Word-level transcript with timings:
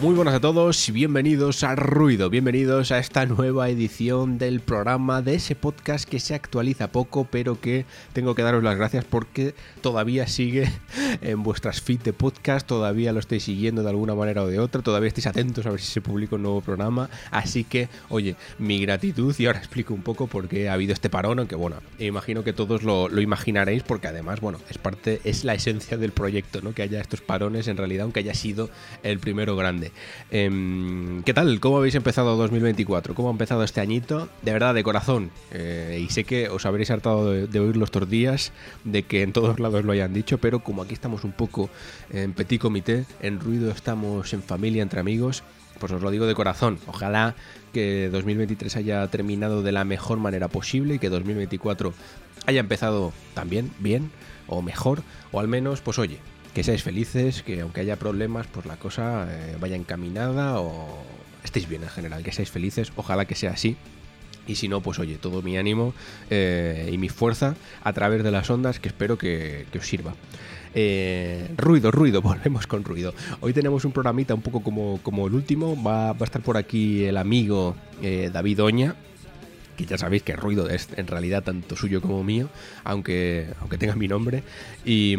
Muy 0.00 0.14
buenas 0.14 0.34
a 0.34 0.40
todos 0.40 0.88
y 0.88 0.92
bienvenidos 0.92 1.64
a 1.64 1.74
Ruido, 1.74 2.30
bienvenidos 2.30 2.92
a 2.92 3.00
esta 3.00 3.26
nueva 3.26 3.68
edición 3.68 4.38
del 4.38 4.60
programa 4.60 5.22
de 5.22 5.34
ese 5.34 5.56
podcast 5.56 6.08
que 6.08 6.20
se 6.20 6.36
actualiza 6.36 6.92
poco, 6.92 7.26
pero 7.28 7.60
que 7.60 7.84
tengo 8.12 8.36
que 8.36 8.42
daros 8.42 8.62
las 8.62 8.76
gracias 8.76 9.04
porque 9.04 9.56
todavía 9.80 10.28
sigue 10.28 10.70
en 11.20 11.42
vuestras 11.42 11.80
feed 11.80 11.98
de 12.02 12.12
podcast, 12.12 12.64
todavía 12.64 13.12
lo 13.12 13.18
estáis 13.18 13.42
siguiendo 13.42 13.82
de 13.82 13.90
alguna 13.90 14.14
manera 14.14 14.44
o 14.44 14.46
de 14.46 14.60
otra, 14.60 14.82
todavía 14.82 15.08
estáis 15.08 15.26
atentos 15.26 15.66
a 15.66 15.70
ver 15.70 15.80
si 15.80 15.90
se 15.90 16.00
publica 16.00 16.36
un 16.36 16.42
nuevo 16.42 16.60
programa, 16.60 17.10
así 17.32 17.64
que, 17.64 17.88
oye, 18.08 18.36
mi 18.60 18.80
gratitud 18.80 19.34
y 19.36 19.46
ahora 19.46 19.58
explico 19.58 19.94
un 19.94 20.02
poco 20.02 20.28
por 20.28 20.46
qué 20.46 20.68
ha 20.68 20.74
habido 20.74 20.92
este 20.92 21.10
parón, 21.10 21.40
aunque 21.40 21.56
bueno, 21.56 21.78
imagino 21.98 22.44
que 22.44 22.52
todos 22.52 22.84
lo, 22.84 23.08
lo 23.08 23.20
imaginaréis 23.20 23.82
porque 23.82 24.06
además, 24.06 24.40
bueno, 24.40 24.60
es 24.70 24.78
parte, 24.78 25.20
es 25.24 25.42
la 25.42 25.54
esencia 25.54 25.96
del 25.96 26.12
proyecto, 26.12 26.62
¿no? 26.62 26.72
Que 26.72 26.82
haya 26.82 27.00
estos 27.00 27.20
parones 27.20 27.66
en 27.66 27.76
realidad, 27.76 28.04
aunque 28.04 28.20
haya 28.20 28.34
sido 28.34 28.70
el 29.02 29.18
primero 29.18 29.56
grande. 29.56 29.87
Em, 30.30 31.22
¿Qué 31.22 31.34
tal? 31.34 31.60
¿Cómo 31.60 31.78
habéis 31.78 31.94
empezado 31.94 32.36
2024? 32.36 33.14
¿Cómo 33.14 33.28
ha 33.28 33.32
empezado 33.32 33.62
este 33.64 33.80
añito? 33.80 34.28
De 34.42 34.52
verdad, 34.52 34.74
de 34.74 34.82
corazón. 34.82 35.30
Eh, 35.52 36.04
y 36.04 36.10
sé 36.10 36.24
que 36.24 36.48
os 36.48 36.66
habréis 36.66 36.90
hartado 36.90 37.32
de, 37.32 37.60
oírlo 37.60 37.84
estos 37.84 38.08
días, 38.08 38.52
de 38.84 39.02
que 39.02 39.22
en 39.22 39.32
todos 39.32 39.60
lados 39.60 39.84
lo 39.84 39.92
hayan 39.92 40.12
dicho, 40.12 40.38
pero 40.38 40.60
como 40.60 40.82
aquí 40.82 40.94
estamos 40.94 41.24
un 41.24 41.32
poco 41.32 41.70
en 42.10 42.32
petit 42.32 42.60
comité, 42.60 43.04
en 43.20 43.40
ruido 43.40 43.70
estamos 43.70 44.32
en 44.32 44.42
familia, 44.42 44.82
entre 44.82 45.00
amigos, 45.00 45.42
pues 45.78 45.92
os 45.92 46.02
lo 46.02 46.10
digo 46.10 46.26
de 46.26 46.34
corazón. 46.34 46.78
Ojalá 46.86 47.34
que 47.72 48.08
2023 48.10 48.76
haya 48.76 49.06
terminado 49.08 49.62
de 49.62 49.72
la 49.72 49.84
mejor 49.84 50.18
manera 50.18 50.48
posible 50.48 50.94
y 50.94 50.98
que 50.98 51.08
2024 51.08 51.92
haya 52.46 52.60
empezado 52.60 53.12
también 53.34 53.70
bien 53.78 54.10
o 54.46 54.62
mejor, 54.62 55.02
o 55.30 55.40
al 55.40 55.48
menos, 55.48 55.80
pues 55.82 55.98
oye, 55.98 56.18
que 56.58 56.64
seáis 56.64 56.82
felices, 56.82 57.44
que 57.44 57.60
aunque 57.60 57.82
haya 57.82 57.94
problemas, 57.94 58.48
pues 58.48 58.66
la 58.66 58.76
cosa 58.78 59.28
eh, 59.30 59.56
vaya 59.60 59.76
encaminada 59.76 60.58
o 60.58 60.88
estéis 61.44 61.68
bien 61.68 61.84
en 61.84 61.88
general, 61.88 62.24
que 62.24 62.32
seáis 62.32 62.50
felices, 62.50 62.90
ojalá 62.96 63.26
que 63.26 63.36
sea 63.36 63.52
así. 63.52 63.76
Y 64.48 64.56
si 64.56 64.66
no, 64.66 64.80
pues 64.80 64.98
oye, 64.98 65.18
todo 65.18 65.40
mi 65.40 65.56
ánimo 65.56 65.94
eh, 66.30 66.90
y 66.92 66.98
mi 66.98 67.10
fuerza 67.10 67.54
a 67.84 67.92
través 67.92 68.24
de 68.24 68.32
las 68.32 68.50
ondas 68.50 68.80
que 68.80 68.88
espero 68.88 69.16
que, 69.16 69.66
os 69.72 69.86
sirva. 69.86 70.16
Eh, 70.74 71.48
ruido, 71.56 71.92
ruido, 71.92 72.22
volvemos 72.22 72.66
con 72.66 72.82
ruido. 72.82 73.14
Hoy 73.38 73.52
tenemos 73.52 73.84
un 73.84 73.92
programita 73.92 74.34
un 74.34 74.42
poco 74.42 74.60
como, 74.60 74.98
como 75.04 75.28
el 75.28 75.34
último. 75.34 75.80
Va, 75.80 76.12
va 76.12 76.22
a 76.22 76.24
estar 76.24 76.42
por 76.42 76.56
aquí 76.56 77.04
el 77.04 77.18
amigo 77.18 77.76
David 78.02 78.64
Oña, 78.64 78.96
que 79.78 79.86
ya 79.86 79.96
sabéis 79.96 80.24
que 80.24 80.34
ruido 80.34 80.68
es 80.68 80.88
en 80.96 81.06
realidad 81.06 81.44
tanto 81.44 81.76
suyo 81.76 82.02
como 82.02 82.24
mío, 82.24 82.48
aunque, 82.82 83.46
aunque 83.60 83.78
tenga 83.78 83.94
mi 83.94 84.08
nombre. 84.08 84.42
Y, 84.84 85.16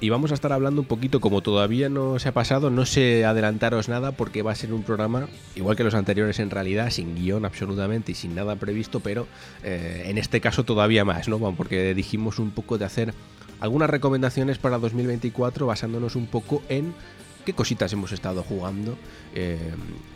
y, 0.00 0.08
vamos 0.10 0.32
a 0.32 0.34
estar 0.34 0.52
hablando 0.52 0.80
un 0.80 0.88
poquito, 0.88 1.20
como 1.20 1.40
todavía 1.40 1.88
no 1.88 2.18
se 2.18 2.28
ha 2.28 2.32
pasado, 2.32 2.68
no 2.68 2.84
sé 2.84 3.24
adelantaros 3.24 3.88
nada 3.88 4.10
porque 4.12 4.42
va 4.42 4.50
a 4.50 4.56
ser 4.56 4.72
un 4.72 4.82
programa, 4.82 5.28
igual 5.54 5.76
que 5.76 5.84
los 5.84 5.94
anteriores 5.94 6.40
en 6.40 6.50
realidad, 6.50 6.90
sin 6.90 7.14
guion 7.14 7.44
absolutamente 7.44 8.10
y 8.10 8.14
sin 8.16 8.34
nada 8.34 8.56
previsto, 8.56 8.98
pero 8.98 9.28
eh, 9.62 10.06
en 10.06 10.18
este 10.18 10.40
caso 10.40 10.64
todavía 10.64 11.04
más, 11.04 11.28
¿no? 11.28 11.38
Porque 11.54 11.94
dijimos 11.94 12.40
un 12.40 12.50
poco 12.50 12.78
de 12.78 12.86
hacer 12.86 13.14
algunas 13.60 13.88
recomendaciones 13.88 14.58
para 14.58 14.78
2024 14.78 15.66
basándonos 15.66 16.16
un 16.16 16.26
poco 16.26 16.62
en 16.68 16.92
qué 17.46 17.54
cositas 17.54 17.92
hemos 17.92 18.12
estado 18.12 18.42
jugando 18.42 18.98
eh, 19.34 19.56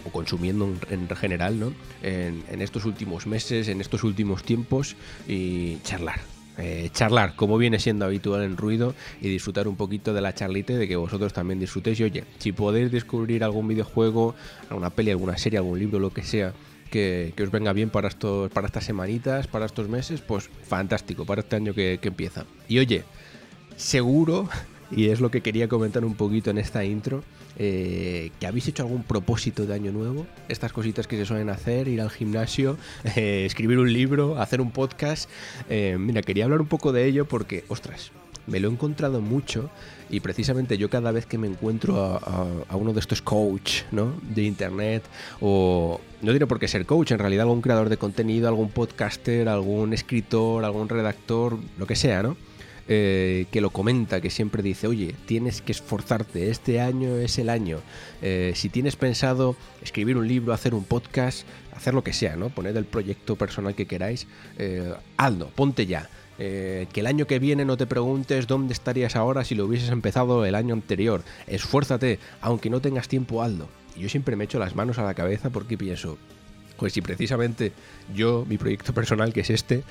o 0.04 0.10
consumiendo 0.10 0.74
en, 0.90 1.08
general 1.16 1.58
¿no? 1.58 1.72
En, 2.02 2.60
estos 2.60 2.84
últimos 2.84 3.26
meses, 3.26 3.68
en 3.68 3.80
estos 3.80 4.02
últimos 4.04 4.42
tiempos 4.42 4.96
y 5.26 5.78
charlar. 5.82 6.20
Eh, 6.58 6.90
charlar, 6.92 7.36
como 7.36 7.56
viene 7.56 7.78
siendo 7.78 8.04
habitual 8.04 8.42
en 8.42 8.56
ruido, 8.56 8.94
y 9.22 9.28
disfrutar 9.28 9.66
un 9.68 9.76
poquito 9.76 10.12
de 10.12 10.20
la 10.20 10.34
charlita 10.34 10.74
de 10.74 10.86
que 10.86 10.96
vosotros 10.96 11.32
también 11.32 11.60
disfrutéis. 11.60 12.00
Y 12.00 12.04
oye, 12.04 12.24
si 12.38 12.52
podéis 12.52 12.90
descubrir 12.90 13.44
algún 13.44 13.68
videojuego, 13.68 14.34
alguna 14.68 14.90
peli, 14.90 15.12
alguna 15.12 15.38
serie, 15.38 15.58
algún 15.58 15.78
libro, 15.78 16.00
lo 16.00 16.12
que 16.12 16.22
sea, 16.22 16.52
que, 16.90 17.32
os 17.40 17.50
venga 17.50 17.72
bien 17.72 17.88
para, 17.88 18.08
estos, 18.08 18.50
para 18.50 18.66
estas 18.66 18.84
semanitas, 18.84 19.46
para 19.46 19.64
estos 19.64 19.88
meses, 19.88 20.20
pues 20.20 20.50
fantástico, 20.64 21.24
para 21.24 21.40
este 21.40 21.56
año 21.56 21.72
que 21.72 21.98
empieza. 22.02 22.44
Y 22.68 22.80
oye, 22.80 23.04
seguro 23.76 24.48
y 24.90 25.08
es 25.08 25.20
lo 25.20 25.30
que 25.30 25.40
quería 25.40 25.68
comentar 25.68 26.04
un 26.04 26.14
poquito 26.14 26.50
en 26.50 26.58
esta 26.58 26.84
intro. 26.84 27.22
Eh, 27.58 28.30
que 28.40 28.46
habéis 28.46 28.68
hecho 28.68 28.84
algún 28.84 29.02
propósito 29.02 29.66
de 29.66 29.74
año 29.74 29.92
nuevo, 29.92 30.26
estas 30.48 30.72
cositas 30.72 31.06
que 31.06 31.16
se 31.16 31.26
suelen 31.26 31.50
hacer, 31.50 31.88
ir 31.88 32.00
al 32.00 32.08
gimnasio, 32.08 32.78
eh, 33.16 33.44
escribir 33.44 33.78
un 33.78 33.92
libro, 33.92 34.40
hacer 34.40 34.60
un 34.60 34.70
podcast. 34.70 35.28
Eh, 35.68 35.96
mira, 35.98 36.22
quería 36.22 36.44
hablar 36.44 36.60
un 36.60 36.68
poco 36.68 36.92
de 36.92 37.04
ello 37.04 37.26
porque, 37.26 37.64
ostras, 37.68 38.12
me 38.46 38.60
lo 38.60 38.68
he 38.68 38.72
encontrado 38.72 39.20
mucho 39.20 39.70
y 40.08 40.20
precisamente 40.20 40.78
yo 40.78 40.90
cada 40.90 41.12
vez 41.12 41.26
que 41.26 41.38
me 41.38 41.46
encuentro 41.46 42.02
a, 42.02 42.76
uno 42.76 42.92
de 42.92 43.00
estos 43.00 43.22
coach 43.22 43.82
¿no? 43.92 44.14
de 44.22 44.42
internet 44.42 45.04
o 45.40 46.00
no 46.22 46.32
diré 46.32 46.46
por 46.46 46.58
qué 46.58 46.66
ser 46.66 46.84
coach, 46.86 47.12
en 47.12 47.18
realidad 47.18 47.42
algún 47.42 47.60
creador 47.60 47.88
de 47.88 47.96
contenido, 47.96 48.48
algún 48.48 48.70
podcaster, 48.70 49.48
algún 49.48 49.92
escritor, 49.92 50.64
algún 50.64 50.88
redactor, 50.88 51.58
lo 51.78 51.86
que 51.86 51.96
sea, 51.96 52.22
¿no? 52.22 52.36
Eh, 52.92 53.46
que 53.52 53.60
lo 53.60 53.70
comenta, 53.70 54.20
que 54.20 54.30
siempre 54.30 54.64
dice, 54.64 54.88
oye, 54.88 55.14
tienes 55.24 55.62
que 55.62 55.70
esforzarte, 55.70 56.50
este 56.50 56.80
año 56.80 57.18
es 57.18 57.38
el 57.38 57.48
año. 57.48 57.78
Eh, 58.20 58.50
si 58.56 58.68
tienes 58.68 58.96
pensado 58.96 59.54
escribir 59.80 60.16
un 60.16 60.26
libro, 60.26 60.52
hacer 60.52 60.74
un 60.74 60.82
podcast, 60.82 61.46
hacer 61.72 61.94
lo 61.94 62.02
que 62.02 62.12
sea, 62.12 62.34
¿no? 62.34 62.48
Poned 62.48 62.76
el 62.76 62.86
proyecto 62.86 63.36
personal 63.36 63.76
que 63.76 63.86
queráis, 63.86 64.26
eh, 64.58 64.92
hazlo, 65.16 65.50
ponte 65.50 65.86
ya. 65.86 66.10
que 66.36 66.88
el 66.94 67.06
año 67.06 67.26
que 67.26 67.38
viene 67.38 67.66
no 67.66 67.76
te 67.76 67.86
preguntes 67.86 68.46
dónde 68.46 68.72
estarías 68.72 69.14
ahora 69.14 69.44
si 69.44 69.54
lo 69.54 69.66
hubieses 69.66 69.90
empezado 69.90 70.44
el 70.44 70.56
año 70.56 70.74
anterior. 70.74 71.22
Esfuérzate, 71.46 72.18
aunque 72.40 72.70
no 72.70 72.80
tengas 72.80 73.06
tiempo, 73.06 73.42
hazlo. 73.42 73.68
Y 73.94 74.00
yo 74.00 74.08
siempre 74.08 74.34
me 74.34 74.44
echo 74.44 74.58
las 74.58 74.74
manos 74.74 74.98
a 74.98 75.04
la 75.04 75.14
cabeza 75.14 75.50
porque 75.50 75.76
pienso, 75.76 76.16
pues 76.80 76.94
si 76.94 77.02
precisamente 77.02 77.72
yo, 78.14 78.46
mi 78.48 78.56
proyecto 78.56 78.94
personal, 78.94 79.34
que 79.34 79.40
es 79.40 79.50
este, 79.50 79.84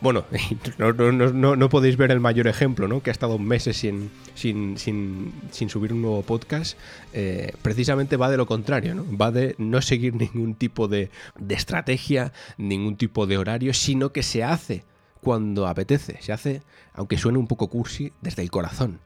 bueno, 0.00 0.24
no, 0.78 1.68
podéis 1.68 1.96
ver 1.96 2.12
el 2.12 2.20
mayor 2.20 2.46
ejemplo, 2.46 2.86
¿no? 2.86 3.02
Que 3.02 3.10
ha 3.10 3.12
estado 3.12 3.40
meses 3.40 3.76
sin, 3.76 4.12
sin, 4.36 4.78
sin, 4.78 5.32
sin 5.50 5.68
subir 5.68 5.92
un 5.92 6.00
nuevo 6.00 6.22
podcast, 6.22 6.78
eh, 7.12 7.52
precisamente 7.60 8.16
va 8.16 8.30
de 8.30 8.36
lo 8.36 8.46
contrario, 8.46 8.94
¿no? 8.94 9.04
Va 9.18 9.32
de 9.32 9.56
no 9.58 9.82
seguir 9.82 10.14
ningún 10.14 10.54
tipo 10.54 10.86
de, 10.86 11.10
de 11.40 11.54
estrategia, 11.56 12.32
ningún 12.56 12.96
tipo 12.96 13.26
de 13.26 13.36
horario, 13.36 13.74
sino 13.74 14.12
que 14.12 14.22
se 14.22 14.44
hace 14.44 14.84
cuando 15.20 15.66
apetece, 15.66 16.18
se 16.22 16.32
hace, 16.32 16.62
aunque 16.92 17.18
suene 17.18 17.38
un 17.38 17.48
poco 17.48 17.66
cursi, 17.66 18.12
desde 18.22 18.42
el 18.42 18.52
corazón. 18.52 19.00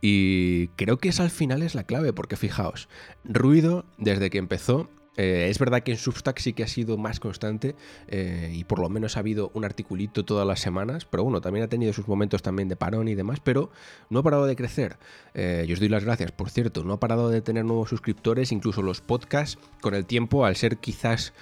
Y 0.00 0.68
creo 0.76 0.98
que 0.98 1.08
esa 1.08 1.24
al 1.24 1.30
final 1.30 1.62
es 1.62 1.74
la 1.74 1.82
clave, 1.82 2.12
porque 2.12 2.36
fijaos, 2.36 2.88
ruido 3.24 3.84
desde 3.98 4.30
que 4.30 4.38
empezó 4.38 4.88
eh, 5.16 5.48
es 5.50 5.58
verdad 5.58 5.82
que 5.82 5.92
en 5.92 5.98
Substack 5.98 6.38
sí 6.38 6.52
que 6.52 6.62
ha 6.62 6.68
sido 6.68 6.96
más 6.96 7.18
constante 7.18 7.74
eh, 8.08 8.52
y 8.54 8.64
por 8.64 8.78
lo 8.78 8.88
menos 8.88 9.16
ha 9.16 9.20
habido 9.20 9.50
un 9.54 9.64
articulito 9.64 10.24
todas 10.24 10.46
las 10.46 10.60
semanas, 10.60 11.04
pero 11.04 11.24
bueno, 11.24 11.40
también 11.40 11.64
ha 11.64 11.68
tenido 11.68 11.92
sus 11.92 12.06
momentos 12.06 12.42
también 12.42 12.68
de 12.68 12.76
parón 12.76 13.08
y 13.08 13.14
demás, 13.14 13.40
pero 13.40 13.70
no 14.08 14.20
ha 14.20 14.22
parado 14.22 14.46
de 14.46 14.56
crecer. 14.56 14.98
Eh, 15.34 15.64
yo 15.66 15.74
os 15.74 15.80
doy 15.80 15.88
las 15.88 16.04
gracias, 16.04 16.32
por 16.32 16.50
cierto, 16.50 16.84
no 16.84 16.94
ha 16.94 17.00
parado 17.00 17.28
de 17.28 17.42
tener 17.42 17.64
nuevos 17.64 17.88
suscriptores, 17.88 18.52
incluso 18.52 18.82
los 18.82 19.00
podcasts 19.00 19.58
con 19.80 19.94
el 19.94 20.06
tiempo, 20.06 20.44
al 20.44 20.56
ser 20.56 20.78
quizás 20.78 21.32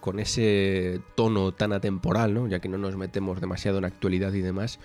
con 0.00 0.18
ese 0.18 1.00
tono 1.14 1.52
tan 1.52 1.72
atemporal, 1.72 2.34
¿no? 2.34 2.46
ya 2.48 2.60
que 2.60 2.68
no 2.68 2.78
nos 2.78 2.96
metemos 2.96 3.40
demasiado 3.40 3.78
en 3.78 3.84
actualidad 3.84 4.32
y 4.32 4.40
demás, 4.40 4.78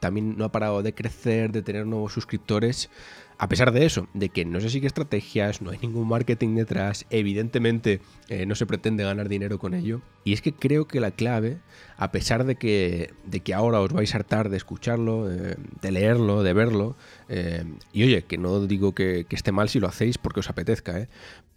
también 0.00 0.36
no 0.36 0.44
ha 0.44 0.52
parado 0.52 0.82
de 0.82 0.94
crecer, 0.94 1.52
de 1.52 1.62
tener 1.62 1.86
nuevos 1.86 2.12
suscriptores. 2.12 2.90
A 3.38 3.48
pesar 3.48 3.70
de 3.70 3.84
eso, 3.84 4.08
de 4.14 4.30
que 4.30 4.46
no 4.46 4.60
se 4.60 4.70
sigue 4.70 4.86
estrategias, 4.86 5.60
no 5.60 5.70
hay 5.70 5.78
ningún 5.78 6.08
marketing 6.08 6.54
detrás, 6.54 7.04
evidentemente 7.10 8.00
eh, 8.28 8.46
no 8.46 8.54
se 8.54 8.64
pretende 8.64 9.04
ganar 9.04 9.28
dinero 9.28 9.58
con 9.58 9.74
ello. 9.74 10.00
Y 10.24 10.32
es 10.32 10.40
que 10.40 10.54
creo 10.54 10.88
que 10.88 11.00
la 11.00 11.10
clave, 11.10 11.58
a 11.98 12.12
pesar 12.12 12.44
de 12.44 12.56
que, 12.56 13.12
de 13.26 13.40
que 13.40 13.52
ahora 13.52 13.80
os 13.80 13.92
vais 13.92 14.14
a 14.14 14.18
hartar 14.18 14.48
de 14.48 14.56
escucharlo, 14.56 15.30
eh, 15.30 15.56
de 15.82 15.90
leerlo, 15.90 16.42
de 16.42 16.52
verlo, 16.54 16.96
eh, 17.28 17.64
y 17.92 18.04
oye, 18.04 18.22
que 18.22 18.38
no 18.38 18.66
digo 18.66 18.94
que, 18.94 19.26
esté 19.28 19.52
mal 19.52 19.68
si 19.68 19.80
lo 19.80 19.88
hacéis 19.88 20.16
porque 20.16 20.40
os 20.40 20.48
apetezca, 20.48 21.06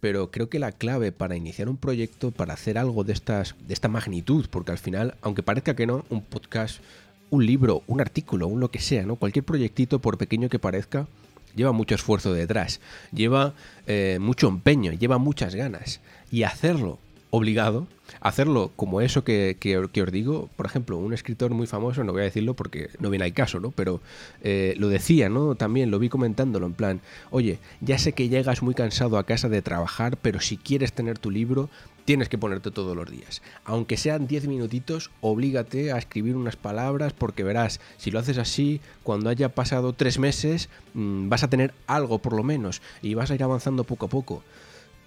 pero 0.00 0.30
creo 0.30 0.50
que 0.50 0.58
la 0.58 0.72
clave 0.72 1.12
para 1.12 1.34
iniciar 1.34 1.70
un 1.70 1.78
proyecto, 1.78 2.30
para 2.30 2.52
hacer 2.52 2.76
algo 2.76 3.04
de, 3.04 3.14
estas, 3.14 3.56
de 3.66 3.72
esta 3.72 3.88
magnitud, 3.88 4.48
porque 4.50 4.72
al 4.72 4.78
final, 4.78 5.14
aunque 5.22 5.42
parezca 5.42 5.74
que 5.74 5.86
no, 5.86 6.04
un 6.10 6.20
podcast, 6.20 6.82
un 7.30 7.46
libro, 7.46 7.84
un 7.86 8.02
artículo, 8.02 8.48
un 8.48 8.60
lo 8.60 8.70
que 8.70 8.80
sea, 8.80 9.06
¿no? 9.06 9.16
cualquier 9.16 9.46
proyectito, 9.46 10.00
por 10.00 10.18
pequeño 10.18 10.50
que 10.50 10.58
parezca, 10.58 11.06
lleva 11.54 11.72
mucho 11.72 11.94
esfuerzo 11.94 12.32
detrás, 12.32 12.80
lleva 13.12 13.54
eh, 13.86 14.18
mucho 14.20 14.48
empeño, 14.48 14.92
lleva 14.92 15.18
muchas 15.18 15.54
ganas. 15.54 16.00
Y 16.30 16.44
hacerlo 16.44 16.98
obligado, 17.30 17.86
hacerlo 18.20 18.72
como 18.76 19.00
eso 19.00 19.24
que, 19.24 19.56
que, 19.58 19.78
os 19.78 20.12
digo, 20.12 20.50
por 20.56 20.66
ejemplo, 20.66 20.98
un 20.98 21.12
escritor 21.12 21.52
muy 21.52 21.66
famoso, 21.66 22.04
no 22.04 22.12
voy 22.12 22.22
a 22.22 22.24
decirlo 22.24 22.54
porque 22.54 22.90
no 22.98 23.08
viene 23.10 23.24
al 23.24 23.32
caso, 23.32 23.60
¿no? 23.60 23.70
Pero 23.70 24.00
eh, 24.42 24.74
lo 24.78 24.88
decía, 24.88 25.28
¿no? 25.28 25.54
También 25.54 25.90
lo 25.90 25.98
vi 25.98 26.08
comentándolo 26.08 26.66
en 26.66 26.74
plan, 26.74 27.00
oye, 27.30 27.58
ya 27.80 27.98
sé 27.98 28.12
que 28.12 28.28
llegas 28.28 28.62
muy 28.62 28.74
cansado 28.74 29.16
a 29.16 29.24
casa 29.24 29.48
de 29.48 29.62
trabajar, 29.62 30.16
pero 30.20 30.40
si 30.40 30.56
quieres 30.56 30.92
tener 30.92 31.18
tu 31.18 31.30
libro, 31.30 31.70
tienes 32.10 32.28
que 32.28 32.38
ponerte 32.38 32.72
todos 32.72 32.96
los 32.96 33.08
días. 33.08 33.40
Aunque 33.64 33.96
sean 33.96 34.26
10 34.26 34.48
minutitos, 34.48 35.12
oblígate 35.20 35.92
a 35.92 35.98
escribir 35.98 36.34
unas 36.34 36.56
palabras 36.56 37.12
porque 37.12 37.44
verás, 37.44 37.80
si 37.98 38.10
lo 38.10 38.18
haces 38.18 38.36
así, 38.36 38.80
cuando 39.04 39.30
haya 39.30 39.50
pasado 39.50 39.92
tres 39.92 40.18
meses, 40.18 40.70
mm, 40.94 41.28
vas 41.28 41.44
a 41.44 41.48
tener 41.48 41.72
algo 41.86 42.18
por 42.18 42.32
lo 42.32 42.42
menos 42.42 42.82
y 43.00 43.14
vas 43.14 43.30
a 43.30 43.36
ir 43.36 43.44
avanzando 43.44 43.84
poco 43.84 44.06
a 44.06 44.08
poco. 44.08 44.42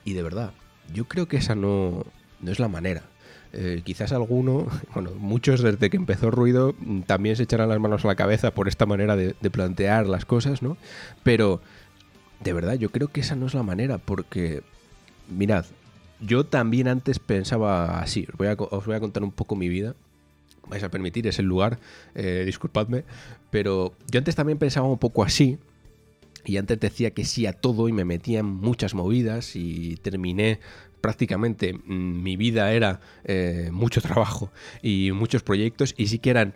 Y 0.05 0.13
de 0.13 0.23
verdad, 0.23 0.53
yo 0.93 1.03
creo 1.03 1.27
que 1.27 1.35
esa 1.35 1.55
no, 1.55 2.05
no 2.39 2.51
es 2.53 2.59
la 2.59 2.69
manera. 2.69 3.03
Eh, 3.51 3.81
quizás 3.83 4.13
alguno, 4.13 4.67
bueno, 4.93 5.11
muchos 5.11 5.61
desde 5.61 5.89
que 5.89 5.97
empezó 5.97 6.31
Ruido 6.31 6.73
mm, 6.79 7.01
también 7.01 7.35
se 7.35 7.43
echarán 7.43 7.67
las 7.67 7.81
manos 7.81 8.05
a 8.05 8.07
la 8.07 8.15
cabeza 8.15 8.51
por 8.51 8.69
esta 8.69 8.85
manera 8.85 9.17
de, 9.17 9.33
plantear 9.51 10.07
las 10.07 10.23
cosas, 10.23 10.61
¿no? 10.61 10.77
Pero 11.21 11.59
de 12.39 12.53
verdad, 12.53 12.75
yo 12.75 12.91
creo 12.91 13.09
que 13.09 13.19
esa 13.19 13.35
no 13.35 13.45
es 13.45 13.53
la 13.53 13.63
manera, 13.63 13.97
porque, 13.97 14.63
mirad, 15.27 15.65
yo 16.25 16.45
también 16.45 16.87
antes 16.87 17.19
pensaba 17.19 17.99
así, 17.99 18.27
os 18.31 18.37
voy 18.37 18.47
a, 18.95 18.99
contar 18.99 19.23
un 19.23 19.31
poco 19.31 19.55
mi 19.55 19.69
vida, 19.69 19.95
vais 20.67 20.83
a 20.83 20.89
permitir, 20.89 21.27
es 21.27 21.39
el 21.39 21.45
lugar, 21.45 21.79
eh, 22.15 22.43
disculpadme, 22.45 23.03
pero 23.49 23.93
yo 24.09 24.17
antes 24.19 24.35
también 24.35 24.57
pensaba 24.57 24.87
un 24.87 24.97
poco 24.97 25.23
así, 25.23 25.57
y 26.45 26.57
antes 26.57 26.79
decía 26.79 27.11
que 27.11 27.25
sí 27.25 27.45
a 27.45 27.53
todo 27.53 27.87
y 27.87 27.93
me 27.93 28.05
metía 28.05 28.39
en 28.39 28.45
muchas 28.45 28.93
movidas 28.93 29.55
y 29.55 29.95
terminé 29.97 30.59
prácticamente 31.01 31.73
mm, 31.73 32.23
mi 32.23 32.35
vida 32.37 32.71
era 32.71 33.01
eh, 33.23 33.69
mucho 33.71 34.01
trabajo 34.01 34.51
y 34.81 35.11
muchos 35.13 35.43
proyectos 35.43 35.93
y 35.97 36.07
sí 36.07 36.19
que 36.19 36.29
eran 36.29 36.53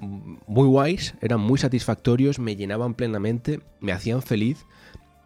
muy 0.00 0.68
guays, 0.68 1.14
eran 1.22 1.40
muy 1.40 1.58
satisfactorios, 1.58 2.38
me 2.38 2.54
llenaban 2.54 2.94
plenamente, 2.94 3.60
me 3.80 3.92
hacían 3.92 4.22
feliz, 4.22 4.66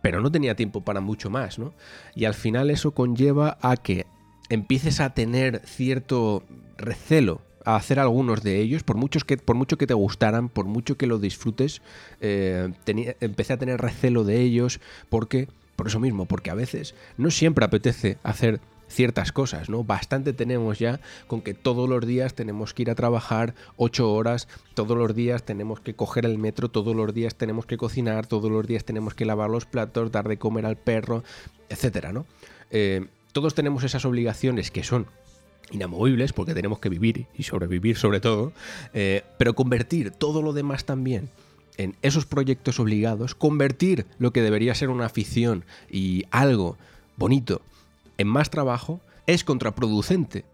pero 0.03 0.21
no 0.21 0.31
tenía 0.31 0.55
tiempo 0.55 0.83
para 0.83 1.01
mucho 1.01 1.31
más, 1.31 1.59
¿no? 1.59 1.73
Y 2.15 2.25
al 2.25 2.35
final 2.35 2.71
eso 2.71 2.93
conlleva 2.93 3.59
a 3.61 3.77
que 3.77 4.07
empieces 4.49 5.01
a 5.01 5.15
tener 5.15 5.63
cierto 5.65 6.43
recelo 6.77 7.41
a 7.65 7.77
hacer 7.77 7.99
algunos 7.99 8.43
de 8.43 8.61
ellos, 8.61 8.83
por, 8.83 8.97
muchos 8.97 9.25
que, 9.25 9.37
por 9.37 9.55
mucho 9.55 9.77
que 9.77 9.87
te 9.87 9.95
gustaran, 9.95 10.49
por 10.49 10.65
mucho 10.65 10.97
que 10.97 11.07
lo 11.07 11.19
disfrutes, 11.19 11.83
eh, 12.21 12.73
empecé 13.21 13.53
a 13.53 13.59
tener 13.59 13.81
recelo 13.81 14.25
de 14.25 14.41
ellos 14.41 14.81
porque 15.09 15.49
por 15.77 15.87
eso 15.87 16.01
mismo, 16.01 16.27
porque 16.27 16.51
a 16.51 16.55
veces 16.55 16.95
no 17.17 17.31
siempre 17.31 17.65
apetece 17.65 18.19
hacer 18.23 18.61
ciertas 18.91 19.33
cosas, 19.33 19.71
¿no? 19.71 19.85
Bastante 19.85 20.33
tenemos 20.33 20.79
ya 20.79 21.01
con 21.27 21.41
que 21.41 21.55
todos 21.55 21.89
los 21.89 22.07
días 22.07 22.35
tenemos 22.35 22.75
que 22.75 22.83
ir 22.83 22.91
a 22.91 22.95
trabajar 22.95 23.55
ocho 23.77 24.13
horas, 24.13 24.49
todos 24.75 24.99
los 24.99 25.15
días 25.15 25.45
tenemos 25.45 25.81
que 25.81 25.95
coger 25.95 26.27
el 26.27 26.39
metro, 26.39 26.69
todos 26.69 26.95
los 26.95 27.15
días 27.15 27.37
tenemos 27.37 27.67
que 27.67 27.77
cocinar, 27.77 28.27
todos 28.27 28.51
los 28.51 28.67
días 28.67 28.85
tenemos 28.85 29.15
que 29.15 29.25
lavar 29.25 29.49
los 29.49 29.65
platos, 29.65 30.13
dar 30.13 30.29
de 30.29 30.39
comer 30.39 30.67
al 30.67 30.77
perro, 30.77 31.25
etcétera, 31.69 32.13
¿no? 32.13 32.27
Eh, 32.71 33.07
todos 33.33 33.55
tenemos 33.55 33.85
esas 33.85 34.05
obligaciones 34.05 34.71
que 34.71 34.83
son 34.83 35.07
inamovibles 35.71 36.33
porque 36.33 36.55
tenemos 36.55 36.81
que 36.81 36.89
vivir 36.89 37.27
y 37.37 37.45
sobrevivir 37.45 37.97
sobre 37.97 38.21
todo, 38.21 38.53
eh, 38.93 39.23
pero 39.39 39.55
convertir 39.55 40.11
todo 40.11 40.43
lo 40.43 40.53
demás 40.53 40.85
también 40.85 41.31
en 41.77 41.97
esos 42.03 42.27
proyectos 42.27 42.81
obligados, 42.81 43.35
convertir 43.37 44.07
lo 44.19 44.33
que 44.33 44.43
debería 44.43 44.75
ser 44.75 44.91
una 44.91 45.07
afición 45.07 45.65
y 45.91 46.25
algo 46.31 46.77
bonito 47.17 47.63
en 48.21 48.29
más 48.29 48.51
trabajo, 48.51 49.01
es 49.27 49.45
contraproducente. 49.45 50.45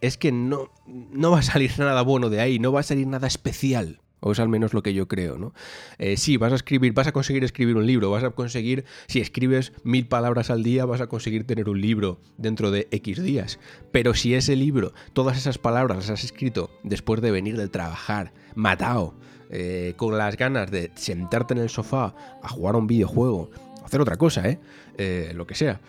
Es 0.00 0.16
que 0.16 0.30
no, 0.30 0.70
no 0.86 1.32
va 1.32 1.40
a 1.40 1.42
salir 1.42 1.72
nada 1.78 2.02
bueno 2.02 2.30
de 2.30 2.40
ahí, 2.40 2.58
no 2.58 2.72
va 2.72 2.80
a 2.80 2.84
salir 2.84 3.06
nada 3.06 3.26
especial. 3.26 4.00
O 4.20 4.32
es 4.32 4.38
al 4.40 4.48
menos 4.48 4.72
lo 4.72 4.82
que 4.82 4.94
yo 4.94 5.08
creo, 5.08 5.36
¿no? 5.36 5.52
Eh, 5.98 6.16
sí, 6.16 6.36
vas 6.36 6.52
a 6.52 6.56
escribir, 6.56 6.94
vas 6.94 7.06
a 7.06 7.12
conseguir 7.12 7.44
escribir 7.44 7.76
un 7.76 7.86
libro, 7.86 8.10
vas 8.10 8.24
a 8.24 8.30
conseguir, 8.30 8.84
si 9.08 9.20
escribes 9.20 9.72
mil 9.84 10.08
palabras 10.08 10.50
al 10.50 10.62
día, 10.62 10.86
vas 10.86 11.00
a 11.00 11.06
conseguir 11.06 11.46
tener 11.46 11.68
un 11.68 11.80
libro 11.80 12.20
dentro 12.38 12.70
de 12.70 12.88
X 12.92 13.22
días. 13.22 13.58
Pero 13.92 14.14
si 14.14 14.34
ese 14.34 14.56
libro, 14.56 14.94
todas 15.12 15.36
esas 15.36 15.58
palabras 15.58 15.98
las 15.98 16.10
has 16.10 16.24
escrito 16.24 16.70
después 16.82 17.20
de 17.20 17.30
venir 17.30 17.56
de 17.56 17.68
trabajar, 17.68 18.32
matado, 18.54 19.14
eh, 19.50 19.94
con 19.96 20.16
las 20.16 20.36
ganas 20.36 20.70
de 20.70 20.90
sentarte 20.94 21.54
en 21.54 21.60
el 21.60 21.68
sofá 21.68 22.14
a 22.42 22.48
jugar 22.48 22.74
a 22.74 22.78
un 22.78 22.86
videojuego, 22.86 23.50
hacer 23.84 24.00
otra 24.00 24.16
cosa, 24.16 24.48
¿eh? 24.48 24.58
¿eh? 24.98 25.32
Lo 25.34 25.46
que 25.46 25.54
sea, 25.54 25.80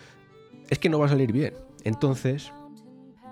es 0.70 0.78
que 0.78 0.88
no 0.88 0.98
va 0.98 1.06
a 1.06 1.10
salir 1.10 1.32
bien. 1.32 1.54
Entonces, 1.84 2.52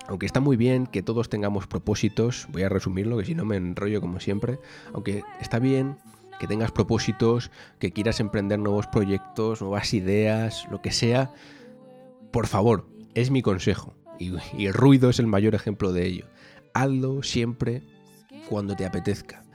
aunque 0.09 0.27
está 0.27 0.41
muy 0.41 0.57
bien 0.57 0.87
que 0.87 1.03
todos 1.03 1.29
tengamos 1.29 1.67
propósitos, 1.67 2.47
voy 2.51 2.63
a 2.63 2.69
resumirlo, 2.69 3.19
que 3.19 3.25
si 3.25 3.35
no 3.35 3.45
me 3.45 3.57
enrollo 3.57 4.01
como 4.01 4.21
siempre, 4.21 4.59
aunque 4.93 5.25
está 5.41 5.59
bien 5.59 5.97
que 6.39 6.47
tengas 6.47 6.71
propósitos, 6.71 7.51
que 7.79 7.93
quieras 7.93 8.21
emprender 8.21 8.59
nuevos 8.59 8.87
proyectos, 8.87 9.63
nuevas 9.63 9.95
ideas, 9.95 10.67
lo 10.71 10.83
que 10.83 10.93
sea, 10.93 11.33
por 12.31 12.47
favor, 12.47 12.87
es 13.15 13.31
mi 13.31 13.41
consejo. 13.43 13.95
Y, 14.19 14.35
el 14.67 14.75
ruido 14.75 15.11
es 15.11 15.19
el 15.19 15.27
mayor 15.27 15.55
ejemplo 15.55 15.93
de 15.93 16.07
ello. 16.07 16.27
Hazlo 16.75 17.23
siempre 17.23 17.83
cuando 18.49 18.77
te 18.77 18.85
apetezca 18.85 19.46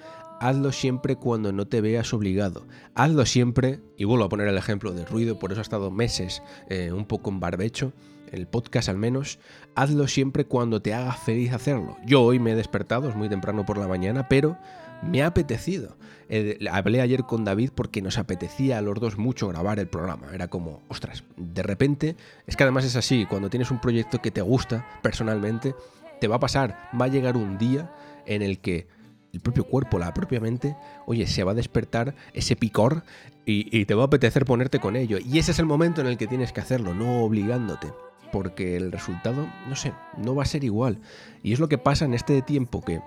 hazlo 0.42 0.72
siempre 0.72 1.16
cuando 1.16 1.52
no 1.54 1.68
te 1.68 1.82
veas 1.82 2.14
obligado. 2.14 2.66
Hazlo 2.96 3.26
siempre, 3.28 3.80
y 3.96 4.06
vuelvo 4.06 4.26
a 4.26 4.30
poner 4.30 4.48
el 4.48 4.58
ejemplo 4.58 4.92
de 4.92 5.06
ruido, 5.06 5.38
por 5.38 5.52
eso 5.52 5.62
ha 5.62 5.64
estado 5.64 5.92
meses 5.92 6.42
eh, 6.68 6.92
un 6.92 7.06
poco 7.06 7.30
en 7.30 7.40
barbecho, 7.40 7.94
el 8.32 8.48
podcast 8.48 8.90
al 8.90 8.98
menos, 8.98 9.38
hazlo 9.76 10.08
siempre 10.08 10.46
cuando 10.46 10.82
te 10.82 10.96
haga 10.96 11.14
feliz 11.14 11.54
hacerlo. 11.54 11.96
Yo 12.06 12.24
hoy 12.24 12.40
me 12.40 12.54
he 12.54 12.56
despertado, 12.56 13.08
es 13.08 13.16
muy 13.16 13.30
temprano 13.30 13.68
por 13.68 13.78
la 13.78 13.88
mañana, 13.88 14.28
pero 14.30 14.58
me 15.04 15.22
ha 15.22 15.28
apetecido. 15.28 15.96
Eh, 16.28 16.58
hablé 16.72 17.02
ayer 17.02 17.24
con 17.24 17.46
David 17.46 17.70
porque 17.76 18.02
nos 18.02 18.18
apetecía 18.18 18.80
a 18.80 18.82
los 18.82 19.00
dos 19.00 19.20
mucho 19.20 19.48
grabar 19.48 19.78
el 19.78 19.90
programa. 19.90 20.30
Era 20.34 20.48
como, 20.48 20.82
ostras, 20.88 21.24
de 21.38 21.62
repente, 21.62 22.16
es 22.48 22.56
que 22.56 22.64
además 22.64 22.86
es 22.86 22.96
así, 22.96 23.28
cuando 23.28 23.52
tienes 23.52 23.70
un 23.70 23.80
proyecto 23.80 24.24
que 24.24 24.32
te 24.32 24.42
gusta 24.42 24.88
personalmente, 25.04 25.76
te 26.20 26.28
va 26.28 26.38
a 26.38 26.40
pasar, 26.40 26.90
va 27.00 27.06
a 27.06 27.10
llegar 27.10 27.38
un 27.38 27.60
día 27.60 27.94
en 28.26 28.42
el 28.42 28.60
que 28.60 28.88
el 29.34 29.40
propio 29.40 29.64
cuerpo, 29.64 29.98
la 29.98 30.14
propia 30.14 30.40
mente, 30.40 30.76
oye, 31.06 31.28
se 31.28 31.44
va 31.44 31.52
a 31.52 31.56
despertar 31.56 32.16
ese 32.34 32.56
picor 32.56 33.04
y, 33.46 33.86
te 33.86 33.94
va 33.94 34.04
a 34.04 34.06
apetecer 34.06 34.46
ponerte 34.46 34.80
con 34.80 34.96
ello. 34.96 35.18
Y 35.20 35.40
ese 35.40 35.52
es 35.52 35.60
el 35.60 35.66
momento 35.66 36.02
en 36.02 36.08
el 36.08 36.18
que 36.18 36.28
tienes 36.28 36.52
que 36.52 36.62
hacerlo, 36.62 36.94
no 36.94 37.24
obligándote. 37.24 37.92
Porque 38.32 38.78
el 38.78 38.92
resultado, 38.92 39.48
no 39.68 39.76
sé, 39.76 39.94
no 40.18 40.36
va 40.36 40.44
a 40.44 40.46
ser 40.46 40.64
igual. 40.64 41.00
Y 41.44 41.52
es 41.52 41.60
lo 41.60 41.68
que 41.68 41.78
pasa 41.78 42.06
en 42.06 42.14
este 42.14 42.42
tiempo 42.42 42.82
que 42.82 43.02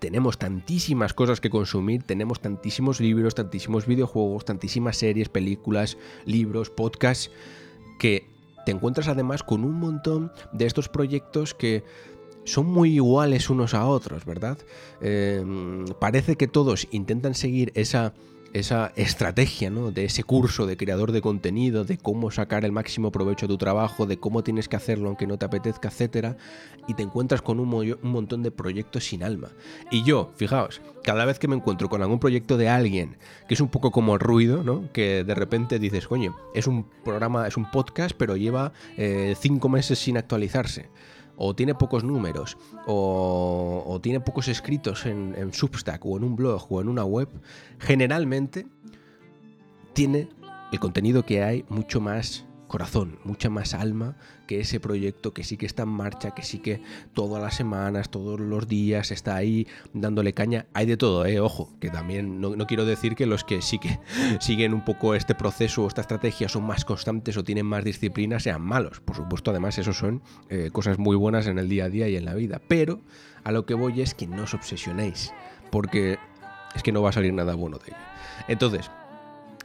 tenemos 0.00 0.38
tantísimas 0.38 1.14
cosas 1.14 1.40
que 1.40 1.50
consumir, 1.50 2.02
tenemos 2.02 2.40
tantísimos 2.40 3.00
libros, 3.00 3.34
tantísimos 3.34 3.86
videojuegos, 3.86 4.44
tantísimas 4.44 4.96
series, 4.96 5.28
películas, 5.28 5.98
libros, 6.24 6.70
podcasts, 6.70 7.30
que 7.98 8.26
te 8.64 8.72
encuentras 8.72 9.08
además 9.08 9.42
con 9.42 9.64
un 9.64 9.74
montón 9.74 10.32
de 10.52 10.66
estos 10.66 10.88
proyectos 10.88 11.54
que 11.54 11.84
son 12.44 12.66
muy 12.66 12.94
iguales 12.94 13.50
unos 13.50 13.74
a 13.74 13.86
otros, 13.86 14.24
¿verdad? 14.24 14.58
Eh, 15.00 15.44
parece 15.98 16.36
que 16.36 16.48
todos 16.48 16.88
intentan 16.90 17.34
seguir 17.34 17.72
esa, 17.74 18.14
esa 18.52 18.92
estrategia, 18.96 19.70
¿no? 19.70 19.92
De 19.92 20.04
ese 20.04 20.24
curso 20.24 20.66
de 20.66 20.76
creador 20.76 21.12
de 21.12 21.20
contenido, 21.20 21.84
de 21.84 21.98
cómo 21.98 22.30
sacar 22.30 22.64
el 22.64 22.72
máximo 22.72 23.12
provecho 23.12 23.46
a 23.46 23.48
tu 23.48 23.58
trabajo, 23.58 24.06
de 24.06 24.18
cómo 24.18 24.42
tienes 24.42 24.68
que 24.68 24.76
hacerlo 24.76 25.08
aunque 25.08 25.26
no 25.26 25.38
te 25.38 25.46
apetezca, 25.46 25.88
etcétera, 25.88 26.36
y 26.88 26.94
te 26.94 27.02
encuentras 27.02 27.42
con 27.42 27.60
un, 27.60 27.96
montón 28.02 28.42
de 28.42 28.50
proyectos 28.50 29.04
sin 29.04 29.22
alma. 29.22 29.50
Y 29.90 30.02
yo, 30.02 30.32
fijaos, 30.36 30.80
cada 31.04 31.24
vez 31.24 31.38
que 31.38 31.48
me 31.48 31.56
encuentro 31.56 31.88
con 31.88 32.02
algún 32.02 32.18
proyecto 32.18 32.56
de 32.56 32.68
alguien 32.68 33.16
que 33.46 33.54
es 33.54 33.60
un 33.60 33.68
poco 33.68 33.90
como 33.90 34.18
ruido, 34.18 34.64
¿no? 34.64 34.90
Que 34.92 35.24
de 35.24 35.34
repente 35.34 35.78
dices, 35.78 36.08
coño, 36.08 36.36
es 36.54 36.66
un 36.66 36.86
programa, 37.04 37.46
es 37.46 37.56
un 37.56 37.70
podcast, 37.70 38.16
pero 38.16 38.36
lleva 38.36 38.72
eh, 38.96 39.34
cinco 39.38 39.68
meses 39.68 39.98
sin 39.98 40.16
actualizarse 40.16 40.88
o 41.42 41.54
tiene 41.54 41.74
pocos 41.74 42.04
números, 42.04 42.58
o, 42.86 43.98
tiene 44.02 44.20
pocos 44.20 44.46
escritos 44.48 45.06
en, 45.06 45.52
Substack 45.54 46.04
o 46.04 46.18
en 46.18 46.24
un 46.24 46.36
blog 46.36 46.70
o 46.70 46.82
en 46.82 46.88
una 46.88 47.04
web, 47.04 47.28
generalmente 47.78 48.66
tiene 49.94 50.28
el 50.70 50.78
contenido 50.78 51.24
que 51.24 51.42
hay 51.42 51.64
mucho 51.70 51.98
más 51.98 52.44
corazón, 52.70 53.18
mucha 53.24 53.50
más 53.50 53.74
alma 53.74 54.16
que 54.46 54.60
ese 54.60 54.78
proyecto 54.78 55.34
que 55.34 55.42
sí 55.42 55.56
que 55.56 55.66
está 55.66 55.82
en 55.82 55.88
marcha, 55.88 56.30
que 56.30 56.42
sí 56.42 56.60
que 56.60 56.80
todas 57.14 57.42
las 57.42 57.56
semanas, 57.56 58.10
todos 58.10 58.38
los 58.38 58.68
días 58.68 59.10
está 59.10 59.34
ahí 59.34 59.66
dándole 59.92 60.34
caña. 60.34 60.66
Hay 60.72 60.86
de 60.86 60.96
todo, 60.96 61.26
eh, 61.26 61.40
ojo, 61.40 61.68
que 61.80 61.90
también 61.90 62.40
no, 62.40 62.66
quiero 62.68 62.84
decir 62.84 63.16
que 63.16 63.26
los 63.26 63.42
que 63.42 63.60
sí 63.60 63.80
que 63.80 63.98
siguen 64.40 64.72
un 64.72 64.84
poco 64.84 65.16
este 65.16 65.34
proceso 65.34 65.82
o 65.82 65.88
esta 65.88 66.00
estrategia 66.00 66.48
son 66.48 66.64
más 66.64 66.84
constantes 66.84 67.36
o 67.36 67.42
tienen 67.42 67.66
más 67.66 67.82
disciplina 67.82 68.38
sean 68.38 68.62
malos. 68.62 69.00
Por 69.00 69.16
supuesto, 69.16 69.50
además, 69.50 69.76
eso 69.76 69.92
son 69.92 70.22
eh, 70.48 70.70
cosas 70.72 70.96
muy 70.96 71.16
buenas 71.16 71.48
en 71.48 71.58
el 71.58 71.68
día 71.68 71.86
a 71.86 71.88
día 71.88 72.08
y 72.08 72.14
en 72.14 72.24
la 72.24 72.34
vida. 72.34 72.62
Pero 72.68 73.00
a 73.42 73.50
lo 73.50 73.66
que 73.66 73.74
voy 73.74 74.00
es 74.00 74.14
que 74.14 74.28
no 74.28 74.44
os 74.44 74.54
obsesionéis, 74.54 75.32
porque 75.72 76.18
es 76.76 76.84
que 76.84 76.92
no 76.92 77.02
va 77.02 77.10
a 77.10 77.12
salir 77.12 77.34
nada 77.34 77.56
bueno 77.56 77.78
de 77.78 77.88
ello. 77.88 77.96
Entonces, 78.46 78.90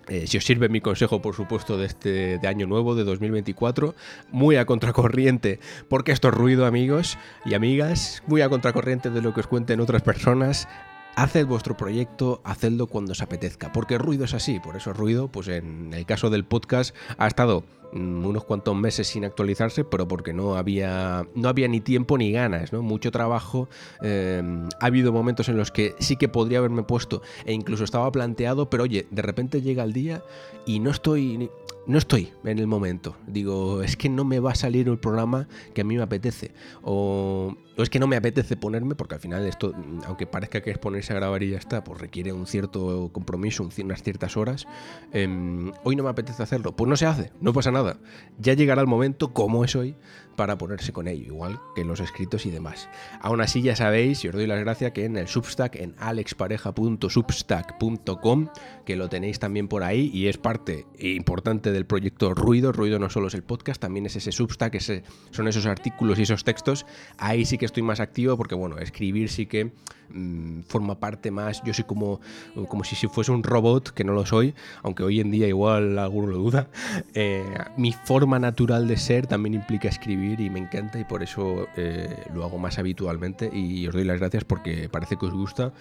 eh, 0.08 0.28
si 0.28 0.38
os 0.38 0.46
sirve 0.46 0.70
mi 0.70 0.82
consejo, 0.82 1.22
por 1.22 1.36
supuesto, 1.36 1.78
de 1.78 1.86
este 1.86 2.38
de 2.38 2.48
año 2.48 2.68
nuevo, 2.68 2.96
de 2.96 3.04
2024, 3.04 3.96
muy 4.32 4.56
a 4.58 4.66
contracorriente, 4.66 5.60
porque 5.90 6.12
esto 6.12 6.30
es 6.30 6.34
ruido, 6.34 6.66
amigos 6.66 7.18
y 7.46 7.54
amigas, 7.54 8.24
muy 8.28 8.42
a 8.42 8.50
contracorriente 8.50 9.10
de 9.10 9.22
lo 9.22 9.34
que 9.34 9.42
os 9.42 9.48
cuenten 9.48 9.80
otras 9.80 10.02
personas. 10.02 10.68
Haced 11.16 11.46
vuestro 11.46 11.78
proyecto, 11.78 12.42
hacedlo 12.44 12.88
cuando 12.88 13.14
os 13.14 13.22
apetezca, 13.22 13.72
porque 13.72 13.98
ruido 13.98 14.26
es 14.26 14.34
así, 14.34 14.60
por 14.60 14.76
eso 14.76 14.94
ruido, 14.94 15.28
pues 15.28 15.48
en 15.48 15.94
el 15.94 16.06
caso 16.06 16.30
del 16.30 16.46
podcast 16.46 16.96
ha 17.18 17.28
estado 17.28 17.64
mm, 17.94 18.26
unos 18.26 18.44
cuantos 18.44 18.76
meses 18.76 19.08
sin 19.08 19.26
actualizarse, 19.26 19.84
pero 19.84 20.08
porque 20.08 20.34
no 20.34 20.56
había, 20.56 21.28
no 21.36 21.50
había 21.50 21.68
ni 21.68 21.82
tiempo 21.82 22.18
ni 22.18 22.32
ganas, 22.32 22.74
¿no? 22.74 22.82
Mucho 22.82 23.12
trabajo. 23.12 23.70
eh, 24.02 24.44
ha 24.80 24.86
habido 24.86 25.12
momentos 25.12 25.50
en 25.50 25.58
los 25.58 25.72
que 25.72 25.96
sí 26.00 26.16
que 26.18 26.28
podría 26.28 26.60
haberme 26.60 26.84
puesto 26.84 27.22
e 27.46 27.54
incluso 27.54 27.84
estaba 27.84 28.12
planteado, 28.12 28.70
pero 28.70 28.84
oye, 28.84 29.08
de 29.10 29.22
repente 29.22 29.62
llega 29.62 29.84
el 29.84 29.94
día 29.94 30.22
y 30.66 30.80
no 30.80 30.90
estoy, 30.90 31.50
no 31.88 31.98
estoy 31.98 32.32
en 32.44 32.60
el 32.60 32.68
momento. 32.68 33.16
Digo, 33.28 33.82
es 33.82 33.96
que 33.96 34.10
no 34.10 34.26
me 34.26 34.40
va 34.40 34.52
a 34.52 34.56
salir 34.56 34.88
el 34.88 34.98
programa 34.98 35.48
que 35.74 35.82
a 35.82 35.84
mí 35.84 35.98
me 35.98 36.04
apetece. 36.04 36.52
O, 36.82 37.56
es 37.78 37.90
que 37.90 38.00
no 38.00 38.08
me 38.08 38.16
apetece 38.16 38.58
ponerme, 38.58 38.96
porque 38.96 39.16
al 39.16 39.22
final 39.22 39.46
esto, 39.46 39.74
aunque 40.06 40.26
parezca 40.26 40.62
que 40.62 40.72
es 40.72 40.78
ponerse 40.78 41.14
a 41.14 41.18
grabar 41.18 41.44
y 41.44 41.52
ya 41.52 41.58
está, 41.58 41.84
pues 41.84 42.02
requiere 42.02 42.34
un 42.34 42.48
cierto 42.48 43.10
compromiso, 43.12 43.68
unas 43.84 44.04
ciertas 44.04 44.38
horas. 44.38 44.68
Em, 45.12 45.72
hoy 45.84 45.96
no 45.96 46.04
me 46.04 46.10
apetece 46.10 46.42
hacerlo. 46.42 46.76
Pues 46.76 46.90
no 46.90 46.96
se 46.96 47.06
hace, 47.06 47.32
no 47.42 47.54
pasa 47.54 47.72
nada. 47.72 47.98
Ya 48.40 48.54
llegará 48.54 48.82
el 48.82 48.88
momento, 48.88 49.34
como 49.34 49.64
es 49.64 49.76
hoy, 49.76 49.96
para 50.36 50.58
ponerse 50.58 50.92
con 50.92 51.08
ello, 51.08 51.26
igual 51.26 51.60
que 51.76 51.86
los 51.86 52.00
escritos 52.00 52.46
y 52.46 52.52
demás. 52.52 52.90
Aún 53.22 53.42
así, 53.42 53.62
ya 53.62 53.76
sabéis, 53.76 54.24
y 54.24 54.30
os 54.30 54.34
doy 54.34 54.48
las 54.48 54.60
gracias, 54.60 54.92
que 54.92 55.06
en 55.06 55.18
el 55.18 55.28
Substack, 55.28 55.76
en 55.76 55.94
alexpareja.substack.com, 55.98 58.48
que 58.86 58.96
lo 58.96 59.10
tenéis 59.10 59.40
también 59.40 59.68
por 59.68 59.84
ahí 59.84 60.10
y 60.14 60.28
es 60.28 60.38
parte 60.38 60.86
importante 61.00 61.72
del 61.76 61.86
proyecto 61.86 62.34
Ruido. 62.34 62.72
Ruido 62.72 63.00
no 63.00 63.10
solo 63.10 63.28
es 63.28 63.34
el 63.34 63.44
podcast, 63.44 63.82
también 63.82 64.06
es 64.06 64.16
ese 64.16 64.32
Substack, 64.32 64.76
ese, 64.76 65.04
son 65.32 65.48
esos 65.48 65.66
artículos 65.66 66.18
y 66.20 66.24
esos 66.24 66.44
textos. 66.44 66.86
Ahí 67.18 67.46
sí 67.46 67.58
que 67.58 67.66
estoy 67.66 67.84
más 67.84 68.00
activo 68.00 68.38
porque, 68.38 68.56
bueno, 68.56 68.78
escribir 68.80 69.30
sí 69.30 69.46
que 69.46 69.72
mm, 70.10 70.62
forma 70.62 71.00
parte 71.00 71.32
más. 71.32 71.62
Yo 71.64 71.74
soy 71.74 71.86
como, 71.86 72.20
como 72.68 72.84
si, 72.84 72.96
si 72.96 73.08
fuese 73.08 73.32
un 73.32 73.44
robot, 73.44 73.92
que 73.92 74.04
no 74.04 74.14
lo 74.14 74.26
soy, 74.26 74.56
aunque 74.84 75.04
hoy 75.04 75.20
en 75.20 75.32
día 75.32 75.48
igual 75.48 76.00
alguno 76.00 76.28
lo 76.28 76.38
duda. 76.38 76.68
Eh, 77.18 77.46
mi 77.78 77.94
forma 77.94 78.40
natural 78.40 78.88
de 78.88 78.98
ser 78.98 79.28
también 79.28 79.54
implica 79.54 79.88
escribir 79.88 80.42
y 80.42 80.50
me 80.50 80.60
encanta 80.60 81.00
y 81.00 81.06
por 81.06 81.24
eso 81.24 81.68
eh, 81.78 82.26
lo 82.34 82.44
hago 82.44 82.58
más 82.58 82.78
habitualmente 82.78 83.50
y 83.54 83.88
os 83.88 83.94
doy 83.94 84.04
las 84.04 84.20
gracias 84.20 84.44
porque 84.44 84.90
parece 84.90 85.18
que 85.18 85.26
os 85.26 85.34
gusta 85.34 85.72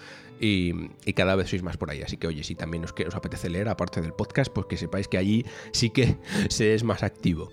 y, 0.41 0.91
cada 1.15 1.37
vez 1.37 1.49
sois 1.49 1.63
más 1.63 1.77
por 1.77 1.91
ahí. 1.91 2.03
Así 2.03 2.17
que 2.17 2.27
oye, 2.27 2.45
si 2.45 2.55
también 2.55 2.85
os, 2.85 2.93
apetece 3.15 3.49
leer, 3.49 3.69
aparte 3.69 4.01
del 4.01 4.13
podcast, 4.13 4.53
pues 4.53 4.67
que 4.67 4.77
sepáis 4.77 5.09
que 5.09 5.19
allí 5.19 5.45
sí 5.73 5.91
que 5.91 6.17
se 6.49 6.75
es 6.75 6.85
más 6.85 7.03
activo. 7.03 7.51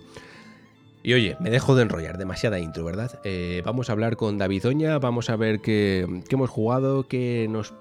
Y 1.04 1.14
oye, 1.14 1.36
me 1.40 1.50
dejo 1.50 1.74
de 1.74 1.82
enrollar, 1.82 2.16
demasiada 2.16 2.60
intro, 2.60 2.84
¿verdad? 2.84 3.20
Eh, 3.24 3.60
vamos 3.64 3.88
a 3.88 3.92
hablar 3.92 4.16
con 4.16 4.38
David 4.38 4.68
Oña, 4.68 5.00
vamos 5.00 5.30
a 5.30 5.36
ver 5.36 5.60
qué, 5.60 6.06
hemos 6.30 6.48
jugado, 6.48 7.08
qué 7.08 7.48
nos, 7.50 7.74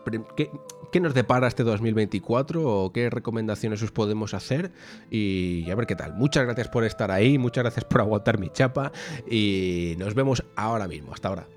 qué 0.92 1.00
nos 1.00 1.14
depara 1.14 1.48
este 1.48 1.64
2024 1.64 2.64
o 2.64 2.92
qué 2.92 3.12
recomendaciones 3.12 3.84
os 3.84 3.92
podemos 3.92 4.34
hacer 4.34 4.72
y 5.12 5.70
a 5.70 5.76
ver 5.76 5.86
qué 5.86 5.96
tal. 5.96 6.16
Muchas 6.16 6.46
gracias 6.46 6.68
por 6.70 6.84
estar 6.84 7.12
ahí, 7.12 7.38
muchas 7.38 7.64
gracias 7.64 7.86
por 7.86 8.02
aguantar 8.02 8.40
mi 8.40 8.50
chapa 8.50 8.92
y 9.30 9.94
nos 10.00 10.16
vemos 10.16 10.44
ahora 10.56 10.88
mismo. 10.88 11.14
Hasta 11.14 11.28
ahora. 11.28 11.48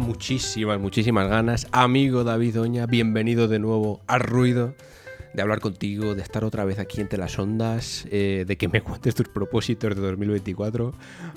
Muchísimas, 0.00 0.80
muchísimas 0.80 1.28
ganas. 1.28 1.68
Amigo 1.72 2.24
David 2.24 2.60
Oña, 2.60 2.86
bienvenido 2.86 3.48
de 3.48 3.58
nuevo 3.58 4.00
al 4.06 4.20
ruido, 4.20 4.74
de 5.34 5.42
hablar 5.42 5.60
contigo, 5.60 6.14
de 6.14 6.22
estar 6.22 6.42
otra 6.42 6.64
vez 6.64 6.78
aquí 6.78 7.00
entre 7.00 7.18
las 7.18 7.38
ondas, 7.38 8.06
eh, 8.10 8.44
de 8.46 8.56
que 8.56 8.68
me 8.68 8.80
cuentes 8.82 9.14
tus 9.14 9.28
propósitos 9.28 9.94
de 9.94 10.00
2024. 10.00 10.94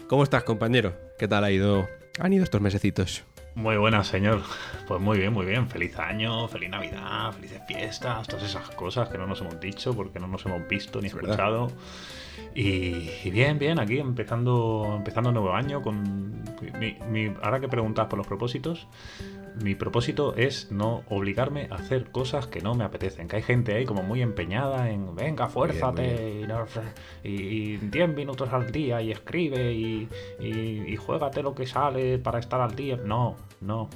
¿Cómo 0.08 0.24
estás, 0.24 0.44
compañero? 0.44 0.96
¿Qué 1.20 1.28
tal 1.28 1.44
ha 1.44 1.52
ido? 1.52 1.88
Han 2.20 2.34
ido 2.34 2.44
estos 2.44 2.62
mesecitos. 2.62 3.24
Muy 3.56 3.78
buenas, 3.78 4.08
señor. 4.08 4.42
Pues 4.88 5.00
muy 5.00 5.20
bien, 5.20 5.34
muy 5.34 5.46
bien. 5.46 5.68
Feliz 5.68 6.00
año, 6.00 6.48
feliz 6.48 6.70
Navidad, 6.70 7.34
felices 7.34 7.62
fiestas, 7.68 8.28
todas 8.28 8.46
esas 8.46 8.70
cosas 8.72 9.10
que 9.10 9.18
no 9.18 9.28
nos 9.28 9.42
hemos 9.42 9.60
dicho 9.60 9.94
porque 9.94 10.20
no 10.20 10.28
nos 10.28 10.46
hemos 10.46 10.68
visto 10.68 11.02
ni 11.02 11.08
Es 11.08 11.14
verdad. 11.14 11.70
Y, 12.56 13.10
y 13.24 13.32
bien, 13.32 13.58
bien, 13.58 13.80
aquí 13.80 13.98
empezando 14.00 14.94
empezando 14.98 15.30
el 15.30 15.34
nuevo 15.36 15.54
año 15.54 15.82
con 15.82 16.44
mi- 16.80 16.98
mi- 17.10 17.34
ahora 17.42 17.60
que 17.60 17.68
preguntas 17.68 18.06
por 18.08 18.18
los 18.18 18.28
propósitos, 18.28 18.88
mi 19.62 19.76
propósito 19.76 20.36
es 20.36 20.72
no 20.72 21.04
obligarme 21.10 21.68
a 21.72 21.76
hacer 21.76 22.12
cosas 22.12 22.48
que 22.48 22.62
no 22.62 22.74
me 22.76 22.84
apetecen. 22.84 23.28
Que 23.28 23.38
hay 23.38 23.42
gente 23.44 23.74
ahí 23.76 23.86
como 23.86 24.02
muy 24.04 24.22
empeñada 24.22 24.90
en 24.90 25.16
venga, 25.16 25.48
fuérzate 25.48 26.42
y 27.24 27.78
10 27.78 28.10
minutos 28.16 28.52
al 28.54 28.72
día 28.72 29.02
y 29.02 29.12
escribe 29.12 29.74
y, 29.74 30.08
y, 30.40 30.84
y 30.88 30.96
juégate 30.96 31.42
lo 31.44 31.54
que 31.56 31.66
sale 31.68 32.18
para 32.20 32.40
estar 32.40 32.62
al 32.62 32.76
día. 32.76 32.98
No, 33.04 33.36
no. 33.62 33.90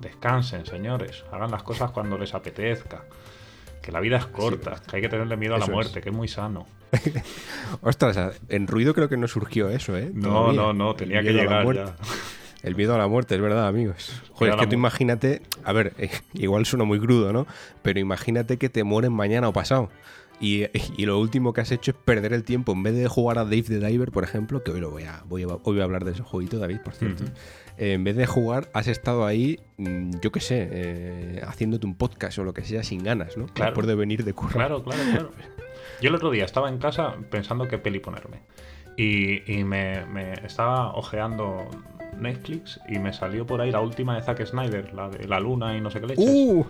Descansen, 0.00 0.66
señores. 0.66 1.24
Hagan 1.30 1.50
las 1.50 1.62
cosas 1.62 1.90
cuando 1.92 2.18
les 2.18 2.34
apetezca. 2.34 3.04
Que 3.82 3.92
la 3.92 4.00
vida 4.00 4.16
es 4.16 4.26
corta, 4.26 4.80
que 4.88 4.96
hay 4.96 5.02
que 5.02 5.08
tenerle 5.08 5.36
miedo 5.36 5.54
a 5.56 5.58
la 5.58 5.64
es. 5.66 5.70
muerte, 5.70 6.00
que 6.00 6.08
es 6.10 6.14
muy 6.14 6.28
sano. 6.28 6.66
Ostras, 7.82 8.40
en 8.48 8.66
ruido 8.66 8.94
creo 8.94 9.08
que 9.08 9.16
no 9.16 9.26
surgió 9.28 9.68
eso, 9.68 9.96
¿eh? 9.96 10.10
No, 10.14 10.28
Todavía. 10.28 10.60
no, 10.60 10.72
no, 10.72 10.94
tenía 10.94 11.20
El 11.20 11.26
que 11.26 11.32
llegar 11.32 11.74
ya. 11.74 11.96
El 12.62 12.76
miedo 12.76 12.94
a 12.94 12.98
la 12.98 13.08
muerte, 13.08 13.34
es 13.34 13.40
verdad, 13.40 13.66
amigos. 13.66 14.22
Joder, 14.34 14.54
es 14.54 14.60
que 14.60 14.66
tú 14.68 14.74
imagínate, 14.74 15.42
a 15.64 15.72
ver, 15.72 15.94
eh, 15.98 16.10
igual 16.34 16.64
suena 16.64 16.84
muy 16.84 17.00
crudo, 17.00 17.32
¿no? 17.32 17.46
Pero 17.82 17.98
imagínate 17.98 18.56
que 18.56 18.68
te 18.68 18.84
mueren 18.84 19.12
mañana 19.12 19.48
o 19.48 19.52
pasado. 19.52 19.90
Y, 20.40 20.64
y 20.96 21.06
lo 21.06 21.18
último 21.18 21.52
que 21.52 21.60
has 21.60 21.72
hecho 21.72 21.90
es 21.90 21.96
perder 21.96 22.32
el 22.32 22.44
tiempo. 22.44 22.72
En 22.72 22.82
vez 22.84 22.94
de 22.94 23.08
jugar 23.08 23.38
a 23.38 23.44
Dave 23.44 23.62
the 23.62 23.78
Diver, 23.84 24.12
por 24.12 24.22
ejemplo, 24.22 24.62
que 24.62 24.70
hoy, 24.70 24.80
lo 24.80 24.90
voy, 24.90 25.04
a, 25.04 25.22
voy, 25.26 25.42
a, 25.42 25.46
hoy 25.46 25.58
voy 25.64 25.80
a 25.80 25.84
hablar 25.84 26.04
de 26.04 26.12
ese 26.12 26.22
jueguito, 26.22 26.58
David, 26.58 26.78
por 26.84 26.94
cierto. 26.94 27.24
Eh, 27.78 27.92
en 27.92 28.04
vez 28.04 28.16
de 28.16 28.26
jugar, 28.26 28.68
has 28.74 28.88
estado 28.88 29.24
ahí, 29.26 29.60
mm, 29.78 30.18
yo 30.22 30.30
qué 30.32 30.40
sé, 30.40 30.68
eh, 30.70 31.42
haciéndote 31.46 31.86
un 31.86 31.94
podcast 31.94 32.38
o 32.38 32.44
lo 32.44 32.52
que 32.54 32.62
sea 32.64 32.82
sin 32.82 33.02
ganas, 33.02 33.36
¿no? 33.36 33.46
Claro. 33.46 33.70
Después 33.72 33.86
de 33.86 33.94
venir 33.94 34.24
de 34.24 34.32
currar. 34.32 34.54
Claro, 34.54 34.82
claro, 34.82 35.02
claro. 35.10 35.30
Yo 36.00 36.08
el 36.08 36.14
otro 36.14 36.30
día 36.30 36.44
estaba 36.44 36.68
en 36.68 36.78
casa 36.78 37.14
pensando 37.30 37.68
qué 37.68 37.78
peli 37.78 38.00
ponerme. 38.00 38.38
Y, 38.96 39.50
y 39.52 39.64
me, 39.64 40.04
me 40.06 40.32
estaba 40.44 40.94
ojeando 40.94 41.66
Netflix 42.18 42.80
y 42.88 42.98
me 42.98 43.12
salió 43.12 43.46
por 43.46 43.60
ahí 43.60 43.70
la 43.70 43.80
última 43.80 44.14
de 44.16 44.22
Zack 44.22 44.44
Snyder, 44.44 44.92
la 44.94 45.08
de 45.08 45.26
la 45.26 45.40
luna 45.40 45.76
y 45.76 45.80
no 45.80 45.90
sé 45.90 46.00
qué 46.00 46.08
leches. 46.08 46.24
¡Uh! 46.28 46.66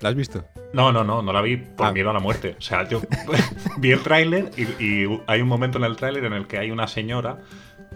¿La 0.00 0.08
has 0.08 0.16
visto? 0.16 0.44
No, 0.72 0.90
no, 0.90 1.04
no, 1.04 1.22
no 1.22 1.32
la 1.32 1.40
vi 1.42 1.56
por 1.58 1.86
Ah. 1.86 1.92
miedo 1.92 2.10
a 2.10 2.12
la 2.12 2.18
muerte. 2.18 2.56
O 2.58 2.60
sea, 2.60 2.88
yo 2.88 3.00
vi 3.78 3.92
el 3.92 4.00
tráiler 4.02 4.50
y, 4.56 4.84
y 4.84 5.20
hay 5.28 5.40
un 5.40 5.46
momento 5.48 5.78
en 5.78 5.84
el 5.84 5.94
tráiler 5.96 6.24
en 6.24 6.32
el 6.32 6.48
que 6.48 6.58
hay 6.58 6.72
una 6.72 6.88
señora 6.88 7.38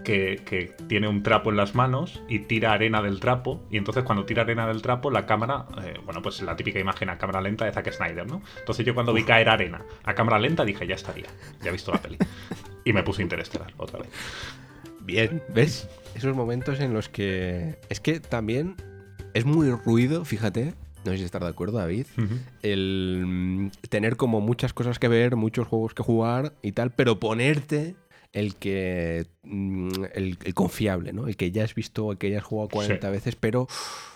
que, 0.07 0.41
que 0.45 0.73
tiene 0.87 1.09
un 1.09 1.21
trapo 1.21 1.49
en 1.49 1.57
las 1.57 1.75
manos 1.75 2.21
y 2.29 2.39
tira 2.39 2.71
arena 2.71 3.01
del 3.01 3.19
trapo. 3.19 3.61
Y 3.69 3.75
entonces 3.75 4.05
cuando 4.05 4.23
tira 4.23 4.43
arena 4.43 4.65
del 4.65 4.81
trapo, 4.81 5.11
la 5.11 5.25
cámara, 5.25 5.65
eh, 5.83 5.99
bueno, 6.05 6.21
pues 6.21 6.41
la 6.41 6.55
típica 6.55 6.79
imagen 6.79 7.09
a 7.09 7.17
cámara 7.17 7.41
lenta 7.41 7.65
de 7.65 7.73
Zack 7.73 7.91
Snyder, 7.91 8.25
¿no? 8.25 8.41
Entonces 8.57 8.85
yo 8.85 8.93
cuando 8.93 9.11
vi 9.11 9.23
caer 9.23 9.49
arena 9.49 9.83
a 10.05 10.13
cámara 10.15 10.39
lenta 10.39 10.63
dije, 10.63 10.87
ya 10.87 10.95
estaría, 10.95 11.27
ya 11.61 11.69
he 11.69 11.73
visto 11.73 11.91
la 11.91 12.01
peli. 12.01 12.17
Y 12.85 12.93
me 12.93 13.03
puse 13.03 13.21
Interestelar 13.21 13.73
otra 13.75 13.99
vez. 13.99 14.09
Bien, 15.01 15.43
¿ves? 15.49 15.89
Esos 16.15 16.33
momentos 16.33 16.79
en 16.79 16.93
los 16.93 17.09
que. 17.09 17.77
Es 17.89 17.99
que 17.99 18.21
también 18.21 18.77
es 19.33 19.43
muy 19.43 19.69
ruido, 19.71 20.23
fíjate. 20.23 20.73
No 21.03 21.11
sé 21.11 21.17
si 21.17 21.23
estás 21.25 21.41
de 21.41 21.49
acuerdo, 21.49 21.79
David. 21.79 22.05
El 22.61 23.25
mm, 23.27 23.71
tener 23.89 24.15
como 24.15 24.39
muchas 24.39 24.71
cosas 24.71 24.99
que 24.99 25.09
ver, 25.09 25.35
muchos 25.35 25.67
juegos 25.67 25.93
que 25.93 26.01
jugar 26.01 26.53
y 26.61 26.71
tal, 26.71 26.91
pero 26.91 27.19
ponerte 27.19 27.95
el 28.39 28.55
que. 28.55 29.25
mm, 29.43 29.89
El, 30.13 30.37
el 30.43 30.53
confiable, 30.53 31.13
¿no? 31.13 31.27
El 31.27 31.35
que 31.37 31.51
ya 31.51 31.63
has 31.63 31.75
visto, 31.75 32.11
el 32.11 32.17
que 32.17 32.29
ya 32.29 32.37
has 32.39 32.43
jugado 32.43 32.69
40 32.69 33.07
Sí. 33.07 33.11
veces, 33.11 33.35
pero 33.35 33.67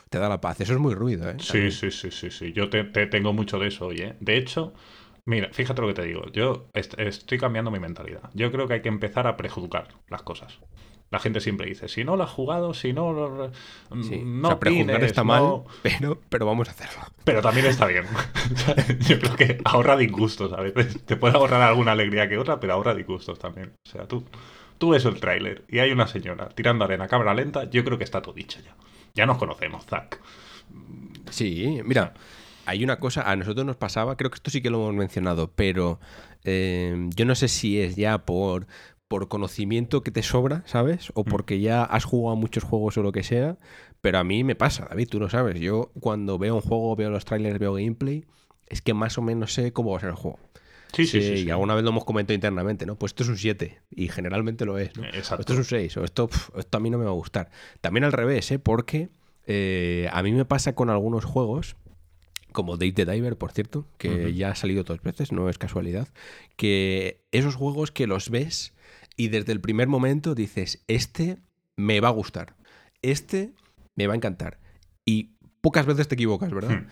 te 0.10 0.20
da 0.20 0.30
la 0.30 0.42
paz. 0.42 0.60
Eso 0.62 0.74
es 0.74 0.80
muy 0.80 0.94
ruido, 0.94 1.30
¿eh? 1.30 1.36
Sí, 1.40 1.48
También. 1.48 1.72
sí, 1.72 1.92
sí, 1.92 2.12
sí, 2.12 2.32
sí. 2.32 2.54
Yo 2.54 2.70
te, 2.70 2.84
te 2.84 3.08
tengo 3.08 3.34
mucho 3.34 3.60
de 3.60 3.68
eso, 3.68 3.88
oye. 3.88 4.16
De 4.20 4.38
hecho, 4.38 4.74
mira, 5.26 5.50
fíjate 5.54 5.82
lo 5.82 5.88
que 5.88 5.94
te 5.94 6.04
digo. 6.06 6.26
Yo 6.34 6.70
est- 6.74 7.00
estoy 7.00 7.38
cambiando 7.38 7.72
mi 7.72 7.80
mentalidad. 7.80 8.30
Yo 8.34 8.52
creo 8.52 8.68
que 8.68 8.76
hay 8.76 8.82
que 8.82 8.90
empezar 8.90 9.28
a 9.28 9.38
prejuzgar 9.38 9.88
las 10.10 10.22
cosas. 10.24 10.60
La 11.12 11.20
gente 11.20 11.42
siempre 11.42 11.68
dice, 11.68 11.90
si 11.90 12.06
no 12.06 12.16
lo 12.16 12.24
has 12.24 12.30
jugado, 12.30 12.74
si 12.74 12.94
no 12.94 13.12
lo... 13.12 13.52
Sí. 14.02 14.22
No 14.24 14.48
o 14.48 14.60
sea, 14.60 14.98
está 15.06 15.22
no- 15.22 15.26
mal, 15.26 15.76
pero, 15.84 16.18
pero 16.30 16.46
vamos 16.46 16.70
a 16.70 16.72
hacerlo. 16.72 17.02
Pero 17.26 17.42
también 17.42 17.66
está 17.66 17.86
bien. 17.86 18.06
Yo 19.08 19.20
creo 19.20 19.36
que 19.36 19.58
ahorra 19.66 19.98
disgustos 19.98 20.54
a 20.54 20.62
veces. 20.62 21.04
Te 21.06 21.18
puede 21.18 21.36
ahorrar 21.36 21.62
alguna 21.64 21.92
alegría 21.92 22.30
que 22.30 22.38
otra, 22.38 22.62
pero 22.62 22.74
ahorra 22.74 22.96
disgustos 22.96 23.38
también. 23.40 23.74
O 23.86 23.90
sea, 23.90 24.08
tú, 24.08 24.24
tú 24.78 24.92
ves 24.92 25.04
el 25.04 25.20
tráiler 25.20 25.66
y 25.68 25.80
hay 25.80 25.92
una 25.92 26.08
señora 26.08 26.48
tirando 26.48 26.86
arena 26.86 27.04
a 27.04 27.08
cámara 27.10 27.34
lenta, 27.34 27.70
yo 27.70 27.84
creo 27.84 27.98
que 27.98 28.06
está 28.06 28.22
todo 28.22 28.34
dicho 28.34 28.60
ya. 28.64 28.76
Ya 29.14 29.26
nos 29.26 29.38
conocemos, 29.38 29.86
Zack. 29.86 30.22
Sí, 31.30 31.82
mira, 31.84 32.14
hay 32.66 32.84
una 32.84 33.00
cosa, 33.00 33.30
a 33.30 33.36
nosotros 33.36 33.66
nos 33.66 33.76
pasaba, 33.76 34.16
creo 34.16 34.32
que 34.32 34.36
esto 34.36 34.50
sí 34.50 34.62
que 34.62 34.70
lo 34.70 34.78
hemos 34.78 34.96
mencionado, 34.96 35.52
pero 35.54 36.00
eh, 36.46 36.96
yo 37.16 37.26
no 37.26 37.36
sé 37.36 37.48
si 37.48 37.82
es 37.82 37.96
ya 37.96 38.20
por, 38.20 38.68
por 39.12 39.28
conocimiento 39.28 40.04
que 40.04 40.12
te 40.12 40.24
sobra, 40.24 40.64
¿sabes? 40.66 41.12
O 41.16 41.24
mm. 41.24 41.26
porque 41.26 41.60
ya 41.60 41.84
has 41.84 42.06
jugado 42.06 42.38
muchos 42.38 42.64
juegos 42.64 42.98
o 42.98 43.04
lo 43.04 43.12
que 43.12 43.24
sea, 43.24 43.58
pero 44.00 44.20
a 44.20 44.24
mí 44.24 44.46
me 44.46 44.56
pasa, 44.56 44.88
David, 44.90 45.10
tú 45.10 45.20
lo 45.20 45.30
sabes. 45.30 45.60
Yo 45.60 45.92
cuando 46.00 46.38
veo 46.38 46.56
un 46.56 46.62
juego, 46.62 46.96
veo 46.96 47.10
los 47.10 47.26
trailers, 47.26 47.60
veo 47.60 47.74
gameplay, 47.74 48.24
es 48.70 48.82
que 48.82 48.94
más 48.94 49.18
o 49.18 49.22
menos 49.22 49.54
sé 49.54 49.74
cómo 49.74 49.92
va 49.92 49.98
a 49.98 50.00
ser 50.00 50.12
el 50.12 50.16
juego. 50.16 50.40
Sí, 50.94 51.06
sí, 51.06 51.22
sí, 51.22 51.44
Y 51.46 51.50
alguna 51.50 51.76
vez 51.76 51.84
lo 51.84 51.90
hemos 51.90 52.06
comentado 52.06 52.36
internamente, 52.36 52.86
¿no? 52.86 52.96
Pues 52.96 53.10
esto 53.10 53.24
es 53.24 53.30
un 53.30 53.38
7 53.38 53.82
y 53.90 54.08
generalmente 54.08 54.64
lo 54.64 54.78
es. 54.78 54.96
¿no? 54.96 55.04
Exacto. 55.04 55.42
Esto 55.42 55.54
es 55.54 55.60
un 55.60 55.66
6 55.66 55.98
o 55.98 56.04
esto, 56.06 56.30
esto 56.58 56.78
a 56.78 56.80
mí 56.80 56.90
no 56.90 56.98
me 56.98 57.04
va 57.04 57.12
a 57.12 57.16
gustar. 57.16 57.50
También 57.82 58.06
al 58.06 58.14
revés, 58.14 58.50
¿eh? 58.52 58.60
Porque 58.60 59.10
eh, 59.46 60.08
a 60.14 60.24
mí 60.24 60.32
me 60.32 60.46
pasa 60.46 60.74
con 60.74 60.90
algunos 60.90 61.26
juegos 61.26 61.76
como 62.54 62.78
Date 62.78 62.94
the 62.94 63.12
Diver, 63.12 63.38
por 63.38 63.52
cierto, 63.52 63.88
que 63.98 64.34
ya 64.34 64.52
ha 64.52 64.56
salido 64.56 64.84
dos 64.84 65.02
veces, 65.02 65.34
no 65.34 65.50
es 65.50 65.58
casualidad, 65.58 66.08
que 66.56 67.26
esos 67.32 67.56
juegos 67.56 67.92
que 67.92 68.08
los 68.08 68.30
ves 68.30 68.74
y 69.22 69.28
desde 69.28 69.52
el 69.52 69.62
primer 69.62 69.88
momento 69.88 70.34
dices, 70.34 70.84
este 70.88 71.38
me 71.78 72.00
va 72.00 72.08
a 72.08 72.12
gustar, 72.12 72.56
este 73.04 73.54
me 73.96 74.08
va 74.08 74.14
a 74.14 74.16
encantar. 74.16 74.60
Y 75.06 75.36
pocas 75.62 75.86
veces 75.86 76.08
te 76.08 76.16
equivocas, 76.16 76.52
¿verdad? 76.52 76.72
Hmm. 76.72 76.88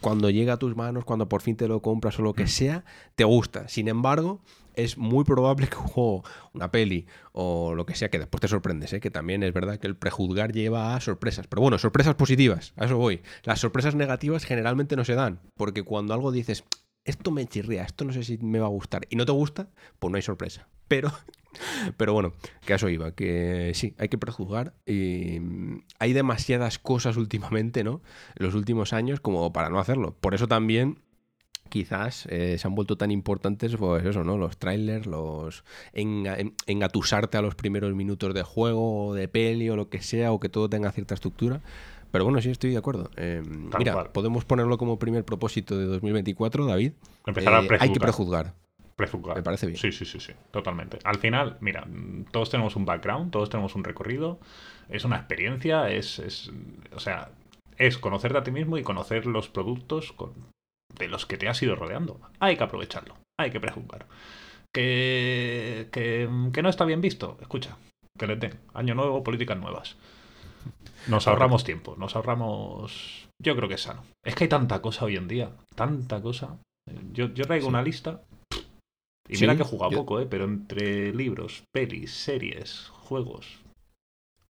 Cuando 0.00 0.28
llega 0.28 0.54
a 0.54 0.56
tus 0.56 0.74
manos, 0.74 1.04
cuando 1.04 1.28
por 1.28 1.40
fin 1.40 1.56
te 1.56 1.68
lo 1.68 1.80
compras 1.80 2.18
o 2.18 2.22
lo 2.22 2.34
que 2.34 2.46
hmm. 2.46 2.48
sea, 2.48 2.84
te 3.14 3.22
gusta. 3.22 3.68
Sin 3.68 3.86
embargo, 3.86 4.42
es 4.74 4.98
muy 4.98 5.22
probable 5.22 5.68
que 5.68 5.76
un 5.78 5.86
juego, 5.86 6.24
una 6.52 6.72
peli 6.72 7.06
o 7.30 7.76
lo 7.76 7.86
que 7.86 7.94
sea, 7.94 8.10
que 8.10 8.18
después 8.18 8.40
te 8.40 8.48
sorprendes, 8.48 8.92
¿eh? 8.92 8.98
que 8.98 9.12
también 9.12 9.44
es 9.44 9.52
verdad 9.52 9.78
que 9.78 9.86
el 9.86 9.94
prejuzgar 9.94 10.50
lleva 10.50 10.96
a 10.96 11.00
sorpresas. 11.00 11.46
Pero 11.46 11.62
bueno, 11.62 11.78
sorpresas 11.78 12.16
positivas, 12.16 12.72
a 12.74 12.86
eso 12.86 12.96
voy. 12.96 13.22
Las 13.44 13.60
sorpresas 13.60 13.94
negativas 13.94 14.44
generalmente 14.44 14.96
no 14.96 15.04
se 15.04 15.14
dan, 15.14 15.38
porque 15.54 15.84
cuando 15.84 16.12
algo 16.12 16.32
dices, 16.32 16.64
esto 17.04 17.30
me 17.30 17.46
chirría, 17.46 17.84
esto 17.84 18.04
no 18.04 18.12
sé 18.12 18.24
si 18.24 18.36
me 18.38 18.58
va 18.58 18.66
a 18.66 18.70
gustar, 18.70 19.06
y 19.10 19.14
no 19.14 19.24
te 19.24 19.30
gusta, 19.30 19.68
pues 20.00 20.10
no 20.10 20.16
hay 20.16 20.22
sorpresa. 20.22 20.66
Pero, 20.88 21.12
pero 21.96 22.12
bueno, 22.12 22.32
que 22.64 22.72
a 22.72 22.76
eso 22.76 22.88
iba, 22.88 23.12
que 23.12 23.72
sí, 23.74 23.94
hay 23.98 24.08
que 24.08 24.18
prejuzgar. 24.18 24.74
Y 24.86 25.40
hay 25.98 26.12
demasiadas 26.12 26.78
cosas 26.78 27.16
últimamente, 27.16 27.84
¿no? 27.84 28.00
En 28.36 28.46
los 28.46 28.54
últimos 28.54 28.92
años 28.92 29.20
como 29.20 29.52
para 29.52 29.70
no 29.70 29.78
hacerlo. 29.78 30.16
Por 30.20 30.34
eso 30.34 30.46
también 30.48 30.98
quizás 31.68 32.26
eh, 32.30 32.56
se 32.58 32.66
han 32.66 32.74
vuelto 32.74 32.96
tan 32.96 33.10
importantes, 33.10 33.76
pues 33.76 34.04
eso, 34.04 34.24
¿no? 34.24 34.36
Los 34.36 34.58
trailers, 34.58 35.06
los 35.06 35.64
engatusarte 35.92 37.36
a 37.36 37.42
los 37.42 37.54
primeros 37.54 37.94
minutos 37.94 38.34
de 38.34 38.42
juego 38.42 39.08
o 39.08 39.14
de 39.14 39.28
peli 39.28 39.70
o 39.70 39.76
lo 39.76 39.88
que 39.88 40.00
sea, 40.00 40.32
o 40.32 40.40
que 40.40 40.48
todo 40.48 40.68
tenga 40.68 40.90
cierta 40.92 41.14
estructura. 41.14 41.60
Pero 42.10 42.24
bueno, 42.24 42.40
sí, 42.40 42.50
estoy 42.50 42.70
de 42.70 42.78
acuerdo. 42.78 43.10
Eh, 43.16 43.42
mira, 43.78 44.12
podemos 44.12 44.44
ponerlo 44.44 44.78
como 44.78 44.98
primer 44.98 45.24
propósito 45.24 45.78
de 45.78 45.84
2024, 45.84 46.66
David. 46.66 46.92
Empezar 47.26 47.54
a 47.54 47.60
eh, 47.62 47.78
Hay 47.80 47.92
que 47.92 48.00
prejuzgar. 48.00 48.54
Prejuzgar. 48.98 49.36
Me 49.36 49.44
parece 49.44 49.66
bien. 49.68 49.78
Sí, 49.78 49.92
sí, 49.92 50.04
sí, 50.04 50.18
sí, 50.18 50.32
totalmente. 50.50 50.98
Al 51.04 51.18
final, 51.18 51.56
mira, 51.60 51.86
todos 52.32 52.50
tenemos 52.50 52.74
un 52.74 52.84
background, 52.84 53.30
todos 53.30 53.48
tenemos 53.48 53.76
un 53.76 53.84
recorrido, 53.84 54.40
es 54.88 55.04
una 55.04 55.18
experiencia, 55.18 55.88
es, 55.88 56.18
es 56.18 56.50
o 56.92 56.98
sea, 56.98 57.30
es 57.76 57.96
conocerte 57.96 58.38
a 58.38 58.42
ti 58.42 58.50
mismo 58.50 58.76
y 58.76 58.82
conocer 58.82 59.26
los 59.26 59.48
productos 59.48 60.14
de 60.98 61.06
los 61.06 61.26
que 61.26 61.38
te 61.38 61.48
has 61.48 61.62
ido 61.62 61.76
rodeando. 61.76 62.20
Hay 62.40 62.56
que 62.56 62.64
aprovecharlo, 62.64 63.14
hay 63.38 63.52
que 63.52 63.60
prejuzgar. 63.60 64.06
Que, 64.74 65.88
que, 65.92 66.28
que 66.52 66.62
no 66.62 66.68
está 66.68 66.84
bien 66.84 67.00
visto, 67.00 67.38
escucha, 67.40 67.76
que 68.18 68.26
le 68.26 68.34
den. 68.34 68.58
Año 68.74 68.96
nuevo, 68.96 69.22
políticas 69.22 69.58
nuevas. 69.58 69.96
Nos 71.06 71.28
ahorramos 71.28 71.62
tiempo, 71.62 71.94
nos 71.96 72.16
ahorramos. 72.16 73.28
Yo 73.40 73.54
creo 73.54 73.68
que 73.68 73.76
es 73.76 73.82
sano. 73.82 74.02
Es 74.24 74.34
que 74.34 74.44
hay 74.44 74.48
tanta 74.48 74.82
cosa 74.82 75.04
hoy 75.04 75.14
en 75.14 75.28
día, 75.28 75.52
tanta 75.76 76.20
cosa. 76.20 76.58
Yo, 77.12 77.32
yo 77.32 77.44
traigo 77.44 77.68
una 77.68 77.82
lista. 77.82 78.22
Y 79.28 79.38
mira 79.38 79.56
que 79.56 79.62
he 79.62 79.66
jugado 79.66 79.90
poco, 79.92 80.20
¿eh? 80.20 80.26
Pero 80.28 80.44
entre 80.44 81.12
libros, 81.12 81.62
pelis, 81.72 82.12
series, 82.12 82.88
juegos. 82.92 83.60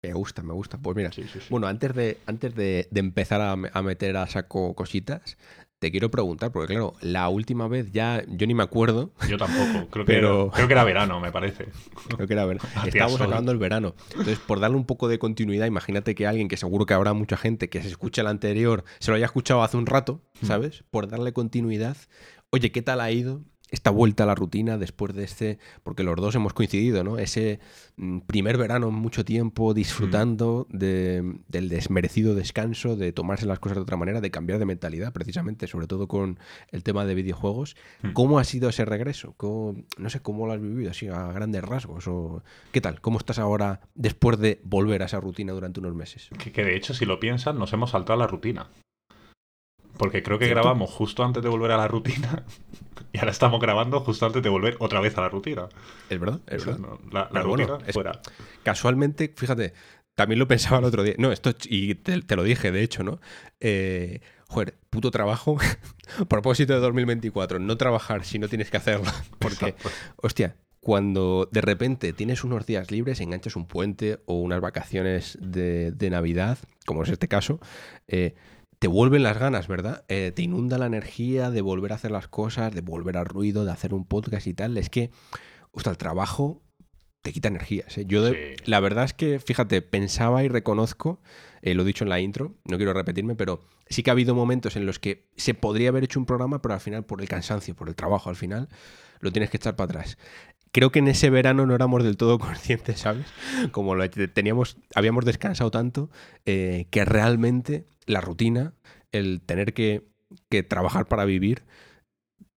Me 0.03 0.13
gusta, 0.13 0.43
me 0.43 0.53
gusta. 0.53 0.77
Pues 0.77 0.97
mira, 0.97 1.11
bueno, 1.49 1.67
antes 1.67 1.95
de, 1.95 2.17
antes 2.25 2.53
de, 2.55 2.87
de 2.91 2.99
empezar 2.99 3.39
a, 3.39 3.53
a, 3.53 3.81
meter 3.81 4.17
a 4.17 4.27
saco 4.27 4.75
cositas, 4.75 5.37
te 5.79 5.91
quiero 5.91 6.09
preguntar, 6.09 6.51
porque 6.51 6.73
claro, 6.73 6.93
la 7.01 7.27
última 7.29 7.67
vez 7.67 7.91
ya 7.91 8.23
yo 8.27 8.47
ni 8.47 8.53
me 8.53 8.63
acuerdo. 8.63 9.11
Yo 9.29 9.37
tampoco, 9.37 9.87
creo 9.91 10.05
que, 10.05 10.17
era, 10.17 10.29
creo 10.53 10.67
que 10.67 10.73
era 10.73 10.83
verano, 10.85 11.19
me 11.19 11.31
parece. 11.31 11.67
Creo 12.07 12.25
que 12.25 12.33
era 12.33 12.45
verano. 12.45 12.67
Estábamos 12.85 13.19
acabando 13.19 13.51
el 13.51 13.57
verano. 13.57 13.95
Entonces, 14.11 14.39
por 14.39 14.59
darle 14.59 14.77
un 14.77 14.85
poco 14.85 15.07
de 15.07 15.19
continuidad, 15.19 15.67
imagínate 15.67 16.15
que 16.15 16.25
alguien, 16.25 16.47
que 16.47 16.57
seguro 16.57 16.85
que 16.85 16.93
habrá 16.93 17.13
mucha 17.13 17.37
gente 17.37 17.69
que 17.69 17.81
se 17.81 17.89
escucha 17.89 18.21
el 18.21 18.27
anterior, 18.27 18.85
se 18.99 19.11
lo 19.11 19.17
haya 19.17 19.25
escuchado 19.25 19.61
hace 19.61 19.77
un 19.77 19.85
rato, 19.85 20.21
mm. 20.41 20.45
¿sabes? 20.45 20.83
Por 20.89 21.07
darle 21.07 21.31
continuidad. 21.31 21.97
Oye, 22.49 22.71
¿qué 22.71 22.81
tal 22.81 23.01
ha 23.01 23.11
ido? 23.11 23.43
Esta 23.73 23.89
vuelta 23.89 24.23
a 24.23 24.27
la 24.27 24.35
rutina 24.35 24.77
después 24.77 25.15
de 25.15 25.23
este, 25.23 25.57
porque 25.81 26.03
los 26.03 26.15
dos 26.15 26.35
hemos 26.35 26.53
coincidido, 26.53 27.03
¿no? 27.03 27.17
Ese 27.17 27.59
mm, 27.97 28.19
primer 28.19 28.55
verano 28.55 28.91
mucho 28.91 29.25
tiempo 29.25 29.73
disfrutando 29.73 30.67
mm. 30.69 30.77
del 30.77 31.69
desmerecido 31.69 32.35
descanso, 32.35 32.95
de 32.95 33.11
tomarse 33.11 33.47
las 33.47 33.57
cosas 33.57 33.77
de 33.77 33.81
otra 33.81 33.97
manera, 33.97 34.21
de 34.21 34.29
cambiar 34.29 34.59
de 34.59 34.65
mentalidad, 34.65 35.11
precisamente, 35.11 35.65
sobre 35.65 35.87
todo 35.87 36.07
con 36.07 36.37
el 36.69 36.83
tema 36.83 37.03
de 37.05 37.15
videojuegos. 37.15 37.75
Mm. 38.03 38.11
¿Cómo 38.11 38.37
ha 38.37 38.43
sido 38.43 38.69
ese 38.69 38.85
regreso? 38.85 39.35
no 39.97 40.09
sé 40.09 40.19
cómo 40.21 40.45
lo 40.45 40.53
has 40.53 40.61
vivido, 40.61 40.91
así 40.91 41.07
a 41.07 41.31
grandes 41.31 41.63
rasgos. 41.63 42.07
O, 42.07 42.43
¿Qué 42.71 42.79
tal? 42.79 43.01
¿Cómo 43.01 43.17
estás 43.17 43.39
ahora 43.39 43.81
después 43.95 44.37
de 44.37 44.61
volver 44.63 45.01
a 45.01 45.05
esa 45.05 45.19
rutina 45.19 45.51
durante 45.51 45.79
unos 45.79 45.95
meses? 45.95 46.29
Que, 46.37 46.51
que 46.51 46.63
de 46.63 46.75
hecho, 46.75 46.93
si 46.93 47.05
lo 47.05 47.19
piensas, 47.19 47.55
nos 47.55 47.73
hemos 47.73 47.89
saltado 47.89 48.19
la 48.19 48.27
rutina. 48.27 48.69
Porque 49.97 50.23
creo 50.23 50.39
que 50.39 50.47
grabamos 50.47 50.89
justo 50.89 51.23
antes 51.23 51.43
de 51.43 51.49
volver 51.49 51.71
a 51.71 51.77
la 51.77 51.87
rutina 51.87 52.43
y 53.13 53.19
ahora 53.19 53.31
estamos 53.31 53.61
grabando 53.61 53.99
justo 53.99 54.25
antes 54.25 54.41
de 54.41 54.49
volver 54.49 54.75
otra 54.79 54.99
vez 54.99 55.17
a 55.17 55.21
la 55.21 55.29
rutina. 55.29 55.69
Es 56.09 56.19
verdad, 56.19 56.39
es 56.47 56.65
verdad. 56.65 56.99
la, 57.11 57.41
rutina 57.41 57.77
es 57.85 57.93
fuera. 57.93 58.21
Casualmente, 58.63 59.33
fíjate, 59.35 59.73
también 60.15 60.39
lo 60.39 60.47
pensaba 60.47 60.79
el 60.79 60.85
otro 60.85 61.03
día. 61.03 61.15
No, 61.17 61.31
esto, 61.31 61.53
y 61.65 61.95
te, 61.95 62.35
lo 62.35 62.43
dije, 62.43 62.71
de 62.71 62.83
hecho, 62.83 63.03
¿no? 63.03 63.19
Eh, 63.59 64.21
joder, 64.47 64.77
puto 64.89 65.11
trabajo. 65.11 65.57
Propósito 66.27 66.73
de 66.73 66.79
2024, 66.79 67.59
no 67.59 67.77
trabajar 67.77 68.25
si 68.25 68.39
no 68.39 68.47
tienes 68.47 68.69
que 68.69 68.77
hacerlo. 68.77 69.11
Porque, 69.39 69.75
hostia, 70.17 70.55
cuando 70.79 71.47
de 71.51 71.61
repente 71.61 72.13
tienes 72.13 72.43
unos 72.43 72.65
días 72.65 72.91
libres, 72.91 73.21
enganchas 73.21 73.55
un 73.55 73.67
puente 73.67 74.19
o 74.25 74.35
unas 74.35 74.59
vacaciones 74.59 75.37
de, 75.41 75.91
de 75.91 76.09
Navidad, 76.09 76.57
como 76.85 77.03
es 77.03 77.09
este 77.09 77.27
caso, 77.27 77.59
eh, 78.07 78.35
te 78.83 78.89
vuelven 78.89 79.23
las 79.23 79.37
ganas, 79.37 79.69
¿verdad? 79.69 80.03
Eh, 80.09 80.33
te 80.35 80.41
inunda 80.41 80.77
la 80.77 80.87
energía 80.87 81.49
de 81.51 81.61
volver 81.61 81.93
a 81.93 81.95
hacer 81.95 82.11
las 82.11 82.27
cosas, 82.27 82.75
de 82.75 82.81
volver 82.81 83.15
al 83.15 83.25
ruido, 83.25 83.63
de 83.63 83.71
hacer 83.71 83.93
un 83.93 84.03
podcast 84.03 84.45
y 84.45 84.53
tal. 84.53 84.77
Es 84.77 84.89
que, 84.89 85.09
hasta 85.73 85.89
el 85.89 85.97
trabajo 85.97 86.61
te 87.21 87.31
quita 87.31 87.47
energías. 87.47 87.97
¿eh? 87.97 88.03
Yo, 88.05 88.29
la 88.65 88.81
verdad 88.81 89.05
es 89.05 89.13
que, 89.13 89.39
fíjate, 89.39 89.81
pensaba 89.81 90.43
y 90.43 90.49
reconozco, 90.49 91.21
eh, 91.61 91.75
lo 91.75 91.83
he 91.83 91.85
dicho 91.85 92.03
en 92.03 92.09
la 92.09 92.19
intro, 92.19 92.57
no 92.65 92.75
quiero 92.75 92.91
repetirme, 92.91 93.35
pero 93.35 93.61
sí 93.87 94.03
que 94.03 94.09
ha 94.09 94.11
habido 94.11 94.35
momentos 94.35 94.75
en 94.75 94.85
los 94.85 94.99
que 94.99 95.29
se 95.37 95.53
podría 95.53 95.87
haber 95.87 96.03
hecho 96.03 96.19
un 96.19 96.25
programa, 96.25 96.61
pero 96.61 96.73
al 96.73 96.81
final, 96.81 97.05
por 97.05 97.21
el 97.21 97.29
cansancio, 97.29 97.77
por 97.77 97.87
el 97.87 97.95
trabajo, 97.95 98.29
al 98.29 98.35
final, 98.35 98.67
lo 99.21 99.31
tienes 99.31 99.49
que 99.49 99.55
echar 99.55 99.77
para 99.77 99.91
atrás 99.91 100.17
creo 100.73 100.91
que 100.91 100.97
en 100.97 101.07
ese 101.07 101.29
verano 101.29 101.67
no 101.67 101.75
éramos 101.75 102.03
del 102.03 102.17
todo 102.17 102.39
conscientes, 102.39 102.99
¿sabes? 102.99 103.27
Como 103.71 103.93
lo 103.93 104.09
teníamos, 104.09 104.75
habíamos 104.95 105.23
descansado 105.23 105.69
tanto 105.69 106.09
que 106.43 107.05
realmente 107.05 107.85
la 108.05 108.21
rutina, 108.21 108.73
el 109.11 109.41
tener 109.41 109.73
que, 109.73 110.03
trabajar 110.67 111.07
para 111.07 111.25
vivir, 111.25 111.63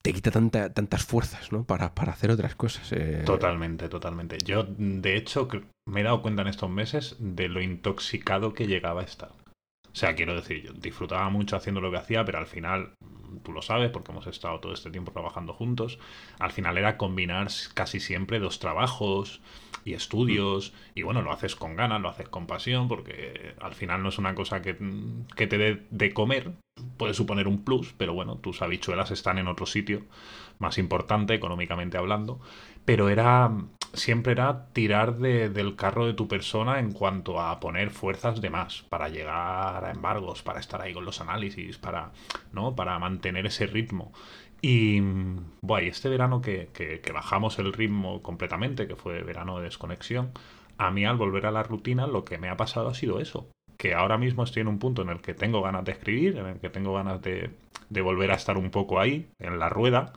te 0.03 0.13
quita 0.13 0.31
tanta, 0.31 0.73
tantas 0.73 1.05
fuerzas, 1.05 1.53
¿no? 1.53 1.65
Para, 1.65 1.95
para 1.95 2.13
hacer 2.13 2.31
otras 2.31 2.55
cosas. 2.55 2.93
Eh. 2.93 3.23
Totalmente, 3.27 3.89
totalmente. 3.89 4.39
Yo, 4.45 4.65
de 4.79 5.17
hecho, 5.17 5.49
me 5.87 6.01
he 6.01 6.05
dado 6.05 6.23
cuenta 6.23 6.43
en 6.43 6.49
estos 6.49 6.71
meses 6.71 7.17
de 7.19 7.49
lo 7.49 7.61
intoxicado 7.61 8.55
que 8.55 8.67
llegaba 8.67 9.01
a 9.01 9.05
estar. 9.05 9.31
O 9.97 9.99
sea, 9.99 10.15
quiero 10.15 10.35
decir, 10.35 10.63
yo 10.63 10.75
disfrutaba 10.75 11.31
mucho 11.31 11.57
haciendo 11.57 11.81
lo 11.81 11.91
que 11.91 11.97
hacía, 11.97 12.23
pero 12.27 12.37
al 12.37 12.47
final, 12.47 12.93
tú 13.43 13.53
lo 13.53 13.63
sabes, 13.63 13.91
porque 13.91 14.13
hemos 14.13 14.27
estado 14.27 14.61
todo 14.61 14.75
este 14.75 14.91
tiempo 14.91 15.11
trabajando 15.11 15.55
juntos, 15.55 15.99
al 16.39 16.53
final 16.53 16.77
era 16.77 16.99
combinar 16.99 17.49
casi 17.73 17.99
siempre 17.99 18.39
dos 18.39 18.59
trabajos, 18.59 19.41
y 19.87 19.95
estudios, 19.95 20.75
y 20.95 21.03
bueno, 21.03 21.23
lo 21.23 21.33
haces 21.33 21.55
con 21.55 21.77
ganas, 21.77 22.03
lo 22.03 22.09
haces 22.09 22.29
con 22.29 22.47
pasión, 22.47 22.89
porque 22.89 23.55
al 23.61 23.73
final 23.73 24.03
no 24.03 24.11
es 24.11 24.19
una 24.19 24.35
cosa 24.35 24.61
que, 24.61 24.77
que 25.37 25.47
te 25.47 25.57
dé 25.57 25.87
de 25.91 26.13
comer, 26.13 26.53
puede 26.99 27.15
suponer 27.15 27.47
un 27.47 27.65
plus, 27.65 27.95
pero 27.97 28.13
bueno, 28.13 28.37
tus 28.37 28.63
habichuelas 28.63 29.13
están 29.13 29.39
en 29.39 29.47
otro 29.47 29.65
sitio 29.65 30.03
más 30.59 30.77
importante, 30.79 31.35
económicamente 31.35 31.97
hablando, 31.97 32.41
pero 32.85 33.09
era 33.09 33.53
siempre 33.97 34.33
era 34.33 34.67
tirar 34.73 35.17
de, 35.17 35.49
del 35.49 35.77
carro 35.77 36.07
de 36.07 36.15
tu 36.15 36.29
persona 36.29 36.79
en 36.79 36.93
cuanto 36.93 37.41
a 37.41 37.59
poner 37.61 37.91
fuerzas 37.91 38.41
de 38.41 38.51
más 38.51 38.83
para 38.89 39.09
llegar 39.09 39.85
a 39.85 39.91
embargos, 39.91 40.43
para 40.43 40.61
estar 40.61 40.81
ahí 40.83 40.93
con 40.93 41.05
los 41.05 41.21
análisis, 41.21 41.79
para, 41.79 42.13
¿no? 42.53 42.75
para 42.75 42.99
mantener 42.99 43.47
ese 43.47 43.67
ritmo. 43.67 44.13
Y, 44.61 45.01
bueno, 45.61 45.89
este 45.89 46.09
verano 46.09 46.41
que, 46.41 46.69
bajamos 47.13 47.59
el 47.59 47.73
ritmo 47.73 48.23
completamente, 48.23 48.87
que 48.87 48.97
fue 48.97 49.23
verano 49.23 49.59
de 49.59 49.65
desconexión, 49.65 50.33
a 50.79 50.91
mí 50.91 51.05
al 51.05 51.17
volver 51.17 51.47
a 51.47 51.51
la 51.51 51.63
rutina 51.63 52.07
lo 52.07 52.25
que 52.25 52.39
me 52.39 52.49
ha 52.49 52.57
pasado 52.57 52.89
ha 52.89 52.95
sido 52.95 53.21
eso. 53.21 53.49
Que 53.77 53.95
ahora 53.95 54.19
mismo 54.19 54.43
estoy 54.43 54.63
en 54.63 54.69
un 54.69 54.79
punto 54.79 55.03
en 55.03 55.11
el 55.11 55.21
que 55.21 55.35
tengo 55.35 55.63
ganas 55.63 55.85
de 55.85 55.93
escribir, 55.93 56.39
en 56.39 56.47
el 56.47 56.59
que 56.61 56.71
tengo 56.71 56.95
ganas 56.95 57.21
de, 57.23 57.51
de 57.91 58.01
volver 58.01 58.31
a 58.31 58.35
estar 58.35 58.57
un 58.57 58.71
poco 58.71 58.99
ahí, 59.01 59.29
en 59.39 59.59
la 59.59 59.69
rueda. 59.69 60.13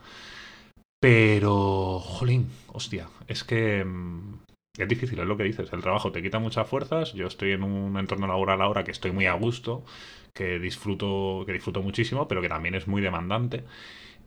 Pero, 0.99 1.99
jolín, 1.99 2.49
hostia, 2.67 3.07
es 3.27 3.43
que 3.43 3.85
mm, 3.85 4.39
es 4.77 4.87
difícil, 4.87 5.19
es 5.19 5.25
lo 5.25 5.37
que 5.37 5.43
dices. 5.43 5.71
El 5.73 5.81
trabajo 5.81 6.11
te 6.11 6.21
quita 6.21 6.39
muchas 6.39 6.67
fuerzas. 6.67 7.13
Yo 7.13 7.27
estoy 7.27 7.51
en 7.51 7.63
un 7.63 7.97
entorno 7.97 8.27
laboral 8.27 8.61
ahora 8.61 8.83
que 8.83 8.91
estoy 8.91 9.11
muy 9.11 9.25
a 9.25 9.33
gusto, 9.33 9.83
que 10.33 10.59
disfruto, 10.59 11.43
que 11.45 11.53
disfruto 11.53 11.81
muchísimo, 11.81 12.27
pero 12.27 12.41
que 12.41 12.49
también 12.49 12.75
es 12.75 12.87
muy 12.87 13.01
demandante. 13.01 13.63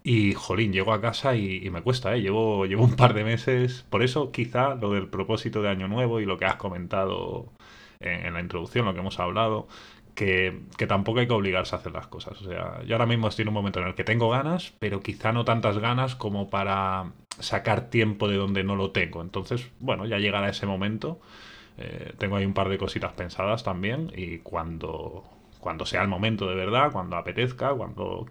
Y, 0.05 0.35
jolín, 0.35 0.73
llego 0.73 0.93
a 0.93 1.01
casa 1.01 1.37
y, 1.37 1.69
me 1.71 1.83
cuesta, 1.83 2.15
¿eh? 2.17 2.21
Llevo, 2.21 2.63
un 2.63 2.97
par 2.97 3.15
de 3.15 3.25
meses. 3.25 3.87
Por 3.89 4.03
eso, 4.03 4.33
quizá, 4.33 4.75
lo 4.75 4.91
del 4.91 5.09
propósito 5.09 5.63
de 5.63 5.69
Año 5.69 5.87
Nuevo 5.89 6.21
y 6.21 6.27
lo 6.27 6.39
que 6.39 6.45
has 6.45 6.57
comentado 6.57 7.53
en, 8.01 8.35
la 8.35 8.41
introducción, 8.41 8.85
lo 8.85 8.95
que 8.95 9.01
hemos 9.01 9.21
hablado, 9.21 9.69
que, 10.15 10.61
que, 10.77 10.87
tampoco 10.89 11.21
hay 11.21 11.29
que 11.29 11.35
obligarse 11.35 11.77
a 11.77 11.79
hacer 11.79 11.93
las 11.93 12.09
cosas. 12.09 12.41
O 12.43 12.49
sea, 12.49 12.83
yo 12.85 12.95
ahora 12.97 13.07
mismo 13.07 13.29
estoy 13.29 13.45
en 13.45 13.49
un 13.49 13.55
momento 13.55 13.81
en 13.81 13.87
el 13.87 13.95
que 13.95 14.05
tengo 14.05 14.29
ganas, 14.31 14.75
pero 14.81 15.03
quizá 15.03 15.33
no 15.33 15.45
tantas 15.45 15.79
ganas 15.79 16.17
como 16.17 16.51
para 16.51 17.13
sacar 17.39 17.89
tiempo 17.91 18.29
de 18.29 18.37
donde 18.37 18.65
no 18.65 18.77
lo 18.77 18.91
tengo. 18.91 19.23
Entonces, 19.23 19.71
bueno, 19.81 20.07
ya 20.07 20.19
llegará 20.19 20.49
ese 20.49 20.67
momento. 20.67 21.21
Eh, 21.79 22.13
tengo 22.19 22.37
ahí 22.37 22.45
un 22.45 22.55
par 22.55 22.69
de 22.69 22.79
cositas 22.79 23.13
pensadas 23.13 23.65
también 23.65 24.13
y 24.15 24.39
cuando, 24.39 25.25
cuando 25.61 25.87
sea 25.87 26.03
el 26.03 26.09
momento 26.09 26.47
de 26.49 26.55
verdad, 26.55 26.93
cuando 26.93 27.17
apetezca, 27.17 27.73
cuando 27.73 28.27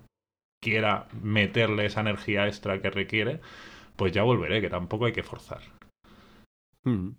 quiera 0.62 1.08
meterle 1.22 1.86
esa 1.86 2.02
energía 2.02 2.48
extra 2.48 2.82
que 2.82 2.90
requiere, 2.90 3.42
pues 3.96 4.14
ya 4.14 4.24
volveré, 4.24 4.62
que 4.62 4.70
tampoco 4.70 5.06
hay 5.06 5.12
que 5.12 5.24
forzar. 5.24 5.62
Hmm. 6.84 7.10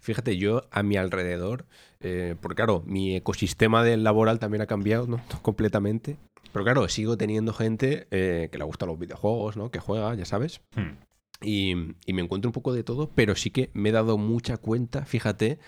Fíjate, 0.00 0.38
yo 0.38 0.62
a 0.70 0.82
mi 0.82 0.96
alrededor, 0.96 1.66
eh, 2.00 2.36
porque 2.40 2.56
claro, 2.56 2.82
mi 2.86 3.16
ecosistema 3.16 3.82
del 3.82 4.04
laboral 4.04 4.38
también 4.38 4.62
ha 4.62 4.66
cambiado 4.66 5.06
¿no? 5.06 5.20
completamente. 5.42 6.16
Pero 6.52 6.64
claro, 6.64 6.88
sigo 6.88 7.18
teniendo 7.18 7.52
gente 7.52 8.06
eh, 8.10 8.48
que 8.50 8.58
le 8.58 8.64
gustan 8.64 8.88
los 8.88 8.98
videojuegos, 8.98 9.56
¿no? 9.56 9.70
Que 9.70 9.80
juega, 9.80 10.14
ya 10.14 10.24
sabes. 10.24 10.62
Hmm. 10.74 10.96
Y, 11.42 11.74
me 11.74 12.22
encuentro 12.22 12.48
un 12.48 12.52
poco 12.52 12.72
de 12.72 12.82
todo, 12.82 13.10
pero 13.14 13.36
sí 13.36 13.50
que 13.50 13.70
me 13.74 13.90
he 13.90 13.92
dado 13.92 14.18
mucha 14.18 14.56
cuenta, 14.56 15.04
fíjate, 15.04 15.58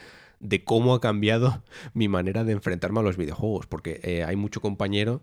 de 0.40 0.64
cómo 0.64 0.94
ha 0.94 1.00
cambiado 1.00 1.62
mi 1.92 2.08
manera 2.08 2.44
de 2.44 2.52
enfrentarme 2.52 3.00
a 3.00 3.02
los 3.02 3.16
videojuegos. 3.16 3.66
Porque 3.66 4.00
eh, 4.02 4.24
hay 4.24 4.36
mucho 4.36 4.60
compañero 4.60 5.22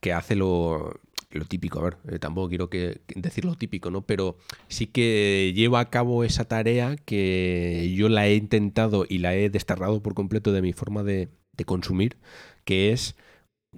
que 0.00 0.12
hace 0.12 0.34
lo, 0.34 1.00
lo 1.38 1.44
típico, 1.44 1.78
a 1.78 1.82
ver, 1.82 1.96
eh, 2.08 2.18
tampoco 2.18 2.48
quiero 2.48 2.68
que, 2.68 3.00
decir 3.14 3.44
lo 3.44 3.54
típico, 3.54 3.90
¿no? 3.90 4.02
Pero 4.02 4.36
sí 4.68 4.86
que 4.86 5.52
lleva 5.54 5.80
a 5.80 5.90
cabo 5.90 6.24
esa 6.24 6.44
tarea 6.44 6.96
que 6.96 7.92
yo 7.94 8.08
la 8.08 8.26
he 8.26 8.34
intentado 8.34 9.04
y 9.08 9.18
la 9.18 9.34
he 9.34 9.48
desterrado 9.48 10.02
por 10.02 10.14
completo 10.14 10.52
de 10.52 10.62
mi 10.62 10.72
forma 10.72 11.02
de, 11.02 11.28
consumir, 11.66 12.16
que 12.64 12.90
es, 12.90 13.16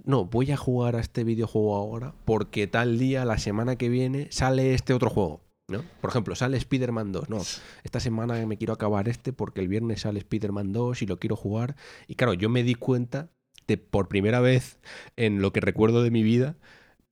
no, 0.04 0.24
voy 0.24 0.52
a 0.52 0.56
jugar 0.56 0.94
a 0.94 1.00
este 1.00 1.24
videojuego 1.24 1.74
ahora 1.74 2.14
porque 2.24 2.68
tal 2.68 2.96
día, 2.96 3.24
la 3.24 3.38
semana 3.38 3.74
que 3.74 3.88
viene, 3.88 4.28
sale 4.30 4.74
este 4.74 4.94
otro 4.94 5.10
juego. 5.10 5.40
¿no? 5.68 5.82
Por 6.00 6.10
ejemplo, 6.10 6.36
sale 6.36 6.56
Spider-Man 6.58 7.10
2. 7.10 7.28
No, 7.28 7.38
esta 7.82 7.98
semana 7.98 8.46
me 8.46 8.56
quiero 8.56 8.72
acabar 8.72 9.08
este 9.08 9.32
porque 9.32 9.60
el 9.60 9.66
viernes 9.66 10.02
sale 10.02 10.20
Spider-Man 10.20 10.72
2 10.72 11.02
y 11.02 11.06
lo 11.06 11.18
quiero 11.18 11.34
jugar. 11.34 11.74
Y 12.06 12.14
claro, 12.14 12.34
yo 12.34 12.48
me 12.48 12.62
di 12.62 12.76
cuenta 12.76 13.32
de 13.72 13.78
por 13.78 14.08
primera 14.08 14.40
vez 14.40 14.78
en 15.16 15.40
lo 15.40 15.52
que 15.52 15.60
recuerdo 15.60 16.02
de 16.02 16.10
mi 16.10 16.22
vida 16.22 16.56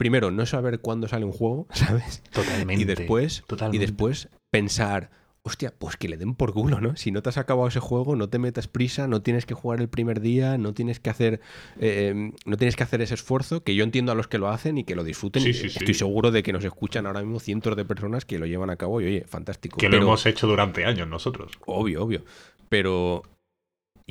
primero, 0.00 0.30
no 0.30 0.46
saber 0.46 0.80
cuándo 0.80 1.08
sale 1.08 1.26
un 1.26 1.32
juego, 1.32 1.66
¿sabes? 1.74 2.22
Totalmente. 2.32 2.82
Y 2.82 2.86
después, 2.86 3.44
Y 3.70 3.76
después 3.76 4.30
pensar, 4.50 5.10
hostia, 5.42 5.74
pues 5.78 5.98
que 5.98 6.08
le 6.08 6.16
den 6.16 6.34
por 6.34 6.54
culo, 6.54 6.80
¿no? 6.80 6.96
Si 6.96 7.10
no 7.10 7.20
te 7.20 7.28
has 7.28 7.36
acabado 7.36 7.68
ese 7.68 7.80
juego, 7.80 8.16
no 8.16 8.30
te 8.30 8.38
metas 8.38 8.66
prisa, 8.66 9.06
no 9.08 9.20
tienes 9.20 9.44
que 9.44 9.52
jugar 9.52 9.78
el 9.78 9.90
primer 9.90 10.22
día, 10.22 10.56
no 10.56 10.72
tienes 10.72 11.00
que 11.00 11.10
hacer, 11.10 11.42
eh, 11.80 12.32
no 12.46 12.56
tienes 12.56 12.76
que 12.76 12.82
hacer 12.82 13.02
ese 13.02 13.12
esfuerzo, 13.12 13.62
que 13.62 13.74
yo 13.74 13.84
entiendo 13.84 14.10
a 14.10 14.14
los 14.14 14.26
que 14.26 14.38
lo 14.38 14.48
hacen 14.48 14.78
y 14.78 14.84
que 14.84 14.94
lo 14.94 15.04
disfruten. 15.04 15.46
Estoy 15.46 15.92
seguro 15.92 16.30
de 16.30 16.42
que 16.42 16.54
nos 16.54 16.64
escuchan 16.64 17.06
ahora 17.06 17.20
mismo 17.20 17.38
cientos 17.38 17.76
de 17.76 17.84
personas 17.84 18.24
que 18.24 18.38
lo 18.38 18.46
llevan 18.46 18.70
a 18.70 18.76
cabo 18.76 19.02
y 19.02 19.04
oye, 19.04 19.24
fantástico. 19.28 19.76
Que 19.76 19.90
lo 19.90 19.98
hemos 19.98 20.24
hecho 20.24 20.46
durante 20.46 20.86
años 20.86 21.08
nosotros. 21.08 21.52
Obvio, 21.66 22.02
obvio. 22.02 22.24
Pero 22.70 23.22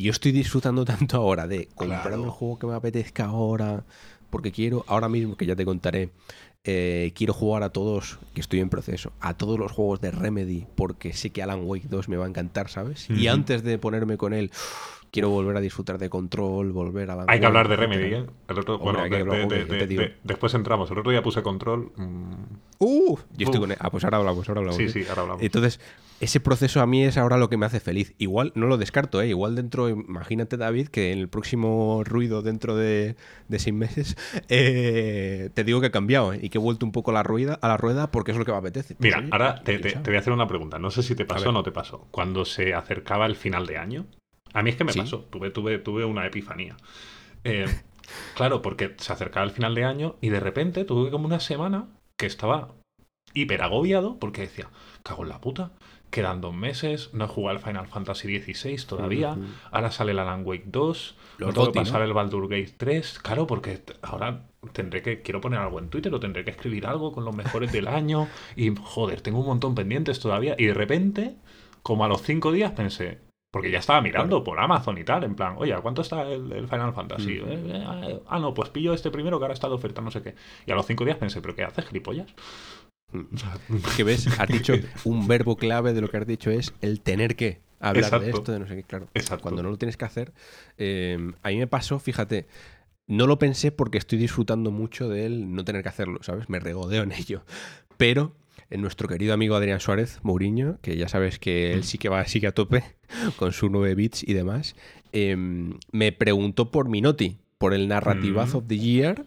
yo 0.02 0.12
estoy 0.12 0.32
disfrutando 0.32 0.86
tanto 0.86 1.18
ahora 1.18 1.48
de 1.48 1.68
comprarme 1.76 2.24
el 2.26 2.30
juego 2.30 2.60
que 2.60 2.68
me 2.68 2.74
apetezca 2.74 3.26
ahora, 3.26 3.84
porque 4.30 4.52
quiero, 4.52 4.84
ahora 4.88 5.10
mismo 5.10 5.36
que 5.36 5.46
ya 5.46 5.56
te 5.56 5.66
contaré, 5.66 6.12
eh, 6.66 7.14
quiero 7.16 7.34
jugar 7.34 7.64
a 7.64 7.70
todos, 7.70 8.20
que 8.34 8.42
estoy 8.42 8.60
en 8.60 8.70
proceso, 8.70 9.14
a 9.22 9.34
todos 9.36 9.58
los 9.58 9.72
juegos 9.72 10.02
de 10.02 10.12
Remedy, 10.12 10.68
porque 10.76 11.14
sé 11.14 11.30
que 11.30 11.42
Alan 11.42 11.62
Wake 11.64 11.88
2 11.90 12.10
me 12.10 12.18
va 12.18 12.26
a 12.26 12.30
encantar, 12.30 12.70
¿sabes? 12.70 13.10
Y 13.10 13.28
antes 13.28 13.64
de 13.64 13.78
ponerme 13.78 14.18
con 14.18 14.34
él, 14.34 14.52
quiero 15.12 15.30
volver 15.30 15.58
a 15.58 15.62
disfrutar 15.62 15.98
de 15.98 16.10
Control, 16.10 16.72
volver 16.72 17.10
a... 17.12 17.26
Hay 17.28 17.40
que 17.40 17.46
hablar 17.46 17.68
de 17.68 17.76
Remedy, 17.76 18.14
¿eh? 18.14 18.26
bueno, 18.82 19.00
después 20.24 20.54
entramos. 20.54 20.92
El 20.92 21.00
otro 21.00 21.12
día 21.12 21.22
puse 21.22 21.42
Control... 21.42 21.92
Mm, 21.96 22.34
¡Uh! 22.80 23.18
Yo 23.36 23.46
estoy 23.46 23.60
con. 23.60 23.74
Ah, 23.78 23.92
pues 23.92 24.06
ahora 24.06 24.18
hablamos, 24.18 24.48
ahora 24.48 24.62
hablamos. 24.62 24.78
Sí, 24.78 24.86
¿eh? 24.86 24.90
sí, 24.90 25.06
ahora 25.10 25.24
hablamos. 25.24 25.44
Entonces, 25.44 25.82
ese 26.22 26.40
proceso 26.40 26.80
a 26.80 26.88
mí 26.88 27.04
es 27.04 27.18
ahora 27.18 27.38
lo 27.38 27.50
que 27.50 27.58
me 27.58 27.66
hace 27.66 27.82
feliz. 27.82 28.14
Igual, 28.18 28.54
no 28.56 28.68
lo 28.68 28.78
descarto, 28.78 29.22
¿eh? 29.22 29.28
Igual 29.28 29.56
dentro, 29.56 29.90
imagínate 29.90 30.56
David, 30.56 30.88
que 30.88 31.12
en 31.12 31.20
el 31.20 31.28
próximo 31.28 32.04
ruido 32.06 32.42
dentro 32.42 32.78
de, 32.78 33.18
seis 33.50 33.74
meses, 33.74 34.16
eh, 34.50 35.50
te 35.54 35.64
digo 35.66 35.82
que 35.82 35.88
he 35.88 35.92
cambiado 35.92 36.34
¿eh? 36.34 36.40
y 36.42 36.50
que 36.50 36.58
he 36.58 36.62
vuelto 36.62 36.86
un 36.86 36.94
poco 36.94 37.12
a 37.12 37.14
la, 37.14 37.24
rueda, 37.24 37.60
a 37.62 37.68
la 37.68 37.76
rueda 37.76 38.12
porque 38.12 38.32
es 38.32 38.38
lo 38.38 38.46
que 38.46 38.52
me 38.52 38.58
apetece. 38.58 38.96
Mira, 39.00 39.20
pues, 39.20 39.32
ahora 39.34 39.62
te, 39.62 39.78
voy 39.78 40.16
a 40.16 40.20
hacer 40.20 40.32
una 40.32 40.48
pregunta. 40.48 40.80
No 40.80 40.90
sé 40.90 41.04
si 41.04 41.16
te 41.16 41.26
pasó 41.26 41.50
o 41.50 41.52
no 41.52 41.64
te 41.64 41.72
pasó. 41.72 42.08
Cuando 42.12 42.46
se 42.46 42.74
acercaba 42.74 43.26
el 43.26 43.36
final 43.36 43.66
de 43.66 43.78
año, 43.78 44.06
a 44.54 44.64
mí 44.64 44.70
es 44.70 44.76
que 44.76 44.84
me 44.84 44.94
pasó. 44.94 45.20
Tuve, 45.26 45.52
tuve, 45.52 45.80
tuve 45.80 46.06
una 46.06 46.26
epifanía. 46.26 46.78
Eh, 47.44 47.68
claro, 48.36 48.62
porque 48.62 48.96
se 48.98 49.14
acercaba 49.14 49.46
el 49.46 49.52
final 49.52 49.76
de 49.76 49.86
año 49.86 50.16
y 50.22 50.30
de 50.30 50.40
repente 50.40 50.86
tuve 50.86 51.12
como 51.12 51.26
una 51.26 51.40
semana 51.40 51.88
que 52.18 52.26
estaba 52.26 52.74
hiper 53.34 53.62
agobiado 53.62 54.18
porque 54.20 54.42
decía, 54.42 54.70
cago 55.04 55.24
en 55.24 55.30
la 55.30 55.40
puta 55.40 55.72
Quedan 56.10 56.42
dos 56.42 56.56
meses, 56.56 57.12
no 57.14 57.26
he 57.26 57.28
jugado 57.28 57.58
el 57.58 57.64
Final 57.64 57.86
Fantasy 57.88 58.40
XVI 58.40 58.78
todavía, 58.88 59.38
ahora 59.70 59.92
sale 59.92 60.12
el 60.12 60.18
Alan 60.18 60.42
Wake 60.44 60.64
2, 60.66 61.16
no 61.38 61.54
tengo 61.54 61.72
que 61.72 61.80
pasar 61.82 62.02
el 62.02 62.14
Baldur 62.14 62.50
Gate 62.50 62.74
3, 62.76 63.20
claro, 63.20 63.46
porque 63.46 63.84
ahora 64.02 64.48
tendré 64.72 65.04
que, 65.04 65.22
quiero 65.22 65.40
poner 65.40 65.60
algo 65.60 65.78
en 65.78 65.90
Twitter 65.90 66.12
o 66.12 66.20
tendré 66.20 66.44
que 66.44 66.50
escribir 66.50 66.88
algo 66.88 67.12
con 67.12 67.26
los 67.26 67.36
mejores 67.36 67.72
del 67.72 67.88
año 67.88 68.28
y 68.56 68.74
joder, 68.76 69.22
tengo 69.22 69.42
un 69.42 69.46
montón 69.46 69.76
pendientes 69.76 70.20
todavía 70.20 70.56
y 70.58 70.66
de 70.66 70.74
repente, 70.74 71.36
como 71.84 72.06
a 72.06 72.08
los 72.08 72.24
cinco 72.24 72.52
días 72.52 72.72
pensé, 72.72 73.20
porque 73.52 73.72
ya 73.72 73.80
estaba 73.80 74.02
mirando 74.02 74.44
por 74.44 74.60
Amazon 74.60 74.98
y 74.98 75.04
tal, 75.04 75.24
en 75.24 75.36
plan, 75.36 75.56
oye, 75.58 75.76
¿cuánto 75.82 76.02
está 76.02 76.22
el, 76.24 76.68
Final 76.68 76.94
Fantasy? 76.94 77.34
Eh, 77.34 77.44
eh, 77.48 78.20
ah, 78.28 78.40
no, 78.40 78.54
pues 78.54 78.70
pillo 78.70 78.94
este 78.94 79.10
primero 79.10 79.40
que 79.40 79.46
ahora 79.46 79.54
está 79.54 79.68
de 79.68 79.74
oferta, 79.74 80.02
no 80.02 80.12
sé 80.12 80.22
qué. 80.22 80.36
Y 80.66 80.72
a 80.72 80.76
los 80.76 80.86
cinco 80.86 81.04
días 81.04 81.18
pensé, 81.18 81.42
¿pero 81.42 81.56
qué 81.56 81.64
haces, 81.64 81.86
gilipollas? 81.86 82.28
que 83.98 84.04
ves, 84.04 84.28
has 84.40 84.48
dicho 84.48 84.74
un 85.04 85.28
verbo 85.28 85.56
clave 85.56 85.94
de 85.94 86.02
lo 86.02 86.10
que 86.10 86.18
has 86.18 86.28
dicho 86.28 86.52
es 86.52 86.76
el 86.82 87.02
tener 87.02 87.36
que 87.36 87.60
hablar 87.80 88.22
de 88.22 88.30
esto, 88.30 88.52
de 88.52 88.60
no 88.60 88.68
sé 88.68 88.76
qué, 88.76 88.84
claro. 88.84 89.08
Cuando 89.42 89.64
no 89.64 89.70
lo 89.72 89.78
tienes 89.78 89.98
que 89.98 90.06
hacer, 90.06 90.32
eh, 90.78 91.18
a 91.42 91.50
mí 91.50 91.58
me 91.58 91.66
pasó, 91.66 91.98
fíjate, 91.98 92.48
no 93.08 93.26
lo 93.26 93.40
pensé 93.40 93.72
porque 93.72 93.98
estoy 93.98 94.20
disfrutando 94.20 94.70
mucho 94.70 95.10
de 95.10 95.26
él 95.26 95.56
no 95.56 95.66
tener 95.66 95.82
que 95.82 95.90
hacerlo, 95.90 96.20
¿sabes? 96.22 96.50
Me 96.50 96.60
regodeo 96.60 97.02
en 97.02 97.12
ello. 97.12 97.42
Pero 97.98 98.36
nuestro 98.72 99.08
querido 99.08 99.34
amigo 99.34 99.56
Adrián 99.56 99.80
Suárez 99.80 100.20
Mourinho, 100.24 100.78
que 100.82 100.98
ya 100.98 101.08
sabes 101.08 101.40
que 101.40 101.74
él 101.74 101.84
sí 101.84 101.98
que 101.98 102.10
va, 102.10 102.26
sigue 102.26 102.48
a 102.48 102.54
tope 102.54 102.84
con 103.38 103.52
sus 103.52 103.72
9 103.72 103.96
bits 103.96 104.24
y 104.28 104.34
demás, 104.34 104.76
em, 105.12 105.80
me 105.92 106.12
preguntó 106.12 106.72
por 106.72 106.90
Minotti, 106.90 107.38
por 107.58 107.74
el 107.74 107.88
Narrative 107.88 108.40
of 108.40 108.68
the 108.68 108.78
Year 108.78 109.26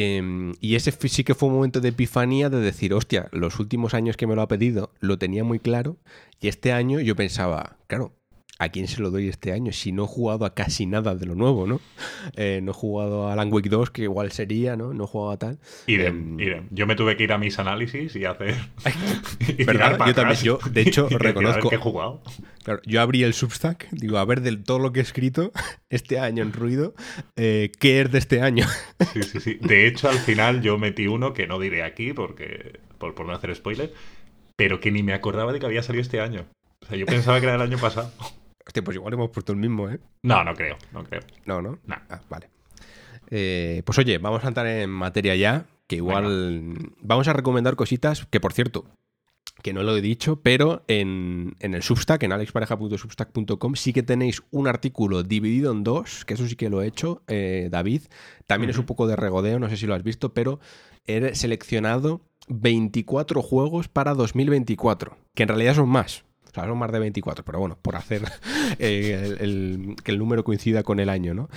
Em, 0.00 0.54
y 0.60 0.76
ese 0.76 0.92
sí 0.92 1.24
que 1.24 1.34
fue 1.34 1.48
un 1.48 1.56
momento 1.56 1.80
de 1.80 1.88
epifanía 1.88 2.50
de 2.50 2.60
decir, 2.60 2.94
hostia, 2.94 3.28
los 3.32 3.58
últimos 3.58 3.94
años 3.94 4.16
que 4.16 4.28
me 4.28 4.36
lo 4.36 4.42
ha 4.42 4.46
pedido 4.46 4.92
lo 5.00 5.18
tenía 5.18 5.42
muy 5.42 5.58
claro 5.58 5.96
y 6.40 6.46
este 6.46 6.72
año 6.72 7.00
yo 7.00 7.16
pensaba, 7.16 7.78
claro, 7.88 8.12
¿a 8.58 8.68
quién 8.70 8.88
se 8.88 9.00
lo 9.00 9.10
doy 9.10 9.28
este 9.28 9.52
año? 9.52 9.72
Si 9.72 9.92
no 9.92 10.04
he 10.04 10.06
jugado 10.06 10.44
a 10.44 10.54
casi 10.54 10.86
nada 10.86 11.14
de 11.14 11.26
lo 11.26 11.34
nuevo, 11.34 11.66
¿no? 11.66 11.80
Eh, 12.36 12.60
no 12.62 12.72
he 12.72 12.74
jugado 12.74 13.28
a 13.28 13.32
Alan 13.32 13.52
Wake 13.52 13.68
2, 13.68 13.90
que 13.90 14.02
igual 14.02 14.32
sería, 14.32 14.76
¿no? 14.76 14.92
No 14.92 15.04
he 15.04 15.06
jugado 15.06 15.30
a 15.32 15.36
tal. 15.38 15.58
Idem, 15.86 16.38
eh, 16.40 16.62
Yo 16.70 16.86
me 16.86 16.96
tuve 16.96 17.16
que 17.16 17.24
ir 17.24 17.32
a 17.32 17.38
mis 17.38 17.58
análisis 17.58 18.14
y 18.16 18.24
hacer. 18.24 18.56
¿Verdad? 19.66 19.98
Yo 20.06 20.14
también, 20.14 20.40
yo, 20.40 20.58
de 20.70 20.80
hecho, 20.82 21.08
reconozco. 21.18 21.68
Que 21.68 21.76
he 21.76 21.78
jugado. 21.78 22.20
Claro, 22.64 22.80
yo 22.84 23.00
abrí 23.00 23.22
el 23.22 23.32
Substack, 23.32 23.88
digo, 23.92 24.18
a 24.18 24.24
ver, 24.24 24.40
de 24.40 24.56
todo 24.56 24.78
lo 24.78 24.92
que 24.92 25.00
he 25.00 25.02
escrito 25.02 25.52
este 25.90 26.18
año 26.18 26.42
en 26.42 26.52
ruido, 26.52 26.94
eh, 27.36 27.70
¿qué 27.78 28.00
es 28.00 28.10
de 28.10 28.18
este 28.18 28.42
año? 28.42 28.66
sí, 29.12 29.22
sí, 29.22 29.40
sí. 29.40 29.58
De 29.60 29.86
hecho, 29.86 30.08
al 30.08 30.18
final 30.18 30.60
yo 30.62 30.78
metí 30.78 31.06
uno 31.06 31.32
que 31.32 31.46
no 31.46 31.58
diré 31.60 31.82
aquí 31.82 32.12
porque 32.12 32.80
por, 32.98 33.14
por 33.14 33.26
no 33.26 33.32
hacer 33.32 33.54
spoiler, 33.54 33.92
pero 34.56 34.80
que 34.80 34.90
ni 34.90 35.02
me 35.02 35.14
acordaba 35.14 35.52
de 35.52 35.60
que 35.60 35.66
había 35.66 35.82
salido 35.82 36.02
este 36.02 36.20
año. 36.20 36.46
O 36.82 36.86
sea, 36.86 36.96
yo 36.96 37.06
pensaba 37.06 37.40
que 37.40 37.46
era 37.46 37.54
el 37.54 37.62
año 37.62 37.78
pasado. 37.78 38.12
Hostia, 38.68 38.84
pues 38.84 38.96
igual 38.96 39.14
hemos 39.14 39.30
puesto 39.30 39.52
el 39.52 39.58
mismo, 39.58 39.88
¿eh? 39.88 39.98
No, 40.22 40.44
no 40.44 40.52
creo, 40.52 40.76
no 40.92 41.02
creo. 41.02 41.22
No, 41.46 41.62
¿no? 41.62 41.78
Ah, 41.88 42.20
vale. 42.28 42.50
Eh, 43.30 43.82
pues 43.86 43.98
oye, 43.98 44.18
vamos 44.18 44.44
a 44.44 44.48
entrar 44.48 44.66
en 44.66 44.90
materia 44.90 45.34
ya, 45.36 45.64
que 45.86 45.96
igual 45.96 46.76
vamos 47.00 47.28
a 47.28 47.32
recomendar 47.32 47.76
cositas 47.76 48.26
que, 48.26 48.40
por 48.40 48.52
cierto, 48.52 48.84
que 49.62 49.72
no 49.72 49.82
lo 49.82 49.96
he 49.96 50.02
dicho, 50.02 50.42
pero 50.42 50.84
en, 50.86 51.56
el 51.60 51.82
Substack, 51.82 52.24
en 52.24 52.32
alexpareja.substack.com, 52.32 53.74
sí 53.74 53.94
que 53.94 54.02
tenéis 54.02 54.42
un 54.50 54.68
artículo 54.68 55.22
dividido 55.22 55.72
en 55.72 55.82
dos, 55.82 56.26
que 56.26 56.34
eso 56.34 56.46
sí 56.46 56.54
que 56.54 56.68
lo 56.68 56.82
he 56.82 56.88
hecho, 56.88 57.22
eh, 57.26 57.68
David. 57.70 58.02
También 58.46 58.68
es 58.68 58.76
un 58.76 58.84
poco 58.84 59.06
de 59.06 59.16
regodeo, 59.16 59.58
no 59.58 59.70
sé 59.70 59.78
si 59.78 59.86
lo 59.86 59.94
has 59.94 60.02
visto, 60.02 60.34
pero 60.34 60.60
he 61.06 61.34
seleccionado 61.34 62.20
24 62.48 63.40
juegos 63.40 63.88
para 63.88 64.12
2024, 64.12 65.16
que 65.34 65.44
en 65.44 65.48
realidad 65.48 65.74
son 65.74 65.88
más. 65.88 66.27
Son 66.66 66.78
más 66.78 66.92
de 66.92 66.98
24, 66.98 67.44
pero 67.44 67.58
bueno, 67.58 67.78
por 67.80 67.96
hacer 67.96 68.22
eh, 68.78 69.94
que 70.02 70.10
el 70.10 70.18
número 70.18 70.44
coincida 70.44 70.82
con 70.82 71.00
el 71.00 71.08
año, 71.08 71.34
¿no? 71.34 71.48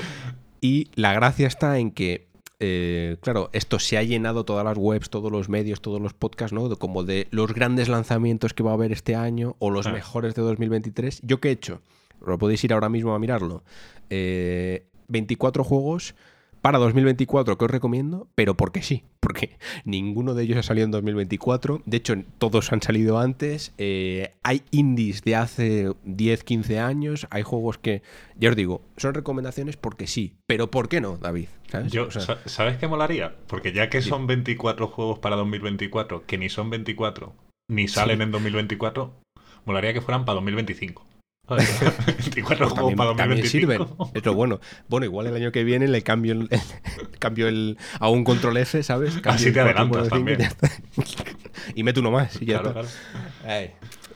Y 0.61 0.89
la 0.95 1.13
gracia 1.13 1.47
está 1.47 1.79
en 1.79 1.91
que 1.91 2.31
eh, 2.63 3.17
claro, 3.21 3.49
esto 3.53 3.79
se 3.79 3.97
ha 3.97 4.03
llenado 4.03 4.45
todas 4.45 4.63
las 4.63 4.77
webs, 4.77 5.09
todos 5.09 5.31
los 5.31 5.49
medios, 5.49 5.81
todos 5.81 5.99
los 5.99 6.13
podcasts, 6.13 6.53
¿no? 6.53 6.69
como 6.75 7.03
de 7.03 7.27
los 7.31 7.55
grandes 7.55 7.89
lanzamientos 7.89 8.53
que 8.53 8.61
va 8.61 8.69
a 8.69 8.73
haber 8.75 8.91
este 8.91 9.15
año 9.15 9.55
o 9.57 9.71
los 9.71 9.91
mejores 9.91 10.35
de 10.35 10.43
2023. 10.43 11.21
¿Yo 11.23 11.41
qué 11.41 11.49
he 11.49 11.51
hecho? 11.53 11.81
Lo 12.23 12.37
podéis 12.37 12.63
ir 12.63 12.73
ahora 12.73 12.87
mismo 12.87 13.15
a 13.15 13.19
mirarlo. 13.19 13.63
24 14.09 14.11
eh, 14.11 15.65
juegos 15.65 16.13
para 16.61 16.77
2024 16.79 17.57
que 17.57 17.65
os 17.65 17.71
recomiendo, 17.71 18.27
pero 18.35 18.55
porque 18.55 18.81
sí, 18.81 19.03
porque 19.19 19.57
ninguno 19.83 20.33
de 20.33 20.43
ellos 20.43 20.57
ha 20.57 20.63
salido 20.63 20.85
en 20.85 20.91
2024. 20.91 21.81
De 21.85 21.97
hecho, 21.97 22.15
todos 22.37 22.71
han 22.71 22.81
salido 22.81 23.19
antes. 23.19 23.73
Eh, 23.77 24.33
hay 24.43 24.63
indies 24.71 25.23
de 25.23 25.35
hace 25.35 25.93
10, 26.03 26.43
15 26.43 26.79
años. 26.79 27.27
Hay 27.29 27.43
juegos 27.43 27.77
que, 27.77 28.01
ya 28.35 28.49
os 28.49 28.55
digo, 28.55 28.81
son 28.97 29.13
recomendaciones 29.13 29.77
porque 29.77 30.07
sí, 30.07 30.35
pero 30.47 30.71
¿por 30.71 30.89
qué 30.89 31.01
no, 31.01 31.17
David? 31.17 31.47
¿Sabes? 31.67 31.91
Yo, 31.91 32.09
¿Sabes 32.11 32.77
qué 32.77 32.87
molaría? 32.87 33.35
Porque 33.47 33.71
ya 33.73 33.89
que 33.89 34.01
son 34.01 34.27
24 34.27 34.87
juegos 34.87 35.19
para 35.19 35.35
2024, 35.37 36.25
que 36.25 36.37
ni 36.37 36.49
son 36.49 36.69
24, 36.69 37.33
ni 37.69 37.87
salen 37.87 38.21
en 38.21 38.31
2024, 38.31 39.13
molaría 39.65 39.93
que 39.93 40.01
fueran 40.01 40.25
para 40.25 40.35
2025. 40.35 41.05
24 41.47 42.69
juegos 42.69 42.93
para 42.97 43.15
también 43.15 43.45
sirven. 43.45 43.85
Es 44.13 44.25
lo 44.25 44.33
bueno. 44.33 44.59
Bueno, 44.87 45.05
igual 45.05 45.27
el 45.27 45.35
año 45.35 45.51
que 45.51 45.63
viene 45.63 45.87
le 45.87 46.01
cambio 46.01 46.33
el, 46.33 46.49
cambio 47.19 47.47
el 47.47 47.77
a 47.99 48.09
un 48.09 48.23
control 48.23 48.57
F, 48.57 48.81
¿sabes? 48.83 49.19
Así 49.25 49.51
te 49.51 49.59
adelantas 49.59 50.09
también. 50.09 50.39
Y, 51.75 51.83
meto 51.83 51.99
uno 51.99 52.11
más 52.11 52.41
y 52.41 52.45
ya 52.45 52.57
está. 52.57 52.81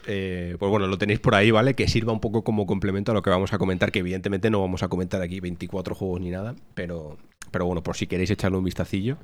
Eh, 0.07 0.55
pues 0.59 0.69
bueno, 0.69 0.87
lo 0.87 0.97
tenéis 0.97 1.19
por 1.19 1.35
ahí, 1.35 1.51
¿vale? 1.51 1.73
Que 1.73 1.87
sirva 1.87 2.13
un 2.13 2.19
poco 2.19 2.43
como 2.43 2.65
complemento 2.65 3.11
a 3.11 3.15
lo 3.15 3.21
que 3.21 3.29
vamos 3.29 3.53
a 3.53 3.57
comentar, 3.57 3.91
que 3.91 3.99
evidentemente 3.99 4.49
no 4.49 4.61
vamos 4.61 4.83
a 4.83 4.87
comentar 4.87 5.21
aquí 5.21 5.39
24 5.39 5.95
juegos 5.95 6.21
ni 6.21 6.29
nada, 6.29 6.55
pero, 6.73 7.17
pero 7.51 7.65
bueno, 7.65 7.83
por 7.83 7.95
si 7.95 8.07
queréis 8.07 8.29
echarle 8.29 8.57
un 8.57 8.63
vistacillo. 8.63 9.17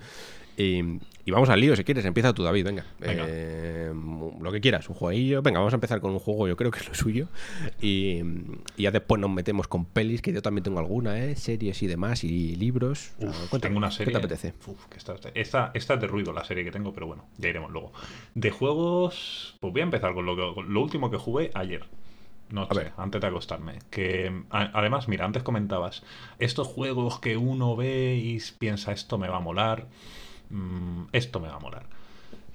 Y, 0.57 1.31
vamos 1.31 1.49
al 1.49 1.59
lío, 1.59 1.75
si 1.75 1.83
quieres. 1.83 2.05
Empieza 2.05 2.33
tú, 2.33 2.43
David, 2.43 2.65
venga. 2.65 2.85
Eh, 3.01 3.93
lo 4.41 4.51
que 4.51 4.59
quieras, 4.61 4.89
un 4.89 4.95
jueguillo. 4.95 5.41
Venga, 5.41 5.59
vamos 5.59 5.73
a 5.73 5.77
empezar 5.77 6.01
con 6.01 6.11
un 6.11 6.19
juego, 6.19 6.47
yo 6.47 6.57
creo 6.57 6.71
que 6.71 6.79
es 6.79 6.87
lo 6.87 6.93
suyo. 6.93 7.27
Y, 7.81 8.21
ya 8.77 8.91
después 8.91 9.19
nos 9.19 9.29
metemos 9.29 9.67
con 9.67 9.85
pelis, 9.85 10.21
que 10.21 10.33
yo 10.33 10.41
también 10.41 10.63
tengo 10.63 10.79
alguna, 10.79 11.23
¿eh? 11.23 11.35
Series 11.35 11.81
y 11.83 11.87
demás, 11.87 12.23
y 12.23 12.55
libros. 12.55 13.13
tengo 13.61 13.77
una 13.77 13.91
serie. 13.91 14.13
¿Qué 14.13 14.19
te 14.19 14.25
apetece? 14.25 14.53
esta, 14.95 15.15
esta, 15.33 15.71
es 15.73 15.87
de 15.87 16.07
ruido 16.07 16.33
la 16.33 16.43
serie 16.43 16.63
que 16.63 16.71
tengo, 16.71 16.93
pero 16.93 17.07
bueno, 17.07 17.25
ya 17.37 17.49
iremos 17.49 17.71
luego. 17.71 17.93
De 18.35 18.51
juegos, 18.51 19.57
pues 19.59 19.73
voy 19.73 19.81
a 19.81 19.85
empezar 19.85 20.13
con 20.13 20.25
lo, 20.25 20.35
lo 20.35 20.81
último 20.81 21.09
que 21.09 21.17
jugué 21.17 21.51
ayer 21.53 21.85
noche, 22.53 22.91
antes 22.97 23.21
de 23.21 23.27
acostarme. 23.27 23.79
Que 23.89 24.43
además, 24.49 25.07
mira, 25.07 25.25
antes 25.25 25.43
comentabas, 25.43 26.03
estos 26.39 26.67
juegos 26.67 27.19
que 27.19 27.37
uno 27.37 27.75
ve 27.75 28.19
y 28.21 28.39
piensa 28.59 28.91
esto 28.91 29.17
me 29.17 29.27
va 29.27 29.37
a 29.37 29.41
molar. 29.41 29.87
Mm, 30.51 31.05
esto 31.11 31.39
me 31.39 31.47
va 31.47 31.55
a 31.55 31.59
molar. 31.59 31.85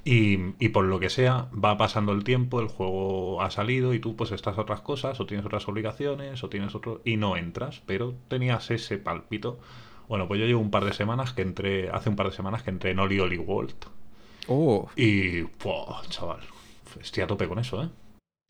Y, 0.08 0.68
por 0.68 0.84
lo 0.84 1.00
que 1.00 1.10
sea, 1.10 1.48
va 1.52 1.76
pasando 1.76 2.12
el 2.12 2.22
tiempo, 2.22 2.60
el 2.60 2.68
juego 2.68 3.42
ha 3.42 3.50
salido 3.50 3.92
y 3.92 3.98
tú 3.98 4.14
pues 4.14 4.30
estás 4.30 4.56
a 4.56 4.60
otras 4.60 4.80
cosas, 4.80 5.18
o 5.18 5.26
tienes 5.26 5.44
otras 5.44 5.66
obligaciones, 5.66 6.44
o 6.44 6.48
tienes 6.48 6.76
otro... 6.76 7.00
y 7.04 7.16
no 7.16 7.36
entras, 7.36 7.82
pero 7.86 8.14
tenías 8.28 8.70
ese 8.70 8.98
palpito. 8.98 9.58
Bueno, 10.08 10.28
pues 10.28 10.38
yo 10.38 10.46
llevo 10.46 10.60
un 10.60 10.70
par 10.70 10.84
de 10.84 10.92
semanas 10.92 11.32
que 11.32 11.42
entré, 11.42 11.90
hace 11.90 12.08
un 12.08 12.14
par 12.14 12.30
de 12.30 12.36
semanas 12.36 12.62
que 12.62 12.70
entré 12.70 12.92
en 12.92 13.00
Oli 13.00 13.18
Oli 13.18 13.36
World. 13.36 13.74
Oh. 14.46 14.88
Y, 14.94 15.42
chaval, 16.08 16.38
estoy 17.00 17.24
a 17.24 17.26
tope 17.26 17.48
con 17.48 17.58
eso, 17.58 17.82
¿eh? 17.82 17.88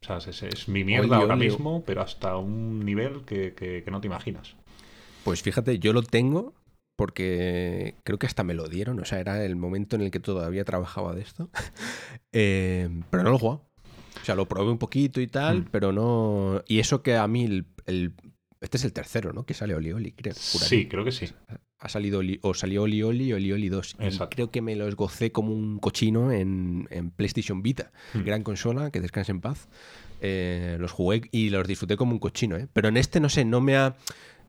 O 0.03 0.05
sea, 0.05 0.19
es, 0.19 0.69
mi 0.69 0.85
mierda 0.85 1.17
ahora 1.17 1.37
mismo, 1.37 1.83
pero 1.87 2.03
hasta 2.03 2.37
un 2.37 2.85
nivel 2.85 3.23
que, 3.25 3.55
que 3.55 3.91
no 3.91 4.03
te 4.03 4.09
imaginas. 4.09 4.57
Pues 5.25 5.41
fíjate, 5.41 5.79
yo 5.79 5.95
lo 5.95 6.03
tengo 6.03 6.53
porque 6.97 7.95
creo 8.03 8.19
que 8.19 8.27
hasta 8.27 8.43
me 8.43 8.55
lo 8.55 8.69
dieron, 8.69 8.99
o 8.99 9.05
sea, 9.05 9.21
era 9.21 9.45
el 9.45 9.55
momento 9.55 9.97
en 9.97 10.03
el 10.03 10.11
que 10.11 10.19
todavía 10.19 10.65
trabajaba 10.65 11.15
de 11.15 11.21
esto, 11.21 11.51
eh, 12.33 12.89
pero 13.11 13.23
no 13.23 13.31
lo 13.31 13.37
he 13.37 13.39
jugado. 13.39 13.67
O 14.21 14.25
sea, 14.25 14.35
lo 14.35 14.49
probé 14.49 14.73
un 14.73 14.79
poquito 14.79 15.21
y 15.21 15.27
tal, 15.27 15.61
mm. 15.61 15.69
pero 15.71 15.93
no... 15.93 16.63
Y 16.67 16.81
eso 16.81 17.03
que 17.03 17.17
a 17.17 17.29
mí 17.29 17.45
el, 17.87 18.15
Este 18.61 18.79
es 18.79 18.85
el 18.85 18.93
tercero, 18.93 19.33
¿no? 19.33 19.45
Que 19.45 19.55
sale 19.55 19.75
Oli 19.75 19.93
Oli, 19.93 20.13
creo. 20.13 20.35
Sí, 20.35 20.89
creo 20.89 21.05
que 21.05 21.13
sí. 21.13 21.29
Ha 21.79 21.89
salido 21.91 22.23
o 22.41 22.55
salió 22.55 22.85
Oli 22.85 23.03
Oli, 23.03 23.33
Oli 23.35 23.53
Oli 23.53 23.69
2. 23.69 23.97
creo 24.31 24.51
que 24.51 24.63
me 24.63 24.75
los 24.75 24.97
gocé 24.97 25.31
como 25.31 25.53
un 25.53 25.79
cochino 25.79 26.33
en, 26.33 26.89
PlayStation 27.15 27.63
Vita. 27.63 27.93
Mm. 28.15 28.25
Gran 28.25 28.43
consola, 28.43 28.91
que 28.91 29.01
descanse 29.01 29.33
en 29.33 29.43
paz. 29.43 29.69
Eh, 30.23 30.79
los 30.81 30.93
jugué 30.93 31.29
y 31.31 31.51
los 31.51 31.69
disfruté 31.69 31.97
como 31.97 32.13
un 32.13 32.19
cochino, 32.19 32.57
¿eh? 32.57 32.67
Pero 32.73 32.89
en 32.89 32.97
este, 32.97 33.21
no 33.21 33.29
sé, 33.29 33.45
no 33.45 33.61
me 33.61 33.77
ha 33.77 33.97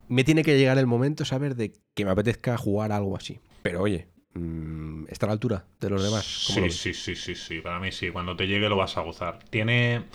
me 0.08 0.24
tiene 0.24 0.44
que 0.44 0.58
llegar 0.58 0.78
el 0.78 0.88
momento, 0.88 1.26
saber 1.26 1.56
de 1.56 1.74
que 1.94 2.06
me 2.06 2.12
apetezca 2.12 2.58
jugar 2.58 2.92
algo 2.92 3.16
así. 3.16 3.40
Pero 3.62 3.82
oye, 3.82 4.08
mm, 4.34 5.06
está 5.10 5.26
a 5.26 5.28
la 5.28 5.34
altura 5.34 5.66
de 5.80 5.90
los 5.90 6.04
demás. 6.04 6.26
Sí, 6.26 6.70
sí, 6.70 6.94
sí, 6.94 7.16
sí, 7.16 7.36
sí. 7.36 7.60
Para 7.62 7.80
mí 7.80 7.92
sí. 7.92 8.10
Cuando 8.12 8.36
te 8.36 8.48
llegue 8.48 8.70
lo 8.70 8.78
vas 8.78 8.98
a 8.98 9.02
gozar. 9.02 9.40
Tiene. 9.50 10.06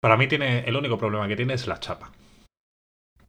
Para 0.00 0.16
mí 0.16 0.26
tiene. 0.26 0.60
El 0.60 0.76
único 0.76 0.98
problema 0.98 1.26
que 1.28 1.36
tiene 1.36 1.54
es 1.54 1.66
la 1.66 1.80
chapa. 1.80 2.12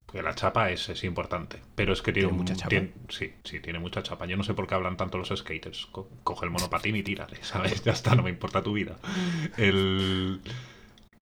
Porque 0.06 0.22
la 0.22 0.36
chapa 0.36 0.70
es, 0.72 0.88
es 0.90 1.04
importante. 1.04 1.60
Pero 1.76 1.94
es 1.94 2.02
que 2.02 2.14
tiene, 2.14 2.32
mucha 2.32 2.56
chapa. 2.56 2.76
sí, 3.10 3.34
sí, 3.44 3.60
tiene 3.60 3.80
mucha 3.80 4.04
chapa. 4.04 4.26
Yo 4.26 4.38
no 4.38 4.44
sé 4.44 4.54
por 4.54 4.68
qué 4.68 4.76
hablan 4.76 4.98
tanto 4.98 5.18
los 5.18 5.30
skaters. 5.36 5.88
coge 6.24 6.46
el 6.46 6.52
monopatín 6.52 6.96
y 6.96 7.04
tírale, 7.04 7.38
¿sabes? 7.42 7.84
Ya 7.84 7.94
está, 7.94 8.16
no 8.16 8.24
me 8.24 8.30
importa 8.30 8.62
tu 8.62 8.74
vida. 8.74 8.98
El. 9.58 10.42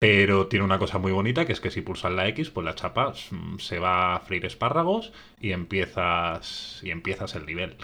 Pero 0.05 0.45
tiene 0.45 0.63
una 0.63 0.77
cosa 0.77 0.99
muy 0.99 1.11
bonita, 1.11 1.47
que 1.47 1.51
es 1.53 1.59
que 1.59 1.71
si 1.71 1.81
pulsas 1.81 2.11
la 2.11 2.27
X, 2.27 2.51
pues 2.51 2.63
la 2.63 2.75
chapa 2.75 3.11
mm, 3.31 3.57
se 3.57 3.79
va 3.79 4.15
a 4.15 4.19
freír 4.19 4.45
espárragos 4.45 5.11
y 5.41 5.51
empiezas, 5.51 6.79
y 6.83 6.91
empiezas 6.91 7.33
el 7.33 7.47
nivel. 7.47 7.77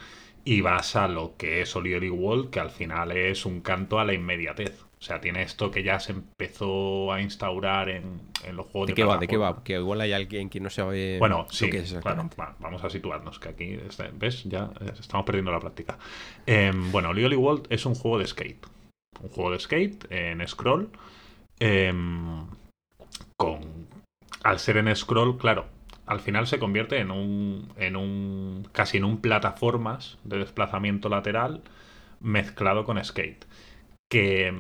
Y 0.46 0.62
vas 0.62 0.96
a 0.96 1.08
lo 1.08 1.36
que 1.36 1.62
es 1.62 1.76
Oli 1.76 2.12
World, 2.12 2.52
que 2.52 2.60
al 2.60 2.70
final 2.70 3.12
es 3.12 3.44
un 3.48 3.62
canto 3.62 4.00
a 4.00 4.06
la 4.06 4.14
inmediatez. 4.14 4.84
O 4.84 5.02
sea, 5.04 5.20
tiene 5.20 5.42
esto 5.42 5.72
que 5.72 5.82
ya 5.82 6.00
se 6.00 6.12
empezó 6.12 7.12
a 7.12 7.24
instaurar 7.24 7.90
en, 7.90 8.22
los 8.54 8.68
juegos 8.68 8.90
de, 8.90 8.92
de 8.92 8.96
qué 8.96 9.04
va? 9.04 9.18
¿De 9.18 9.28
qué 9.28 9.38
va? 9.38 9.64
Que 9.64 9.74
igual 9.74 10.02
hay 10.02 10.14
alguien 10.14 10.52
que 10.52 10.60
no 10.60 10.70
sabe 10.70 11.18
bueno, 11.18 11.48
sí, 11.50 11.72
Bueno, 12.04 12.30
vamos 12.60 12.84
a 12.84 12.90
situarnos, 12.92 13.40
que 13.40 13.50
aquí, 13.50 13.80
este, 13.88 14.12
¿ves? 14.14 14.44
Ya 14.44 14.70
estamos 15.00 15.26
perdiendo 15.26 15.52
la 15.52 15.60
práctica. 15.60 15.98
Em, 16.46 16.92
bueno, 16.92 17.10
Oli 17.10 17.36
World 17.36 17.66
es 17.72 17.84
un 17.88 17.96
juego 17.96 18.20
de 18.20 18.28
skate. 18.28 18.68
Un 19.22 19.30
juego 19.30 19.50
de 19.50 19.60
skate 19.60 20.06
en 20.12 20.48
scroll 20.48 20.92
Em, 21.64 22.48
con, 23.38 23.60
al 24.44 24.58
ser 24.58 24.78
en 24.78 24.96
scroll, 24.96 25.38
claro, 25.38 25.68
al 26.08 26.20
final 26.20 26.48
se 26.48 26.58
convierte 26.58 26.98
en 26.98 27.12
un, 27.12 27.72
en 27.78 27.96
un 27.96 28.68
casi 28.72 28.98
en 28.98 29.04
un 29.04 29.22
plataformas 29.22 30.18
de 30.24 30.40
desplazamiento 30.40 31.08
lateral 31.08 31.62
mezclado 32.20 32.84
con 32.84 33.04
skate. 33.04 33.46
Que, 34.10 34.52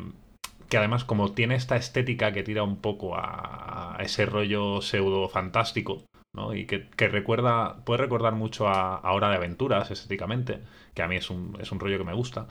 que 0.70 0.78
además 0.78 1.04
como 1.04 1.32
tiene 1.32 1.56
esta 1.56 1.76
estética 1.76 2.34
que 2.34 2.44
tira 2.44 2.62
un 2.62 2.78
poco 2.78 3.16
a, 3.16 3.98
ese 4.02 4.28
rollo 4.28 4.84
pseudo 4.84 5.28
fantástico, 5.28 6.04
¿no? 6.36 6.54
Y 6.54 6.68
que, 6.68 6.88
recuerda, 7.08 7.84
puede 7.84 7.98
recordar 7.98 8.36
mucho 8.36 8.68
a, 8.68 9.12
Hora 9.12 9.30
de 9.30 9.38
Aventuras 9.38 9.90
estéticamente, 9.90 10.60
que 10.94 11.02
a 11.02 11.08
mí 11.08 11.16
es 11.16 11.32
un, 11.32 11.58
es 11.60 11.72
un 11.72 11.80
rollo 11.80 11.98
que 11.98 12.04
me 12.04 12.14
gusta. 12.14 12.48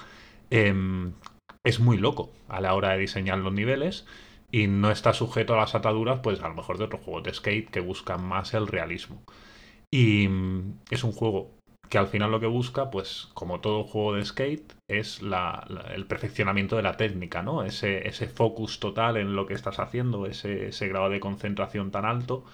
Em, 0.51 1.13
es 1.65 1.79
muy 1.79 1.99
loco 1.99 2.33
a 2.49 2.61
la 2.61 2.75
hora 2.75 2.91
de 2.91 2.99
diseñar 2.99 3.39
los 3.39 3.53
niveles 3.53 4.07
y 4.53 4.67
no 4.67 4.91
está 4.91 5.13
sujeto 5.13 5.55
a 5.55 5.59
las 5.59 5.75
ataduras, 5.75 6.21
pues 6.21 6.43
a 6.43 6.49
lo 6.49 6.55
mejor 6.55 6.79
de 6.79 6.85
otros 6.85 7.03
juegos 7.03 7.25
de 7.25 7.35
skate 7.35 7.71
que 7.71 7.81
buscan 7.81 8.25
más 8.25 8.55
el 8.55 8.67
realismo. 8.67 9.23
Y 9.91 10.29
mm, 10.29 10.81
es 10.91 11.05
un 11.05 11.13
juego 11.13 11.51
que 11.89 11.99
al 11.99 12.07
final 12.07 12.31
lo 12.31 12.41
que 12.41 12.47
busca, 12.47 12.91
pues 12.91 13.29
como 13.35 13.61
todo 13.61 13.85
juego 13.85 14.15
de 14.15 14.25
skate, 14.25 14.75
es 14.89 15.21
el 15.21 16.07
perfeccionamiento 16.07 16.77
de 16.77 16.83
la 16.83 16.97
técnica, 16.97 17.43
¿no? 17.43 17.65
Ese, 17.65 18.07
ese, 18.09 18.29
focus 18.29 18.79
total 18.79 19.17
en 19.17 19.35
lo 19.35 19.47
que 19.47 19.55
estás 19.55 19.81
haciendo, 19.81 20.27
ese, 20.27 20.69
ese 20.69 20.89
grado 20.89 21.11
de 21.11 21.19
concentración 21.19 21.91
tan 21.91 22.05
alto, 22.05 22.45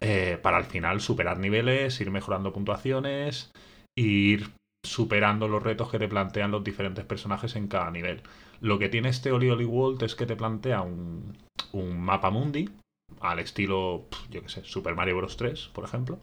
eh, 0.00 0.38
para 0.42 0.56
al 0.58 0.64
final 0.64 1.00
superar 1.00 1.38
niveles, 1.38 2.00
ir 2.00 2.10
mejorando 2.10 2.52
puntuaciones, 2.52 3.52
e 3.96 4.02
ir 4.02 4.50
superando 4.84 5.48
los 5.48 5.62
retos 5.62 5.90
que 5.90 5.98
te 5.98 6.08
plantean 6.08 6.50
los 6.50 6.64
diferentes 6.64 7.04
personajes 7.04 7.56
en 7.56 7.68
cada 7.68 7.90
nivel. 7.90 8.22
Lo 8.60 8.78
que 8.78 8.88
tiene 8.88 9.08
este 9.08 9.32
Oli 9.32 9.50
Oli 9.50 9.64
World 9.64 10.02
es 10.02 10.14
que 10.14 10.26
te 10.26 10.36
plantea 10.36 10.82
un, 10.82 11.36
mapa 11.98 12.30
mundi 12.30 12.68
al 13.20 13.38
estilo, 13.38 14.06
yo 14.30 14.42
qué 14.42 14.48
sé, 14.48 14.64
Super 14.64 14.94
Mario 14.94 15.16
Bros. 15.16 15.36
3, 15.36 15.70
por 15.74 15.84
ejemplo, 15.84 16.18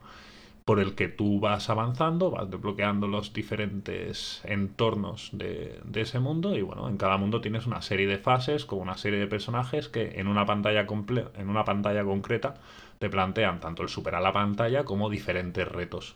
por 0.66 0.80
el 0.80 0.96
que 0.96 1.08
tú 1.08 1.40
vas 1.40 1.70
avanzando, 1.70 2.32
vas 2.32 2.50
desbloqueando 2.50 3.08
los 3.08 3.34
diferentes 3.34 4.42
entornos 4.46 5.30
de, 5.34 5.82
ese 5.94 6.20
mundo 6.20 6.56
y 6.56 6.62
bueno, 6.62 6.88
en 6.88 6.98
cada 6.98 7.18
mundo 7.18 7.42
tienes 7.42 7.68
una 7.68 7.82
serie 7.82 8.08
de 8.08 8.18
fases 8.18 8.66
con 8.66 8.80
una 8.80 8.98
serie 8.98 9.20
de 9.20 9.28
personajes 9.28 9.90
que 9.90 10.20
en 10.20 10.28
una 10.28 10.46
pantalla, 10.46 10.88
en 11.36 11.50
una 11.50 11.66
pantalla 11.66 12.04
concreta 12.04 12.56
te 13.00 13.10
plantean 13.10 13.60
tanto 13.60 13.84
el 13.84 13.90
superar 13.90 14.22
la 14.22 14.34
pantalla 14.34 14.86
como 14.86 15.10
diferentes 15.10 15.68
retos. 15.68 16.16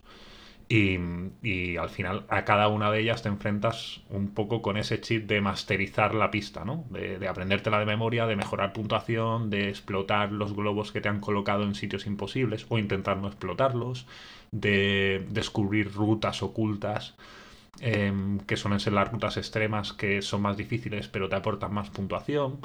Y, 0.69 1.77
al 1.77 1.89
final 1.89 2.25
a 2.27 2.43
cada 2.43 2.67
una 2.67 2.91
de 2.91 2.99
ellas 2.99 3.21
te 3.21 3.29
enfrentas 3.29 4.01
un 4.09 4.33
poco 4.33 4.61
con 4.61 4.75
ese 4.75 4.99
chip 4.99 5.25
de 5.27 5.39
masterizar 5.39 6.13
la 6.13 6.29
pista, 6.29 6.65
¿no? 6.65 6.85
De, 6.89 7.19
de 7.19 7.27
aprendértela 7.27 7.79
de 7.79 7.85
memoria, 7.85 8.25
de 8.27 8.35
mejorar 8.35 8.73
puntuación, 8.73 9.49
de 9.49 9.69
explotar 9.69 10.31
los 10.31 10.53
globos 10.53 10.91
que 10.91 10.99
te 10.99 11.07
han 11.09 11.21
colocado 11.21 11.63
en 11.63 11.75
sitios 11.75 12.05
imposibles 12.05 12.65
o 12.69 12.77
intentar 12.77 13.17
no 13.17 13.27
explotarlos, 13.27 14.07
de 14.51 15.25
descubrir 15.29 15.93
rutas 15.93 16.43
ocultas. 16.43 17.15
Em, 17.79 18.39
que 18.39 18.57
suelen 18.57 18.79
ser 18.79 18.93
las 18.93 19.11
rutas 19.11 19.37
extremas 19.37 19.93
que 19.93 20.23
son 20.23 20.41
más 20.41 20.57
difíciles 20.57 21.07
pero 21.07 21.29
te 21.29 21.35
aportan 21.35 21.73
más 21.73 21.89
puntuación. 21.89 22.59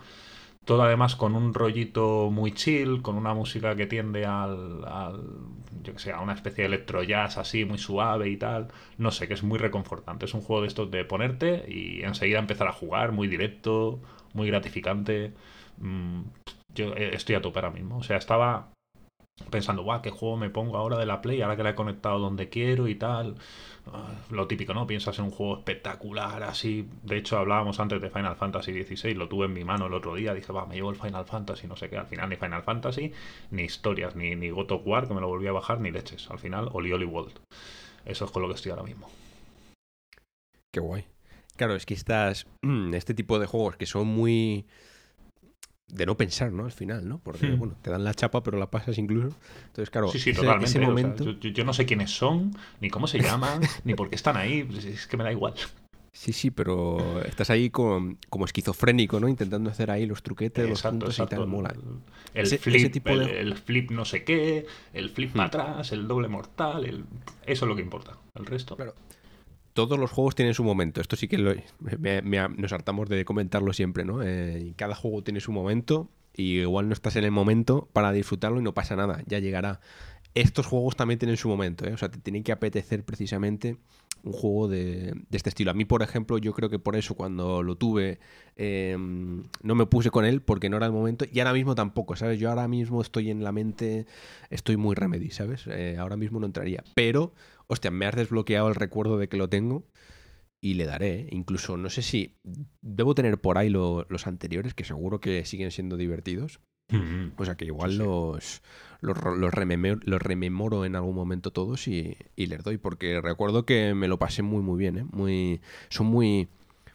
Todo 0.65 0.83
además 0.83 1.17
con 1.17 1.35
un 1.35 1.55
rollito 1.55 2.31
muy 2.31 2.53
chill, 2.53 3.03
con 3.03 3.17
una 3.17 3.35
música 3.35 3.75
que 3.75 3.87
tiende 3.87 4.27
al, 4.27 4.81
yo 5.83 5.93
que 5.93 5.99
sé, 5.99 6.13
a 6.13 6.21
una 6.21 6.35
especie 6.35 6.63
de 6.63 6.69
electro 6.69 7.03
jazz 7.03 7.37
así, 7.39 7.65
muy 7.65 7.79
suave 7.79 8.29
y 8.29 8.37
tal. 8.37 8.69
No 8.99 9.11
sé, 9.11 9.27
que 9.29 9.35
es 9.35 9.43
muy 9.43 9.59
reconfortante. 9.59 10.27
Es 10.27 10.35
un 10.35 10.41
juego 10.41 10.63
de 10.63 10.69
estos 10.69 10.91
de 10.91 11.05
ponerte 11.05 11.65
y 11.69 12.03
enseguida 12.03 12.39
empezar 12.39 12.69
a 12.69 12.73
jugar, 12.73 13.13
muy 13.13 13.29
directo, 13.29 14.01
muy 14.35 14.49
gratificante. 14.49 15.33
Mm, 15.79 16.23
yo 16.75 16.95
eh, 16.97 17.15
estoy 17.15 17.35
a 17.35 17.43
tope 17.43 17.59
ahora 17.59 17.71
mismo. 17.71 17.99
O 17.99 18.03
sea, 18.03 18.17
estaba 18.17 18.73
pensando, 19.51 19.83
guau, 19.83 20.03
¿qué 20.03 20.11
juego 20.11 20.37
me 20.37 20.51
pongo 20.51 20.77
ahora 20.77 20.99
de 20.99 21.07
la 21.07 21.21
Play? 21.21 21.43
Ahora 21.43 21.57
que 21.57 21.63
la 21.63 21.71
he 21.71 21.75
conectado 21.75 22.19
donde 22.19 22.49
quiero 22.49 22.89
y 22.89 22.95
tal. 22.95 23.37
Ah, 23.87 24.13
lo 24.31 24.47
típico, 24.47 24.75
¿no? 24.75 24.87
Piensas 24.87 25.19
en 25.19 25.27
un 25.27 25.31
juego 25.31 25.59
espectacular, 25.59 26.43
así. 26.43 26.89
De 27.03 27.17
hecho, 27.17 27.39
hablábamos 27.39 27.81
antes 27.81 28.01
de 28.01 28.11
Final 28.11 28.37
Fantasy 28.37 28.73
XVI, 28.85 29.15
lo 29.15 29.29
tuve 29.29 29.47
en 29.47 29.53
mi 29.53 29.65
mano 29.65 29.87
el 29.87 29.95
otro 29.95 30.15
día. 30.15 30.35
Dije, 30.35 30.53
va, 30.53 30.67
me 30.67 30.75
llevo 30.75 30.91
el 30.91 30.97
Final 30.97 31.25
Fantasy, 31.25 31.67
no 31.67 31.77
sé 31.77 31.89
qué. 31.89 31.97
Al 31.97 32.07
final, 32.07 32.29
ni 32.29 32.37
Final 32.37 32.63
Fantasy, 32.63 33.13
ni 33.51 33.63
historias, 33.63 34.17
ni, 34.17 34.35
ni 34.37 34.51
God 34.51 34.73
War, 34.85 35.09
que 35.09 35.15
me 35.15 35.21
lo 35.21 35.29
volví 35.29 35.47
a 35.47 35.53
bajar, 35.53 35.81
ni 35.81 35.91
leches. 35.91 36.31
Al 36.31 36.39
final, 36.39 36.69
Oli 36.73 36.93
Oli 36.93 37.07
World. 37.07 37.41
Eso 38.05 38.25
es 38.25 38.31
con 38.31 38.43
lo 38.43 38.49
que 38.49 38.55
estoy 38.55 38.71
ahora 38.71 38.85
mismo. 38.85 39.09
Qué 40.73 40.81
guay. 40.81 41.05
Claro, 41.57 41.75
es 41.75 41.87
que 41.87 41.95
estas, 41.95 42.47
este 42.93 43.15
tipo 43.15 43.39
de 43.39 43.47
juegos 43.47 43.77
que 43.77 43.87
son 43.87 44.07
muy 44.07 44.67
de 45.93 46.07
no 46.07 46.17
pensar, 46.17 46.53
¿no? 46.53 46.65
Al 46.65 46.73
final, 46.73 47.07
¿no? 47.07 47.19
Porque, 47.19 47.47
hmm. 47.47 47.59
bueno, 47.59 47.77
te 47.83 47.91
dan 47.91 48.03
la 48.03 48.15
chapa, 48.15 48.43
pero 48.43 48.59
la 48.59 48.71
pasas 48.71 48.99
incluso. 48.99 49.37
Entonces, 49.67 49.91
claro, 49.91 50.09
sí, 50.09 50.19
sí, 50.19 50.33
totalmente. 50.33 50.81
momento... 50.81 51.31
yo, 51.39 51.65
no 51.65 51.73
sé 51.73 51.85
quiénes 51.87 52.11
son, 52.11 52.57
ni 52.81 52.89
cómo 52.89 53.07
se 53.07 53.21
llaman, 53.21 53.61
ni 53.85 53.95
por 53.95 54.09
qué 54.09 54.17
están 54.17 54.37
ahí. 54.37 54.65
Pues 54.65 54.85
es 54.85 55.07
que 55.07 55.17
me 55.17 55.25
da 55.25 55.31
igual. 55.31 55.55
Sí, 56.15 56.33
sí, 56.33 56.51
pero 56.51 57.23
estás 57.23 57.51
ahí 57.51 57.71
como 57.71 58.17
esquizofrénico, 58.45 59.21
¿no? 59.21 59.29
Intentando 59.29 59.71
hacer 59.71 59.91
ahí 59.91 60.07
los 60.07 60.23
truquetes, 60.23 60.69
los 60.69 60.83
puntos 60.83 61.19
y 61.19 61.27
tal, 61.27 61.47
mola. 61.47 61.75
El, 62.35 62.47
flip, 62.47 63.07
el, 63.07 63.55
flip 63.57 63.91
no 63.91 64.05
sé 64.05 64.25
qué, 64.25 64.67
el 64.95 65.11
flip 65.11 65.35
hmm. 65.35 65.41
atrás, 65.41 65.93
el 65.93 66.09
doble 66.09 66.29
mortal, 66.29 66.85
el... 66.87 67.05
eso 67.47 67.65
es 67.65 67.69
lo 67.69 67.77
que 67.77 67.83
importa. 67.83 68.17
El 68.35 68.47
resto... 68.47 68.77
Claro 68.77 68.95
todos 69.73 69.99
los 69.99 70.11
juegos 70.11 70.35
tienen 70.35 70.55
su 70.55 70.65
momento. 70.65 71.01
Esto 71.01 71.17
sí 71.17 71.29
que 71.29 71.39
nos 71.39 72.73
hartamos 72.73 73.09
de 73.09 73.25
comentarlo 73.25 73.73
siempre, 73.73 74.05
¿no? 74.05 74.23
Eh, 74.23 74.75
cada 74.77 74.95
juego 74.95 75.23
tiene 75.23 75.41
su 75.41 75.53
momento 75.53 76.09
y 76.35 76.61
igual 76.61 76.89
no 76.89 76.95
estás 76.95 77.17
en 77.17 77.25
el 77.25 77.31
momento 77.31 77.89
para 77.93 78.13
disfrutarlo 78.13 78.61
y 78.61 78.63
no 78.63 78.75
pasa 78.75 78.97
nada, 78.97 79.23
ya 79.27 79.39
llegará. 79.39 79.81
Estos 80.35 80.67
juegos 80.67 80.97
también 80.97 81.19
tienen 81.19 81.37
su 81.37 81.49
momento, 81.49 81.87
¿eh? 81.87 81.93
O 81.93 81.99
sea, 81.99 82.11
te 82.11 82.19
tienen 82.19 82.43
que 82.43 82.53
apetecer 82.53 83.05
precisamente 83.05 83.77
un 84.25 84.33
juego 84.33 84.69
de, 84.69 85.15
este 85.31 85.49
estilo. 85.49 85.71
A 85.71 85.75
mí, 85.75 85.85
por 85.85 86.03
ejemplo, 86.03 86.39
yo 86.39 86.53
creo 86.53 86.71
que 86.71 86.79
por 86.79 86.97
eso 86.97 87.15
cuando 87.15 87.63
lo 87.63 87.77
tuve 87.77 88.19
em, 88.57 89.45
no 89.63 89.75
me 89.75 89.87
puse 89.87 90.11
con 90.11 90.25
él 90.25 90.43
porque 90.43 90.69
no 90.69 90.77
era 90.77 90.87
el 90.87 90.93
momento 90.93 91.25
y 91.31 91.41
ahora 91.41 91.53
mismo 91.53 91.75
tampoco, 91.75 92.17
¿sabes? 92.17 92.39
Yo 92.39 92.49
ahora 92.49 92.69
mismo 92.69 93.01
estoy 93.03 93.31
en 93.31 93.43
la 93.43 93.53
mente, 93.53 94.07
estoy 94.51 94.77
muy 94.77 94.95
remedy, 94.95 95.31
¿sabes? 95.31 95.67
Eh, 95.67 95.97
ahora 95.99 96.17
mismo 96.17 96.41
no 96.41 96.47
entraría. 96.47 96.85
Pero 96.95 97.35
hostia, 97.67 97.91
me 97.91 98.07
has 98.07 98.15
desbloqueado 98.15 98.69
el 98.69 98.75
recuerdo 98.75 99.19
de 99.19 99.29
que 99.29 99.37
lo 99.37 99.49
tengo 99.49 99.85
y 100.61 100.75
le 100.75 100.87
daré. 100.87 101.21
¿eh? 101.21 101.27
Incluso 101.33 101.77
no 101.77 101.91
sé 101.91 102.03
si 102.03 102.37
debo 102.81 103.15
tener 103.15 103.41
por 103.41 103.59
ahí 103.59 103.69
los 103.69 104.27
anteriores, 104.27 104.75
que 104.75 104.85
seguro 104.85 105.21
que 105.21 105.45
siguen 105.45 105.71
siendo 105.71 105.97
divertidos. 105.97 106.61
O 107.37 107.45
sea 107.45 107.55
que 107.57 107.65
igual 107.65 107.97
los, 107.97 108.63
los, 109.01 109.53
rememoro, 109.53 110.85
en 110.85 110.97
algún 110.97 111.15
momento 111.15 111.51
todos 111.51 111.89
y, 111.89 112.17
les 112.37 112.63
doy, 112.63 112.79
porque 112.79 113.21
recuerdo 113.21 113.65
que 113.65 113.95
me 113.95 114.09
lo 114.09 114.19
pasé 114.19 114.43
muy 114.43 114.63
muy 114.63 114.79
bien, 114.79 114.99
¿eh? 114.99 115.05
muy, 115.11 115.61
son 115.89 116.07
muy, 116.07 116.49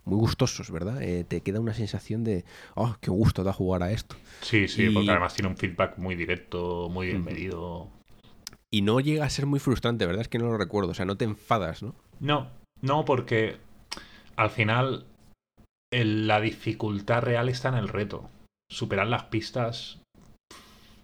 muy 0.06 0.18
gustosos, 0.18 0.72
¿verdad? 0.72 1.02
Eh, 1.02 1.26
te 1.26 1.42
queda 1.42 1.60
una 1.60 1.74
sensación 1.74 2.24
de, 2.24 2.46
oh, 2.76 2.96
qué 3.02 3.12
gusto 3.12 3.44
da 3.44 3.54
jugar 3.54 3.84
a 3.84 3.92
esto. 3.92 4.16
Sí, 4.42 4.68
sí, 4.68 4.90
porque 4.90 5.12
además 5.12 5.34
tiene 5.34 5.50
un 5.50 5.58
feedback 5.58 5.98
muy 5.98 6.16
directo, 6.16 6.90
muy 6.90 7.08
bien 7.08 7.24
medido. 7.24 7.90
Y 8.72 8.82
no 8.82 9.00
llega 9.00 9.26
a 9.26 9.30
ser 9.30 9.46
muy 9.46 9.60
frustrante, 9.60 10.06
¿verdad? 10.06 10.22
Es 10.22 10.28
que 10.28 10.40
no 10.40 10.46
lo 10.46 10.58
recuerdo, 10.58 10.92
o 10.92 10.94
sea, 10.94 11.06
no 11.06 11.18
te 11.18 11.26
enfadas, 11.26 11.84
¿no? 11.84 11.96
No, 12.20 12.50
no, 12.82 13.06
porque 13.06 13.58
al 14.36 14.50
final 14.50 15.06
la 15.92 16.42
dificultad 16.42 17.22
real 17.22 17.50
está 17.50 17.70
en 17.70 17.76
el 17.76 17.88
reto. 17.88 18.30
Superar 18.70 19.08
las 19.08 19.24
pistas 19.26 20.00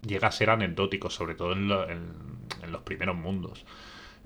llega 0.06 0.28
a 0.28 0.32
ser 0.32 0.50
anecdótico, 0.50 1.10
sobre 1.10 1.34
todo 1.34 1.52
en, 1.52 1.68
los 1.68 2.82
primeros 2.82 3.16
mundos. 3.16 3.64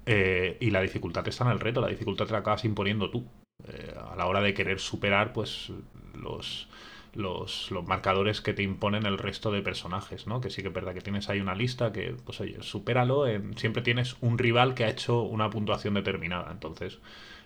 Eh, 0.07 0.57
y 0.61 0.71
la 0.71 0.81
dificultad 0.81 1.27
está 1.29 1.45
en 1.45 1.51
el 1.51 1.61
reto, 1.61 1.81
la 1.81 1.89
dificultad 1.89 2.27
te 2.27 2.33
la 2.33 2.39
acabas 2.39 2.65
imponiendo 2.65 3.11
tú. 3.11 3.27
Eh, 3.67 3.95
a 4.11 4.17
la 4.17 4.27
hora 4.27 4.41
de 4.41 4.55
querer 4.55 4.79
superar, 4.79 5.33
pues 5.33 5.73
los, 6.15 6.69
los, 7.15 7.71
marcadores 7.87 8.41
que 8.41 8.55
te 8.55 8.63
imponen 8.63 9.07
el 9.07 9.19
resto 9.19 9.51
de 9.51 9.63
personajes, 9.63 10.27
¿no? 10.27 10.41
Que 10.41 10.51
sí 10.51 10.63
que 10.63 10.69
es 10.69 10.75
verdad 10.75 10.95
que 10.95 11.01
tienes 11.01 11.29
ahí 11.29 11.41
una 11.41 11.55
lista 11.55 11.93
que, 11.93 12.17
pues 12.25 12.41
oye, 12.41 12.63
supéralo, 12.63 13.25
siempre 13.57 13.83
tienes 13.83 14.17
un 14.21 14.39
rival 14.39 14.75
que 14.75 14.85
ha 14.85 14.89
hecho 14.89 15.23
una 15.23 15.51
puntuación 15.51 15.95
determinada, 15.95 16.51
entonces 16.53 16.99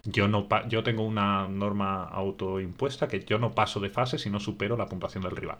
yo 0.04 0.28
no 0.28 0.48
yo 0.68 0.82
tengo 0.82 1.04
una 1.04 1.48
norma 1.48 2.04
autoimpuesta 2.04 3.08
que 3.08 3.24
yo 3.24 3.38
no 3.38 3.52
paso 3.52 3.80
de 3.80 3.88
fase 3.88 4.18
si 4.18 4.30
no 4.30 4.40
supero 4.40 4.76
la 4.76 4.86
puntuación 4.86 5.22
del 5.22 5.36
rival. 5.36 5.58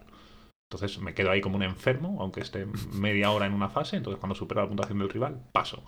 Entonces 0.73 1.01
me 1.01 1.13
quedo 1.13 1.31
ahí 1.31 1.43
como 1.43 1.57
un 1.57 1.63
enfermo, 1.63 2.17
aunque 2.21 2.41
esté 2.41 2.67
media 2.95 3.31
hora 3.31 3.45
en 3.45 3.53
una 3.53 3.69
fase, 3.69 3.97
entonces 3.97 4.19
cuando 4.19 4.35
supero 4.35 4.63
la 4.63 4.69
puntuación 4.69 4.99
del 4.99 5.11
rival, 5.11 5.39
paso. 5.53 5.83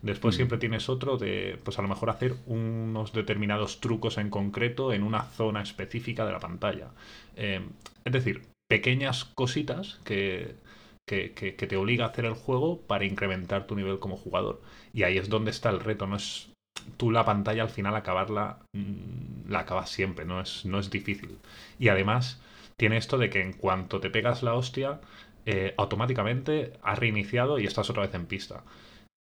Después 0.00 0.34
mm. 0.34 0.36
siempre 0.36 0.58
tienes 0.58 0.88
otro 0.88 1.16
de, 1.16 1.58
pues 1.64 1.76
a 1.80 1.82
lo 1.82 1.88
mejor 1.88 2.08
hacer 2.08 2.36
unos 2.46 3.12
determinados 3.12 3.80
trucos 3.80 4.16
en 4.16 4.30
concreto 4.30 4.92
en 4.92 5.02
una 5.02 5.24
zona 5.24 5.60
específica 5.60 6.24
de 6.24 6.32
la 6.32 6.38
pantalla. 6.38 6.90
Eh, 7.34 7.66
es 8.04 8.12
decir, 8.12 8.42
pequeñas 8.68 9.24
cositas 9.24 9.98
que, 10.04 10.54
que, 11.04 11.30
te 11.30 11.76
obliga 11.76 12.04
a 12.04 12.08
hacer 12.10 12.24
el 12.24 12.34
juego 12.34 12.80
para 12.82 13.06
incrementar 13.06 13.66
tu 13.66 13.74
nivel 13.74 13.98
como 13.98 14.16
jugador. 14.16 14.62
Y 14.94 15.02
ahí 15.02 15.18
es 15.18 15.28
donde 15.28 15.50
está 15.50 15.70
el 15.70 15.80
reto, 15.80 16.06
no 16.06 16.14
es 16.14 16.48
tú 16.96 17.10
la 17.10 17.24
pantalla 17.24 17.64
al 17.64 17.70
final 17.70 17.96
acabarla 17.96 18.60
mm, 18.72 19.50
la 19.50 19.60
acabas 19.60 19.90
siempre, 19.90 20.24
no 20.24 20.40
es, 20.40 20.64
no 20.64 20.78
es 20.78 20.90
difícil. 20.90 21.38
Y 21.80 21.88
además 21.88 22.40
tiene 22.78 22.96
esto 22.96 23.18
de 23.18 23.28
que 23.28 23.42
en 23.42 23.52
cuanto 23.52 24.00
te 24.00 24.08
pegas 24.08 24.42
la 24.42 24.54
hostia, 24.54 25.00
eh, 25.44 25.74
automáticamente 25.76 26.72
has 26.82 26.98
reiniciado 26.98 27.58
y 27.58 27.66
estás 27.66 27.90
otra 27.90 28.04
vez 28.04 28.14
en 28.14 28.26
pista. 28.26 28.64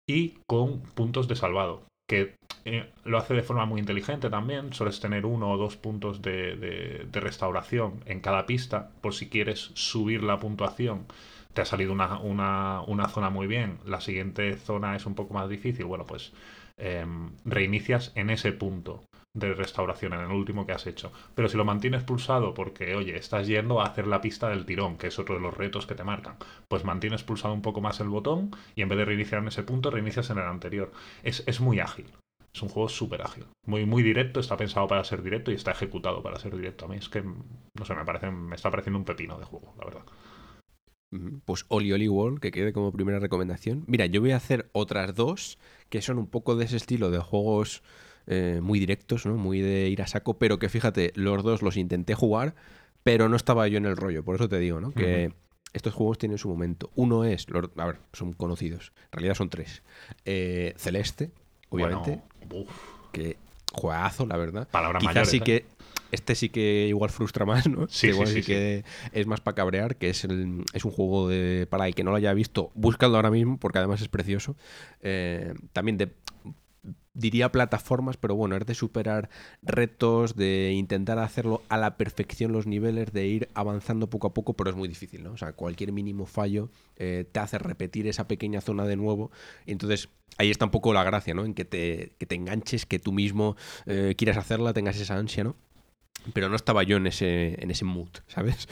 Y 0.08 0.38
con 0.48 0.82
puntos 0.82 1.28
de 1.28 1.36
salvado, 1.36 1.84
que 2.08 2.34
eh, 2.64 2.90
lo 3.04 3.18
hace 3.18 3.34
de 3.34 3.42
forma 3.42 3.66
muy 3.66 3.78
inteligente 3.78 4.30
también. 4.30 4.72
Sueles 4.72 4.98
tener 5.00 5.26
uno 5.26 5.52
o 5.52 5.56
dos 5.56 5.76
puntos 5.76 6.22
de, 6.22 7.06
restauración 7.12 8.02
en 8.06 8.20
cada 8.20 8.46
pista, 8.46 8.90
por 9.00 9.14
si 9.14 9.28
quieres 9.28 9.70
subir 9.74 10.22
la 10.24 10.40
puntuación. 10.40 11.06
Te 11.52 11.60
ha 11.60 11.66
salido 11.66 11.92
una, 11.92 12.18
una 12.82 13.08
zona 13.08 13.30
muy 13.30 13.46
bien, 13.46 13.78
la 13.84 14.00
siguiente 14.00 14.56
zona 14.56 14.96
es 14.96 15.04
un 15.06 15.14
poco 15.14 15.34
más 15.34 15.48
difícil. 15.48 15.84
Bueno, 15.84 16.06
pues 16.06 16.32
Em, 16.78 17.30
reinicias 17.44 18.12
en 18.16 18.28
ese 18.30 18.50
punto 18.50 19.04
de 19.34 19.54
restauración, 19.54 20.12
en 20.12 20.20
el 20.20 20.30
último 20.30 20.66
que 20.66 20.72
has 20.72 20.86
hecho. 20.86 21.12
Pero 21.34 21.48
si 21.48 21.56
lo 21.56 21.64
mantienes 21.64 22.02
pulsado 22.02 22.52
porque, 22.54 22.94
oye, 22.94 23.16
estás 23.16 23.46
yendo 23.46 23.80
a 23.80 23.86
hacer 23.86 24.06
la 24.06 24.20
pista 24.20 24.48
del 24.48 24.66
tirón, 24.66 24.98
que 24.98 25.06
es 25.06 25.18
otro 25.18 25.36
de 25.36 25.40
los 25.40 25.56
retos 25.56 25.86
que 25.86 25.94
te 25.94 26.04
marcan, 26.04 26.36
pues 26.68 26.84
mantienes 26.84 27.22
pulsado 27.22 27.54
un 27.54 27.62
poco 27.62 27.80
más 27.80 28.00
el 28.00 28.08
botón 28.08 28.50
y 28.74 28.82
en 28.82 28.88
vez 28.88 28.98
de 28.98 29.04
reiniciar 29.04 29.40
en 29.40 29.48
ese 29.48 29.62
punto, 29.62 29.90
reinicias 29.90 30.28
en 30.30 30.38
el 30.38 30.44
anterior. 30.44 30.92
Es, 31.22 31.44
es 31.46 31.60
muy 31.60 31.80
ágil. 31.80 32.06
Es 32.54 32.62
un 32.62 32.68
juego 32.68 32.90
súper 32.90 33.22
ágil. 33.22 33.46
Muy, 33.66 33.86
muy 33.86 34.02
directo, 34.02 34.38
está 34.38 34.58
pensado 34.58 34.86
para 34.86 35.04
ser 35.04 35.22
directo 35.22 35.50
y 35.50 35.54
está 35.54 35.70
ejecutado 35.70 36.22
para 36.22 36.38
ser 36.38 36.54
directo. 36.54 36.84
A 36.84 36.88
mí 36.88 36.96
es 36.96 37.08
que, 37.08 37.22
no 37.22 37.84
sé, 37.86 37.94
me, 37.94 38.04
parece, 38.04 38.30
me 38.30 38.56
está 38.56 38.70
pareciendo 38.70 38.98
un 38.98 39.06
pepino 39.06 39.38
de 39.38 39.46
juego, 39.46 39.74
la 39.78 39.86
verdad. 39.86 40.02
Pues 41.44 41.64
Oli 41.68 41.92
Oli 41.92 42.08
World, 42.08 42.40
que 42.40 42.50
quede 42.50 42.72
como 42.72 42.92
primera 42.92 43.18
recomendación. 43.18 43.84
Mira, 43.86 44.06
yo 44.06 44.20
voy 44.20 44.32
a 44.32 44.36
hacer 44.36 44.70
otras 44.72 45.14
dos 45.14 45.58
que 45.88 46.02
son 46.02 46.18
un 46.18 46.26
poco 46.26 46.56
de 46.56 46.64
ese 46.66 46.76
estilo 46.76 47.10
de 47.10 47.18
juegos 47.18 47.82
eh, 48.26 48.60
muy 48.62 48.78
directos, 48.78 49.26
¿no? 49.26 49.36
Muy 49.36 49.60
de 49.60 49.88
ir 49.88 50.02
a 50.02 50.06
saco, 50.06 50.38
pero 50.38 50.58
que 50.58 50.68
fíjate, 50.68 51.12
los 51.14 51.42
dos 51.42 51.62
los 51.62 51.76
intenté 51.76 52.14
jugar, 52.14 52.54
pero 53.02 53.28
no 53.28 53.36
estaba 53.36 53.66
yo 53.68 53.78
en 53.78 53.86
el 53.86 53.96
rollo. 53.96 54.24
Por 54.24 54.36
eso 54.36 54.48
te 54.48 54.58
digo, 54.58 54.80
¿no? 54.80 54.92
Que 54.92 55.32
estos 55.72 55.94
juegos 55.94 56.18
tienen 56.18 56.38
su 56.38 56.48
momento. 56.48 56.90
Uno 56.94 57.24
es, 57.24 57.46
a 57.76 57.86
ver, 57.86 57.98
son 58.12 58.32
conocidos. 58.32 58.92
En 59.06 59.12
realidad 59.12 59.34
son 59.34 59.48
tres. 59.48 59.82
Eh, 60.24 60.74
Celeste, 60.76 61.30
obviamente. 61.70 62.20
que 63.12 63.36
juegazo, 63.72 64.26
la 64.26 64.36
verdad. 64.36 64.68
Palabras 64.70 65.02
Quizás 65.02 65.28
sí 65.28 65.38
¿eh? 65.38 65.40
que 65.40 65.66
este 66.12 66.34
sí 66.34 66.50
que 66.50 66.86
igual 66.88 67.10
frustra 67.10 67.46
más, 67.46 67.66
¿no? 67.68 67.88
Sí, 67.88 68.08
igual 68.08 68.28
sí, 68.28 68.34
sí, 68.34 68.42
que 68.42 68.84
es 69.12 69.26
más 69.26 69.40
para 69.40 69.54
cabrear, 69.54 69.96
que 69.96 70.10
es, 70.10 70.24
el, 70.24 70.62
es 70.74 70.84
un 70.84 70.90
juego 70.90 71.28
de. 71.28 71.66
Para 71.68 71.88
el 71.88 71.94
que 71.94 72.04
no 72.04 72.10
lo 72.10 72.18
haya 72.18 72.34
visto, 72.34 72.70
búscalo 72.74 73.16
ahora 73.16 73.30
mismo, 73.30 73.56
porque 73.56 73.78
además 73.78 74.02
es 74.02 74.08
precioso. 74.08 74.54
Eh, 75.00 75.54
también 75.72 75.96
de 75.96 76.12
diría 77.14 77.52
plataformas, 77.52 78.16
pero 78.16 78.34
bueno, 78.34 78.56
es 78.56 78.66
de 78.66 78.74
superar 78.74 79.28
retos, 79.62 80.36
de 80.36 80.72
intentar 80.72 81.18
hacerlo 81.18 81.62
a 81.68 81.76
la 81.76 81.96
perfección 81.96 82.52
los 82.52 82.66
niveles, 82.66 83.12
de 83.12 83.26
ir 83.26 83.48
avanzando 83.54 84.08
poco 84.08 84.28
a 84.28 84.34
poco, 84.34 84.54
pero 84.54 84.70
es 84.70 84.76
muy 84.76 84.88
difícil, 84.88 85.22
¿no? 85.22 85.32
O 85.32 85.36
sea, 85.36 85.52
cualquier 85.52 85.92
mínimo 85.92 86.26
fallo 86.26 86.70
eh, 86.96 87.26
te 87.30 87.40
hace 87.40 87.58
repetir 87.58 88.06
esa 88.06 88.28
pequeña 88.28 88.60
zona 88.60 88.86
de 88.86 88.96
nuevo. 88.96 89.30
entonces, 89.66 90.08
ahí 90.38 90.50
está 90.50 90.64
un 90.64 90.70
poco 90.70 90.92
la 90.92 91.04
gracia, 91.04 91.34
¿no? 91.34 91.44
En 91.44 91.54
que 91.54 91.64
te, 91.64 92.14
enganches, 92.34 92.86
que 92.86 92.98
tú 92.98 93.12
mismo 93.12 93.56
eh, 93.86 94.14
quieras 94.16 94.38
hacerla, 94.38 94.72
tengas 94.72 94.98
esa 94.98 95.16
ansia, 95.16 95.44
¿no? 95.44 95.56
Pero 96.32 96.48
no 96.48 96.56
estaba 96.56 96.82
yo 96.82 96.96
en 96.96 97.06
ese, 97.06 97.62
en 97.62 97.70
ese 97.70 97.84
mood, 97.84 98.10
¿sabes? 98.28 98.68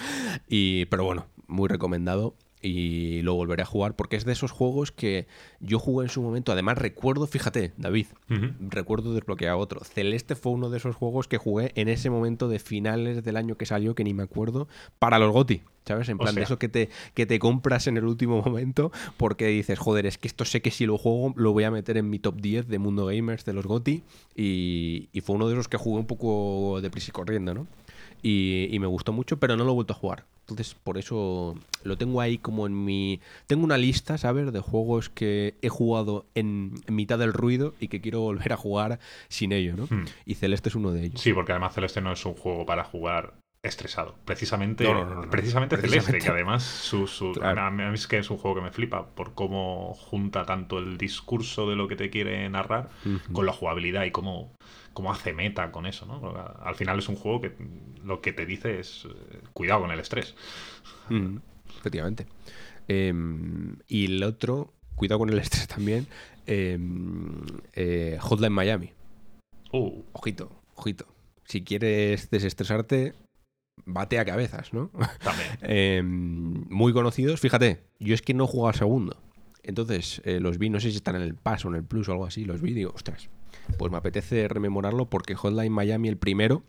Y, 0.49 0.87
pero 0.87 1.05
bueno, 1.05 1.27
muy 1.47 1.69
recomendado 1.69 2.37
y 2.63 3.23
lo 3.23 3.35
volveré 3.35 3.63
a 3.63 3.67
jugar 3.67 3.97
porque 3.97 4.17
es 4.17 4.25
de 4.25 4.33
esos 4.33 4.51
juegos 4.51 4.93
que 4.93 5.27
yo 5.61 5.79
jugué 5.79 6.07
en 6.07 6.11
su 6.11 6.23
momento. 6.23 6.53
Además, 6.53 6.79
recuerdo, 6.79 7.27
fíjate, 7.27 7.73
David, 7.77 8.07
recuerdo 8.61 9.15
desbloquear 9.15 9.55
otro. 9.55 9.83
Celeste 9.85 10.35
fue 10.35 10.53
uno 10.53 10.71
de 10.71 10.79
esos 10.79 10.95
juegos 10.95 11.29
que 11.29 11.39
jugué 11.39 11.73
en 11.75 11.89
ese 11.89 12.11
momento 12.11 12.49
de 12.49 12.59
finales 12.59 13.25
del 13.25 13.37
año 13.37 13.57
que 13.57 13.67
salió, 13.67 13.95
que 13.95 14.05
ni 14.05 14.15
me 14.15 14.23
acuerdo, 14.23 14.69
para 14.99 15.19
los 15.19 15.33
GOTI. 15.33 15.63
¿Sabes? 15.87 16.11
En 16.11 16.19
plan 16.19 16.35
de 16.35 16.43
eso 16.43 16.59
que 16.59 16.69
te, 16.69 16.91
que 17.15 17.25
te 17.25 17.39
compras 17.39 17.87
en 17.87 17.97
el 17.97 18.05
último 18.05 18.43
momento 18.45 18.93
porque 19.17 19.47
dices, 19.47 19.79
joder, 19.79 20.05
es 20.05 20.19
que 20.19 20.29
esto 20.29 20.45
sé 20.45 20.61
que 20.61 20.71
si 20.71 20.85
lo 20.85 20.99
juego 20.99 21.33
lo 21.37 21.53
voy 21.53 21.65
a 21.65 21.71
meter 21.71 21.97
en 21.97 22.11
mi 22.11 22.19
top 22.19 22.37
10 22.37 22.69
de 22.69 22.79
Mundo 22.79 23.07
Gamers 23.07 23.47
de 23.47 23.55
los 23.55 23.67
GOTI. 23.67 24.03
Y, 24.37 25.09
y 25.13 25.21
fue 25.23 25.37
uno 25.37 25.49
de 25.49 25.55
esos 25.55 25.69
que 25.69 25.79
jugué 25.79 26.01
un 26.01 26.07
poco 26.07 26.81
de 26.83 26.91
prisa 26.91 27.07
y 27.09 27.13
corriendo, 27.13 27.55
¿no? 27.55 27.67
Y, 28.23 28.77
me 28.81 28.87
gustó 28.87 29.13
mucho, 29.13 29.39
pero 29.39 29.57
no 29.57 29.65
lo 29.65 29.73
he 29.73 29.75
vuelto 29.75 29.93
a 29.93 29.97
jugar. 29.97 30.25
Entonces, 30.43 30.75
por 30.75 30.99
eso 30.99 31.55
lo 31.85 31.97
tengo 31.97 32.21
ahí 32.21 32.39
como 32.39 32.67
en 32.67 32.85
mi... 32.85 33.21
Tengo 33.47 33.65
una 33.65 33.79
lista, 33.79 34.19
¿sabes? 34.19 34.53
De 34.53 34.61
juegos 34.61 35.09
que 35.09 35.55
he 35.63 35.69
jugado 35.69 36.27
en, 36.35 36.75
mitad 36.89 37.19
del 37.19 37.33
ruido 37.33 37.75
y 37.79 37.89
que 37.89 38.01
quiero 38.01 38.21
volver 38.21 38.53
a 38.53 38.57
jugar 38.57 38.99
sin 39.29 39.53
ello, 39.53 39.77
¿no? 39.77 39.85
Hmm. 39.85 40.07
Y 40.27 40.35
Celeste 40.35 40.69
es 40.69 40.75
uno 40.75 40.91
de 40.91 41.05
ellos. 41.05 41.21
Sí, 41.21 41.33
porque 41.33 41.53
además 41.53 41.75
Celeste 41.75 42.01
no 42.01 42.13
es 42.13 42.25
un 42.27 42.35
juego 42.35 42.67
para 42.67 42.83
jugar 42.85 43.40
estresado. 43.63 44.17
Precisamente, 44.25 44.87
precisamente, 45.31 45.77
Celeste, 45.77 46.19
que 46.19 46.29
además 46.29 46.63
su, 46.63 47.07
a 47.43 47.71
mí 47.71 47.83
es 47.95 48.07
que 48.07 48.19
es 48.19 48.31
un 48.31 48.39
juego 48.39 48.57
que 48.57 48.63
me 48.63 48.73
flipa 48.73 49.07
por 49.09 49.35
cómo 49.35 49.95
junta 49.95 50.47
tanto 50.47 50.79
el 50.79 50.97
discurso 50.97 51.69
de 51.69 51.77
lo 51.77 51.87
que 51.87 51.97
te 51.97 52.11
quiere 52.11 52.49
narrar 52.49 52.89
con 53.33 53.45
la 53.45 53.53
jugabilidad 53.53 54.05
y 54.05 54.11
cómo 54.11 54.53
cómo 54.93 55.13
hace 55.13 55.33
meta 55.33 55.71
con 55.71 55.87
eso, 55.87 56.07
¿no? 56.07 56.35
Al 56.63 56.75
final 56.75 56.99
es 56.99 57.09
un 57.09 57.17
juego 57.17 57.41
que 57.41 57.53
lo 58.05 58.21
que 58.21 58.33
te 58.33 58.47
dice 58.47 58.81
es 58.81 59.07
eh, 59.07 59.41
cuidado 59.53 59.83
con 59.83 59.91
el 59.91 60.01
estrés. 60.01 60.35
Mm, 61.09 61.37
efectivamente. 61.79 62.27
Em, 62.89 63.77
y 63.87 64.07
el 64.07 64.23
otro, 64.23 64.73
cuidado 64.97 65.21
con 65.21 65.31
el 65.31 65.39
estrés 65.39 65.69
también, 65.69 66.07
em, 66.47 67.43
eh, 67.75 68.19
Hotline 68.21 68.53
Miami. 68.53 68.93
Uh. 69.73 70.03
Ojito, 70.13 70.51
ojito. 70.75 71.07
Si 71.45 71.63
quieres 71.63 72.31
desestresarte, 72.31 73.15
bate 73.87 74.19
a 74.19 74.25
cabezas, 74.25 74.73
¿no? 74.73 74.91
También. 75.23 75.49
Em, 75.63 76.69
muy 76.69 76.93
conocidos. 76.93 77.41
Fíjate, 77.41 77.85
yo 77.99 78.15
es 78.15 78.23
que 78.23 78.35
no 78.35 78.47
juego 78.47 78.69
al 78.69 78.75
segundo. 78.75 79.17
Entonces, 79.63 80.23
eh, 80.25 80.41
los 80.41 80.59
vi, 80.59 80.71
no 80.71 80.81
sé 80.81 80.91
si 80.91 80.97
están 80.97 81.17
en 81.17 81.23
el 81.23 81.35
Pass 81.35 81.65
o 81.65 81.69
en 81.69 81.77
el 81.77 81.85
Plus 81.85 82.09
o 82.09 82.13
algo 82.13 82.27
así, 82.27 82.45
los 82.45 82.61
vi 82.61 82.71
y 82.71 82.75
digo, 82.75 82.93
ostras, 82.95 83.29
pues 83.79 83.91
me 83.93 83.99
apetece 83.99 84.49
rememorarlo 84.49 85.11
porque 85.11 85.35
Hotline 85.35 85.73
Miami, 85.73 86.09
el 86.09 86.17
primero, 86.17 86.65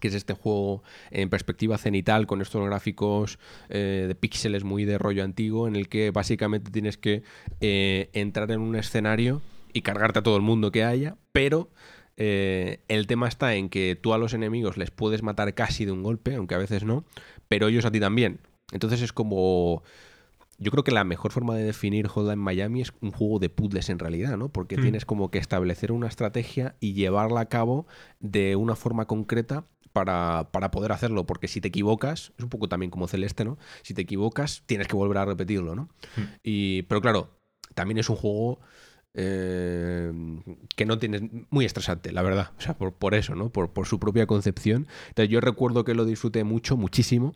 que 0.00 0.08
es 0.08 0.14
este 0.14 0.34
juego 0.34 0.82
en 1.10 1.30
perspectiva 1.30 1.78
cenital 1.78 2.26
con 2.26 2.42
estos 2.42 2.64
gráficos 2.66 3.38
eh, 3.68 4.04
de 4.08 4.14
píxeles 4.14 4.64
muy 4.64 4.84
de 4.84 4.98
rollo 4.98 5.24
antiguo, 5.24 5.68
en 5.68 5.76
el 5.76 5.88
que 5.88 6.10
básicamente 6.10 6.70
tienes 6.70 6.98
que 6.98 7.22
eh, 7.60 8.10
entrar 8.12 8.50
en 8.50 8.60
un 8.60 8.76
escenario 8.76 9.42
y 9.72 9.82
cargarte 9.82 10.20
a 10.20 10.22
todo 10.22 10.36
el 10.36 10.42
mundo 10.42 10.70
que 10.70 10.84
haya, 10.84 11.16
pero 11.32 11.70
eh, 12.16 12.80
el 12.88 13.06
tema 13.06 13.28
está 13.28 13.54
en 13.54 13.68
que 13.68 13.98
tú 14.00 14.14
a 14.14 14.18
los 14.18 14.34
enemigos 14.34 14.76
les 14.76 14.90
puedes 14.90 15.22
matar 15.22 15.54
casi 15.54 15.84
de 15.84 15.92
un 15.92 16.02
golpe, 16.02 16.34
aunque 16.34 16.54
a 16.54 16.58
veces 16.58 16.84
no, 16.84 17.04
pero 17.48 17.68
ellos 17.68 17.84
a 17.84 17.90
ti 17.90 18.00
también. 18.00 18.40
Entonces 18.72 19.02
es 19.02 19.12
como 19.12 19.82
yo 20.58 20.70
creo 20.70 20.84
que 20.84 20.90
la 20.90 21.04
mejor 21.04 21.32
forma 21.32 21.54
de 21.54 21.64
definir 21.64 22.08
Hotline 22.08 22.38
Miami 22.38 22.80
es 22.80 22.92
un 23.00 23.10
juego 23.10 23.38
de 23.38 23.50
puzzles 23.50 23.90
en 23.90 23.98
realidad, 23.98 24.36
¿no? 24.36 24.48
Porque 24.48 24.76
hmm. 24.76 24.82
tienes 24.82 25.04
como 25.04 25.30
que 25.30 25.38
establecer 25.38 25.92
una 25.92 26.06
estrategia 26.06 26.76
y 26.80 26.94
llevarla 26.94 27.40
a 27.40 27.48
cabo 27.48 27.86
de 28.20 28.56
una 28.56 28.74
forma 28.74 29.06
concreta 29.06 29.66
para, 29.92 30.50
poder 30.72 30.92
hacerlo, 30.92 31.24
porque 31.24 31.48
si 31.48 31.62
te 31.62 31.68
equivocas, 31.68 32.32
es 32.36 32.44
un 32.44 32.50
poco 32.50 32.68
también 32.68 32.90
como 32.90 33.08
Celeste, 33.08 33.46
¿no? 33.46 33.56
Si 33.82 33.94
te 33.94 34.02
equivocas, 34.02 34.62
tienes 34.66 34.88
que 34.88 34.96
volver 34.96 35.16
a 35.18 35.24
repetirlo, 35.24 35.74
¿no? 35.74 35.88
Hmm. 36.16 36.24
Y, 36.42 36.82
pero 36.82 37.00
claro, 37.00 37.30
también 37.74 37.98
es 37.98 38.10
un 38.10 38.16
juego 38.16 38.60
eh, 39.16 40.12
que 40.76 40.84
no 40.84 40.98
tienes 40.98 41.22
muy 41.50 41.64
estresante, 41.64 42.12
la 42.12 42.22
verdad. 42.22 42.50
O 42.58 42.60
sea, 42.60 42.74
por, 42.74 42.92
por 42.92 43.14
eso, 43.14 43.34
¿no? 43.34 43.48
Por, 43.48 43.70
por, 43.70 43.86
su 43.86 43.98
propia 43.98 44.26
concepción. 44.26 44.86
Entonces 45.08 45.30
yo 45.30 45.40
recuerdo 45.40 45.84
que 45.84 45.94
lo 45.94 46.04
disfruté 46.04 46.44
mucho, 46.44 46.76
muchísimo 46.76 47.34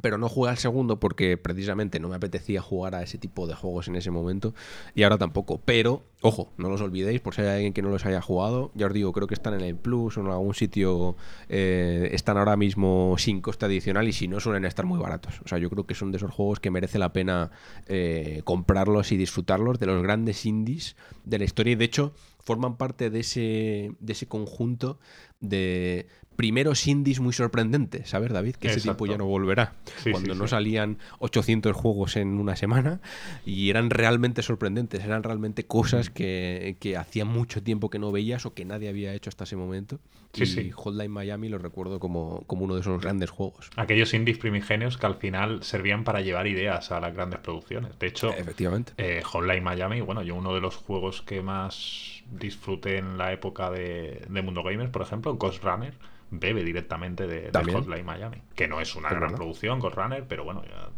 pero 0.00 0.18
no 0.18 0.28
jugué 0.28 0.50
al 0.50 0.58
segundo 0.58 0.98
porque 0.98 1.36
precisamente 1.36 2.00
no 2.00 2.08
me 2.08 2.16
apetecía 2.16 2.60
jugar 2.60 2.94
a 2.94 3.02
ese 3.02 3.18
tipo 3.18 3.46
de 3.46 3.54
juegos 3.54 3.88
en 3.88 3.96
ese 3.96 4.10
momento 4.10 4.54
y 4.94 5.02
ahora 5.02 5.18
tampoco. 5.18 5.60
Pero, 5.64 6.04
ojo, 6.20 6.52
no 6.56 6.68
los 6.68 6.80
olvidéis 6.80 7.20
por 7.20 7.34
si 7.34 7.42
hay 7.42 7.48
alguien 7.48 7.72
que 7.72 7.82
no 7.82 7.90
los 7.90 8.04
haya 8.06 8.20
jugado. 8.20 8.70
Ya 8.74 8.86
os 8.86 8.92
digo, 8.92 9.12
creo 9.12 9.26
que 9.26 9.34
están 9.34 9.54
en 9.54 9.62
el 9.62 9.76
Plus 9.76 10.18
o 10.18 10.20
en 10.20 10.28
algún 10.28 10.54
sitio, 10.54 11.16
eh, 11.48 12.10
están 12.12 12.36
ahora 12.36 12.56
mismo 12.56 13.16
sin 13.18 13.40
coste 13.40 13.66
adicional 13.66 14.08
y 14.08 14.12
si 14.12 14.28
no 14.28 14.40
suelen 14.40 14.64
estar 14.64 14.84
muy 14.86 14.98
baratos. 14.98 15.40
O 15.44 15.48
sea, 15.48 15.58
yo 15.58 15.70
creo 15.70 15.86
que 15.86 15.94
son 15.94 16.12
de 16.12 16.18
esos 16.18 16.30
juegos 16.30 16.60
que 16.60 16.70
merece 16.70 16.98
la 16.98 17.12
pena 17.12 17.50
eh, 17.86 18.42
comprarlos 18.44 19.12
y 19.12 19.16
disfrutarlos, 19.16 19.78
de 19.78 19.86
los 19.86 20.02
grandes 20.02 20.46
indies 20.46 20.96
de 21.24 21.38
la 21.38 21.44
historia 21.44 21.72
y 21.72 21.76
de 21.76 21.84
hecho 21.84 22.12
forman 22.46 22.76
parte 22.76 23.10
de 23.10 23.20
ese, 23.20 23.90
de 23.98 24.12
ese 24.12 24.28
conjunto 24.28 25.00
de 25.40 26.06
primeros 26.36 26.86
indies 26.86 27.18
muy 27.18 27.32
sorprendentes, 27.32 28.10
¿sabes, 28.10 28.30
David? 28.30 28.56
Que 28.56 28.68
ese 28.68 28.82
tiempo 28.82 29.06
ya 29.06 29.18
no 29.18 29.26
volverá. 29.26 29.74
Cuando 30.10 30.34
no 30.34 30.46
salían 30.46 30.98
800 31.18 31.74
juegos 31.74 32.16
en 32.16 32.38
una 32.38 32.54
semana 32.54 33.00
y 33.44 33.70
eran 33.70 33.90
realmente 33.90 34.42
sorprendentes, 34.42 35.02
eran 35.02 35.22
realmente 35.22 35.66
cosas 35.66 36.10
que, 36.10 36.76
que 36.78 36.96
hacía 36.96 37.24
mucho 37.24 37.62
tiempo 37.62 37.90
que 37.90 37.98
no 37.98 38.12
veías 38.12 38.46
o 38.46 38.54
que 38.54 38.64
nadie 38.64 38.88
había 38.88 39.14
hecho 39.14 39.30
hasta 39.30 39.44
ese 39.44 39.56
momento. 39.56 39.98
y 40.34 40.70
Hotline 40.70 41.10
Miami 41.10 41.48
lo 41.48 41.58
recuerdo 41.58 41.98
como, 41.98 42.42
como 42.46 42.64
uno 42.64 42.74
de 42.74 42.82
esos 42.82 43.00
grandes 43.00 43.30
juegos. 43.30 43.70
Aquellos 43.76 44.12
indies 44.14 44.38
primigenios 44.38 44.98
que 44.98 45.06
al 45.06 45.16
final 45.16 45.62
servían 45.62 46.04
para 46.04 46.20
llevar 46.20 46.46
ideas 46.46 46.92
a 46.92 47.00
las 47.00 47.14
grandes 47.14 47.40
producciones. 47.40 47.98
De 47.98 48.06
hecho, 48.06 48.32
Efectivamente. 48.32 48.92
Eh, 48.98 49.22
Hotline 49.22 49.64
Miami, 49.64 50.02
bueno, 50.02 50.22
yo 50.22 50.34
uno 50.34 50.54
de 50.54 50.60
los 50.60 50.76
juegos 50.76 51.22
que 51.22 51.42
más 51.42 52.15
disfruté 52.30 52.98
en 52.98 53.18
la 53.18 53.32
época 53.32 53.70
de, 53.70 54.24
de 54.28 54.42
Mundo 54.42 54.62
Gamers, 54.62 54.90
por 54.90 55.02
ejemplo, 55.02 55.34
Ghost 55.34 55.62
Runner 55.62 55.94
bebe 56.30 56.64
directamente 56.64 57.26
de, 57.26 57.50
Hotline 57.52 58.04
Miami. 58.04 58.42
Que 58.54 58.68
no 58.68 58.80
es 58.80 58.94
una 58.96 59.10
gran 59.10 59.34
producción, 59.34 59.78
Ghost 59.78 59.96
Runner, 59.96 60.24
pero 60.26 60.44
bueno, 60.44 60.62
ya, 60.64 60.88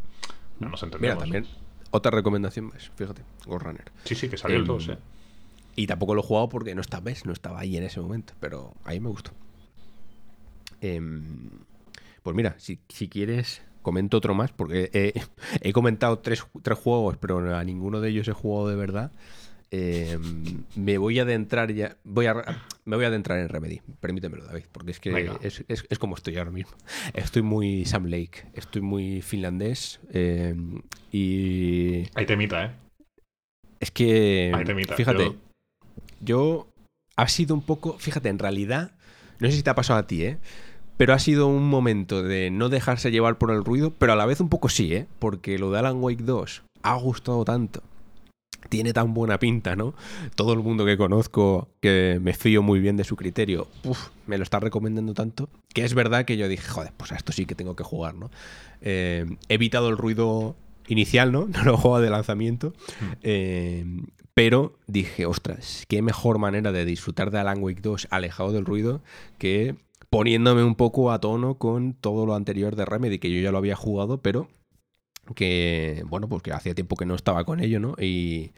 ya 0.61 0.69
nos 0.69 0.83
entendemos. 0.83 1.17
Mira, 1.17 1.41
también 1.41 1.47
otra 1.91 2.11
recomendación 2.11 2.67
más, 2.67 2.91
fíjate, 2.97 3.23
Ghost 3.47 3.65
Runner. 3.65 3.93
Sí, 4.05 4.15
sí, 4.15 4.29
que 4.29 4.37
salió 4.37 4.57
el 4.57 4.67
2, 4.67 4.89
em, 4.89 4.95
¿eh? 4.95 4.99
Y 5.77 5.87
tampoco 5.87 6.15
lo 6.15 6.23
he 6.23 6.25
jugado 6.25 6.49
porque 6.49 6.75
no 6.75 6.81
estaba, 6.81 7.11
no 7.25 7.33
estaba 7.33 7.61
ahí 7.61 7.77
en 7.77 7.85
ese 7.85 8.01
momento, 8.01 8.35
pero 8.41 8.75
ahí 8.85 9.01
me 9.01 9.09
gustó. 9.09 9.31
Em, 10.81 11.51
pues 12.23 12.35
mira, 12.35 12.57
si, 12.59 12.81
si, 12.89 13.09
quieres, 13.09 13.63
comento 13.83 14.17
otro 14.17 14.35
más, 14.35 14.53
porque 14.53 14.91
he, 14.93 15.15
he 15.61 15.73
comentado 15.73 16.19
tres, 16.19 16.45
tres, 16.63 16.79
juegos, 16.79 17.17
pero 17.19 17.57
a 17.57 17.65
ninguno 17.65 18.01
de 18.01 18.11
ellos 18.11 18.29
he 18.29 18.33
jugado 18.33 18.69
de 18.69 18.77
verdad. 18.77 19.13
Em, 19.71 20.65
me 20.77 20.97
voy 20.97 21.19
a 21.19 21.23
adentrar 21.23 21.73
ya. 21.73 21.97
Voy 22.05 22.27
a, 22.27 22.35
me 22.85 22.97
voy 22.97 23.05
a 23.05 23.09
adentrar 23.09 23.39
en 23.39 23.49
Remedy. 23.49 23.83
Permítemelo, 24.01 24.45
David, 24.45 24.65
porque 24.73 24.93
es 24.93 25.01
que 25.01 25.31
es, 25.69 25.99
como 25.99 26.15
estoy 26.15 26.37
ahora 26.39 26.51
mismo. 26.51 26.73
Estoy 27.13 27.43
muy 27.43 27.85
Sam 27.85 28.07
Lake, 28.07 28.47
estoy 28.55 28.81
muy 28.81 29.21
finlandés. 29.21 30.01
Em, 30.11 30.81
y. 31.13 32.07
Hay 32.15 32.27
temita, 32.27 32.65
¿eh? 32.65 32.71
Es 33.81 33.91
que. 33.91 34.53
Fíjate, 34.97 35.33
yo... 36.21 36.69
Ha 37.17 37.27
sido 37.27 37.55
un 37.55 37.63
poco. 37.63 37.99
Fíjate, 37.99 38.29
en 38.29 38.39
realidad. 38.39 38.93
No 39.41 39.51
sé 39.51 39.57
si 39.57 39.63
te 39.63 39.71
ha 39.71 39.75
pasado 39.75 39.99
a 39.99 40.07
ti, 40.07 40.23
¿eh? 40.23 40.39
Pero 40.97 41.15
ha 41.15 41.19
sido 41.19 41.49
un 41.49 41.69
momento 41.69 42.23
de 42.23 42.51
no 42.51 42.69
dejarse 42.69 43.11
llevar 43.11 43.39
por 43.39 43.51
el 43.51 43.65
ruido, 43.65 43.91
pero 43.91 44.13
a 44.13 44.17
la 44.17 44.27
vez 44.27 44.41
un 44.41 44.49
poco 44.49 44.69
sí, 44.69 44.95
¿eh? 44.95 45.07
Porque 45.19 45.59
lo 45.59 45.71
de 45.71 45.81
Alan 45.81 46.03
Wake 46.03 46.23
2 46.23 46.63
ha 46.83 46.95
gustado 46.95 47.45
tanto 47.45 47.83
tiene 48.69 48.93
tan 48.93 49.15
buena 49.15 49.39
pinta, 49.39 49.77
¿no? 49.77 49.95
Todo 50.35 50.53
el 50.53 50.61
mundo 50.61 50.85
que 50.85 50.97
conozco, 50.97 51.69
que 51.81 52.19
me 52.23 52.35
fío 52.35 52.63
muy 52.63 52.81
bien 52.81 52.97
de 52.97 53.05
su 53.05 53.17
criterio, 53.17 53.69
me 54.27 54.37
lo 54.37 54.45
está 54.45 54.61
recomendando 54.61 55.15
tanto, 55.15 55.49
que 55.75 55.85
es 55.85 55.95
verdad 55.95 56.25
que 56.25 56.37
yo 56.37 56.49
dije, 56.49 56.69
joder, 56.69 56.93
pues 56.97 57.13
a 57.13 57.17
esto 57.17 57.33
sí 57.33 57.47
que 57.47 57.55
tengo 57.55 57.77
que 57.77 57.85
jugar, 57.85 58.15
¿no? 58.15 58.31
Eh, 58.81 59.27
he 59.49 59.55
evitado 59.55 59.89
el 59.89 59.97
ruido 59.97 60.57
inicial, 60.87 61.33
¿no? 61.33 61.47
No 61.53 61.65
lo 61.65 61.77
juego 61.77 62.01
de 62.01 62.11
lanzamiento, 62.11 62.75
hmm. 63.01 63.13
eh, 63.23 63.85
pero 64.35 64.79
dije, 64.87 65.27
ostras, 65.27 65.85
qué 65.89 66.03
mejor 66.03 66.39
manera 66.39 66.71
de 66.71 66.85
disfrutar 66.85 67.31
de 67.31 67.39
Alan 67.39 67.63
Wake 67.63 67.81
2 67.81 68.09
alejado 68.11 68.53
del 68.53 68.65
ruido 68.65 69.03
que 69.39 69.75
poniéndome 70.11 70.63
un 70.63 70.75
poco 70.75 71.11
a 71.11 71.21
tono 71.21 71.59
con 71.59 71.95
todo 71.95 72.25
lo 72.25 72.35
anterior 72.35 72.77
de 72.77 72.85
Remedy, 72.85 73.19
que 73.19 73.31
yo 73.31 73.41
ya 73.41 73.53
lo 73.53 73.59
había 73.59 73.77
jugado, 73.77 74.23
pero 74.23 74.49
que, 75.35 76.03
bueno, 76.07 76.29
pues 76.29 76.43
que 76.43 76.53
hacía 76.53 76.75
tiempo 76.75 76.97
que 76.97 77.07
no 77.07 77.15
estaba 77.15 77.45
con 77.45 77.61
ello, 77.61 77.81
¿no? 77.81 77.95
Y, 78.01 78.53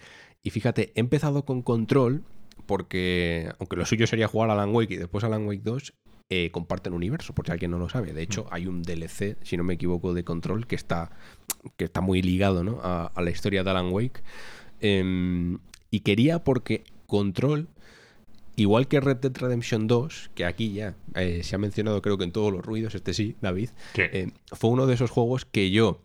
fíjate, 0.44 0.92
he 0.94 1.00
empezado 1.00 1.44
con 1.44 1.62
Control 1.62 2.22
porque, 2.66 3.52
aunque 3.58 3.76
lo 3.76 3.86
suyo 3.86 4.06
sería 4.06 4.28
jugar 4.28 4.50
a 4.50 4.52
Alan 4.54 4.74
Wake 4.74 4.94
y 4.94 4.96
después 4.96 5.24
Alan 5.24 5.46
Wake 5.46 5.62
2, 5.64 5.94
eh, 6.32 6.50
comparten 6.52 6.92
universo, 6.92 7.34
por 7.34 7.46
si 7.46 7.52
alguien 7.52 7.72
no 7.72 7.78
lo 7.78 7.88
sabe. 7.88 8.12
De 8.12 8.22
hecho, 8.22 8.44
mm. 8.44 8.48
hay 8.50 8.66
un 8.66 8.82
DLC, 8.82 9.36
si 9.42 9.56
no 9.56 9.64
me 9.64 9.74
equivoco, 9.74 10.14
de 10.14 10.22
Control 10.22 10.66
que 10.66 10.76
está, 10.76 11.10
que 11.76 11.84
está 11.84 12.00
muy 12.00 12.22
ligado 12.22 12.62
¿no? 12.62 12.80
a, 12.82 13.10
la 13.16 13.30
historia 13.30 13.64
de 13.64 13.70
Alan 13.70 13.90
Wake. 13.90 14.22
Em, 14.80 15.58
y 15.90 16.00
quería 16.00 16.44
porque 16.44 16.84
Control, 17.06 17.68
igual 18.54 18.86
que 18.86 19.00
Red 19.00 19.16
Dead 19.16 19.36
Redemption 19.36 19.88
2, 19.88 20.30
que 20.36 20.44
aquí 20.44 20.72
ya 20.72 20.94
eh, 21.16 21.42
se 21.42 21.56
ha 21.56 21.58
mencionado 21.58 22.00
creo 22.00 22.16
que 22.16 22.24
en 22.24 22.32
todos 22.32 22.52
los 22.52 22.64
ruidos, 22.64 22.94
este 22.94 23.12
sí, 23.12 23.34
David, 23.40 23.70
eh, 23.96 24.30
fue 24.52 24.70
uno 24.70 24.86
de 24.86 24.94
esos 24.94 25.10
juegos 25.10 25.44
que 25.44 25.72
yo 25.72 26.00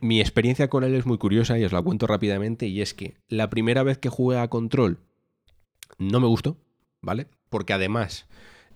mi 0.00 0.20
experiencia 0.20 0.68
con 0.68 0.84
él 0.84 0.94
es 0.94 1.06
muy 1.06 1.18
curiosa 1.18 1.58
y 1.58 1.64
os 1.64 1.72
la 1.72 1.82
cuento 1.82 2.06
rápidamente 2.06 2.66
y 2.66 2.80
es 2.80 2.94
que 2.94 3.14
la 3.28 3.50
primera 3.50 3.82
vez 3.82 3.98
que 3.98 4.08
jugué 4.08 4.38
a 4.38 4.48
Control 4.48 4.98
no 5.98 6.20
me 6.20 6.26
gustó, 6.26 6.56
¿vale? 7.00 7.26
Porque 7.48 7.72
además, 7.72 8.26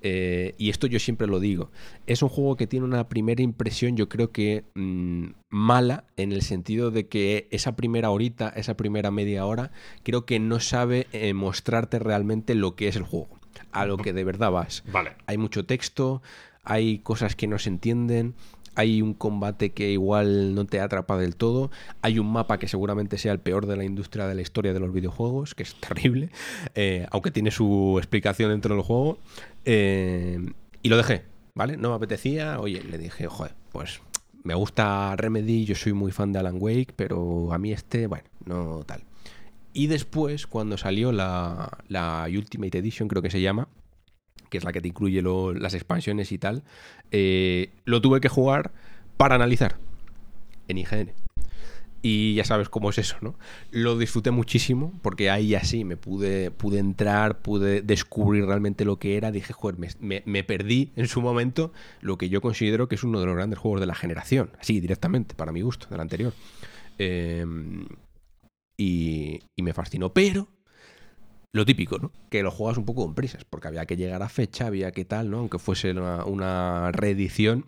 eh, 0.03 0.55
y 0.59 0.71
esto 0.71 0.87
yo 0.87 0.99
siempre 0.99 1.27
lo 1.27 1.41
digo, 1.41 1.71
es 2.07 2.23
un 2.23 2.29
juego 2.29 2.57
que 2.57 2.67
tiene 2.67 2.85
una 2.85 3.09
primera 3.09 3.43
impresión 3.43 3.97
yo 3.97 4.09
creo 4.09 4.31
que 4.31 4.65
mm, 4.75 5.29
mala 5.49 6.05
en 6.17 6.33
el 6.33 6.43
sentido 6.43 6.91
de 6.91 7.09
que 7.09 7.49
esa 7.51 7.77
primera 7.77 8.11
horita, 8.11 8.51
esa 8.51 8.77
primera 8.77 9.11
media 9.11 9.47
hora, 9.47 9.73
creo 10.03 10.27
que 10.27 10.39
no 10.39 10.61
sabe 10.61 11.07
eh, 11.13 11.33
mostrarte 11.35 11.99
realmente 11.99 12.55
lo 12.55 12.77
que 12.77 12.89
es 12.89 12.97
el 12.97 13.03
juego, 13.03 13.41
a 13.73 13.87
lo 13.87 13.97
que 13.97 14.13
de 14.13 14.25
verdad 14.25 14.51
vas. 14.51 14.85
Vale. 14.93 15.13
Hay 15.27 15.39
mucho 15.39 15.65
texto, 15.65 16.23
hay 16.63 16.99
cosas 16.99 17.37
que 17.37 17.47
no 17.47 17.59
se 17.59 17.71
entienden, 17.71 18.35
hay 18.81 19.03
un 19.03 19.13
combate 19.13 19.73
que 19.73 19.91
igual 19.91 20.55
no 20.55 20.65
te 20.65 20.81
atrapa 20.81 21.19
del 21.19 21.37
todo, 21.37 21.71
hay 22.01 22.19
un 22.19 22.33
mapa 22.33 22.59
que 22.59 22.67
seguramente 22.67 23.19
sea 23.19 23.33
el 23.33 23.39
peor 23.39 23.67
de 23.67 23.77
la 23.77 23.85
industria 23.85 24.27
de 24.27 24.35
la 24.35 24.41
historia 24.41 24.73
de 24.73 24.81
los 24.81 24.93
videojuegos, 24.93 25.55
que 25.55 25.63
es 25.63 25.75
terrible, 25.81 26.31
eh, 26.75 27.07
aunque 27.11 27.31
tiene 27.31 27.51
su 27.51 27.97
explicación 27.99 28.51
dentro 28.51 28.75
del 28.75 28.83
juego, 28.83 29.19
eh, 29.67 30.39
y 30.83 30.89
lo 30.89 30.97
dejé, 30.97 31.25
¿vale? 31.55 31.77
No 31.77 31.91
me 31.91 31.97
apetecía, 31.97 32.59
oye, 32.59 32.83
le 32.83 32.97
dije, 32.97 33.27
joder, 33.27 33.55
pues 33.71 34.01
me 34.45 34.55
gusta 34.55 35.15
Remedy, 35.17 35.67
yo 35.67 35.75
soy 35.75 35.93
muy 35.93 36.11
fan 36.11 36.33
de 36.33 36.39
Alan 36.39 36.57
Wake, 36.59 36.95
pero 36.97 37.53
a 37.53 37.59
mí 37.59 37.73
este, 37.73 38.07
bueno, 38.07 38.25
no 38.47 38.83
tal. 38.87 39.03
Y 39.75 39.89
después, 39.89 40.47
cuando 40.47 40.79
salió 40.79 41.13
la, 41.13 41.79
la 41.89 42.27
Ultimate 42.29 42.79
Edition, 42.79 43.09
creo 43.09 43.23
que 43.23 43.31
se 43.31 43.43
llama, 43.43 43.69
que 44.51 44.59
es 44.59 44.65
la 44.65 44.73
que 44.73 44.81
te 44.81 44.89
incluye 44.89 45.23
las 45.23 45.75
expansiones 45.75 46.33
y 46.33 46.39
tal, 46.39 46.63
eh, 47.11 47.71
lo 47.85 48.03
tuve 48.03 48.21
que 48.21 48.29
jugar 48.29 48.73
para 49.17 49.37
analizar 49.37 49.77
en 50.69 50.79
IGN. 50.79 51.13
Y 52.03 52.35
ya 52.35 52.45
sabes 52.45 52.71
cómo 52.71 52.89
es 52.89 52.99
eso, 52.99 53.17
¿no? 53.21 53.35
Lo 53.71 53.99
disfruté 53.99 54.31
muchísimo 54.31 54.99
porque 55.03 55.29
ahí 55.29 55.55
así 55.55 55.85
me 55.85 55.99
pude, 55.99 56.51
pude 56.51 56.79
entrar, 56.79 57.43
pude 57.43 57.83
descubrir 57.83 58.47
realmente 58.47 58.87
lo 58.87 58.99
que 58.99 59.19
era. 59.19 59.31
Dije, 59.31 59.53
joder, 59.53 59.77
me, 60.01 60.45
perdí 60.45 60.93
en 60.97 61.09
su 61.09 61.21
momento 61.21 61.73
lo 62.01 62.17
que 62.17 62.31
yo 62.31 62.41
considero 62.41 62.89
que 62.89 62.95
es 62.95 63.05
uno 63.05 63.21
de 63.21 63.27
los 63.27 63.37
grandes 63.37 63.59
juegos 63.59 63.81
de 63.81 63.87
la 63.87 63.95
generación. 63.95 64.51
Así, 64.59 64.81
directamente, 64.81 65.35
para 65.35 65.53
mi 65.53 65.61
gusto, 65.61 65.89
del 65.91 66.01
anterior. 66.01 66.33
Em, 66.97 67.87
y, 68.79 69.41
y 69.55 69.63
me 69.63 69.75
fascinó. 69.75 70.15
Pero 70.15 70.49
lo 71.53 71.65
típico, 71.65 71.99
¿no? 71.99 72.13
Que 72.31 72.43
lo 72.43 72.51
juegas 72.51 72.79
un 72.79 72.85
poco 72.85 73.05
con 73.05 73.15
prisas, 73.15 73.45
porque 73.45 73.69
había 73.69 73.87
que 73.87 73.97
llegar 73.97 74.23
a 74.23 74.29
fecha, 74.29 74.67
había 74.67 74.93
que 74.93 75.05
tal, 75.05 75.31
¿no? 75.31 75.39
Aunque 75.39 75.59
fuese 75.59 75.93
una, 75.93 76.93
reedición. 76.93 77.67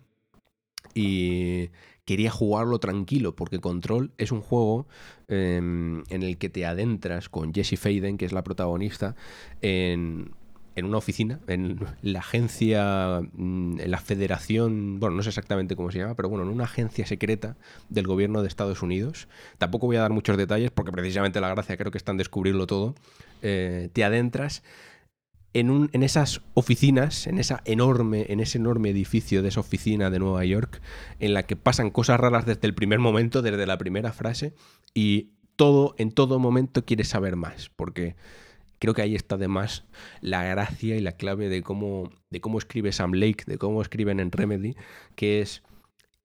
Y 0.95 1.71
quería 2.05 2.31
jugarlo 2.31 2.79
tranquilo, 2.79 3.35
porque 3.35 3.61
Control 3.61 4.13
es 4.19 4.33
un 4.33 4.41
juego 4.41 4.87
em, 5.29 6.03
en 6.11 6.23
el 6.23 6.37
que 6.39 6.51
te 6.51 6.67
adentras 6.67 7.29
con 7.29 7.55
Jesse 7.55 7.79
Faden, 7.79 8.19
que 8.19 8.25
es 8.25 8.33
la 8.33 8.45
protagonista, 8.45 9.17
en 9.63 10.33
en 10.75 10.87
una 10.87 10.99
oficina, 10.99 11.41
en 11.49 11.79
la 12.03 12.21
agencia, 12.21 13.21
mm, 13.33 13.81
en 13.81 13.91
la 13.91 13.99
federación, 13.99 15.01
bueno, 15.01 15.17
no 15.17 15.23
sé 15.23 15.29
exactamente 15.31 15.77
cómo 15.77 15.91
se 15.91 15.99
llama, 15.99 16.15
pero 16.15 16.29
bueno, 16.29 16.45
en 16.45 16.51
una 16.51 16.65
agencia 16.65 17.07
secreta 17.07 17.57
del 17.89 18.07
gobierno 18.07 18.43
de 18.43 18.49
Estados 18.49 18.83
Unidos. 18.83 19.29
Tampoco 19.59 19.87
voy 19.87 19.97
a 19.97 20.01
dar 20.01 20.13
muchos 20.13 20.37
detalles 20.37 20.71
porque 20.71 20.93
precisamente 20.93 21.41
la 21.41 21.51
gracia 21.51 21.77
creo 21.77 21.91
que 21.91 21.99
está 21.99 22.13
en 22.13 22.19
descubrirlo 22.19 22.67
todo. 22.67 22.95
Eh, 23.43 23.91
te 23.93 24.05
adentras 24.05 24.63
en, 25.55 25.71
un, 25.71 25.91
en 25.93 26.03
esas 26.03 26.41
oficinas, 26.55 27.27
en, 27.27 27.39
esa 27.39 27.61
enorme, 27.65 28.27
en 28.29 28.41
ese 28.41 28.59
enorme 28.59 28.91
edificio 28.91 29.43
de 29.43 29.49
esa 29.49 29.61
oficina 29.61 30.11
de 30.11 30.19
Nueva 30.19 30.45
York, 30.45 30.81
en 31.19 31.35
la 31.35 31.45
que 31.45 31.57
pasan 31.57 31.91
cosas 31.91 32.19
raras 32.19 32.47
desde 32.47 32.67
el 32.67 32.75
primer 32.75 32.99
momento, 32.99 33.43
desde 33.43 33.67
la 33.67 33.79
primera 33.79 34.13
frase, 34.13 34.55
y 34.95 35.33
todo, 35.57 35.95
en 35.99 36.13
todo 36.13 36.39
momento 36.39 36.85
quieres 36.85 37.09
saber 37.09 37.37
más, 37.37 37.71
porque 37.77 38.17
creo 38.83 38.95
que 38.95 39.03
ahí 39.03 39.15
está 39.15 39.37
además 39.37 39.85
la 40.21 40.43
gracia 40.43 40.97
y 40.97 41.01
la 41.01 41.13
clave 41.13 41.49
de 41.49 41.63
cómo, 41.63 42.11
de 42.31 42.41
cómo 42.41 42.59
escribe 42.59 42.91
Sam 42.91 43.13
Lake, 43.13 43.45
de 43.47 43.57
cómo 43.57 43.81
escriben 43.81 44.19
en 44.19 44.33
Remedy, 44.33 44.75
que 45.15 45.41
es 45.41 45.63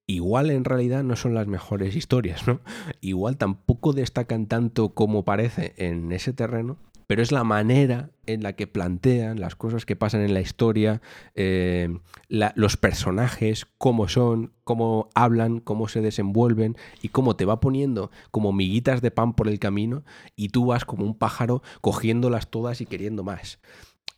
igual 0.07 0.49
en 0.49 0.63
realidad 0.63 1.03
no 1.03 1.15
son 1.15 1.35
las 1.35 1.45
mejores 1.45 1.95
historias, 1.95 2.47
¿no? 2.47 2.59
Igual 2.99 3.37
tampoco 3.37 3.93
destacan 3.93 4.47
tanto 4.47 4.95
como 4.95 5.23
parece 5.23 5.75
en 5.77 6.11
ese 6.11 6.33
terreno, 6.33 6.79
pero 7.07 7.21
es 7.21 7.31
la 7.31 7.45
manera 7.45 8.11
en 8.25 8.43
la 8.43 8.53
que 8.53 8.67
plantean 8.67 9.39
las 9.39 9.55
cosas 9.55 9.85
que 9.85 9.95
pasan 9.95 10.21
en 10.21 10.33
la 10.33 10.41
historia, 10.41 11.01
eh, 11.35 11.97
los 12.27 12.75
personajes, 12.75 13.65
cómo 13.77 14.09
son, 14.09 14.53
cómo 14.65 15.09
hablan, 15.15 15.59
cómo 15.59 15.87
se 15.87 16.01
desenvuelven 16.01 16.75
y 17.01 17.09
cómo 17.09 17.37
te 17.37 17.45
va 17.45 17.61
poniendo 17.61 18.11
como 18.29 18.51
miguitas 18.51 19.01
de 19.01 19.11
pan 19.11 19.33
por 19.33 19.47
el 19.47 19.59
camino 19.59 20.03
y 20.35 20.49
tú 20.49 20.65
vas 20.65 20.83
como 20.83 21.05
un 21.05 21.17
pájaro 21.17 21.63
cogiéndolas 21.79 22.49
todas 22.49 22.81
y 22.81 22.85
queriendo 22.85 23.23
más. 23.23 23.59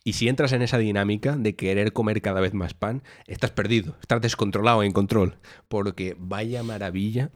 Y 0.02 0.14
si 0.14 0.28
entras 0.28 0.52
en 0.52 0.62
esa 0.62 0.78
dinámica 0.78 1.36
de 1.36 1.54
querer 1.54 1.92
comer 1.92 2.22
cada 2.22 2.40
vez 2.40 2.54
más 2.54 2.74
pan, 2.74 3.02
estás 3.26 3.50
perdido, 3.50 3.96
estás 4.00 4.20
descontrolado 4.20 4.82
en 4.82 4.92
control, 4.92 5.36
porque 5.68 6.16
vaya 6.18 6.62
maravilla. 6.62 7.30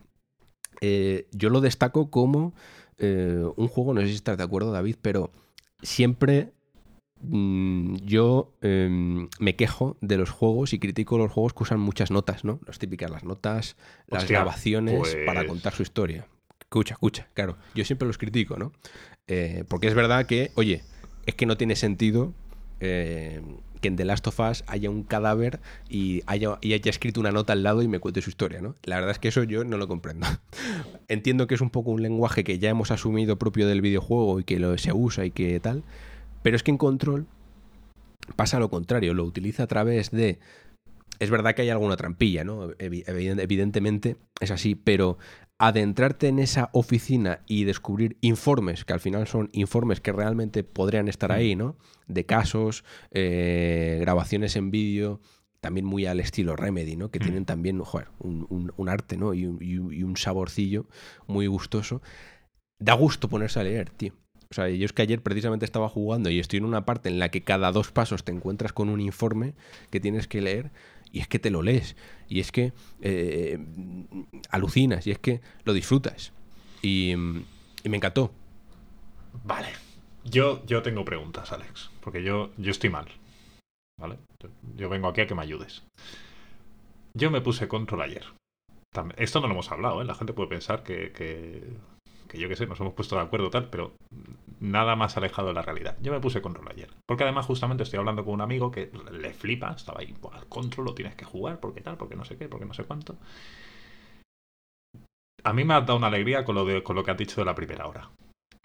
Eh, 0.80 1.28
yo 1.30 1.50
lo 1.50 1.60
destaco 1.60 2.10
como 2.10 2.54
eh, 2.98 3.44
un 3.56 3.68
juego, 3.68 3.92
no 3.92 4.00
sé 4.00 4.08
si 4.08 4.14
estás 4.14 4.38
de 4.38 4.44
acuerdo 4.44 4.72
David, 4.72 4.96
pero 5.02 5.30
siempre 5.84 6.52
mm, 7.20 7.96
yo 7.96 8.54
em, 8.60 9.28
me 9.38 9.54
quejo 9.54 9.96
de 10.00 10.16
los 10.16 10.30
juegos 10.30 10.72
y 10.72 10.78
critico 10.78 11.18
los 11.18 11.30
juegos 11.30 11.54
que 11.54 11.62
usan 11.62 11.80
muchas 11.80 12.10
notas, 12.10 12.44
¿no? 12.44 12.60
Las 12.66 12.78
típicas, 12.78 13.10
las 13.10 13.24
notas, 13.24 13.76
las 14.08 14.28
grabaciones 14.28 15.16
para 15.24 15.40
pues 15.40 15.48
contar 15.48 15.74
su 15.74 15.82
historia. 15.82 16.26
Escucha, 16.60 16.94
escucha, 16.94 17.28
claro. 17.34 17.56
Yo 17.74 17.84
siempre 17.84 18.08
los 18.08 18.18
critico, 18.18 18.56
¿no? 18.56 18.72
Eh, 19.28 19.64
porque 19.68 19.86
es 19.86 19.94
verdad 19.94 20.26
que, 20.26 20.50
oye, 20.56 20.82
es 21.26 21.34
que 21.34 21.46
no 21.46 21.56
tiene 21.56 21.76
sentido 21.76 22.34
eh, 22.80 23.40
que 23.84 23.88
en 23.88 23.96
The 23.96 24.06
Last 24.06 24.26
of 24.26 24.40
Us 24.40 24.64
haya 24.66 24.88
un 24.88 25.02
cadáver 25.02 25.60
y 25.90 26.22
haya, 26.24 26.56
y 26.62 26.72
haya 26.72 26.88
escrito 26.88 27.20
una 27.20 27.32
nota 27.32 27.52
al 27.52 27.62
lado 27.62 27.82
y 27.82 27.88
me 27.88 27.98
cuente 27.98 28.22
su 28.22 28.30
historia, 28.30 28.62
¿no? 28.62 28.74
La 28.84 28.96
verdad 28.96 29.10
es 29.10 29.18
que 29.18 29.28
eso 29.28 29.42
yo 29.42 29.62
no 29.62 29.76
lo 29.76 29.86
comprendo. 29.88 30.26
Entiendo 31.08 31.46
que 31.46 31.54
es 31.54 31.60
un 31.60 31.68
poco 31.68 31.90
un 31.90 32.00
lenguaje 32.00 32.44
que 32.44 32.58
ya 32.58 32.70
hemos 32.70 32.90
asumido 32.90 33.38
propio 33.38 33.68
del 33.68 33.82
videojuego 33.82 34.40
y 34.40 34.44
que 34.44 34.58
lo, 34.58 34.78
se 34.78 34.94
usa 34.94 35.26
y 35.26 35.32
que 35.32 35.60
tal, 35.60 35.82
pero 36.42 36.56
es 36.56 36.62
que 36.62 36.70
en 36.70 36.78
Control 36.78 37.26
pasa 38.36 38.58
lo 38.58 38.70
contrario, 38.70 39.12
lo 39.12 39.24
utiliza 39.24 39.64
a 39.64 39.66
través 39.66 40.10
de 40.10 40.38
es 41.18 41.30
verdad 41.30 41.54
que 41.54 41.62
hay 41.62 41.70
alguna 41.70 41.96
trampilla, 41.96 42.44
¿no? 42.44 42.70
Evidentemente 42.78 44.16
es 44.40 44.50
así, 44.50 44.74
pero 44.74 45.18
adentrarte 45.58 46.28
en 46.28 46.38
esa 46.38 46.70
oficina 46.72 47.40
y 47.46 47.64
descubrir 47.64 48.16
informes, 48.20 48.84
que 48.84 48.92
al 48.92 49.00
final 49.00 49.26
son 49.26 49.50
informes 49.52 50.00
que 50.00 50.12
realmente 50.12 50.64
podrían 50.64 51.08
estar 51.08 51.32
ahí, 51.32 51.54
¿no? 51.54 51.76
De 52.06 52.26
casos, 52.26 52.84
eh, 53.12 53.98
grabaciones 54.00 54.56
en 54.56 54.70
vídeo, 54.70 55.20
también 55.60 55.86
muy 55.86 56.06
al 56.06 56.20
estilo 56.20 56.56
Remedy, 56.56 56.96
¿no? 56.96 57.10
Que 57.10 57.20
tienen 57.20 57.46
también, 57.46 57.80
joder, 57.80 58.08
un, 58.18 58.88
arte, 58.88 59.16
¿no? 59.16 59.32
Y 59.32 59.46
un, 59.46 60.16
saborcillo 60.16 60.86
muy 61.26 61.46
gustoso. 61.46 62.02
Da 62.78 62.92
gusto 62.94 63.30
ponerse 63.30 63.60
a 63.60 63.64
leer, 63.64 63.88
tío. 63.88 64.12
O 64.50 64.54
sea, 64.54 64.68
yo 64.68 64.84
es 64.84 64.92
que 64.92 65.02
ayer 65.02 65.22
precisamente 65.22 65.64
estaba 65.64 65.88
jugando 65.88 66.28
y 66.28 66.38
estoy 66.38 66.58
en 66.58 66.66
una 66.66 66.84
parte 66.84 67.08
en 67.08 67.18
la 67.18 67.30
que 67.30 67.42
cada 67.42 67.72
dos 67.72 67.92
pasos 67.92 68.24
te 68.24 68.32
encuentras 68.32 68.72
con 68.72 68.88
un 68.90 69.00
informe 69.00 69.54
que 69.90 70.00
tienes 70.00 70.28
que 70.28 70.42
leer 70.42 70.70
y 71.14 71.20
es 71.20 71.28
que 71.28 71.38
te 71.38 71.50
lo 71.50 71.62
lees, 71.62 71.94
y 72.28 72.40
es 72.40 72.50
que 72.50 72.72
eh, 73.00 73.56
alucinas, 74.50 75.06
y 75.06 75.12
es 75.12 75.18
que 75.20 75.40
lo 75.62 75.72
disfrutas. 75.72 76.32
Y, 76.82 77.14
me 77.16 77.96
encantó. 77.96 78.32
Vale. 79.44 79.68
Yo, 80.24 80.66
yo 80.66 80.82
tengo 80.82 81.04
preguntas, 81.04 81.52
Alex. 81.52 81.90
Porque 82.00 82.24
yo, 82.24 82.50
yo 82.56 82.72
estoy 82.72 82.90
mal. 82.90 83.06
¿Vale? 83.96 84.18
Yo 84.74 84.88
vengo 84.88 85.06
aquí 85.06 85.20
a 85.20 85.26
que 85.28 85.36
me 85.36 85.42
ayudes. 85.42 85.84
Yo 87.14 87.30
me 87.30 87.40
puse 87.40 87.68
control 87.68 88.02
ayer. 88.02 88.24
Esto 89.16 89.40
no 89.40 89.46
lo 89.46 89.52
hemos 89.52 89.70
hablado, 89.70 90.02
¿eh? 90.02 90.04
La 90.04 90.14
gente 90.16 90.32
puede 90.32 90.48
pensar 90.48 90.82
que, 90.82 91.62
que 92.34 92.40
yo 92.40 92.48
qué 92.48 92.56
sé, 92.56 92.66
nos 92.66 92.78
hemos 92.80 92.94
puesto 92.94 93.16
de 93.16 93.22
acuerdo 93.22 93.48
tal, 93.50 93.70
pero 93.70 93.94
nada 94.60 94.96
más 94.96 95.16
alejado 95.16 95.48
de 95.48 95.54
la 95.54 95.62
realidad. 95.62 95.96
Yo 96.00 96.12
me 96.12 96.20
puse 96.20 96.42
control 96.42 96.68
ayer. 96.70 96.90
Porque 97.06 97.24
además 97.24 97.46
justamente 97.46 97.82
estoy 97.82 97.98
hablando 97.98 98.24
con 98.24 98.34
un 98.34 98.40
amigo 98.40 98.70
que 98.70 98.90
le 99.12 99.32
flipa, 99.32 99.72
estaba 99.72 100.00
ahí, 100.00 100.14
al 100.32 100.46
control 100.46 100.86
lo 100.86 100.94
tienes 100.94 101.14
que 101.14 101.24
jugar, 101.24 101.60
porque 101.60 101.80
tal, 101.80 101.96
porque 101.96 102.16
no 102.16 102.24
sé 102.24 102.36
qué, 102.36 102.48
porque 102.48 102.66
no 102.66 102.74
sé 102.74 102.84
cuánto. 102.84 103.16
A 105.42 105.52
mí 105.52 105.64
me 105.64 105.74
ha 105.74 105.80
dado 105.80 105.96
una 105.96 106.08
alegría 106.08 106.44
con 106.44 106.54
lo, 106.54 106.64
de, 106.64 106.82
con 106.82 106.96
lo 106.96 107.04
que 107.04 107.10
has 107.10 107.18
dicho 107.18 107.40
de 107.40 107.44
la 107.44 107.54
primera 107.54 107.86
hora. 107.86 108.10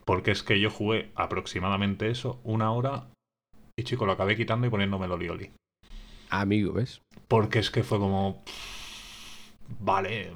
Porque 0.06 0.32
es 0.32 0.44
que 0.44 0.60
yo 0.60 0.72
jugué 0.72 1.12
aproximadamente 1.16 2.10
eso, 2.10 2.40
una 2.44 2.72
hora, 2.72 3.10
y 3.78 3.84
chico, 3.84 4.06
lo 4.06 4.14
acabé 4.14 4.36
quitando 4.36 4.66
y 4.66 4.70
poniéndome 4.70 5.06
el 5.06 5.12
oli 5.12 5.52
Amigo, 6.30 6.74
¿ves? 6.74 7.02
Porque 7.28 7.60
es 7.60 7.70
que 7.70 7.84
fue 7.84 8.00
como. 8.00 8.44
Vale, 9.80 10.32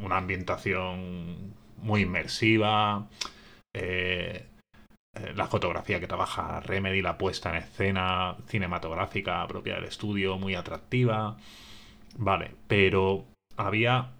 una 0.00 0.18
ambientación 0.18 1.54
muy 1.82 2.02
inmersiva. 2.02 3.08
Eh, 3.74 4.46
eh, 5.14 5.32
la 5.34 5.46
fotografía 5.46 6.00
que 6.00 6.06
trabaja 6.06 6.60
Remedy, 6.60 7.02
la 7.02 7.18
puesta 7.18 7.50
en 7.50 7.56
escena 7.56 8.36
cinematográfica 8.46 9.46
propia 9.46 9.74
del 9.74 9.84
estudio, 9.84 10.38
muy 10.38 10.54
atractiva. 10.54 11.36
Vale, 12.16 12.52
pero 12.66 13.26
había. 13.56 14.12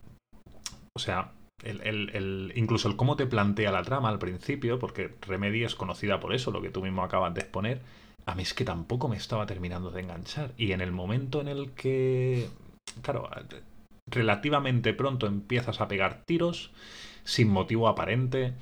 O 0.95 1.01
sea, 1.01 1.33
el, 1.63 2.53
incluso 2.55 2.89
el 2.89 2.97
cómo 2.97 3.17
te 3.17 3.27
plantea 3.27 3.73
la 3.73 3.83
trama 3.83 4.11
al 4.11 4.19
principio, 4.19 4.79
porque 4.79 5.15
Remedy 5.23 5.65
es 5.65 5.75
conocida 5.75 6.21
por 6.21 6.35
eso, 6.35 6.51
lo 6.51 6.61
que 6.61 6.71
tú 6.71 6.83
mismo 6.83 7.03
acabas 7.03 7.33
de 7.35 7.41
exponer, 7.41 7.81
a 8.27 8.35
mí 8.35 8.43
es 8.43 8.53
que 8.55 8.65
tampoco 8.65 9.09
me 9.09 9.17
estaba 9.17 9.47
terminando 9.47 9.91
de 9.91 10.01
enganchar. 10.03 10.53
Y 10.59 10.73
en 10.73 10.81
el 10.81 10.93
momento 10.93 11.41
en 11.41 11.49
el 11.49 11.71
que, 11.71 12.49
claro, 13.01 13.31
relativamente 14.07 14.93
pronto 14.93 15.27
empiezas 15.27 15.81
a 15.81 15.89
pegar 15.89 16.23
tiros 16.27 16.73
sin 17.25 17.49
motivo 17.49 17.89
aparente, 17.89 18.55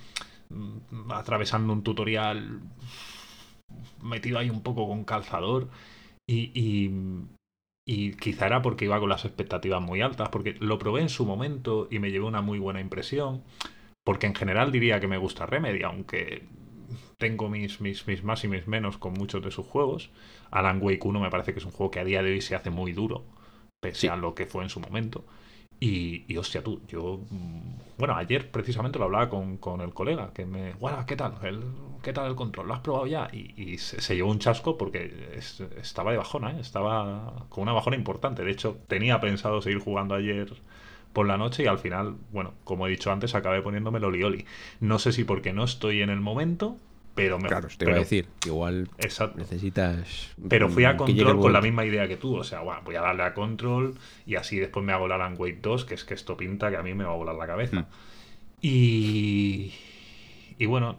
mm, 0.50 1.12
atravesando 1.12 1.72
un 1.72 1.82
tutorial 1.82 2.60
metido 4.02 4.38
ahí 4.38 4.50
un 4.50 4.62
poco 4.62 4.88
con 4.88 5.04
calzador 5.04 5.68
y, 6.26 6.50
y, 6.54 6.90
y, 7.86 8.12
quizá 8.14 8.46
era 8.46 8.62
porque 8.62 8.84
iba 8.84 9.00
con 9.00 9.08
las 9.08 9.24
expectativas 9.24 9.82
muy 9.82 10.00
altas, 10.00 10.28
porque 10.28 10.54
lo 10.60 10.78
probé 10.78 11.02
en 11.02 11.08
su 11.08 11.24
momento 11.24 11.88
y 11.90 11.98
me 11.98 12.10
llevé 12.10 12.24
una 12.24 12.42
muy 12.42 12.58
buena 12.58 12.80
impresión, 12.80 13.42
porque 14.04 14.26
en 14.26 14.34
general 14.34 14.72
diría 14.72 15.00
que 15.00 15.08
me 15.08 15.18
gusta 15.18 15.46
Remedy, 15.46 15.82
aunque 15.82 16.44
tengo 17.18 17.48
mis, 17.48 17.80
mis, 17.80 18.06
mis 18.06 18.24
más 18.24 18.44
y 18.44 18.48
mis 18.48 18.66
menos 18.66 18.98
con 18.98 19.12
muchos 19.12 19.42
de 19.42 19.50
sus 19.50 19.66
juegos. 19.66 20.10
Alan 20.50 20.80
Wake 20.82 21.04
1 21.04 21.20
me 21.20 21.30
parece 21.30 21.52
que 21.52 21.60
es 21.60 21.64
un 21.64 21.72
juego 21.72 21.90
que 21.90 22.00
a 22.00 22.04
día 22.04 22.22
de 22.22 22.32
hoy 22.32 22.40
se 22.40 22.54
hace 22.54 22.70
muy 22.70 22.92
duro, 22.92 23.24
pese 23.80 24.08
a 24.08 24.16
lo 24.16 24.34
que 24.34 24.46
fue 24.46 24.64
en 24.64 24.70
su 24.70 24.80
momento. 24.80 25.24
Y, 25.80 26.24
y, 26.28 26.36
hostia, 26.36 26.62
tú, 26.62 26.82
yo. 26.88 27.20
Mm, 27.30 27.96
bueno, 27.98 28.14
ayer 28.16 28.50
precisamente 28.50 28.98
lo 28.98 29.06
hablaba 29.06 29.30
con, 29.30 29.56
con 29.56 29.80
el 29.80 29.94
colega, 29.94 30.32
que 30.34 30.44
me. 30.44 30.74
Bueno, 30.74 31.04
¿qué 31.06 31.16
tal? 31.16 31.34
El, 31.42 31.62
¿Qué 32.02 32.12
tal 32.12 32.28
el 32.28 32.34
control? 32.36 32.68
¿Lo 32.68 32.74
has 32.74 32.80
probado 32.80 33.06
ya? 33.06 33.28
Y, 33.32 33.78
se, 33.78 34.14
llevó 34.14 34.30
un 34.30 34.38
chasco 34.38 34.78
porque 34.78 35.38
estaba 35.80 36.12
de 36.12 36.18
bajona, 36.18 36.52
¿eh? 36.52 36.60
Estaba 36.60 37.46
con 37.48 37.62
una 37.62 37.72
bajona 37.72 37.96
importante. 37.96 38.44
De 38.44 38.50
hecho, 38.50 38.78
tenía 38.88 39.20
pensado 39.20 39.60
seguir 39.62 39.80
jugando 39.80 40.14
ayer 40.14 40.52
por 41.12 41.26
la 41.26 41.36
noche 41.36 41.64
y 41.64 41.66
al 41.66 41.78
final, 41.78 42.16
bueno, 42.32 42.54
como 42.64 42.86
he 42.86 42.90
dicho 42.90 43.10
antes, 43.10 43.34
acabé 43.34 43.62
poniéndome 43.62 43.98
el 43.98 44.04
Oli. 44.04 44.46
No 44.80 44.98
sé 44.98 45.12
si 45.12 45.24
porque 45.24 45.52
no 45.52 45.64
estoy 45.64 46.02
en 46.02 46.10
el 46.10 46.20
momento, 46.20 46.76
pero 47.20 47.38
me, 47.38 47.48
claro, 47.48 47.68
te 47.76 47.84
iba 47.84 47.96
a 47.96 47.98
decir, 47.98 48.28
igual 48.46 48.88
necesitas. 49.36 50.34
Pero 50.48 50.70
fui 50.70 50.84
a 50.84 50.96
control 50.96 51.38
con 51.38 51.52
la 51.52 51.60
misma 51.60 51.84
idea 51.84 52.08
que 52.08 52.16
tú. 52.16 52.36
O 52.36 52.44
sea, 52.44 52.60
voy 52.60 52.94
a 52.96 53.02
darle 53.02 53.24
a 53.24 53.34
control 53.34 53.98
y 54.24 54.36
así 54.36 54.58
después 54.58 54.84
me 54.84 54.94
hago 54.94 55.06
la 55.06 55.16
Alan 55.16 55.34
Wake 55.36 55.58
2, 55.60 55.84
que 55.84 55.94
es 55.94 56.04
que 56.04 56.14
esto 56.14 56.36
pinta 56.36 56.70
que 56.70 56.78
a 56.78 56.82
mí 56.82 56.94
me 56.94 57.04
va 57.04 57.12
a 57.12 57.16
volar 57.16 57.34
la 57.34 57.46
cabeza. 57.46 57.80
Hmm. 57.80 57.86
Y. 58.62 59.74
Y 60.56 60.66
bueno, 60.66 60.98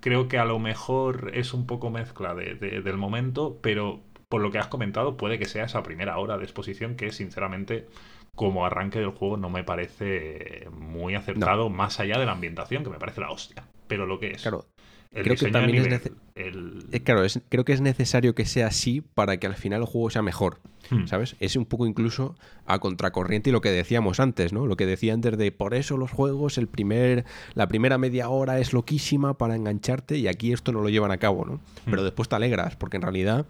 creo 0.00 0.26
que 0.26 0.38
a 0.38 0.44
lo 0.44 0.58
mejor 0.58 1.30
es 1.34 1.54
un 1.54 1.66
poco 1.66 1.90
mezcla 1.90 2.34
de, 2.34 2.54
del 2.54 2.96
momento, 2.96 3.58
pero 3.62 4.02
por 4.28 4.40
lo 4.40 4.50
que 4.50 4.58
has 4.58 4.68
comentado, 4.68 5.16
puede 5.16 5.38
que 5.38 5.46
sea 5.46 5.64
esa 5.64 5.82
primera 5.82 6.18
hora 6.18 6.36
de 6.38 6.44
exposición 6.44 6.96
que, 6.96 7.12
sinceramente, 7.12 7.88
como 8.34 8.64
arranque 8.64 9.00
del 9.00 9.10
juego, 9.10 9.36
no 9.36 9.50
me 9.50 9.64
parece 9.64 10.68
muy 10.72 11.14
acertado, 11.14 11.68
más 11.68 12.00
allá 12.00 12.18
de 12.18 12.26
la 12.26 12.32
ambientación, 12.32 12.84
que 12.84 12.90
me 12.90 12.98
parece 12.98 13.20
la 13.20 13.30
hostia. 13.30 13.64
Pero 13.88 14.06
lo 14.06 14.20
que 14.20 14.30
es. 14.30 14.42
Claro, 14.42 14.66
creo 15.10 15.36
que 15.36 15.50
también 15.50 15.92
es 15.92 16.10
eh, 16.36 17.00
claro, 17.02 17.22
creo 17.48 17.64
que 17.64 17.72
es 17.72 17.80
necesario 17.80 18.34
que 18.34 18.46
sea 18.46 18.68
así 18.68 19.00
para 19.00 19.38
que 19.38 19.46
al 19.46 19.56
final 19.56 19.80
el 19.80 19.86
juego 19.86 20.10
sea 20.10 20.22
mejor, 20.22 20.60
hmm. 20.90 21.06
¿sabes? 21.06 21.36
Es 21.40 21.56
un 21.56 21.66
poco 21.66 21.86
incluso 21.86 22.36
a 22.66 22.78
contracorriente 22.78 23.50
y 23.50 23.52
lo 23.52 23.60
que 23.60 23.70
decíamos 23.70 24.20
antes, 24.20 24.52
¿no? 24.52 24.66
Lo 24.66 24.76
que 24.76 24.86
decía 24.86 25.12
antes 25.12 25.36
de 25.36 25.52
por 25.52 25.74
eso 25.74 25.96
los 25.96 26.10
juegos, 26.10 26.58
el 26.58 26.68
primer, 26.68 27.24
la 27.54 27.68
primera 27.68 27.98
media 27.98 28.28
hora 28.28 28.58
es 28.58 28.72
loquísima 28.72 29.36
para 29.36 29.56
engancharte 29.56 30.16
y 30.16 30.28
aquí 30.28 30.52
esto 30.52 30.72
no 30.72 30.80
lo 30.80 30.88
llevan 30.88 31.10
a 31.10 31.18
cabo, 31.18 31.44
¿no? 31.44 31.54
Hmm. 31.54 31.90
Pero 31.90 32.04
después 32.04 32.28
te 32.28 32.36
alegras 32.36 32.76
porque 32.76 32.96
en 32.96 33.02
realidad 33.02 33.46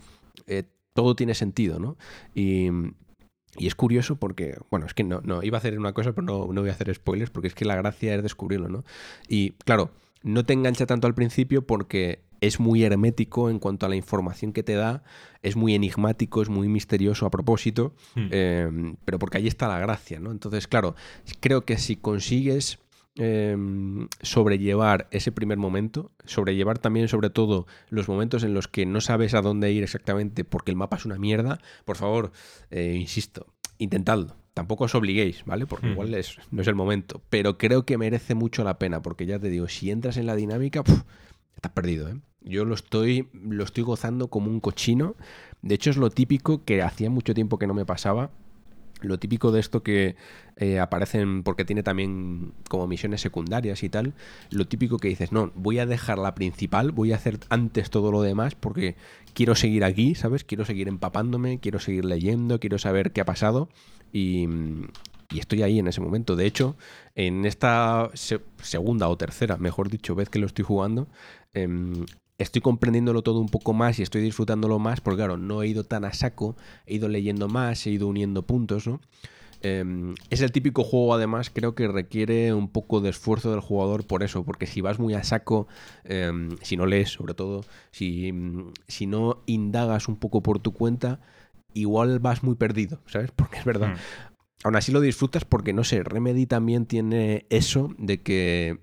eh, 0.47 0.65
todo 0.95 1.15
tiene 1.15 1.35
sentido, 1.35 1.79
¿no? 1.79 1.97
Y, 2.35 2.71
y 3.57 3.67
es 3.67 3.75
curioso 3.75 4.17
porque, 4.17 4.57
bueno, 4.71 4.87
es 4.87 4.95
que 4.95 5.05
no, 5.05 5.21
no, 5.23 5.43
iba 5.43 5.59
a 5.59 5.61
hacer 5.61 5.79
una 5.79 5.93
cosa, 5.93 6.13
pero 6.13 6.27
no, 6.27 6.53
no 6.53 6.61
voy 6.61 6.71
a 6.71 6.73
hacer 6.73 6.93
spoilers 6.95 7.31
porque 7.31 7.49
es 7.49 7.55
que 7.55 7.65
la 7.65 7.77
gracia 7.77 8.15
es 8.15 8.23
descubrirlo, 8.23 8.69
¿no? 8.69 8.85
Y 9.29 9.53
claro, 9.65 9.91
no 10.23 10.45
te 10.45 10.53
engancha 10.53 10.87
tanto 10.87 11.07
al 11.07 11.15
principio 11.15 11.67
porque 11.67 12.23
es 12.41 12.59
muy 12.59 12.85
hermético 12.85 13.51
en 13.51 13.59
cuanto 13.59 13.87
a 13.87 13.89
la 13.89 13.97
información 13.97 14.53
que 14.53 14.63
te 14.63 14.75
da, 14.75 15.03
es 15.43 15.57
muy 15.57 15.75
enigmático, 15.75 16.43
es 16.43 16.49
muy 16.49 16.69
misterioso 16.69 17.27
a 17.27 17.31
propósito, 17.31 17.95
hmm. 18.15 18.29
em, 18.31 18.97
pero 19.05 19.19
porque 19.19 19.39
ahí 19.39 19.47
está 19.47 19.69
la 19.69 19.79
gracia, 19.79 20.21
¿no? 20.21 20.31
Entonces, 20.31 20.67
claro, 20.67 20.95
creo 21.41 21.65
que 21.65 21.77
si 21.77 21.97
consigues 21.97 22.79
em, 23.17 24.09
sobrellevar 24.23 25.09
ese 25.11 25.33
primer 25.33 25.59
momento, 25.59 26.13
sobrellevar 26.25 26.79
también 26.79 27.09
sobre 27.09 27.29
todo 27.29 27.67
los 27.91 28.09
momentos 28.09 28.43
en 28.43 28.55
los 28.55 28.69
que 28.69 28.87
no 28.87 29.01
sabes 29.01 29.35
a 29.35 29.43
dónde 29.43 29.73
ir 29.73 29.83
exactamente 29.83 30.45
porque 30.45 30.71
el 30.71 30.77
mapa 30.77 30.97
es 30.97 31.05
una 31.05 31.19
mierda, 31.19 31.61
por 31.85 31.97
favor, 31.97 32.33
eh, 32.71 32.97
insisto, 32.99 33.47
intentadlo 33.79 34.40
tampoco 34.61 34.85
os 34.85 34.95
obliguéis, 34.95 35.43
¿vale? 35.47 35.65
Porque 35.65 35.89
igual 35.89 36.13
es, 36.13 36.37
no 36.51 36.61
es 36.61 36.69
el 36.69 36.75
momento. 36.75 37.23
Pero 37.31 37.57
creo 37.57 37.87
que 37.87 37.97
merece 37.97 38.35
mucho 38.35 38.63
la 38.63 38.79
pena, 38.79 39.01
porque 39.01 39.25
ya 39.25 39.39
te 39.39 39.49
digo, 39.49 39.69
si 39.69 39.91
entras 39.91 40.19
en 40.19 40.27
la 40.27 40.37
dinámica, 40.37 40.83
estás 41.57 41.73
perdido, 41.73 42.11
¿eh? 42.11 42.17
Yo 42.43 42.67
lo 42.67 42.75
estoy, 42.75 43.31
lo 43.33 43.65
estoy 43.65 43.85
gozando 43.85 44.29
como 44.29 44.51
un 44.51 44.61
cochino. 44.61 45.17
De 45.63 45.77
hecho, 45.77 45.89
es 45.89 45.97
lo 45.97 46.11
típico 46.11 46.63
que 46.63 46.83
hacía 46.83 47.09
mucho 47.09 47.33
tiempo 47.33 47.59
que 47.59 47.67
no 47.67 47.73
me 47.73 47.87
pasaba. 47.87 48.33
Lo 49.01 49.19
típico 49.19 49.51
de 49.51 49.61
esto 49.61 49.83
que 49.83 50.15
eh, 50.57 50.79
aparecen 50.79 51.43
porque 51.43 51.65
tiene 51.65 51.83
también 51.83 52.53
como 52.69 52.87
misiones 52.87 53.23
secundarias 53.23 53.83
y 53.83 53.89
tal. 53.89 54.13
Lo 54.51 54.69
típico 54.69 54.99
que 54.99 55.09
dices, 55.09 55.33
no, 55.33 55.53
voy 55.55 55.79
a 55.79 55.87
dejar 55.87 56.19
la 56.19 56.35
principal, 56.35 56.93
voy 56.93 57.13
a 57.13 57.17
hacer 57.17 57.39
antes 57.49 57.89
todo 57.89 58.13
lo 58.13 58.21
demás 58.21 58.57
porque 58.57 58.97
quiero 59.33 59.55
seguir 59.55 59.85
aquí, 59.85 60.15
¿sabes? 60.15 60.45
Quiero 60.45 60.67
seguir 60.67 60.87
empapándome, 60.87 61.61
quiero 61.61 61.79
seguir 61.79 62.05
leyendo, 62.05 62.61
quiero 62.61 62.77
saber 62.77 63.13
qué 63.13 63.23
ha 63.23 63.25
pasado. 63.25 63.71
Y, 64.13 64.49
estoy 65.37 65.63
ahí 65.63 65.79
en 65.79 65.87
ese 65.87 66.01
momento. 66.01 66.35
De 66.35 66.47
hecho, 66.47 66.77
en 67.15 67.47
esta 67.47 68.11
segunda 68.63 69.09
o 69.09 69.17
tercera, 69.17 69.57
mejor 69.59 69.89
dicho, 69.89 70.15
vez 70.17 70.29
que 70.29 70.41
lo 70.41 70.47
estoy 70.47 70.65
jugando, 70.65 71.07
em, 71.55 72.05
estoy 72.39 72.63
comprendiéndolo 72.63 73.23
todo 73.23 73.39
un 73.39 73.49
poco 73.49 73.73
más 73.73 73.99
y 73.99 74.03
estoy 74.03 74.23
disfrutándolo 74.23 74.79
más, 74.79 75.01
porque 75.01 75.19
claro, 75.19 75.37
no 75.37 75.63
he 75.63 75.69
ido 75.69 75.85
tan 75.85 76.05
a 76.05 76.13
saco, 76.13 76.57
he 76.87 76.95
ido 76.95 77.09
leyendo 77.09 77.49
más, 77.49 77.87
he 77.87 77.91
ido 77.91 78.09
uniendo 78.09 78.43
puntos, 78.43 78.87
¿no? 78.87 79.01
Em, 79.63 80.15
es 80.31 80.41
el 80.41 80.53
típico 80.53 80.85
juego, 80.85 81.15
además, 81.15 81.51
creo 81.51 81.75
que 81.75 81.87
requiere 81.87 82.55
un 82.55 82.69
poco 82.69 83.01
de 83.01 83.11
esfuerzo 83.11 83.51
del 83.51 83.61
jugador 83.61 84.07
por 84.07 84.23
eso, 84.23 84.45
porque 84.45 84.67
si 84.67 84.81
vas 84.81 84.99
muy 84.99 85.13
a 85.15 85.23
saco, 85.23 85.69
em, 86.05 86.57
si 86.63 86.77
no 86.77 86.87
lees, 86.87 87.11
sobre 87.11 87.35
todo, 87.35 87.63
si, 87.91 88.33
si 88.89 89.07
no 89.07 89.43
indagas 89.47 90.09
un 90.09 90.17
poco 90.17 90.43
por 90.43 90.61
tu 90.61 90.73
cuenta, 90.73 91.21
igual 91.75 92.19
vas 92.19 92.43
muy 92.43 92.55
perdido, 92.55 93.01
¿sabes? 93.07 93.31
Porque 93.37 93.59
es 93.59 93.65
verdad. 93.65 93.95
Hmm. 93.95 93.99
Aún 94.63 94.77
así 94.77 94.93
lo 94.93 95.01
disfrutas 95.01 95.47
porque, 95.47 95.73
no 95.73 95.85
sé, 95.85 96.03
Remedy 96.03 96.45
también 96.45 96.85
tiene 96.85 97.47
eso 97.49 97.95
de 97.97 98.21
que 98.21 98.79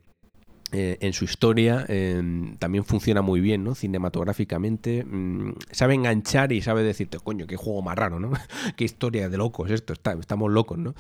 eh, 0.73 0.97
en 0.99 1.13
su 1.13 1.23
historia 1.23 1.85
em, 1.87 2.57
también 2.57 2.83
funciona 2.83 3.21
muy 3.21 3.39
bien, 3.39 3.63
¿no? 3.63 3.75
Cinematográficamente. 3.75 5.05
Mm, 5.05 5.53
sabe 5.71 5.93
enganchar 5.93 6.51
y 6.51 6.61
sabe 6.61 6.83
decirte, 6.83 7.19
coño, 7.19 7.47
qué 7.47 7.55
juego 7.55 7.81
más 7.81 7.95
raro, 7.95 8.19
¿no? 8.19 8.31
qué 8.75 8.83
historia 8.83 9.29
de 9.29 9.37
locos 9.37 9.71
esto, 9.71 9.93
estamos 9.93 10.51
locos, 10.51 10.77
¿no? 10.77 10.93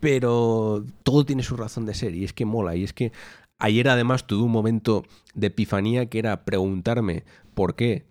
Pero 0.00 0.84
todo 1.04 1.24
tiene 1.24 1.42
su 1.42 1.56
razón 1.56 1.86
de 1.86 1.94
ser 1.94 2.14
y 2.14 2.24
es 2.24 2.32
que 2.32 2.44
mola. 2.44 2.76
Y 2.76 2.84
es 2.84 2.92
que 2.92 3.12
ayer 3.58 3.88
además 3.88 4.26
tuve 4.26 4.42
un 4.42 4.52
momento 4.52 5.04
de 5.34 5.46
epifanía 5.46 6.06
que 6.06 6.18
era 6.18 6.44
preguntarme 6.44 7.24
por 7.54 7.76
qué 7.76 8.04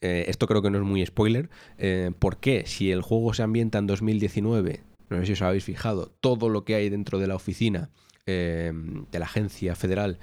eh, 0.00 0.24
esto 0.28 0.46
creo 0.46 0.62
que 0.62 0.70
no 0.70 0.78
es 0.78 0.84
muy 0.84 1.04
spoiler, 1.04 1.50
eh, 1.78 2.10
¿por 2.18 2.38
qué 2.38 2.64
si 2.66 2.90
el 2.90 3.02
juego 3.02 3.34
se 3.34 3.42
ambienta 3.42 3.78
en 3.78 3.86
2019, 3.86 4.80
no 5.10 5.18
sé 5.18 5.26
si 5.26 5.32
os 5.32 5.42
habéis 5.42 5.64
fijado, 5.64 6.12
todo 6.20 6.48
lo 6.48 6.64
que 6.64 6.74
hay 6.74 6.88
dentro 6.88 7.18
de 7.18 7.26
la 7.26 7.36
oficina 7.36 7.90
eh, 8.26 8.72
de 9.10 9.18
la 9.18 9.26
agencia 9.26 9.76
federal, 9.76 10.18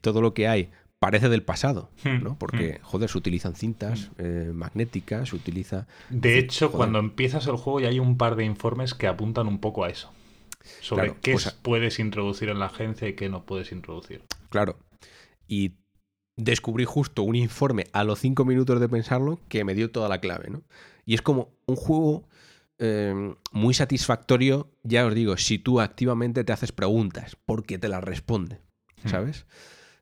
todo 0.00 0.20
lo 0.20 0.34
que 0.34 0.48
hay 0.48 0.70
parece 1.00 1.30
del 1.30 1.42
pasado, 1.42 1.90
Hmm, 2.04 2.22
¿no? 2.22 2.38
Porque, 2.38 2.78
joder, 2.82 3.08
se 3.08 3.18
utilizan 3.18 3.56
cintas 3.56 4.10
eh, 4.18 4.52
magnéticas, 4.54 5.30
se 5.30 5.36
utiliza... 5.36 5.88
De 6.10 6.38
hecho, 6.38 6.66
Joder. 6.66 6.76
cuando 6.76 6.98
empiezas 6.98 7.46
el 7.46 7.56
juego 7.56 7.80
ya 7.80 7.88
hay 7.88 7.98
un 7.98 8.18
par 8.18 8.36
de 8.36 8.44
informes 8.44 8.94
que 8.94 9.06
apuntan 9.06 9.48
un 9.48 9.58
poco 9.58 9.84
a 9.84 9.88
eso. 9.88 10.12
Sobre 10.80 11.04
Claro, 11.04 11.20
qué 11.22 11.32
pues 11.32 11.50
puedes 11.62 11.98
introducir 11.98 12.50
en 12.50 12.58
la 12.58 12.66
agencia 12.66 13.08
y 13.08 13.14
qué 13.14 13.30
no 13.30 13.44
puedes 13.46 13.72
introducir. 13.72 14.22
Claro. 14.50 14.76
Y 15.48 15.72
descubrí 16.42 16.84
justo 16.84 17.22
un 17.22 17.36
informe 17.36 17.86
a 17.92 18.04
los 18.04 18.18
cinco 18.20 18.44
minutos 18.44 18.80
de 18.80 18.88
pensarlo 18.88 19.38
que 19.48 19.64
me 19.64 19.74
dio 19.74 19.90
toda 19.90 20.08
la 20.08 20.20
clave, 20.20 20.50
¿no? 20.50 20.62
Y 21.06 21.14
es 21.14 21.22
como 21.22 21.48
un 21.66 21.76
juego 21.76 22.28
eh, 22.78 23.34
muy 23.52 23.74
satisfactorio, 23.74 24.70
ya 24.82 25.04
os 25.06 25.14
digo, 25.14 25.36
si 25.36 25.58
tú 25.58 25.80
activamente 25.80 26.44
te 26.44 26.52
haces 26.52 26.72
preguntas, 26.72 27.36
porque 27.44 27.78
te 27.78 27.88
las 27.88 28.02
responde, 28.02 28.60
¿sabes? 29.06 29.44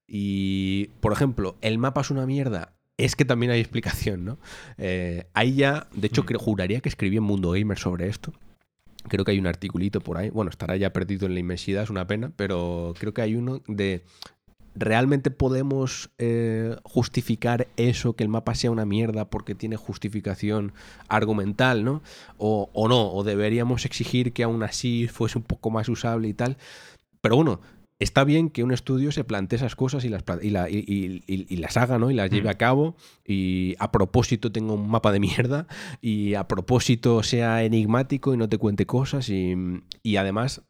Y, 0.06 0.86
por 1.00 1.12
ejemplo, 1.12 1.56
el 1.60 1.78
mapa 1.78 2.00
es 2.00 2.10
una 2.10 2.26
mierda. 2.26 2.74
Es 2.96 3.14
que 3.14 3.24
también 3.24 3.52
hay 3.52 3.60
explicación, 3.60 4.24
¿no? 4.24 4.38
Eh, 4.76 5.28
ahí 5.34 5.54
ya, 5.54 5.88
de 5.92 6.06
hecho, 6.08 6.22
Mm. 6.22 6.26
creo- 6.26 6.38
juraría 6.40 6.80
que 6.80 6.88
escribí 6.88 7.16
en 7.16 7.22
Mundo 7.22 7.50
Gamer 7.52 7.78
sobre 7.78 8.08
esto. 8.08 8.32
Creo 9.08 9.24
que 9.24 9.30
hay 9.32 9.38
un 9.38 9.46
articulito 9.46 10.00
por 10.00 10.16
ahí. 10.18 10.30
Bueno, 10.30 10.50
estará 10.50 10.76
ya 10.76 10.92
perdido 10.92 11.26
en 11.26 11.34
la 11.34 11.40
inmensidad, 11.40 11.82
es 11.84 11.90
una 11.90 12.06
pena, 12.06 12.32
pero 12.36 12.94
creo 12.98 13.14
que 13.14 13.22
hay 13.22 13.36
uno 13.36 13.60
de. 13.68 14.04
¿Realmente 14.74 15.30
podemos 15.30 16.10
eh, 16.18 16.76
justificar 16.84 17.68
eso, 17.76 18.14
que 18.14 18.22
el 18.22 18.28
mapa 18.28 18.54
sea 18.54 18.70
una 18.70 18.84
mierda 18.84 19.28
porque 19.28 19.54
tiene 19.54 19.76
justificación 19.76 20.72
argumental, 21.08 21.84
¿no? 21.84 22.02
O, 22.36 22.70
o 22.72 22.88
no, 22.88 23.10
o 23.12 23.24
deberíamos 23.24 23.84
exigir 23.84 24.32
que 24.32 24.44
aún 24.44 24.62
así 24.62 25.08
fuese 25.08 25.38
un 25.38 25.44
poco 25.44 25.70
más 25.70 25.88
usable 25.88 26.28
y 26.28 26.34
tal. 26.34 26.56
Pero 27.20 27.34
bueno, 27.36 27.60
está 27.98 28.22
bien 28.22 28.48
que 28.50 28.62
un 28.62 28.70
estudio 28.72 29.10
se 29.10 29.24
plantee 29.24 29.56
esas 29.56 29.74
cosas 29.74 30.04
y 30.04 30.08
las, 30.08 30.22
y 30.42 30.50
la- 30.50 30.70
y- 30.70 30.84
y- 30.86 31.24
y- 31.26 31.46
y 31.52 31.56
las 31.56 31.76
haga, 31.76 31.98
¿no? 31.98 32.12
Y 32.12 32.14
las 32.14 32.30
lleve 32.30 32.46
Mm. 32.48 32.52
a 32.52 32.54
cabo. 32.54 32.96
Y 33.26 33.74
a 33.80 33.90
propósito 33.90 34.52
tenga 34.52 34.72
un 34.74 34.88
mapa 34.88 35.10
de 35.10 35.18
mierda. 35.18 35.66
Y 36.00 36.34
a 36.34 36.46
propósito 36.46 37.24
sea 37.24 37.64
enigmático 37.64 38.32
y 38.32 38.36
no 38.36 38.48
te 38.48 38.58
cuente 38.58 38.86
cosas. 38.86 39.28
Y, 39.30 39.56
y 40.04 40.16
además 40.16 40.62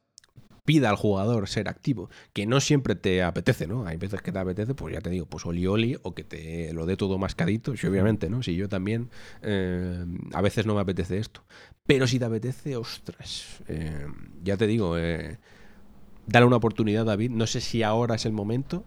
pida 0.69 0.91
al 0.91 0.97
jugador 0.97 1.49
ser 1.49 1.67
activo. 1.67 2.11
Que 2.35 2.45
no 2.45 2.61
siempre 2.61 2.95
te 2.95 3.23
apetece, 3.23 3.67
¿no? 3.67 3.87
Hay 3.87 3.97
veces 3.97 4.21
que 4.21 4.33
te 4.33 4.39
apetece, 4.39 4.75
pues 4.75 4.93
ya 4.93 5.01
te 5.01 5.09
digo, 5.09 5.25
pues 5.25 5.47
oli 5.47 5.67
oli 5.67 5.97
o 6.03 6.15
que 6.15 6.25
te 6.25 6.75
lo 6.75 6.85
dé 6.85 6.99
todo 6.99 7.17
mascadito. 7.17 7.75
Sí, 7.75 7.87
obviamente, 7.87 8.29
¿no? 8.29 8.43
Si 8.43 8.55
yo 8.55 8.69
también 8.69 9.09
eh, 9.41 10.05
a 10.35 10.43
veces 10.43 10.67
no 10.67 10.75
me 10.75 10.83
apetece 10.83 11.17
esto. 11.17 11.43
Pero 11.87 12.07
si 12.07 12.19
te 12.19 12.27
apetece, 12.27 12.77
ostras. 12.77 13.63
eh, 13.67 14.07
ya 14.45 14.59
te 14.59 14.67
digo, 14.67 14.99
eh, 14.99 15.39
dale 16.27 16.45
una 16.45 16.57
oportunidad, 16.57 17.07
David. 17.07 17.31
No 17.31 17.47
sé 17.47 17.63
si 17.63 17.83
ahora 17.83 18.17
es 18.17 18.27
el 18.27 18.33
momento 18.33 18.85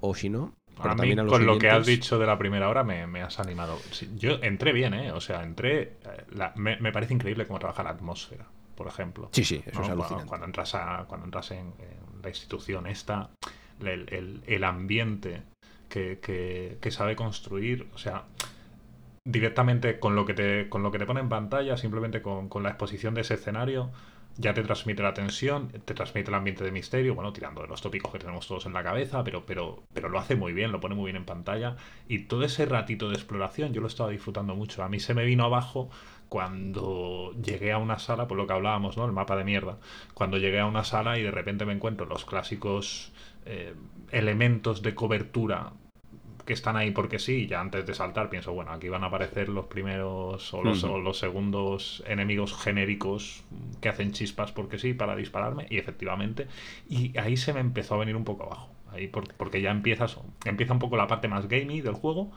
o 0.00 0.14
si 0.14 0.28
no. 0.30 0.54
Pero 0.76 0.90
A 0.90 0.94
mí, 0.94 0.98
también 0.98 1.18
a 1.18 1.22
los 1.24 1.32
con 1.32 1.46
lo 1.46 1.58
que 1.58 1.68
has 1.70 1.84
dicho 1.86 2.18
de 2.18 2.26
la 2.26 2.38
primera 2.38 2.68
hora, 2.68 2.84
me, 2.84 3.06
me 3.08 3.22
has 3.22 3.40
animado. 3.40 3.76
Yo 4.16 4.38
entré 4.42 4.72
bien, 4.72 4.94
¿eh? 4.94 5.10
O 5.12 5.20
sea, 5.20 5.42
entré. 5.42 5.82
eh, 5.82 6.24
la- 6.32 6.52
me, 6.56 6.76
me 6.78 6.92
parece 6.92 7.12
increíble 7.14 7.44
cómo 7.46 7.58
trabaja 7.58 7.82
la 7.82 7.90
atmósfera, 7.90 8.46
por 8.74 8.86
ejemplo. 8.86 9.28
Sí, 9.32 9.44
sí, 9.44 9.62
eso 9.66 9.80
¿no? 9.80 9.86
es 9.86 10.24
Cuando- 10.26 10.46
entras, 10.46 10.74
a, 10.74 11.04
cuando 11.08 11.26
entras 11.26 11.50
en, 11.52 11.58
en 11.78 12.22
la 12.22 12.28
institución 12.28 12.86
esta, 12.86 13.30
el, 13.80 14.06
el- 14.12 14.42
el 14.46 14.64
ambiente 14.64 15.42
que, 15.88 16.18
que- 16.20 16.78
que 16.80 16.90
sabe 16.90 17.14
construir, 17.16 17.88
o 17.94 17.98
sea, 17.98 18.24
directamente 19.24 19.98
con 19.98 20.14
lo 20.14 20.26
que 20.26 20.34
te, 20.34 20.68
con 20.68 20.82
lo 20.82 20.90
que 20.90 20.98
te 20.98 21.06
pone 21.06 21.20
en 21.20 21.28
pantalla, 21.28 21.76
simplemente 21.76 22.20
con, 22.22 22.48
con 22.48 22.62
la 22.62 22.70
exposición 22.70 23.14
de 23.14 23.22
ese 23.22 23.34
escenario, 23.34 23.90
ya 24.36 24.52
te 24.52 24.62
transmite 24.64 25.02
la 25.02 25.14
tensión, 25.14 25.68
te 25.68 25.94
transmite 25.94 26.28
el 26.28 26.34
ambiente 26.34 26.64
de 26.64 26.72
misterio, 26.72 27.14
bueno, 27.14 27.32
tirando 27.32 27.62
de 27.62 27.68
los 27.68 27.80
tópicos 27.80 28.10
que 28.12 28.18
tenemos 28.18 28.46
todos 28.48 28.66
en 28.66 28.72
la 28.72 28.82
cabeza, 28.82 29.22
pero, 29.22 29.46
pero, 29.46 29.84
pero 29.94 30.08
lo 30.08 30.18
hace 30.18 30.34
muy 30.34 30.52
bien, 30.52 30.72
lo 30.72 30.80
pone 30.80 30.96
muy 30.96 31.04
bien 31.06 31.16
en 31.16 31.24
pantalla. 31.24 31.76
Y 32.08 32.24
todo 32.24 32.42
ese 32.44 32.66
ratito 32.66 33.08
de 33.08 33.14
exploración 33.14 33.72
yo 33.72 33.80
lo 33.80 33.86
estaba 33.86 34.10
disfrutando 34.10 34.56
mucho. 34.56 34.82
A 34.82 34.88
mí 34.88 34.98
se 34.98 35.14
me 35.14 35.24
vino 35.24 35.44
abajo 35.44 35.88
cuando 36.28 37.32
llegué 37.42 37.72
a 37.72 37.78
una 37.78 37.98
sala, 37.98 38.26
por 38.28 38.36
lo 38.36 38.46
que 38.46 38.52
hablábamos, 38.52 38.96
¿no? 38.96 39.04
El 39.04 39.12
mapa 39.12 39.36
de 39.36 39.44
mierda. 39.44 39.78
Cuando 40.14 40.38
llegué 40.38 40.60
a 40.60 40.66
una 40.66 40.84
sala 40.84 41.18
y 41.18 41.22
de 41.22 41.30
repente 41.30 41.64
me 41.64 41.72
encuentro 41.72 42.06
los 42.06 42.24
clásicos 42.24 43.12
eh, 43.46 43.74
elementos 44.10 44.82
de 44.82 44.94
cobertura 44.94 45.72
que 46.44 46.52
están 46.52 46.76
ahí 46.76 46.90
porque 46.90 47.18
sí, 47.18 47.46
ya 47.46 47.60
antes 47.60 47.86
de 47.86 47.94
saltar 47.94 48.28
pienso, 48.28 48.52
bueno, 48.52 48.72
aquí 48.72 48.90
van 48.90 49.02
a 49.02 49.06
aparecer 49.06 49.48
los 49.48 49.64
primeros 49.66 50.52
o 50.52 50.62
los, 50.62 50.84
o 50.84 50.98
los 50.98 51.18
segundos 51.18 52.02
enemigos 52.06 52.54
genéricos 52.54 53.44
que 53.80 53.88
hacen 53.88 54.12
chispas 54.12 54.52
porque 54.52 54.78
sí, 54.78 54.92
para 54.92 55.16
dispararme, 55.16 55.66
y 55.70 55.78
efectivamente, 55.78 56.46
y 56.88 57.16
ahí 57.16 57.38
se 57.38 57.54
me 57.54 57.60
empezó 57.60 57.94
a 57.94 57.98
venir 57.98 58.14
un 58.16 58.24
poco 58.24 58.44
abajo, 58.44 58.68
ahí 58.92 59.06
por- 59.08 59.32
porque 59.34 59.62
ya 59.62 59.70
empiezas, 59.70 60.18
empieza 60.44 60.74
un 60.74 60.80
poco 60.80 60.98
la 60.98 61.06
parte 61.06 61.28
más 61.28 61.48
gamey 61.48 61.80
del 61.80 61.94
juego, 61.94 62.30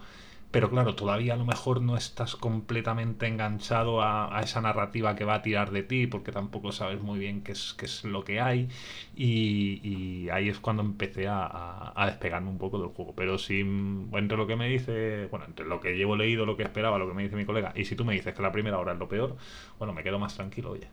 pero 0.51 0.69
claro, 0.69 0.95
todavía 0.95 1.33
a 1.33 1.37
lo 1.37 1.45
mejor 1.45 1.81
no 1.81 1.97
estás 1.97 2.35
completamente 2.35 3.27
enganchado 3.27 4.01
a, 4.01 4.37
a 4.37 4.41
esa 4.41 4.61
narrativa 4.61 5.15
que 5.15 5.25
va 5.25 5.35
a 5.35 5.41
tirar 5.41 5.71
de 5.71 5.83
ti, 5.83 6.07
porque 6.07 6.31
tampoco 6.31 6.71
sabes 6.71 7.01
muy 7.01 7.19
bien 7.19 7.41
qué 7.43 7.51
es, 7.51 7.75
qué 7.77 7.85
es 7.85 8.03
lo 8.05 8.23
que 8.23 8.39
hay. 8.41 8.69
Y, 9.15 9.81
y 9.83 10.29
ahí 10.29 10.49
es 10.49 10.59
cuando 10.59 10.81
empecé 10.83 11.27
a, 11.27 11.43
a- 11.45 11.93
a 11.95 12.05
despegarme 12.07 12.49
un 12.49 12.57
poco 12.57 12.79
del 12.79 12.89
juego. 12.89 13.13
Pero 13.15 13.37
si 13.37 13.59
entre 13.61 14.37
lo 14.37 14.47
que 14.47 14.55
me 14.55 14.67
dice, 14.69 15.27
bueno, 15.29 15.45
entre 15.45 15.65
lo 15.65 15.79
que 15.81 15.95
llevo 15.97 16.15
leído, 16.15 16.45
lo 16.45 16.55
que 16.57 16.63
esperaba, 16.63 16.97
lo 16.97 17.07
que 17.07 17.13
me 17.13 17.23
dice 17.23 17.35
mi 17.35 17.45
colega, 17.45 17.73
y 17.75 17.85
si 17.85 17.95
tú 17.95 18.05
me 18.05 18.13
dices 18.13 18.33
que 18.33 18.41
la 18.41 18.51
primera 18.51 18.79
hora 18.79 18.93
es 18.93 18.99
lo 18.99 19.07
peor, 19.09 19.35
bueno, 19.79 19.93
me 19.93 20.03
quedo 20.03 20.17
más 20.19 20.35
tranquilo, 20.35 20.71
oye. 20.71 20.87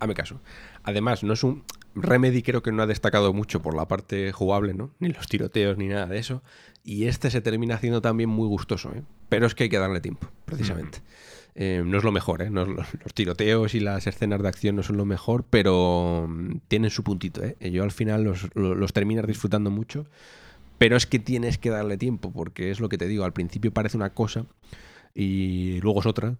Hazme 0.00 0.14
caso. 0.14 0.40
Además, 0.84 1.22
no 1.24 1.32
es 1.32 1.42
un. 1.42 1.64
Remedy 2.02 2.42
creo 2.42 2.62
que 2.62 2.72
no 2.72 2.82
ha 2.82 2.86
destacado 2.86 3.32
mucho 3.32 3.60
por 3.62 3.74
la 3.74 3.88
parte 3.88 4.32
jugable, 4.32 4.74
¿no? 4.74 4.90
Ni 4.98 5.08
los 5.08 5.26
tiroteos 5.28 5.76
ni 5.78 5.88
nada 5.88 6.06
de 6.06 6.18
eso. 6.18 6.42
Y 6.84 7.04
este 7.06 7.30
se 7.30 7.40
termina 7.40 7.74
haciendo 7.74 8.00
también 8.00 8.28
muy 8.30 8.46
gustoso, 8.48 8.90
¿eh? 8.94 9.02
Pero 9.28 9.46
es 9.46 9.54
que 9.54 9.64
hay 9.64 9.68
que 9.70 9.78
darle 9.78 10.00
tiempo, 10.00 10.28
precisamente. 10.44 11.00
Eh, 11.54 11.82
no 11.84 11.98
es 11.98 12.04
lo 12.04 12.12
mejor, 12.12 12.40
¿eh? 12.42 12.50
No 12.50 12.62
es 12.62 12.68
lo- 12.68 12.76
los 12.76 13.14
tiroteos 13.14 13.74
y 13.74 13.80
las 13.80 14.06
escenas 14.06 14.40
de 14.40 14.48
acción 14.48 14.76
no 14.76 14.82
son 14.82 14.96
lo 14.96 15.04
mejor, 15.04 15.44
pero 15.50 16.26
mm, 16.28 16.58
tienen 16.68 16.90
su 16.90 17.02
puntito, 17.02 17.42
¿eh? 17.44 17.56
Yo 17.72 17.82
al 17.82 17.90
final 17.90 18.22
los, 18.24 18.48
lo- 18.54 18.74
los 18.74 18.92
terminas 18.92 19.26
disfrutando 19.26 19.70
mucho, 19.70 20.06
pero 20.78 20.96
es 20.96 21.06
que 21.06 21.18
tienes 21.18 21.58
que 21.58 21.70
darle 21.70 21.98
tiempo, 21.98 22.32
porque 22.32 22.70
es 22.70 22.78
lo 22.80 22.88
que 22.88 22.96
te 22.98 23.08
digo, 23.08 23.24
al 23.24 23.32
principio 23.32 23.72
parece 23.72 23.96
una 23.96 24.10
cosa 24.14 24.46
y 25.14 25.80
luego 25.80 26.00
es 26.00 26.06
otra, 26.06 26.36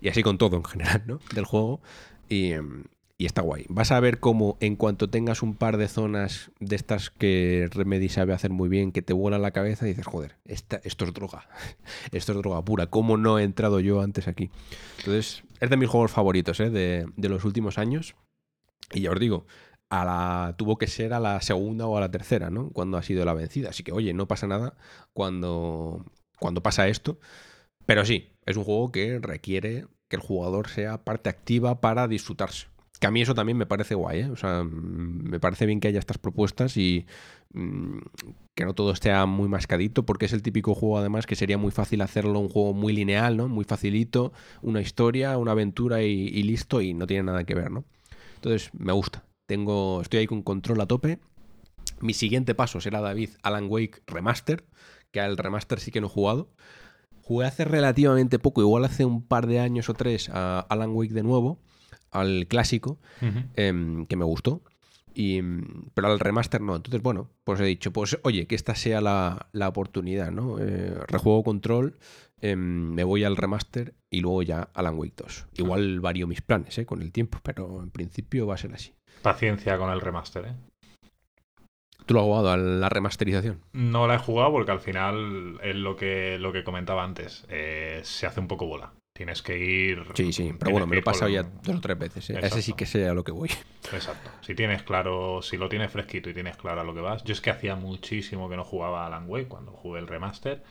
y 0.00 0.08
así 0.08 0.22
con 0.22 0.36
todo 0.38 0.56
en 0.56 0.64
general, 0.64 1.02
¿no? 1.06 1.20
Del 1.34 1.44
juego. 1.44 1.80
Y, 2.28 2.52
em, 2.52 2.84
y 3.18 3.24
está 3.26 3.40
guay. 3.40 3.64
Vas 3.68 3.92
a 3.92 4.00
ver 4.00 4.20
cómo 4.20 4.58
en 4.60 4.76
cuanto 4.76 5.08
tengas 5.08 5.42
un 5.42 5.54
par 5.54 5.78
de 5.78 5.88
zonas 5.88 6.50
de 6.60 6.76
estas 6.76 7.08
que 7.10 7.66
Remedy 7.72 8.08
sabe 8.10 8.34
hacer 8.34 8.50
muy 8.50 8.68
bien, 8.68 8.92
que 8.92 9.00
te 9.02 9.12
vuelan 9.14 9.40
la 9.42 9.52
cabeza 9.52 9.86
y 9.86 9.90
dices, 9.90 10.06
joder, 10.06 10.36
esta- 10.44 10.80
esto 10.84 11.04
es 11.06 11.14
droga. 11.14 11.48
Esto 12.12 12.32
es 12.32 12.38
droga 12.38 12.62
pura. 12.64 12.86
¿Cómo 12.88 13.16
no 13.16 13.38
he 13.38 13.42
entrado 13.44 13.80
yo 13.80 14.00
antes 14.02 14.28
aquí? 14.28 14.50
Entonces, 14.98 15.44
es 15.60 15.70
de 15.70 15.76
mis 15.76 15.88
juegos 15.88 16.10
favoritos 16.10 16.60
¿eh? 16.60 16.68
de, 16.70 17.06
de 17.16 17.28
los 17.28 17.44
últimos 17.44 17.78
años. 17.78 18.14
Y 18.92 19.00
ya 19.02 19.10
os 19.12 19.18
digo, 19.18 19.46
a 19.88 20.04
la, 20.04 20.54
tuvo 20.58 20.76
que 20.78 20.86
ser 20.86 21.12
a 21.14 21.20
la 21.20 21.40
segunda 21.40 21.86
o 21.86 21.96
a 21.96 22.00
la 22.00 22.10
tercera, 22.10 22.50
¿no? 22.50 22.68
Cuando 22.70 22.98
ha 22.98 23.02
sido 23.02 23.24
la 23.24 23.32
vencida. 23.34 23.70
Así 23.70 23.82
que, 23.82 23.92
oye, 23.92 24.12
no 24.12 24.28
pasa 24.28 24.46
nada 24.46 24.76
cuando, 25.14 26.04
cuando 26.38 26.62
pasa 26.62 26.86
esto. 26.88 27.18
Pero 27.86 28.04
sí, 28.04 28.32
es 28.44 28.56
un 28.58 28.64
juego 28.64 28.92
que 28.92 29.18
requiere 29.20 29.86
que 30.08 30.16
el 30.16 30.22
jugador 30.22 30.68
sea 30.68 31.02
parte 31.02 31.30
activa 31.30 31.80
para 31.80 32.08
disfrutarse. 32.08 32.66
Que 32.98 33.06
a 33.06 33.10
mí 33.10 33.20
eso 33.20 33.34
también 33.34 33.58
me 33.58 33.66
parece 33.66 33.94
guay, 33.94 34.20
¿eh? 34.20 34.30
O 34.30 34.36
sea, 34.36 34.62
mm, 34.64 35.28
me 35.28 35.40
parece 35.40 35.66
bien 35.66 35.80
que 35.80 35.88
haya 35.88 35.98
estas 35.98 36.18
propuestas 36.18 36.76
y 36.76 37.06
mm, 37.52 37.98
que 38.54 38.64
no 38.64 38.74
todo 38.74 38.92
esté 38.92 39.14
muy 39.26 39.48
mascadito, 39.48 40.06
porque 40.06 40.26
es 40.26 40.32
el 40.32 40.42
típico 40.42 40.74
juego 40.74 40.98
además 40.98 41.26
que 41.26 41.36
sería 41.36 41.58
muy 41.58 41.70
fácil 41.70 42.00
hacerlo 42.00 42.38
un 42.40 42.48
juego 42.48 42.72
muy 42.72 42.92
lineal, 42.92 43.36
¿no? 43.36 43.48
Muy 43.48 43.64
facilito, 43.64 44.32
una 44.62 44.80
historia, 44.80 45.36
una 45.36 45.52
aventura 45.52 46.02
y, 46.02 46.42
listo, 46.42 46.80
y 46.80 46.94
no 46.94 47.06
tiene 47.06 47.24
nada 47.24 47.44
que 47.44 47.54
ver, 47.54 47.70
¿no? 47.70 47.84
Entonces, 48.36 48.70
me 48.72 48.92
gusta. 48.92 49.24
Tengo, 49.46 50.00
estoy 50.00 50.20
ahí 50.20 50.26
con 50.26 50.42
control 50.42 50.80
a 50.80 50.86
tope. 50.86 51.18
Mi 52.00 52.14
siguiente 52.14 52.54
paso 52.54 52.80
será 52.80 53.00
David 53.00 53.30
Alan 53.42 53.66
Wake 53.68 54.02
Remaster, 54.06 54.64
que 55.10 55.20
al 55.20 55.36
remaster 55.36 55.80
sí 55.80 55.90
que 55.90 56.00
no 56.00 56.06
he 56.08 56.10
jugado. 56.10 56.50
Jugué 57.22 57.46
hace 57.46 57.64
relativamente 57.64 58.38
poco, 58.38 58.60
igual 58.60 58.84
hace 58.84 59.04
un 59.04 59.22
par 59.22 59.46
de 59.46 59.60
años 59.60 59.88
o 59.88 59.94
tres, 59.94 60.30
a 60.32 60.60
Alan 60.60 60.90
Wake 60.90 61.12
de 61.12 61.22
nuevo, 61.22 61.58
al 62.10 62.46
clásico, 62.48 62.98
em, 63.54 64.06
que 64.06 64.16
me 64.16 64.24
gustó. 64.24 64.62
Y, 65.14 65.40
mm, 65.40 65.90
pero 65.94 66.08
al 66.08 66.18
remaster 66.20 66.60
no. 66.60 66.76
Entonces, 66.76 67.00
bueno, 67.02 67.30
pues 67.44 67.58
he 67.60 67.64
dicho, 67.64 67.92
pues 67.92 68.18
oye, 68.22 68.46
que 68.46 68.54
esta 68.54 68.74
sea 68.74 69.00
la, 69.00 69.48
la 69.52 69.68
oportunidad, 69.68 70.30
¿no? 70.30 70.58
Eh, 70.60 70.94
rejuego 71.08 71.42
control, 71.42 71.96
em, 72.42 72.92
me 72.92 73.02
voy 73.02 73.24
al 73.24 73.36
remaster 73.36 73.94
y 74.10 74.20
luego 74.20 74.42
ya 74.42 74.68
Alan 74.74 74.98
Wake 74.98 75.14
2. 75.16 75.46
Igual 75.54 76.00
varío 76.00 76.26
mis 76.26 76.42
planes, 76.42 76.76
¿eh? 76.78 76.84
Con 76.84 77.00
el 77.00 77.12
tiempo, 77.12 77.38
pero 77.42 77.82
en 77.82 77.90
principio 77.90 78.46
va 78.46 78.54
a 78.54 78.58
ser 78.58 78.74
así. 78.74 78.92
Paciencia 79.22 79.78
con 79.78 79.90
el 79.90 80.02
remaster, 80.02 80.44
¿eh? 80.44 80.54
¿Tú 82.04 82.14
lo 82.14 82.20
has 82.20 82.26
jugado 82.26 82.50
a 82.50 82.56
la 82.56 82.88
remasterización? 82.88 83.62
No 83.72 84.06
la 84.06 84.14
he 84.14 84.18
jugado 84.18 84.52
porque 84.52 84.70
al 84.70 84.80
final 84.80 85.58
es 85.62 85.74
lo 85.74 85.96
que, 85.96 86.38
lo 86.38 86.52
que 86.52 86.62
comentaba 86.62 87.02
antes. 87.02 87.44
eh, 87.48 88.00
se 88.04 88.26
hace 88.26 88.38
un 88.38 88.46
poco 88.46 88.66
bola. 88.66 88.92
Tienes 89.16 89.40
que 89.40 89.58
ir. 89.58 90.04
Sí, 90.12 90.30
sí, 90.30 90.52
pero 90.58 90.72
bueno, 90.72 90.86
me 90.86 90.96
lo 90.96 91.00
he 91.00 91.02
pasado 91.02 91.30
ya 91.30 91.42
dos 91.42 91.76
o 91.76 91.80
tres 91.80 91.98
veces. 91.98 92.28
¿eh? 92.28 92.38
Ese 92.42 92.60
sí 92.60 92.74
que 92.74 92.84
sé 92.84 93.08
a 93.08 93.14
lo 93.14 93.24
que 93.24 93.32
voy. 93.32 93.48
Exacto. 93.90 94.30
Si 94.42 94.54
tienes 94.54 94.82
claro, 94.82 95.40
si 95.40 95.56
lo 95.56 95.70
tienes 95.70 95.90
fresquito 95.90 96.28
y 96.28 96.34
tienes 96.34 96.58
claro 96.58 96.82
a 96.82 96.84
lo 96.84 96.94
que 96.94 97.00
vas. 97.00 97.24
Yo 97.24 97.32
es 97.32 97.40
que 97.40 97.48
hacía 97.48 97.76
muchísimo 97.76 98.50
que 98.50 98.56
no 98.56 98.64
jugaba 98.64 99.04
a 99.04 99.06
Alan 99.06 99.24
Wake 99.26 99.48
cuando 99.48 99.72
jugué 99.72 100.00
el 100.00 100.06
remaster. 100.06 100.62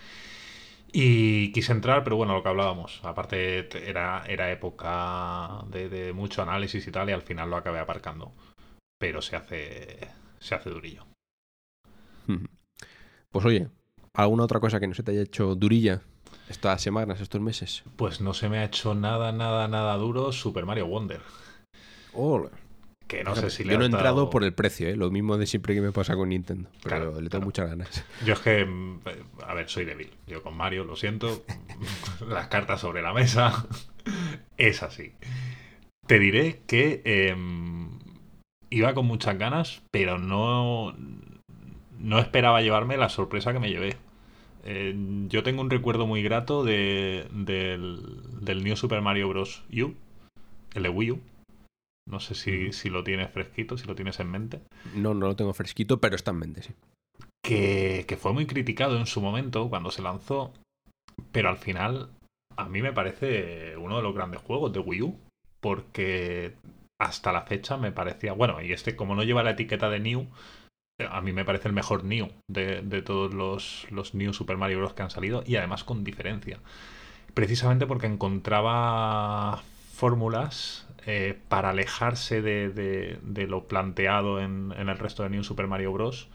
Y 0.92 1.52
quise 1.54 1.72
entrar, 1.72 2.04
pero 2.04 2.18
bueno, 2.18 2.36
lo 2.36 2.44
que 2.44 2.50
hablábamos. 2.50 3.00
Aparte, 3.04 3.68
era, 3.90 4.24
era 4.28 4.52
época 4.52 5.64
de, 5.72 5.90
de 5.90 6.14
mucho 6.14 6.44
análisis 6.44 6.86
y 6.86 6.92
tal, 6.92 7.10
y 7.10 7.14
al 7.14 7.24
final 7.24 7.50
lo 7.50 7.58
acabé 7.58 7.80
aparcando. 7.80 8.32
Pero 9.00 9.24
se 9.24 9.38
hace. 9.38 10.08
Se 10.38 10.54
hace 10.54 10.70
durillo. 10.70 11.08
Pues 13.32 13.44
oye, 13.44 13.68
¿alguna 14.14 14.46
otra 14.46 14.62
cosa 14.62 14.80
que 14.80 14.88
no 14.88 14.94
se 14.94 15.04
te 15.04 15.12
haya 15.12 15.24
hecho 15.24 15.56
durilla 15.56 16.02
estas 16.50 16.82
semanas, 16.82 17.22
estos 17.22 17.42
meses? 17.42 17.84
Pues 17.96 18.22
no 18.22 18.34
se 18.34 18.50
me 18.50 18.60
ha 18.60 18.66
hecho 18.66 18.96
nada, 18.96 19.32
nada, 19.32 19.68
nada 19.68 19.96
duro 19.98 20.32
Super 20.32 20.66
Mario 20.66 20.88
Wonder. 20.88 21.22
Que 23.08 23.24
no 23.24 23.36
sé 23.36 23.52
si 23.52 23.64
Yo 23.64 23.78
no 23.78 23.84
he 23.84 23.88
entrado 23.88 24.30
por 24.32 24.44
el 24.44 24.54
precio, 24.54 24.88
¿eh? 24.88 24.96
lo 24.96 25.12
mismo 25.12 25.38
de 25.38 25.46
siempre 25.46 25.76
que 25.76 25.82
me 25.82 25.92
pasa 25.92 26.16
con 26.16 26.30
Nintendo. 26.30 26.70
Pero 26.84 27.22
le 27.22 27.30
tengo 27.30 27.46
muchas 27.46 27.70
ganas. 27.70 28.04
Yo 28.26 28.34
es 28.34 28.40
que, 28.40 28.66
mm, 28.66 29.00
a 29.46 29.54
ver, 29.54 29.70
soy 29.70 29.86
débil. 29.86 30.12
Yo 30.26 30.42
con 30.42 30.58
Mario, 30.58 30.86
lo 30.86 30.96
siento. 30.96 31.46
Las 32.28 32.48
cartas 32.48 32.82
sobre 32.82 33.04
la 33.04 33.14
mesa. 33.14 33.68
es 34.58 34.82
así. 34.82 35.14
Te 36.08 36.18
diré 36.18 36.62
que 36.66 37.02
em, 37.06 38.00
iba 38.72 38.94
con 38.96 39.06
muchas 39.06 39.38
ganas, 39.38 39.84
pero 39.92 40.18
no, 40.18 40.96
no 42.00 42.20
esperaba 42.20 42.62
llevarme 42.62 42.98
la 42.98 43.10
sorpresa 43.10 43.54
que 43.54 43.60
me 43.60 43.70
llevé. 43.70 43.98
Eh, 44.66 44.96
yo 45.28 45.44
tengo 45.44 45.62
un 45.62 45.70
recuerdo 45.70 46.08
muy 46.08 46.24
grato 46.24 46.64
de, 46.64 47.28
del, 47.32 48.02
del 48.42 48.64
New 48.64 48.76
Super 48.76 49.02
Mario 49.02 49.30
Bros. 49.30 49.64
U, 49.72 49.94
el 50.74 50.84
de 50.84 50.90
Wii 50.90 51.12
U. 51.12 51.22
No 52.08 52.20
sé 52.20 52.36
si, 52.36 52.72
si, 52.72 52.90
lo 52.90 53.04
tienes 53.04 53.32
fresquito, 53.32 53.78
si 53.78 53.88
lo 53.88 53.96
tienes 53.96 54.20
en 54.20 54.30
mente. 54.30 54.62
No, 54.96 55.14
no 55.14 55.28
lo 55.28 55.36
tengo 55.36 55.54
fresquito, 55.54 56.00
pero 56.00 56.16
está 56.16 56.32
en 56.32 56.38
mente, 56.38 56.64
sí. 56.64 56.74
Que, 57.44 58.06
que 58.08 58.18
fue 58.18 58.34
muy 58.34 58.48
criticado 58.48 58.98
en 58.98 59.06
su 59.06 59.22
momento 59.22 59.70
cuando 59.70 59.92
se 59.92 60.02
lanzó, 60.02 60.52
pero 61.32 61.50
al 61.50 61.58
final 61.58 62.10
a 62.58 62.66
mí 62.66 62.82
me 62.82 62.94
parece 62.94 63.78
uno 63.78 63.98
de 63.98 64.04
los 64.04 64.16
grandes 64.16 64.42
juegos 64.42 64.74
de 64.74 64.80
Wii 64.80 65.02
U, 65.02 65.20
porque 65.62 66.56
hasta 67.00 67.32
la 67.32 67.42
fecha 67.42 67.78
me 67.78 67.92
parecía, 67.92 68.34
bueno, 68.34 68.62
y 68.62 68.72
este 68.72 68.96
como 68.96 69.16
no 69.16 69.24
lleva 69.24 69.44
la 69.44 69.52
etiqueta 69.52 69.90
de 69.90 70.00
New, 70.00 70.28
a 70.98 71.22
mí 71.22 71.34
me 71.34 71.44
parece 71.46 71.68
el 71.68 71.74
mejor 71.74 72.04
New 72.04 72.30
de, 72.48 73.02
todos 73.02 73.34
los, 73.34 74.14
New 74.14 74.34
Super 74.34 74.58
Mario 74.58 74.80
Bros. 74.80 74.94
que 74.94 75.04
han 75.04 75.10
salido 75.10 75.44
y 75.46 75.58
además 75.58 75.84
con 75.84 76.04
diferencia. 76.04 76.60
Precisamente 77.34 77.86
porque 77.86 78.08
encontraba 78.08 79.62
fórmulas 79.94 80.88
eh, 81.06 81.38
para 81.50 81.72
alejarse 81.72 82.42
de, 82.42 83.48
lo 83.48 83.66
planteado 83.66 84.40
en, 84.40 84.74
el 84.78 84.98
resto 84.98 85.24
de 85.24 85.30
New 85.30 85.44
Super 85.44 85.68
Mario 85.68 85.92
Bros. 85.92 86.30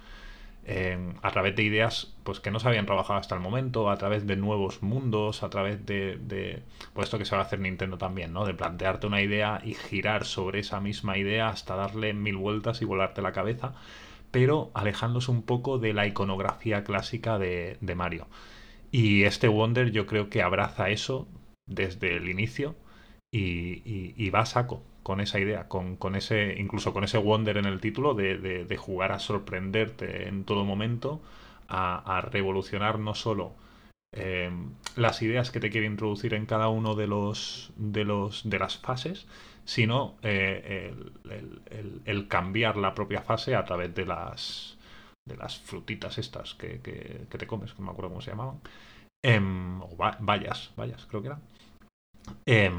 Eh, 0.67 1.15
a 1.23 1.31
través 1.31 1.57
de 1.57 1.63
ideas 1.63 2.13
pues 2.23 2.39
que 2.39 2.51
no 2.51 2.61
se 2.61 2.69
habían 2.69 2.85
trabajado 2.85 3.19
hasta 3.19 3.35
el 3.35 3.41
momento, 3.41 3.91
a 3.91 3.97
través 3.97 4.27
de 4.27 4.37
nuevos 4.37 4.83
mundos, 4.83 5.43
a 5.43 5.49
través 5.49 5.87
de, 5.87 6.19
de 6.19 6.63
pues 6.93 7.07
esto 7.07 7.17
que 7.17 7.25
se 7.25 7.35
va 7.35 7.41
a 7.41 7.47
hacer 7.47 7.61
Nintendo 7.61 7.97
también, 7.97 8.35
¿no? 8.35 8.45
De 8.45 8.53
plantearte 8.53 9.07
una 9.07 9.23
idea 9.23 9.63
y 9.65 9.73
girar 9.73 10.27
sobre 10.27 10.61
esa 10.61 10.79
misma 10.81 11.17
idea 11.17 11.49
hasta 11.49 11.77
darle 11.77 12.13
mil 12.13 12.37
vueltas 12.37 12.83
y 12.83 12.85
volarte 12.85 13.23
la 13.23 13.33
cabeza 13.33 13.73
pero 14.31 14.71
alejándose 14.75 15.31
un 15.31 15.43
poco 15.43 15.79
de 15.79 15.93
la 15.93 16.07
iconografía 16.07 16.85
clásica 16.85 17.39
de, 17.39 17.79
Mario. 17.97 18.29
Y 18.91 19.25
este 19.25 19.49
Wonder 19.49 19.91
yo 19.93 20.07
creo 20.07 20.31
que 20.31 20.43
abraza 20.43 20.91
eso 20.91 21.29
desde 21.67 22.17
el 22.17 22.29
inicio 22.29 22.77
y, 23.33 24.31
va 24.31 24.41
a 24.41 24.47
saco 24.47 24.83
con 25.03 25.21
esa 25.21 25.41
idea, 25.41 25.69
con, 25.69 26.15
ese, 26.15 26.55
incluso 26.59 26.93
con 26.93 27.05
ese 27.05 27.19
Wonder 27.19 27.57
en 27.57 27.67
el 27.67 27.81
título 27.81 28.15
de, 28.15 28.77
jugar 28.79 29.13
a 29.13 29.19
sorprenderte 29.19 30.29
en 30.29 30.45
todo 30.45 30.65
momento, 30.65 31.21
a, 31.69 32.19
a 32.19 32.21
revolucionar 32.21 32.99
no 32.99 33.15
solo 33.15 33.55
eh, 34.13 34.51
las 34.97 35.23
ideas 35.23 35.53
que 35.53 35.61
te 35.61 35.71
quiere 35.71 35.87
introducir 35.87 36.35
en 36.35 36.45
cada 36.45 36.69
uno 36.69 36.97
de 36.97 37.07
los 37.07 37.73
de 37.77 38.05
los 38.05 38.49
de 38.49 38.59
las 38.59 38.77
fases, 38.77 39.29
sino 39.65 40.17
eh, 40.23 40.95
el, 42.05 42.29
cambiar 42.29 42.77
la 42.77 42.95
propia 42.95 43.23
fase 43.23 43.55
a 43.55 43.65
través 43.65 43.95
de 43.95 44.07
las 44.07 44.77
de 45.27 45.37
las 45.37 45.59
frutitas 45.59 46.19
estas 46.19 46.55
que, 46.55 46.81
que, 46.81 47.39
te 47.39 47.47
comes, 47.47 47.73
que 47.73 47.81
no 47.81 47.87
me 47.87 47.93
acuerdo 47.93 48.11
cómo 48.11 48.21
se 48.21 48.31
llamaban, 48.31 48.61
eh, 49.23 49.39
o 49.39 49.97
vallas, 49.97 50.73
vallas 50.77 51.07
creo 51.07 51.23
que 51.23 51.29
eran. 51.29 51.43
Eh, 52.47 52.71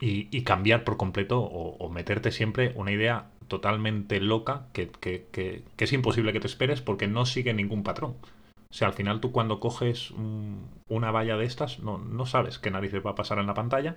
y, 0.00 0.42
cambiar 0.42 0.84
por 0.84 0.96
completo 0.96 1.40
o, 1.40 1.88
meterte 1.88 2.30
siempre 2.30 2.72
una 2.74 2.92
idea 2.92 3.30
totalmente 3.48 4.20
loca 4.20 4.66
que, 4.72 4.90
que, 4.90 5.26
que, 5.30 5.64
es 5.78 5.92
imposible 5.92 6.32
que 6.32 6.40
te 6.40 6.46
esperes 6.46 6.82
porque 6.82 7.06
no 7.06 7.24
sigue 7.24 7.54
ningún 7.54 7.82
patrón. 7.82 8.16
O 8.70 8.76
sea, 8.76 8.88
al 8.88 8.94
final 8.94 9.20
tú 9.20 9.32
cuando 9.32 9.60
coges 9.60 10.10
un, 10.10 10.68
una 10.88 11.10
valla 11.10 11.36
de 11.36 11.46
estas 11.46 11.78
no, 11.78 11.98
no 11.98 12.26
sabes 12.26 12.58
qué 12.58 12.70
narices 12.70 13.06
va 13.06 13.12
a 13.12 13.14
pasar 13.14 13.38
en 13.38 13.46
la 13.46 13.54
pantalla 13.54 13.96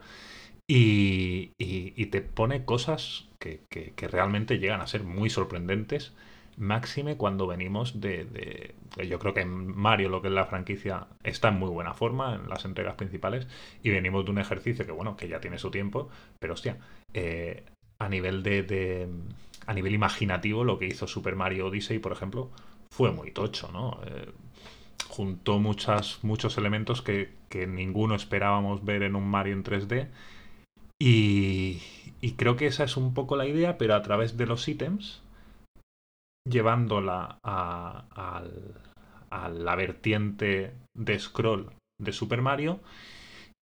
y, 0.68 2.06
te 2.08 2.22
pone 2.22 2.66
cosas 2.66 3.28
que, 3.40 3.62
que, 3.70 4.08
realmente 4.08 4.60
llegan 4.60 4.82
a 4.82 4.88
ser 4.88 5.04
muy 5.04 5.30
sorprendentes, 5.30 6.14
máxime 6.58 7.18
cuando 7.18 7.48
venimos 7.48 8.02
de, 8.02 8.76
Yo 9.08 9.20
creo 9.20 9.34
que 9.34 9.46
Mario, 9.46 10.10
lo 10.10 10.22
que 10.22 10.28
es 10.28 10.34
la 10.34 10.46
franquicia, 10.46 11.08
está 11.24 11.50
en 11.50 11.60
muy 11.60 11.70
buena 11.70 11.94
forma 11.94 12.36
en 12.36 12.50
las 12.50 12.66
entregas 12.66 12.96
principales 12.96 13.48
y 13.84 13.92
venimos 13.92 14.26
de 14.26 14.32
un 14.32 14.40
ejercicio 14.40 14.86
que, 14.86 14.92
bueno, 14.92 15.16
que 15.16 15.28
ya 15.30 15.40
tiene 15.40 15.58
su 15.58 15.72
tiempo, 15.72 16.10
pero 16.40 16.54
hostia, 16.54 16.78
eh, 17.14 17.64
a 18.00 18.10
nivel 18.10 18.44
de, 18.44 18.64
de, 18.64 19.08
a 19.66 19.74
nivel 19.74 19.94
imaginativo, 19.94 20.64
lo 20.64 20.80
que 20.80 20.88
hizo 20.88 21.08
Super 21.08 21.36
Mario 21.36 21.68
Odyssey, 21.68 22.00
por 22.00 22.12
ejemplo, 22.12 22.52
fue 22.92 23.12
muy 23.12 23.32
tocho, 23.32 23.70
¿no? 23.72 24.00
Eh, 24.06 24.32
juntó 25.08 25.60
muchas, 25.60 26.20
muchos 26.24 26.58
elementos 26.58 27.02
que, 27.02 27.30
que 27.50 27.68
ninguno 27.68 28.16
esperábamos 28.16 28.84
ver 28.84 29.04
en 29.04 29.16
un 29.16 29.30
Mario 29.30 29.54
en 29.54 29.64
3D 29.64 30.10
y, 31.00 31.82
creo 32.38 32.56
que 32.56 32.68
esa 32.68 32.84
es 32.84 32.98
un 32.98 33.14
poco 33.14 33.36
la 33.36 33.46
idea, 33.46 33.78
pero 33.78 33.96
a 33.96 34.02
través 34.02 34.38
de 34.38 34.46
los 34.46 34.68
ítems, 34.68 35.22
llevándola 36.50 37.40
a, 37.44 38.06
a, 38.12 38.44
a, 39.30 39.50
la 39.50 39.76
vertiente 39.76 40.74
de 40.96 41.20
scroll 41.20 41.72
de 42.00 42.14
Super 42.14 42.42
Mario 42.42 42.80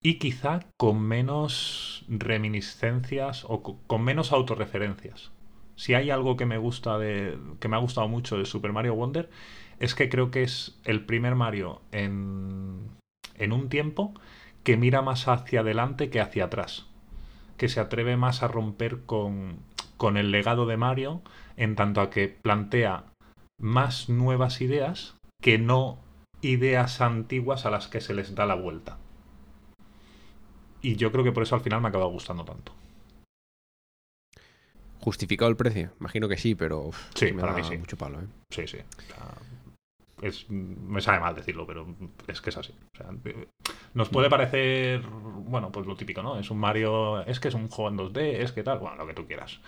y 0.02 0.14
quizá 0.18 0.60
con 0.78 1.00
menos 1.02 2.04
reminiscencias 2.08 3.44
o 3.48 3.62
con 3.62 4.02
menos 4.02 4.32
autorreferencias. 4.32 5.32
Si 5.74 5.94
hay 5.94 6.10
algo 6.10 6.36
que 6.36 6.46
me 6.46 6.58
gusta 6.58 6.98
de. 6.98 7.38
que 7.60 7.68
me 7.68 7.76
ha 7.76 7.80
gustado 7.80 8.08
mucho 8.08 8.38
de 8.38 8.46
Super 8.46 8.72
Mario 8.72 8.94
Wonder, 8.94 9.28
es 9.78 9.94
que 9.94 10.08
creo 10.08 10.30
que 10.30 10.42
es 10.42 10.78
el 10.84 11.04
primer 11.04 11.34
Mario 11.34 11.82
en, 11.92 12.88
en 13.34 13.52
un 13.52 13.68
tiempo 13.68 14.14
que 14.64 14.76
mira 14.76 15.02
más 15.02 15.28
hacia 15.28 15.60
adelante 15.60 16.08
que 16.08 16.20
hacia 16.20 16.46
atrás 16.46 16.86
que 17.56 17.68
se 17.68 17.80
atreve 17.80 18.16
más 18.16 18.42
a 18.42 18.48
romper 18.48 19.02
con, 19.04 19.58
con 19.96 20.16
el 20.16 20.30
legado 20.30 20.66
de 20.66 20.76
Mario 20.76 21.22
en 21.56 21.76
tanto 21.76 22.00
a 22.00 22.10
que 22.10 22.28
plantea 22.28 23.04
más 23.58 24.08
nuevas 24.08 24.60
ideas 24.60 25.16
que 25.40 25.58
no 25.58 25.98
ideas 26.42 27.00
antiguas 27.00 27.66
a 27.66 27.70
las 27.70 27.88
que 27.88 28.00
se 28.00 28.14
les 28.14 28.34
da 28.34 28.46
la 28.46 28.54
vuelta. 28.54 28.98
Y 30.82 30.96
yo 30.96 31.10
creo 31.10 31.24
que 31.24 31.32
por 31.32 31.42
eso 31.42 31.54
al 31.54 31.62
final 31.62 31.80
me 31.80 31.88
ha 31.88 31.90
acabado 31.90 32.10
gustando 32.10 32.44
tanto. 32.44 32.72
¿Justificado 35.00 35.50
el 35.50 35.56
precio? 35.56 35.92
Imagino 36.00 36.28
que 36.28 36.36
sí, 36.36 36.54
pero 36.54 36.80
uf, 36.86 36.98
sí, 37.14 37.32
me 37.32 37.40
para 37.40 37.52
da 37.52 37.58
mí 37.58 37.64
sí. 37.64 37.76
mucho 37.78 37.96
palo. 37.96 38.20
¿eh? 38.20 38.26
Sí, 38.50 38.66
sí. 38.66 38.78
O 38.78 39.02
sea, 39.02 39.34
es, 40.22 40.48
me 40.50 41.00
sabe 41.00 41.20
mal 41.20 41.34
decirlo, 41.34 41.66
pero 41.66 41.86
es 42.26 42.40
que 42.40 42.50
es 42.50 42.56
así. 42.56 42.72
O 42.94 42.96
sea, 42.96 43.10
nos 43.94 44.08
puede 44.08 44.30
parecer, 44.30 45.02
bueno, 45.02 45.70
pues 45.70 45.86
lo 45.86 45.96
típico, 45.96 46.22
¿no? 46.22 46.38
Es 46.38 46.50
un 46.50 46.58
Mario, 46.58 47.22
es 47.22 47.40
que 47.40 47.48
es 47.48 47.54
un 47.54 47.68
juego 47.68 47.90
en 47.90 47.98
2D, 47.98 48.42
es 48.42 48.52
que 48.52 48.62
tal, 48.62 48.78
bueno, 48.78 48.96
lo 48.96 49.06
que 49.06 49.14
tú 49.14 49.26
quieras. 49.26 49.60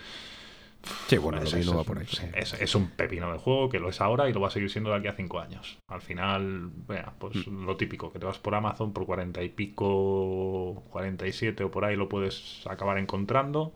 Sí, 1.08 1.18
bueno, 1.18 1.42
es, 1.42 1.52
es, 1.52 1.74
va 1.74 1.82
por 1.82 1.98
ahí. 1.98 2.06
Es, 2.34 2.54
es, 2.54 2.74
un 2.74 2.90
pepino 2.90 3.32
de 3.32 3.38
juego 3.38 3.68
que 3.68 3.80
lo 3.80 3.88
es 3.88 4.00
ahora 4.00 4.28
y 4.28 4.32
lo 4.32 4.40
va 4.40 4.48
a 4.48 4.50
seguir 4.50 4.70
siendo 4.70 4.90
de 4.90 4.96
aquí 4.96 5.08
a 5.08 5.12
cinco 5.12 5.40
años. 5.40 5.78
Al 5.88 6.00
final, 6.00 6.70
vea, 6.86 7.14
pues 7.18 7.46
mm. 7.46 7.66
lo 7.66 7.76
típico, 7.76 8.12
que 8.12 8.18
te 8.18 8.26
vas 8.26 8.38
por 8.38 8.54
Amazon 8.54 8.92
por 8.92 9.04
cuarenta 9.04 9.42
y 9.42 9.48
pico, 9.48 10.84
47 10.90 11.64
o 11.64 11.70
por 11.70 11.84
ahí 11.84 11.96
lo 11.96 12.08
puedes 12.08 12.64
acabar 12.66 12.98
encontrando. 12.98 13.74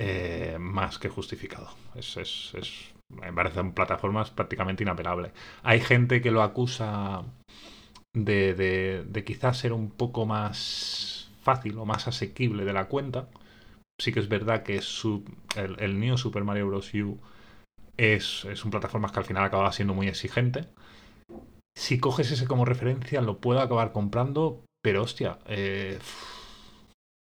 Eh, 0.00 0.56
más 0.60 0.98
que 0.98 1.08
justificado. 1.08 1.68
Es, 1.94 2.16
es, 2.16 2.54
es, 2.54 2.94
me 3.08 3.32
parecen 3.32 3.72
plataformas 3.72 4.30
prácticamente 4.30 4.82
inapelable. 4.82 5.32
Hay 5.62 5.80
gente 5.80 6.20
que 6.20 6.30
lo 6.30 6.42
acusa 6.42 7.24
de, 8.14 8.54
de, 8.54 9.24
quizás 9.24 9.58
ser 9.58 9.72
un 9.72 9.90
poco 9.90 10.26
más 10.26 11.30
fácil 11.42 11.78
o 11.78 11.86
más 11.86 12.08
asequible 12.08 12.64
de 12.64 12.72
la 12.72 12.86
cuenta. 12.88 13.28
Sí 14.00 14.12
que 14.12 14.20
es 14.20 14.28
verdad 14.28 14.62
que 14.62 14.80
el, 15.56 15.76
el 15.80 16.00
New 16.00 16.18
Super 16.18 16.44
Mario 16.44 16.68
Bros. 16.68 16.92
U 16.94 17.18
es, 17.96 18.44
es 18.44 18.64
un 18.64 18.70
plataforma 18.70 19.10
que 19.10 19.18
al 19.18 19.24
final 19.24 19.44
acaba 19.44 19.72
siendo 19.72 19.94
muy 19.94 20.08
exigente. 20.08 20.66
Si 21.76 21.98
coges 21.98 22.30
ese 22.30 22.46
como 22.46 22.64
referencia, 22.64 23.20
lo 23.20 23.38
puedo 23.38 23.60
acabar 23.60 23.92
comprando, 23.92 24.64
pero 24.82 25.02
hostia, 25.02 25.38
eh, 25.46 25.98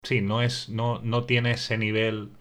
sí, 0.03 0.21
no 0.21 0.41
es. 0.41 0.69
No, 0.69 0.99
no 1.01 1.23
tiene 1.23 1.51
ese 1.51 1.77
nivel. 1.77 2.31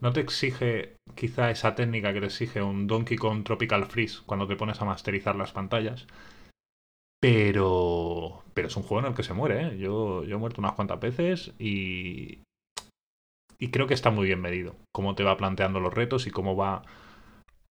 No 0.00 0.12
te 0.12 0.20
exige 0.20 0.96
quizá 1.14 1.50
esa 1.50 1.74
técnica 1.74 2.12
que 2.12 2.20
te 2.20 2.26
exige 2.26 2.62
un 2.62 2.86
Donkey 2.86 3.16
Kong 3.16 3.44
Tropical 3.44 3.86
Freeze 3.86 4.20
cuando 4.26 4.46
te 4.46 4.56
pones 4.56 4.80
a 4.80 4.84
masterizar 4.84 5.36
las 5.36 5.52
pantallas. 5.52 6.06
Pero. 7.20 8.42
Pero 8.54 8.68
es 8.68 8.76
un 8.76 8.82
juego 8.82 9.00
en 9.00 9.10
el 9.10 9.14
que 9.14 9.22
se 9.22 9.34
muere, 9.34 9.68
¿eh? 9.68 9.78
Yo, 9.78 10.24
yo 10.24 10.36
he 10.36 10.38
muerto 10.38 10.60
unas 10.60 10.72
cuantas 10.72 11.00
veces 11.00 11.52
y. 11.58 12.40
Y 13.58 13.68
creo 13.70 13.86
que 13.86 13.94
está 13.94 14.10
muy 14.10 14.26
bien 14.26 14.40
medido. 14.40 14.74
Cómo 14.92 15.14
te 15.14 15.22
va 15.22 15.36
planteando 15.36 15.80
los 15.80 15.92
retos 15.92 16.26
y 16.26 16.30
cómo 16.30 16.56
va 16.56 16.82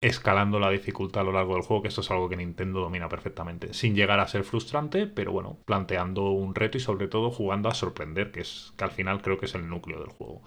escalando 0.01 0.59
la 0.59 0.69
dificultad 0.69 1.21
a 1.21 1.25
lo 1.25 1.33
largo 1.33 1.55
del 1.55 1.63
juego, 1.63 1.81
que 1.81 1.89
esto 1.89 2.01
es 2.01 2.11
algo 2.11 2.29
que 2.29 2.37
Nintendo 2.37 2.79
domina 2.79 3.09
perfectamente. 3.09 3.73
Sin 3.73 3.95
llegar 3.95 4.19
a 4.19 4.27
ser 4.27 4.43
frustrante, 4.43 5.07
pero 5.07 5.31
bueno, 5.31 5.57
planteando 5.65 6.29
un 6.29 6.55
reto 6.55 6.77
y 6.77 6.81
sobre 6.81 7.07
todo 7.07 7.31
jugando 7.31 7.69
a 7.69 7.73
sorprender, 7.73 8.31
que 8.31 8.41
es 8.41 8.71
que 8.77 8.83
al 8.85 8.91
final 8.91 9.21
creo 9.21 9.37
que 9.37 9.45
es 9.45 9.55
el 9.55 9.67
núcleo 9.67 9.99
del 9.99 10.09
juego. 10.09 10.41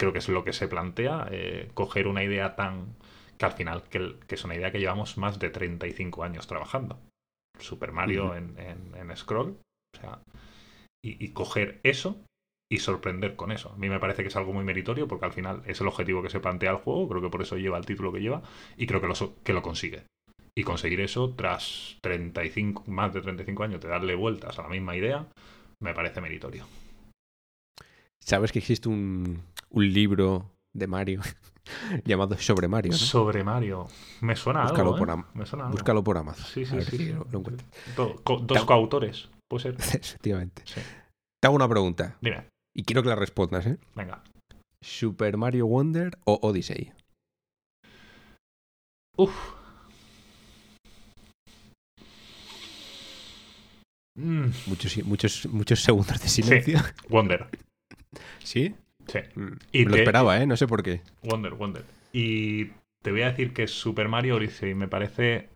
Creo 0.00 0.14
que 0.14 0.20
es 0.20 0.30
lo 0.30 0.44
que 0.44 0.54
se 0.54 0.66
plantea, 0.66 1.28
eh, 1.30 1.68
coger 1.74 2.06
una 2.06 2.24
idea 2.24 2.56
tan. 2.56 2.96
que 3.36 3.44
al 3.44 3.52
final, 3.52 3.82
que, 3.82 4.16
que, 4.26 4.34
es 4.34 4.44
una 4.44 4.54
idea 4.54 4.72
que 4.72 4.78
llevamos 4.78 5.18
más 5.18 5.38
de 5.38 5.50
35 5.50 6.24
años 6.24 6.46
trabajando. 6.46 6.98
Super 7.58 7.92
Mario 7.92 8.34
en, 8.34 8.58
en, 8.58 9.14
Scroll. 9.14 9.58
O 9.94 10.00
sea, 10.00 10.22
y, 11.04 11.22
y 11.22 11.32
coger 11.32 11.80
eso 11.82 12.16
y 12.72 12.78
sorprender 12.78 13.36
con 13.36 13.52
eso. 13.52 13.72
A 13.72 13.76
mí 13.76 13.90
me 13.90 14.00
parece 14.00 14.22
que 14.22 14.28
es 14.28 14.36
algo 14.36 14.54
muy 14.54 14.64
meritorio 14.64 15.06
porque 15.06 15.26
al 15.26 15.34
final 15.34 15.62
es 15.66 15.82
el 15.82 15.88
objetivo 15.88 16.22
que 16.22 16.30
se 16.30 16.40
plantea 16.40 16.70
el 16.70 16.78
juego, 16.78 17.06
creo 17.06 17.20
que 17.20 17.28
por 17.28 17.42
eso 17.42 17.58
lleva 17.58 17.76
el 17.76 17.84
título 17.84 18.10
que 18.10 18.20
lleva 18.20 18.40
y 18.78 18.86
creo 18.86 19.02
que 19.02 19.06
lo, 19.06 19.14
que 19.44 19.52
lo 19.52 19.60
consigue. 19.60 20.04
Y 20.56 20.62
conseguir 20.62 21.02
eso 21.02 21.34
tras 21.34 21.98
35, 22.00 22.84
más 22.86 23.12
de 23.12 23.20
35 23.20 23.64
años 23.64 23.82
de 23.82 23.88
darle 23.88 24.14
vueltas 24.14 24.58
a 24.58 24.62
la 24.62 24.68
misma 24.70 24.96
idea, 24.96 25.26
me 25.78 25.92
parece 25.92 26.22
meritorio. 26.22 26.66
¿Sabes 28.24 28.52
que 28.52 28.60
existe 28.60 28.88
un, 28.88 29.42
un 29.70 29.92
libro 29.92 30.52
de 30.72 30.86
Mario 30.86 31.22
llamado 32.04 32.36
Sobre 32.38 32.68
Mario? 32.68 32.92
Sobre 32.92 33.44
Mario. 33.44 33.88
Me 34.20 34.36
suena 34.36 34.62
búscalo 34.62 34.94
algo. 34.94 35.06
Por 35.06 35.10
¿eh? 35.10 35.24
Me 35.34 35.46
suena 35.46 35.68
Búscalo 35.68 36.04
por 36.04 36.18
Amazon. 36.18 36.44
Sí, 36.46 36.64
sí, 36.66 36.80
sí. 36.82 36.96
Si 36.96 37.12
lo, 37.12 37.26
lo 37.30 37.42
dos 37.96 38.64
coautores, 38.64 39.30
puede 39.48 39.62
ser. 39.62 39.74
Efectivamente. 39.78 40.62
Sí. 40.66 40.80
Te 41.40 41.46
hago 41.46 41.56
una 41.56 41.68
pregunta. 41.68 42.18
Dime. 42.20 42.46
Y 42.74 42.84
quiero 42.84 43.02
que 43.02 43.08
la 43.08 43.16
respondas, 43.16 43.66
¿eh? 43.66 43.78
Venga. 43.94 44.22
¿Super 44.82 45.36
Mario 45.36 45.66
Wonder 45.66 46.18
o 46.24 46.38
Odyssey? 46.42 46.92
Uf. 49.16 49.34
Mm. 54.16 54.50
Muchos, 54.66 55.04
muchos, 55.04 55.46
muchos 55.46 55.82
segundos 55.82 56.20
de 56.20 56.28
silencio. 56.28 56.78
Sí. 56.78 56.84
Wonder. 57.08 57.48
¿Sí? 58.44 58.74
Sí. 59.10 59.18
Mm. 59.34 59.52
Y 59.72 59.84
Me 59.84 59.90
lo 59.90 59.96
esperaba, 59.96 60.40
¿eh? 60.40 60.46
No 60.46 60.56
sé 60.56 60.66
por 60.66 60.82
qué. 60.82 61.02
Wonder, 61.22 61.54
Wonder. 61.54 61.84
Y 62.12 62.66
te 63.02 63.10
voy 63.10 63.22
a 63.22 63.30
decir 63.30 63.52
que 63.52 63.66
Super 63.66 64.08
Mario 64.08 64.36
Odyssey 64.36 64.74
me 64.74 64.88
parece. 64.88 65.48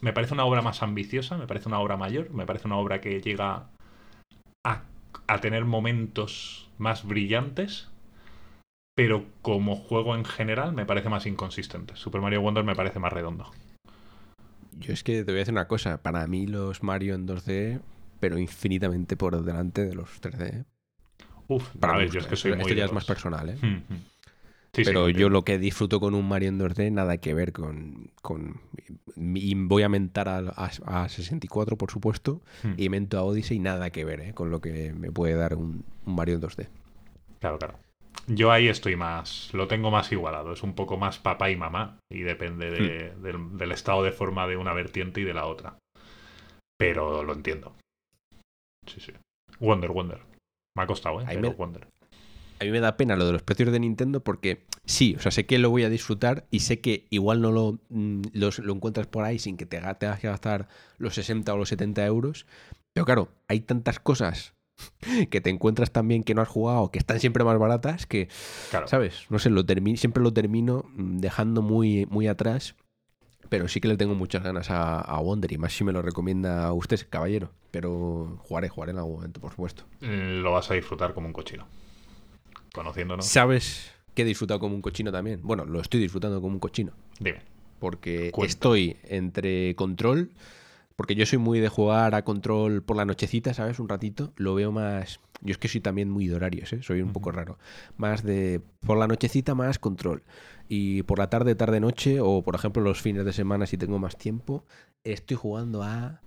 Me 0.00 0.12
parece 0.12 0.34
una 0.34 0.44
obra 0.44 0.62
más 0.62 0.82
ambiciosa, 0.82 1.36
me 1.36 1.46
parece 1.46 1.68
una 1.68 1.80
obra 1.80 1.96
mayor, 1.96 2.30
me 2.30 2.46
parece 2.46 2.68
una 2.68 2.76
obra 2.76 3.00
que 3.00 3.20
llega 3.20 3.66
a 4.64 4.82
a 5.28 5.40
tener 5.40 5.64
momentos 5.64 6.68
más 6.78 7.06
brillantes, 7.06 7.88
pero 8.96 9.26
como 9.42 9.76
juego 9.76 10.16
en 10.16 10.24
general 10.24 10.72
me 10.72 10.86
parece 10.86 11.10
más 11.10 11.26
inconsistente. 11.26 11.94
Super 11.96 12.20
Mario 12.20 12.40
Wonder 12.40 12.64
me 12.64 12.74
parece 12.74 12.98
más 12.98 13.12
redondo. 13.12 13.50
Yo 14.72 14.92
es 14.92 15.04
que 15.04 15.24
te 15.24 15.32
voy 15.32 15.36
a 15.36 15.38
decir 15.40 15.54
una 15.54 15.68
cosa, 15.68 16.02
para 16.02 16.26
mí 16.26 16.46
los 16.46 16.82
Mario 16.82 17.14
en 17.14 17.26
2D, 17.26 17.80
pero 18.20 18.38
infinitamente 18.38 19.16
por 19.16 19.40
delante 19.44 19.84
de 19.84 19.94
los 19.94 20.20
3D. 20.20 20.64
Uf, 21.48 21.68
para 21.80 21.96
ver, 21.96 22.10
yo 22.10 22.20
es 22.20 22.26
que 22.26 22.36
soy 22.36 22.52
esto 22.52 22.62
muy 22.68 22.74
ya 22.74 22.84
es 22.84 22.92
más 22.92 23.04
personal, 23.04 23.48
¿eh? 23.48 23.56
Hmm. 23.60 23.78
Sí, 24.74 24.84
sí, 24.84 24.90
pero 24.90 25.08
yo 25.08 25.28
lo 25.28 25.44
que 25.44 25.58
disfruto 25.58 25.98
con 25.98 26.14
un 26.14 26.28
Mario 26.28 26.50
en 26.50 26.58
2D 26.58 26.90
nada 26.92 27.16
que 27.18 27.34
ver 27.34 27.52
con... 27.52 28.10
con 28.22 28.60
y 29.16 29.54
voy 29.54 29.82
a 29.82 29.88
mentar 29.88 30.28
a, 30.28 30.38
a- 30.38 31.02
a 31.04 31.08
64, 31.08 31.76
por 31.76 31.90
supuesto, 31.90 32.40
Hmm. 32.62 32.74
y 32.76 32.88
mento 32.88 33.18
a 33.18 33.22
Odyssey 33.24 33.58
nada 33.58 33.90
que 33.90 34.04
ver 34.04 34.20
¿eh? 34.20 34.34
con 34.34 34.50
lo 34.50 34.60
que 34.60 34.92
me 34.92 35.10
puede 35.10 35.34
dar 35.34 35.54
un, 35.54 35.84
un 36.06 36.14
Mario 36.14 36.34
en 36.36 36.40
2D. 36.42 36.68
Claro, 37.40 37.58
claro. 37.58 37.78
Yo 38.26 38.52
ahí 38.52 38.68
estoy 38.68 38.94
más, 38.94 39.50
lo 39.54 39.68
tengo 39.68 39.90
más 39.90 40.12
igualado. 40.12 40.52
Es 40.52 40.62
un 40.62 40.74
poco 40.74 40.96
más 40.98 41.18
papá 41.18 41.50
y 41.50 41.56
mamá 41.56 41.98
y 42.12 42.20
depende 42.20 42.70
de- 42.70 43.10
Hmm. 43.14 43.22
del, 43.22 43.56
del 43.58 43.72
estado 43.72 44.02
de 44.02 44.12
forma 44.12 44.46
de 44.46 44.56
una 44.56 44.74
vertiente 44.74 45.20
y 45.20 45.24
de 45.24 45.34
la 45.34 45.46
otra. 45.46 45.78
Pero 46.78 47.24
lo 47.24 47.32
entiendo. 47.32 47.74
Sí, 48.86 49.00
sí. 49.00 49.12
Wonder, 49.60 49.90
Wonder. 49.90 50.20
Me 50.74 50.82
ha 50.82 50.86
costado, 50.86 51.20
¿eh? 51.20 51.24
Ahí 51.26 51.36
Pero 51.36 51.50
me- 51.50 51.54
Wonder. 51.56 51.88
A 52.60 52.64
mí 52.64 52.70
me 52.72 52.80
da 52.80 52.96
pena 52.96 53.14
lo 53.14 53.24
de 53.24 53.32
los 53.32 53.42
precios 53.42 53.70
de 53.70 53.78
Nintendo 53.78 54.20
porque 54.24 54.64
sí, 54.84 55.14
o 55.16 55.20
sea, 55.20 55.30
sé 55.30 55.46
que 55.46 55.58
lo 55.58 55.70
voy 55.70 55.84
a 55.84 55.88
disfrutar 55.88 56.46
y 56.50 56.60
sé 56.60 56.80
que 56.80 57.06
igual 57.10 57.40
no 57.40 57.52
lo, 57.52 57.78
mm, 57.88 58.22
los- 58.32 58.58
lo 58.58 58.72
encuentras 58.74 59.06
por 59.06 59.22
ahí 59.24 59.38
sin 59.38 59.56
que 59.56 59.64
te 59.64 59.80
ga- 59.80 59.96
tengas 59.96 60.18
que 60.18 60.26
gastar 60.26 60.66
los 60.98 61.14
60 61.14 61.54
o 61.54 61.56
los 61.56 61.68
70 61.68 62.04
euros. 62.04 62.46
Pero 62.92 63.04
claro, 63.06 63.28
hay 63.46 63.60
tantas 63.60 64.00
cosas 64.00 64.54
que 65.30 65.40
te 65.40 65.50
encuentras 65.50 65.92
también 65.92 66.24
que 66.24 66.34
no 66.34 66.42
has 66.42 66.48
jugado, 66.48 66.90
que 66.90 66.98
están 66.98 67.20
siempre 67.20 67.44
más 67.44 67.58
baratas, 67.58 68.06
que, 68.06 68.28
Claro. 68.70 68.88
¿sabes? 68.88 69.26
No 69.30 69.38
sé, 69.38 69.50
lo 69.50 69.64
siempre 69.96 70.22
lo 70.22 70.32
termino 70.32 70.84
mm, 70.96 71.18
dejando 71.18 71.62
muy, 71.62 72.06
muy 72.06 72.26
atrás. 72.26 72.74
Pero 73.48 73.66
sí 73.68 73.80
que 73.80 73.88
le 73.88 73.96
tengo 73.96 74.14
muchas 74.14 74.42
ganas 74.42 74.70
a, 74.70 75.00
a 75.00 75.18
Wonder 75.20 75.50
y 75.52 75.58
más 75.58 75.72
si 75.72 75.82
me 75.84 75.92
lo 75.92 76.02
recomienda 76.02 76.72
usted, 76.72 77.00
caballero. 77.08 77.50
Pero 77.70 78.38
jugaré, 78.44 78.68
jugaré 78.68 78.92
en 78.92 78.98
algún 78.98 79.14
momento, 79.16 79.40
por 79.40 79.50
supuesto. 79.50 79.84
Mm, 80.00 80.42
Lo 80.42 80.52
vas 80.52 80.70
a 80.70 80.74
disfrutar 80.74 81.14
como 81.14 81.26
un 81.26 81.32
cochino. 81.32 81.66
Conociéndonos. 82.74 83.26
¿Sabes 83.26 83.90
que 84.14 84.22
he 84.22 84.24
disfrutado 84.24 84.60
como 84.60 84.74
un 84.74 84.82
cochino 84.82 85.10
también? 85.12 85.40
Bueno, 85.42 85.64
lo 85.64 85.80
estoy 85.80 86.00
disfrutando 86.00 86.40
como 86.40 86.54
un 86.54 86.60
cochino. 86.60 86.92
Dime. 87.18 87.40
Porque 87.78 88.30
Cuenta. 88.32 88.50
estoy 88.50 88.96
entre 89.04 89.74
control. 89.76 90.30
Porque 90.96 91.14
yo 91.14 91.24
soy 91.26 91.38
muy 91.38 91.60
de 91.60 91.68
jugar 91.68 92.14
a 92.16 92.22
control 92.24 92.82
por 92.82 92.96
la 92.96 93.04
nochecita, 93.04 93.54
¿sabes? 93.54 93.78
Un 93.78 93.88
ratito. 93.88 94.32
Lo 94.36 94.54
veo 94.56 94.72
más. 94.72 95.20
Yo 95.42 95.52
es 95.52 95.58
que 95.58 95.68
soy 95.68 95.80
también 95.80 96.10
muy 96.10 96.26
de 96.26 96.34
horarios, 96.34 96.72
¿eh? 96.72 96.82
Soy 96.82 97.00
un 97.02 97.12
poco 97.12 97.30
raro. 97.30 97.56
Más 97.96 98.24
de. 98.24 98.60
Por 98.84 98.98
la 98.98 99.06
nochecita, 99.06 99.54
más 99.54 99.78
control. 99.78 100.24
Y 100.68 101.02
por 101.04 101.18
la 101.18 101.30
tarde, 101.30 101.54
tarde-noche, 101.54 102.20
o 102.20 102.42
por 102.42 102.54
ejemplo 102.54 102.82
los 102.82 103.00
fines 103.00 103.24
de 103.24 103.32
semana, 103.32 103.66
si 103.66 103.76
tengo 103.78 103.98
más 103.98 104.16
tiempo, 104.16 104.64
estoy 105.04 105.36
jugando 105.36 105.82
a 105.82 106.20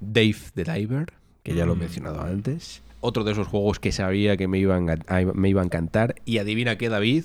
Dave 0.00 0.36
the 0.54 0.64
Diver, 0.64 1.12
que 1.42 1.54
ya 1.54 1.66
lo 1.66 1.72
he 1.72 1.76
Mm. 1.76 1.80
mencionado 1.80 2.20
antes. 2.22 2.82
Otro 3.00 3.24
de 3.24 3.32
esos 3.32 3.48
juegos 3.48 3.80
que 3.80 3.92
sabía 3.92 4.36
que 4.36 4.46
me 4.46 4.58
iban 4.58 4.90
a, 4.90 5.20
me 5.34 5.48
iba 5.48 5.62
a 5.62 5.64
encantar. 5.64 6.14
Y 6.24 6.38
adivina 6.38 6.76
qué, 6.78 6.88
David. 6.88 7.24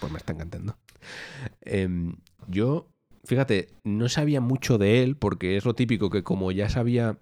Pues 0.00 0.10
me 0.10 0.18
está 0.18 0.32
encantando. 0.32 0.76
Em, 1.60 2.16
yo, 2.48 2.88
fíjate, 3.24 3.68
no 3.84 4.08
sabía 4.08 4.40
mucho 4.40 4.78
de 4.78 5.02
él 5.02 5.16
porque 5.16 5.56
es 5.56 5.64
lo 5.64 5.74
típico 5.74 6.10
que 6.10 6.22
como 6.22 6.50
ya 6.50 6.68
sabía 6.68 7.18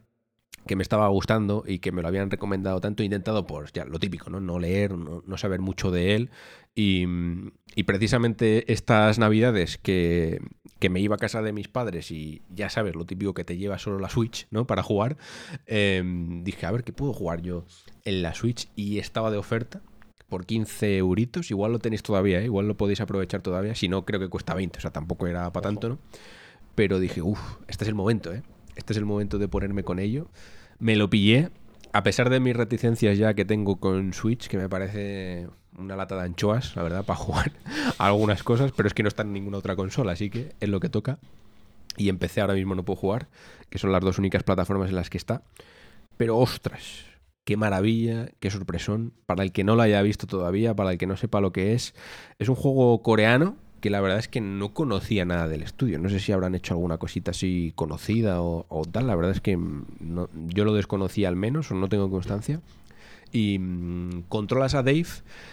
que 0.67 0.77
me 0.77 0.83
estaba 0.83 1.09
gustando 1.09 1.65
y 1.67 1.79
que 1.79 1.93
me 1.93 2.03
lo 2.03 2.09
habían 2.09 2.31
recomendado 2.31 2.81
tanto, 2.81 3.03
he 3.03 3.07
intentado, 3.07 3.47
pues 3.47 3.73
ya 3.73 3.85
lo 3.85 3.99
típico, 3.99 4.31
¿no? 4.31 4.41
No 4.41 4.59
leer, 4.59 4.97
no, 4.97 5.23
no 5.27 5.37
saber 5.37 5.61
mucho 5.61 5.91
de 5.91 6.15
él. 6.15 6.31
Y, 6.75 7.07
y 7.75 7.83
precisamente 7.85 8.73
estas 8.73 9.19
navidades 9.19 9.79
que, 9.79 10.41
que 10.79 10.89
me 10.89 11.01
iba 11.01 11.17
a 11.17 11.19
casa 11.19 11.43
de 11.43 11.53
mis 11.53 11.69
padres 11.69 12.11
y 12.11 12.43
ya 12.49 12.71
sabes, 12.71 12.95
lo 12.95 13.05
típico 13.05 13.35
que 13.35 13.45
te 13.45 13.57
lleva 13.57 13.79
solo 13.79 13.99
la 13.99 14.09
Switch, 14.09 14.47
¿no? 14.51 14.67
Para 14.67 14.83
jugar, 14.83 15.17
em, 15.67 16.43
dije, 16.43 16.67
a 16.67 16.71
ver, 16.71 16.85
¿qué 16.85 16.93
puedo 16.93 17.13
jugar 17.13 17.43
yo 17.43 17.65
en 18.05 18.23
la 18.23 18.35
Switch? 18.35 18.69
Y 18.77 18.99
estaba 18.99 19.31
de 19.31 19.39
oferta 19.39 19.83
por 20.29 20.47
15 20.47 20.99
euritos. 20.99 21.51
Igual 21.51 21.73
lo 21.73 21.79
tenéis 21.79 22.03
todavía, 22.03 22.41
¿eh? 22.41 22.45
igual 22.45 22.67
lo 22.67 22.77
podéis 22.77 23.01
aprovechar 23.01 23.43
todavía. 23.43 23.75
Si 23.75 23.89
no, 23.89 24.05
creo 24.05 24.21
que 24.21 24.29
cuesta 24.29 24.55
20, 24.55 24.79
o 24.79 24.81
sea, 24.81 24.91
tampoco 24.91 25.27
era 25.27 25.53
para 25.53 25.65
tanto, 25.65 25.89
¿no? 25.89 25.99
Pero 26.75 26.99
dije, 26.99 27.21
uff, 27.21 27.41
este 27.69 27.85
es 27.85 27.89
el 27.89 27.95
momento, 27.95 28.33
¿eh? 28.33 28.43
Este 28.81 28.95
es 28.95 28.97
el 28.97 29.05
momento 29.05 29.39
de 29.39 29.47
ponerme 29.47 29.85
con 29.85 29.99
ello. 29.99 30.31
Me 30.79 30.97
lo 30.97 31.11
pillé, 31.11 31.51
a 31.93 32.03
pesar 32.03 32.31
de 32.31 32.41
mis 32.41 32.57
reticencias 32.57 33.19
ya 33.19 33.35
que 33.35 33.45
tengo 33.45 33.77
con 33.77 34.15
Switch, 34.15 34.49
que 34.49 34.57
me 34.57 34.71
parece 34.71 35.49
una 35.77 35.97
lata 35.97 36.17
de 36.17 36.23
anchoas, 36.23 36.75
la 36.77 36.83
verdad, 36.83 37.05
para 37.05 37.19
jugar 37.19 37.53
algunas 37.99 38.43
cosas, 38.43 38.73
pero 38.75 38.87
es 38.87 38.95
que 38.95 39.03
no 39.03 39.09
está 39.09 39.23
en 39.23 39.35
ninguna 39.35 39.59
otra 39.59 39.77
consola, 39.77 40.13
así 40.13 40.31
que 40.31 40.55
es 40.61 40.69
lo 40.71 40.81
que 40.81 40.89
toca. 40.89 41.19
Y 41.99 42.09
empecé 42.09 42.41
ahora 42.41 42.55
mismo 42.55 42.75
no 42.75 42.83
puedo 42.83 42.97
jugar, 42.97 43.29
que 43.69 43.77
son 43.77 43.93
las 43.93 44.01
dos 44.01 44.19
únicas 44.19 44.45
plataformas 44.45 44.89
en 44.89 44.97
las 44.97 45.11
que 45.11 45.19
está. 45.19 45.43
Pero 46.17 46.39
ostras, 46.39 47.05
qué 47.45 47.59
maravilla, 47.59 48.31
qué 48.41 48.51
sorpresón. 48.51 49.13
Para 49.27 49.43
el 49.43 49.53
que 49.53 49.63
no 49.63 49.77
lo 49.77 49.83
haya 49.83 50.01
visto 50.01 50.27
todavía, 50.27 50.75
para 50.75 50.93
el 50.93 50.97
que 50.97 51.07
no 51.07 51.19
sepa 51.19 51.43
lo 51.43 51.53
que 51.53 51.75
es, 51.75 51.95
es 52.39 52.49
un 52.49 52.55
juego 52.55 53.03
coreano 53.03 53.57
que 53.81 53.91
la 53.91 54.01
verdad 54.01 54.19
es 54.19 54.29
que 54.29 54.41
no 54.41 54.73
conocía 54.75 55.25
nada 55.25 55.49
del 55.49 55.63
estudio. 55.63 55.99
No 55.99 56.09
sé 56.09 56.21
si 56.21 56.33
habrán 56.33 56.55
hecho 56.55 56.75
alguna 56.75 56.99
cosita 56.99 57.31
así 57.33 57.73
conocida 57.75 58.43
o, 58.43 58.67
o 58.69 58.85
tal. 58.85 59.07
La 59.07 59.17
verdad 59.17 59.33
es 59.33 59.41
que 59.41 59.57
mm, 59.57 59.85
no- 60.01 60.29
yo 60.49 60.65
lo 60.65 60.75
desconocía 60.75 61.29
al 61.29 61.37
menos, 61.37 61.71
o 61.71 61.75
no 61.75 61.89
tengo 61.89 62.11
constancia. 62.11 62.61
Y 63.33 63.59
mm, 63.61 64.23
controlas 64.29 64.75
a 64.75 64.83
Dave, 64.83 65.07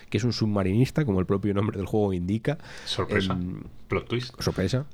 que 0.09 0.17
es 0.17 0.23
un 0.23 0.33
submarinista, 0.33 1.05
como 1.05 1.19
el 1.19 1.25
propio 1.27 1.53
nombre 1.53 1.77
del 1.77 1.85
juego 1.85 2.11
indica. 2.13 2.57
Sorpresa. 2.85 3.33
Em, 3.33 3.61
Plot 3.87 4.07
twist. 4.07 4.41
sorpresa. 4.41 4.85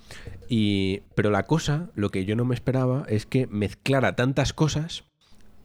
Y, 0.49 1.01
pero 1.15 1.31
la 1.31 1.43
cosa, 1.43 1.89
lo 1.95 2.09
que 2.09 2.25
yo 2.25 2.35
no 2.35 2.45
me 2.45 2.53
esperaba, 2.55 3.05
es 3.07 3.25
que 3.25 3.47
mezclara 3.47 4.15
tantas 4.15 4.53
cosas 4.53 5.05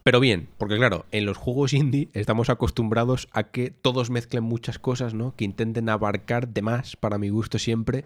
Pero 0.03 0.21
bien, 0.21 0.49
porque 0.59 0.77
claro, 0.77 1.07
en 1.11 1.27
los 1.27 1.37
juegos 1.37 1.73
indie 1.73 2.09
estamos 2.15 2.51
acostumbrados 2.51 3.29
a 3.33 3.45
que 3.45 3.71
todos 3.71 4.11
mezclen 4.11 4.45
muchas 4.45 4.79
cosas, 4.79 5.15
¿no? 5.15 5.35
Que 5.37 5.45
intenten 5.45 5.89
abarcar 5.89 6.49
de 6.49 6.63
más, 6.63 6.97
para 6.97 7.19
mi 7.19 7.29
gusto 7.29 7.59
siempre, 7.59 8.05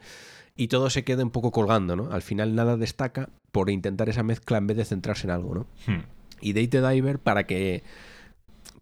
y 0.56 0.68
todo 0.68 0.90
se 0.90 1.04
queda 1.04 1.22
un 1.22 1.30
poco 1.30 1.50
colgando, 1.50 1.96
¿no? 1.96 2.10
Al 2.10 2.22
final 2.22 2.54
nada 2.54 2.76
destaca 2.76 3.30
por 3.52 3.70
intentar 3.70 4.08
esa 4.08 4.22
mezcla 4.22 4.58
en 4.58 4.66
vez 4.66 4.76
de 4.76 4.84
centrarse 4.84 5.26
en 5.26 5.30
algo, 5.30 5.54
¿no? 5.54 5.66
Hmm. 5.86 6.02
Y 6.40 6.54
Date 6.54 6.80
Diver, 6.86 7.18
para 7.18 7.44
que 7.46 7.82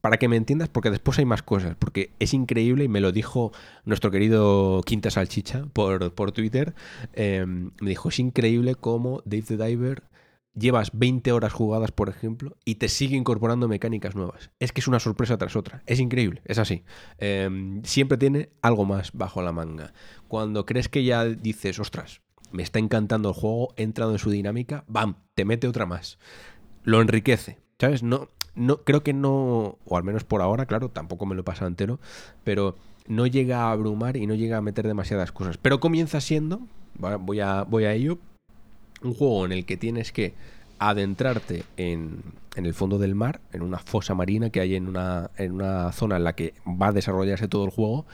para 0.00 0.16
que 0.16 0.28
me 0.28 0.36
entiendas, 0.36 0.68
porque 0.68 0.90
después 0.90 1.18
hay 1.18 1.26
más 1.26 1.42
cosas, 1.42 1.76
porque 1.78 2.10
es 2.18 2.32
increíble 2.32 2.84
y 2.84 2.88
me 2.88 3.00
lo 3.00 3.12
dijo 3.12 3.52
nuestro 3.84 4.10
querido 4.10 4.80
Quinta 4.86 5.10
Salchicha 5.10 5.66
por, 5.74 6.14
por 6.14 6.32
Twitter, 6.32 6.74
eh, 7.12 7.44
me 7.46 7.90
dijo, 7.90 8.08
es 8.08 8.18
increíble 8.18 8.74
cómo 8.74 9.22
Dave 9.26 9.42
the 9.42 9.56
Diver 9.58 10.02
llevas 10.54 10.90
20 10.92 11.32
horas 11.32 11.52
jugadas, 11.52 11.92
por 11.92 12.08
ejemplo, 12.08 12.56
y 12.64 12.76
te 12.76 12.88
sigue 12.88 13.16
incorporando 13.16 13.68
mecánicas 13.68 14.14
nuevas. 14.14 14.50
Es 14.58 14.72
que 14.72 14.80
es 14.80 14.88
una 14.88 15.00
sorpresa 15.00 15.38
tras 15.38 15.56
otra. 15.56 15.82
Es 15.86 16.00
increíble, 16.00 16.42
es 16.44 16.58
así. 16.58 16.84
Eh, 17.18 17.80
siempre 17.84 18.18
tiene 18.18 18.50
algo 18.62 18.84
más 18.84 19.12
bajo 19.12 19.42
la 19.42 19.52
manga. 19.52 19.92
Cuando 20.28 20.66
crees 20.66 20.88
que 20.88 21.04
ya 21.04 21.24
dices, 21.24 21.78
ostras, 21.78 22.20
me 22.52 22.62
está 22.62 22.78
encantando 22.78 23.30
el 23.30 23.34
juego, 23.34 23.72
he 23.76 23.82
entrado 23.82 24.12
en 24.12 24.18
su 24.18 24.30
dinámica, 24.30 24.84
¡bam! 24.88 25.16
Te 25.34 25.44
mete 25.44 25.68
otra 25.68 25.86
más. 25.86 26.18
Lo 26.82 27.00
enriquece. 27.00 27.58
¿Sabes? 27.78 28.02
No, 28.02 28.28
no, 28.54 28.84
creo 28.84 29.02
que 29.02 29.14
no, 29.14 29.78
o 29.84 29.96
al 29.96 30.04
menos 30.04 30.24
por 30.24 30.42
ahora, 30.42 30.66
claro, 30.66 30.90
tampoco 30.90 31.24
me 31.24 31.34
lo 31.34 31.40
he 31.40 31.44
pasado 31.44 31.68
entero, 31.68 31.98
pero 32.44 32.76
no 33.06 33.26
llega 33.26 33.62
a 33.62 33.72
abrumar 33.72 34.16
y 34.16 34.26
no 34.26 34.34
llega 34.34 34.58
a 34.58 34.62
meter 34.62 34.86
demasiadas 34.86 35.32
cosas. 35.32 35.56
Pero 35.56 35.80
comienza 35.80 36.20
siendo, 36.20 36.60
voy 36.98 37.40
a, 37.40 37.62
voy 37.62 37.84
a 37.84 37.94
ello, 37.94 38.18
un 39.02 39.14
juego 39.14 39.46
en 39.46 39.52
el 39.52 39.64
que 39.64 39.76
tienes 39.76 40.12
que 40.12 40.34
adentrarte 40.78 41.64
en, 41.76 42.22
en, 42.56 42.66
el 42.66 42.72
fondo 42.74 42.98
del 42.98 43.14
mar, 43.14 43.40
en 43.52 43.62
una 43.62 43.78
fosa 43.78 44.14
marina 44.14 44.50
que 44.50 44.60
hay 44.60 44.76
en 44.76 44.88
una, 44.88 45.30
en 45.36 45.52
una 45.52 45.92
zona 45.92 46.16
en 46.16 46.24
la 46.24 46.34
que 46.34 46.54
va 46.66 46.88
a 46.88 46.92
desarrollarse 46.92 47.48
todo 47.48 47.64
el 47.64 47.70
juego, 47.70 48.06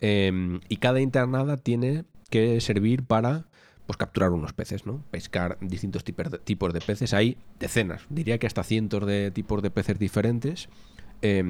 eh, 0.00 0.60
y 0.68 0.76
cada 0.76 1.00
internada 1.00 1.56
tiene 1.56 2.04
que 2.30 2.60
servir 2.60 3.04
para 3.04 3.46
pues 3.86 3.96
capturar 3.96 4.30
unos 4.30 4.52
peces, 4.52 4.86
¿no? 4.86 5.02
Pescar 5.10 5.58
distintos 5.60 6.04
tipos 6.04 6.72
de 6.72 6.80
peces. 6.80 7.12
Hay 7.12 7.36
decenas, 7.58 8.02
diría 8.08 8.38
que 8.38 8.46
hasta 8.46 8.62
cientos 8.62 9.06
de 9.06 9.30
tipos 9.30 9.62
de 9.62 9.70
peces 9.70 9.98
diferentes. 9.98 10.68
Eh, 11.20 11.44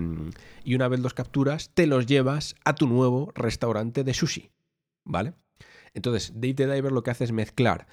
y 0.65 0.75
una 0.75 0.89
vez 0.89 1.01
los 1.01 1.15
capturas, 1.15 1.71
te 1.73 1.87
los 1.87 2.07
llevas 2.07 2.57
a 2.65 2.75
tu 2.75 2.87
nuevo 2.87 3.33
restaurante 3.35 4.05
de 4.05 4.15
sushi, 4.15 4.51
¿vale? 5.05 5.35
Entonces, 5.95 6.33
Date 6.35 6.67
Diver 6.67 6.93
lo 6.93 7.03
que 7.03 7.11
hace 7.11 7.25
es 7.25 7.33
mezclar 7.33 7.87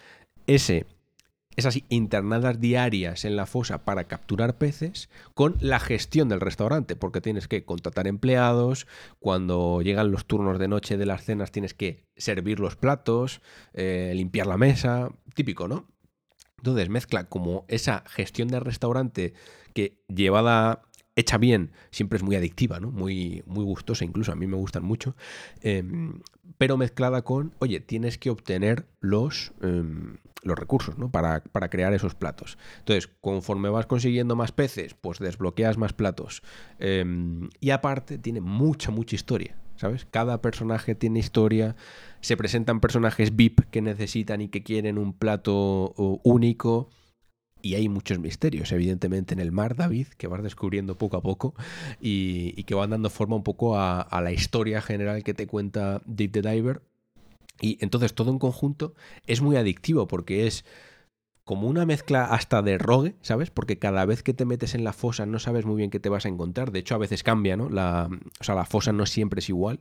esas 1.55 1.79
internadas 1.89 2.59
diarias 2.59 3.25
en 3.25 3.35
la 3.35 3.45
fosa 3.45 3.85
para 3.85 4.05
capturar 4.05 4.57
peces 4.57 5.09
con 5.33 5.57
la 5.59 5.79
gestión 5.79 6.29
del 6.29 6.39
restaurante, 6.39 6.95
porque 6.95 7.21
tienes 7.21 7.47
que 7.47 7.65
contratar 7.65 8.07
empleados, 8.07 8.87
cuando 9.19 9.81
llegan 9.81 10.11
los 10.11 10.25
turnos 10.25 10.57
de 10.57 10.67
noche 10.67 10.97
de 10.97 11.05
las 11.05 11.23
cenas 11.23 11.51
tienes 11.51 11.73
que 11.73 12.07
servir 12.15 12.59
los 12.59 12.75
platos, 12.75 13.41
eh, 13.73 14.11
limpiar 14.15 14.47
la 14.47 14.57
mesa, 14.57 15.09
típico, 15.35 15.67
¿no? 15.67 15.87
Entonces 16.57 16.89
mezcla 16.89 17.25
como 17.25 17.65
esa 17.67 18.03
gestión 18.07 18.49
del 18.49 18.61
restaurante 18.61 19.33
que 19.73 20.03
llevada 20.07 20.88
hecha 21.19 21.37
bien, 21.37 21.71
siempre 21.91 22.17
es 22.17 22.23
muy 22.23 22.35
adictiva, 22.35 22.79
¿no? 22.79 22.91
Muy, 22.91 23.43
muy 23.45 23.63
gustosa, 23.63 24.05
incluso 24.05 24.31
a 24.31 24.35
mí 24.35 24.47
me 24.47 24.55
gustan 24.55 24.83
mucho. 24.83 25.15
Eh, 25.61 25.83
pero 26.57 26.77
mezclada 26.77 27.23
con, 27.23 27.53
oye, 27.59 27.79
tienes 27.79 28.17
que 28.17 28.29
obtener 28.29 28.87
los, 29.01 29.51
eh, 29.61 29.83
los 30.43 30.57
recursos, 30.57 30.97
¿no? 30.97 31.11
Para, 31.11 31.43
para, 31.43 31.69
crear 31.69 31.93
esos 31.93 32.15
platos. 32.15 32.57
Entonces, 32.79 33.09
conforme 33.21 33.69
vas 33.69 33.85
consiguiendo 33.85 34.35
más 34.35 34.51
peces, 34.51 34.93
pues 34.93 35.19
desbloqueas 35.19 35.77
más 35.77 35.93
platos. 35.93 36.41
Eh, 36.79 37.05
y 37.59 37.69
aparte, 37.71 38.17
tiene 38.17 38.41
mucha, 38.41 38.91
mucha 38.91 39.15
historia. 39.15 39.57
¿Sabes? 39.75 40.05
Cada 40.11 40.41
personaje 40.41 40.93
tiene 40.93 41.19
historia. 41.19 41.77
Se 42.19 42.35
presentan 42.35 42.81
personajes 42.81 43.37
VIP 43.37 43.61
que 43.71 43.81
necesitan 43.81 44.41
y 44.41 44.49
que 44.49 44.61
quieren 44.61 44.97
un 44.97 45.13
plato 45.13 45.93
único 46.23 46.89
y 47.61 47.75
hay 47.75 47.89
muchos 47.89 48.19
misterios, 48.19 48.71
evidentemente, 48.71 49.33
en 49.33 49.39
el 49.39 49.51
mar, 49.51 49.75
David, 49.75 50.07
que 50.17 50.27
vas 50.27 50.43
descubriendo 50.43 50.97
poco 50.97 51.17
a 51.17 51.21
poco 51.21 51.53
y, 51.99 52.53
y 52.55 52.63
que 52.63 52.75
van 52.75 52.91
dando 52.91 53.09
forma 53.09 53.35
un 53.35 53.43
poco 53.43 53.77
a, 53.77 54.07
la 54.21 54.31
historia 54.31 54.81
general 54.81 55.23
que 55.23 55.33
te 55.33 55.47
cuenta 55.47 56.01
Deep 56.05 56.31
the 56.31 56.41
Diver. 56.41 56.81
Y 57.61 57.77
entonces 57.81 58.13
todo 58.13 58.31
en 58.31 58.39
conjunto 58.39 58.93
es 59.27 59.41
muy 59.41 59.57
adictivo 59.57 60.07
porque 60.07 60.47
es 60.47 60.63
como 61.49 61.67
una 61.67 61.83
mezcla 61.83 62.25
hasta 62.25 62.61
de 62.61 62.77
rogue, 62.77 63.15
¿sabes? 63.23 63.49
Porque 63.49 63.79
cada 63.79 64.05
vez 64.05 64.21
que 64.21 64.35
te 64.35 64.45
metes 64.45 64.75
en 64.75 64.83
la 64.83 64.93
fosa 64.93 65.25
no 65.25 65.39
sabes 65.39 65.65
muy 65.65 65.77
bien 65.77 65.89
qué 65.89 65.99
te 65.99 66.07
vas 66.07 66.27
a 66.27 66.29
encontrar. 66.29 66.71
De 66.71 66.77
hecho, 66.77 66.93
a 66.93 66.99
veces 66.99 67.23
cambia, 67.23 67.57
¿no? 67.57 67.69
La, 67.71 68.07
o 68.39 68.43
sea, 68.43 68.53
la 68.53 68.65
fosa 68.65 68.93
no 68.93 69.07
siempre 69.07 69.39
es 69.39 69.49
igual. 69.49 69.79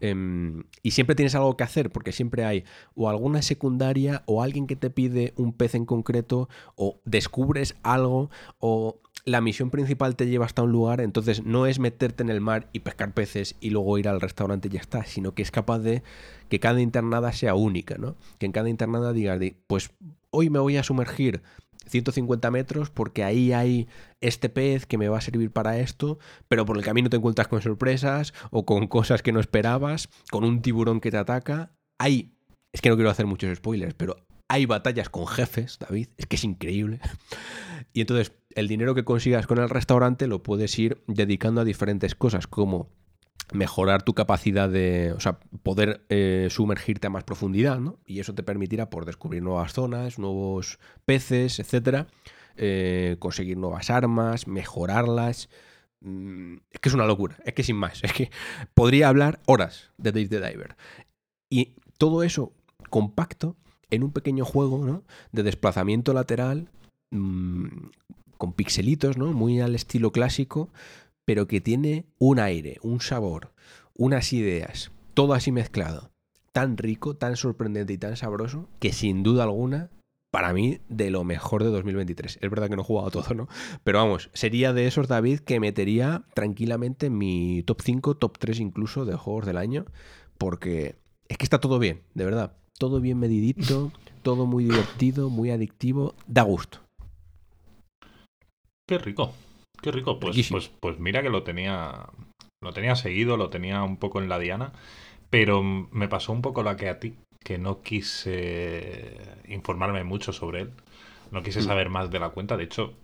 Um, 0.00 0.62
y 0.82 0.92
siempre 0.92 1.14
tienes 1.14 1.34
algo 1.34 1.54
que 1.54 1.64
hacer, 1.64 1.90
porque 1.90 2.12
siempre 2.12 2.46
hay 2.46 2.64
o 2.94 3.10
alguna 3.10 3.42
secundaria, 3.42 4.22
o 4.24 4.42
alguien 4.42 4.66
que 4.66 4.74
te 4.74 4.88
pide 4.88 5.34
un 5.36 5.52
pez 5.52 5.74
en 5.74 5.84
concreto, 5.84 6.48
o 6.76 6.98
descubres 7.04 7.76
algo, 7.82 8.30
o 8.58 8.98
la 9.26 9.42
misión 9.42 9.68
principal 9.68 10.16
te 10.16 10.28
lleva 10.28 10.46
hasta 10.46 10.62
un 10.62 10.72
lugar, 10.72 11.02
entonces 11.02 11.44
no 11.44 11.66
es 11.66 11.78
meterte 11.78 12.22
en 12.22 12.30
el 12.30 12.40
mar 12.40 12.70
y 12.72 12.78
pescar 12.80 13.12
peces 13.12 13.54
y 13.60 13.68
luego 13.68 13.98
ir 13.98 14.08
al 14.08 14.22
restaurante 14.22 14.68
y 14.68 14.70
ya 14.70 14.80
está, 14.80 15.04
sino 15.04 15.34
que 15.34 15.42
es 15.42 15.50
capaz 15.50 15.80
de 15.80 16.02
que 16.48 16.58
cada 16.58 16.80
internada 16.80 17.32
sea 17.32 17.54
única, 17.54 17.98
¿no? 17.98 18.16
Que 18.38 18.46
en 18.46 18.52
cada 18.52 18.70
internada 18.70 19.12
digas, 19.12 19.38
pues 19.66 19.90
hoy 20.32 20.50
me 20.50 20.58
voy 20.58 20.76
a 20.76 20.82
sumergir 20.82 21.42
150 21.86 22.50
metros 22.50 22.90
porque 22.90 23.22
ahí 23.22 23.52
hay 23.52 23.88
este 24.20 24.48
pez 24.48 24.86
que 24.86 24.98
me 24.98 25.08
va 25.08 25.18
a 25.18 25.20
servir 25.20 25.50
para 25.50 25.78
esto, 25.78 26.18
pero 26.48 26.64
por 26.64 26.76
el 26.76 26.84
camino 26.84 27.10
te 27.10 27.16
encuentras 27.16 27.48
con 27.48 27.60
sorpresas 27.60 28.32
o 28.50 28.64
con 28.64 28.86
cosas 28.86 29.22
que 29.22 29.32
no 29.32 29.40
esperabas, 29.40 30.08
con 30.30 30.44
un 30.44 30.62
tiburón 30.62 31.00
que 31.00 31.10
te 31.10 31.18
ataca. 31.18 31.72
Hay, 31.98 32.34
es 32.72 32.80
que 32.80 32.88
no 32.88 32.96
quiero 32.96 33.10
hacer 33.10 33.26
muchos 33.26 33.56
spoilers, 33.56 33.94
pero 33.94 34.16
hay 34.48 34.66
batallas 34.66 35.08
con 35.08 35.26
jefes, 35.26 35.78
David, 35.78 36.08
es 36.16 36.26
que 36.26 36.36
es 36.36 36.44
increíble. 36.44 37.00
Y 37.92 38.00
entonces 38.00 38.32
el 38.54 38.68
dinero 38.68 38.94
que 38.94 39.04
consigas 39.04 39.46
con 39.46 39.58
el 39.58 39.68
restaurante 39.68 40.26
lo 40.26 40.42
puedes 40.42 40.78
ir 40.78 41.02
dedicando 41.06 41.60
a 41.60 41.64
diferentes 41.64 42.14
cosas 42.14 42.46
como 42.46 42.90
mejorar 43.52 44.02
tu 44.02 44.14
capacidad 44.14 44.68
de, 44.68 45.12
o 45.16 45.20
sea, 45.20 45.38
poder 45.62 46.04
eh, 46.08 46.48
sumergirte 46.50 47.06
a 47.06 47.10
más 47.10 47.24
profundidad, 47.24 47.78
¿no? 47.78 47.98
Y 48.06 48.20
eso 48.20 48.34
te 48.34 48.42
permitirá 48.42 48.90
por 48.90 49.04
descubrir 49.04 49.42
nuevas 49.42 49.72
zonas, 49.72 50.18
nuevos 50.18 50.78
peces, 51.04 51.58
etcétera, 51.58 52.06
eh, 52.56 53.16
conseguir 53.18 53.56
nuevas 53.56 53.90
armas, 53.90 54.46
mejorarlas. 54.46 55.48
Mm, 56.00 56.56
es 56.70 56.80
que 56.80 56.88
es 56.88 56.94
una 56.94 57.06
locura, 57.06 57.36
es 57.44 57.54
que 57.54 57.62
sin 57.62 57.76
más, 57.76 58.02
es 58.04 58.12
que 58.12 58.30
podría 58.74 59.08
hablar 59.08 59.40
horas 59.46 59.90
de 59.98 60.12
Dave 60.12 60.28
the 60.28 60.40
Diver. 60.40 60.76
Y 61.50 61.74
todo 61.98 62.22
eso 62.22 62.52
compacto 62.90 63.56
en 63.90 64.02
un 64.02 64.12
pequeño 64.12 64.44
juego, 64.44 64.84
¿no? 64.84 65.04
De 65.32 65.42
desplazamiento 65.42 66.12
lateral, 66.12 66.70
mmm, 67.10 67.90
con 68.38 68.54
pixelitos, 68.54 69.16
¿no? 69.18 69.32
Muy 69.32 69.60
al 69.60 69.74
estilo 69.74 70.10
clásico, 70.10 70.70
pero 71.24 71.46
que 71.46 71.60
tiene 71.60 72.06
un 72.18 72.38
aire, 72.38 72.78
un 72.82 73.00
sabor, 73.00 73.52
unas 73.94 74.32
ideas, 74.32 74.90
todo 75.14 75.34
así 75.34 75.52
mezclado, 75.52 76.10
tan 76.52 76.76
rico, 76.76 77.14
tan 77.14 77.36
sorprendente 77.36 77.92
y 77.92 77.98
tan 77.98 78.16
sabroso, 78.16 78.68
que 78.78 78.92
sin 78.92 79.22
duda 79.22 79.44
alguna, 79.44 79.90
para 80.30 80.52
mí, 80.52 80.80
de 80.88 81.10
lo 81.10 81.24
mejor 81.24 81.62
de 81.62 81.70
2023. 81.70 82.38
Es 82.40 82.50
verdad 82.50 82.68
que 82.68 82.76
no 82.76 82.82
he 82.82 82.86
jugado 82.86 83.10
todo, 83.10 83.34
¿no? 83.34 83.48
Pero 83.84 83.98
vamos, 83.98 84.30
sería 84.32 84.72
de 84.72 84.86
esos, 84.86 85.06
David, 85.08 85.40
que 85.40 85.60
metería 85.60 86.24
tranquilamente 86.34 87.06
en 87.06 87.18
mi 87.18 87.62
top 87.64 87.82
5, 87.82 88.16
top 88.16 88.38
3 88.38 88.60
incluso 88.60 89.04
de 89.04 89.16
juegos 89.16 89.46
del 89.46 89.58
año, 89.58 89.84
porque 90.38 90.96
es 91.28 91.36
que 91.36 91.44
está 91.44 91.60
todo 91.60 91.78
bien, 91.78 92.02
de 92.14 92.24
verdad. 92.24 92.56
Todo 92.78 93.00
bien 93.00 93.18
medidito, 93.18 93.92
todo 94.22 94.46
muy 94.46 94.64
divertido, 94.64 95.30
muy 95.30 95.50
adictivo, 95.50 96.14
da 96.26 96.42
gusto. 96.42 96.78
Qué 98.86 98.98
rico. 98.98 99.32
Qué 99.82 99.90
rico, 99.90 100.18
pues, 100.20 100.48
pues, 100.48 100.68
pues 100.68 100.98
mira 100.98 101.22
que 101.22 101.28
lo 101.28 101.42
tenía, 101.42 102.06
lo 102.62 102.72
tenía 102.72 102.94
seguido, 102.96 103.36
lo 103.36 103.50
tenía 103.50 103.82
un 103.82 103.96
poco 103.96 104.20
en 104.20 104.28
la 104.28 104.38
diana, 104.38 104.72
pero 105.28 105.62
me 105.62 106.08
pasó 106.08 106.32
un 106.32 106.40
poco 106.40 106.62
la 106.62 106.76
que 106.76 106.88
a 106.88 107.00
ti, 107.00 107.16
que 107.44 107.58
no 107.58 107.82
quise 107.82 109.18
informarme 109.48 110.04
mucho 110.04 110.32
sobre 110.32 110.62
él, 110.62 110.70
no 111.32 111.42
quise 111.42 111.60
mm. 111.60 111.64
saber 111.64 111.90
más 111.90 112.10
de 112.10 112.20
la 112.20 112.30
cuenta, 112.30 112.56
de 112.56 112.64
hecho 112.64 112.94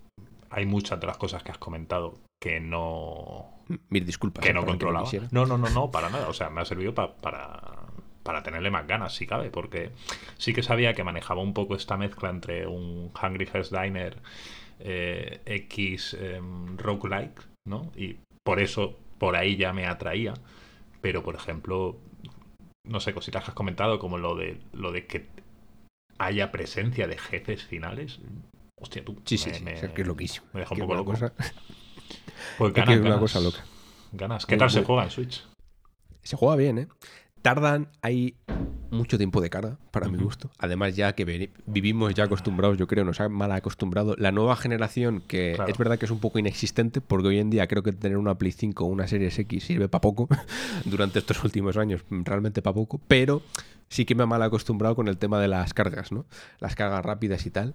hay 0.51 0.67
muchas 0.67 1.01
de 1.01 1.09
las 1.09 1.19
cosas 1.19 1.43
que 1.43 1.51
has 1.51 1.59
comentado 1.59 2.15
que 2.41 2.61
no... 2.61 3.47
Mil 3.91 4.07
disculpas. 4.07 4.45
Que 4.45 4.55
no 4.55 4.65
controlaba. 4.65 5.11
no, 5.33 5.45
no, 5.47 5.59
no, 5.59 5.69
no, 5.71 5.91
para 5.91 6.09
nada, 6.09 6.29
o 6.29 6.33
sea, 6.33 6.49
me 6.49 6.61
ha 6.61 6.65
servido 6.65 6.95
para 6.95 7.13
para 8.29 8.43
tenerle 8.43 8.71
más 8.71 8.87
ganas, 8.87 9.15
si 9.15 9.27
cabe, 9.27 9.49
porque 9.49 9.91
sí 10.37 10.53
que 10.53 10.63
sabía 10.63 10.93
que 10.93 11.03
manejaba 11.03 11.41
un 11.41 11.55
poco 11.55 11.75
esta 11.75 11.97
mezcla 11.97 12.29
entre 12.29 12.67
un 12.67 13.11
Hungry 13.11 13.47
Hearts 13.47 13.71
Diner 13.71 14.19
eh, 14.81 15.41
X 15.45 16.17
eh, 16.19 16.41
roguelike, 16.77 17.41
¿no? 17.69 17.91
Y 17.97 18.17
por 18.45 18.61
eso, 18.61 18.99
por 19.19 19.37
ahí 19.37 19.57
ya 19.57 19.73
me 19.73 19.87
atraía. 19.87 20.35
Pero, 21.01 21.23
por 21.23 21.35
ejemplo, 21.37 21.97
no 22.87 23.01
sé, 23.01 23.13
cositas 23.15 23.45
que 23.45 23.51
has 23.51 23.55
comentado, 23.55 23.99
como 23.99 24.19
lo 24.19 24.35
de, 24.35 24.61
lo 24.73 24.91
de 24.93 25.07
que 25.07 25.27
haya 26.19 26.51
presencia 26.51 27.07
de 27.07 27.19
jefes 27.19 27.65
finales. 27.65 28.19
Hostia, 28.81 29.05
tú. 29.05 29.21
Sí, 29.25 29.39
sí, 29.39 29.51
sí, 29.53 29.65
que 29.65 30.03
es 30.03 30.07
loquísimo. 30.09 30.47
Me 30.53 30.61
deja 30.61 30.75
un 30.75 30.81
poco 30.81 30.95
loco. 30.95 31.13
cosa- 31.13 31.33
Pues 32.59 32.69
es 32.71 32.75
que 32.75 32.81
ganas, 32.81 32.95
es 32.95 33.01
una 33.01 33.11
ganas. 33.11 33.21
cosa 33.21 33.41
loca. 33.41 33.65
Ganas. 34.13 34.47
¿Qué 34.47 34.55
Muy- 34.55 34.59
tal 34.61 34.71
se 34.71 34.79
muy- 34.79 34.87
juega 34.87 35.05
en 35.05 35.11
Switch? 35.11 35.45
Se 36.23 36.37
juega 36.37 36.57
bien, 36.57 36.79
¿eh? 36.79 36.89
Tardan, 37.43 37.89
hay 38.03 38.35
mucho 38.91 39.19
tiempo 39.19 39.41
de 39.41 39.51
carga, 39.51 39.79
para 39.91 40.09
mi 40.09 40.19
gusto. 40.19 40.51
Además, 40.59 40.97
ya 40.97 41.15
que 41.15 41.51
vivimos 41.67 42.15
ya 42.15 42.25
acostumbrados, 42.25 42.79
yo 42.79 42.87
creo, 42.87 43.05
nos 43.05 43.21
ha 43.21 43.29
mal 43.29 43.53
acostumbrado. 43.53 44.15
La 44.19 44.33
nueva 44.33 44.57
generación, 44.57 45.23
que 45.27 45.53
Claro. 45.55 45.71
es 45.71 45.79
verdad 45.79 45.99
que 45.99 46.07
es 46.07 46.11
un 46.11 46.21
poco 46.21 46.39
inexistente, 46.39 47.01
porque 47.01 47.29
hoy 47.29 47.39
en 47.39 47.51
día 47.51 47.67
creo 47.67 47.83
que 47.83 47.93
tener 47.93 48.17
una 48.17 48.37
Play 48.37 48.53
5 48.53 48.85
o 48.85 48.89
una 48.89 49.07
Series 49.07 49.39
X 49.39 49.65
sirve 49.65 49.89
para 49.89 50.01
poco, 50.01 50.29
durante 50.85 51.19
estos 51.19 51.43
últimos 51.45 51.77
años, 51.77 52.03
realmente 52.11 52.63
para 52.63 52.75
poco, 52.75 53.01
pero 53.09 53.43
sí 53.89 54.05
que 54.05 54.15
me 54.15 54.23
ha 54.23 54.27
mal 54.27 54.43
acostumbrado 54.43 54.95
con 54.97 55.09
el 55.09 55.19
tema 55.19 55.39
de 55.41 55.49
las 55.49 55.75
cargas, 55.75 56.11
¿no? 56.13 56.25
Las 56.61 56.75
cargas 56.75 57.05
rápidas 57.05 57.45
y 57.47 57.51
tal. 57.51 57.75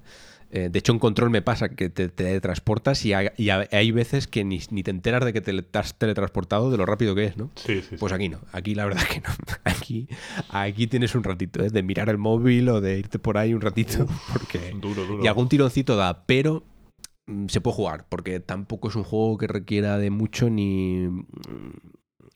Eh, 0.56 0.70
de 0.72 0.78
hecho, 0.78 0.92
en 0.92 1.00
control 1.00 1.32
me 1.32 1.42
pasa 1.42 1.70
que 1.70 1.90
te, 1.90 2.10
te 2.10 2.40
transportas 2.40 3.04
y 3.06 3.14
hay, 3.14 3.30
y 3.38 3.50
hay 3.50 3.92
veces 3.92 4.28
que 4.28 4.44
ni, 4.44 4.60
ni 4.70 4.84
te 4.84 4.92
enteras 4.92 5.26
de 5.26 5.34
que 5.34 5.42
te, 5.42 5.66
has 5.80 5.98
teletransportado 5.98 6.70
de 6.70 6.78
lo 6.78 6.86
rápido 6.86 7.16
que 7.16 7.26
es, 7.26 7.38
¿no? 7.38 7.50
Sí, 7.56 7.82
sí. 7.82 7.96
Pues 8.00 8.14
aquí 8.14 8.30
no, 8.30 8.40
aquí 8.52 8.76
la 8.76 8.86
verdad 8.86 9.02
que 9.12 9.20
no. 9.22 9.30
Aquí, 9.66 10.08
aquí 10.50 10.86
tienes 10.86 11.16
un 11.16 11.24
ratito, 11.24 11.64
¿eh? 11.64 11.70
de 11.70 11.82
mirar 11.82 12.08
el 12.10 12.20
móvil 12.20 12.70
o 12.70 12.82
de 12.82 13.00
irte 13.00 13.18
por 13.18 13.38
ahí 13.40 13.54
un 13.56 13.62
ratito, 13.62 14.06
porque 14.32 14.72
duro, 14.80 15.04
duro. 15.06 15.24
y 15.24 15.28
algún 15.28 15.50
tironcito 15.50 15.96
da, 15.96 16.26
pero 16.28 16.64
mm, 17.26 17.48
se 17.48 17.60
puede 17.60 17.76
jugar, 17.76 18.06
porque 18.08 18.40
tampoco 18.40 18.90
es 18.90 18.96
un 18.96 19.04
juego 19.04 19.38
que 19.40 19.48
requiera 19.48 19.98
de 19.98 20.12
mucho 20.12 20.50
ni, 20.52 21.08
mm, 21.08 21.26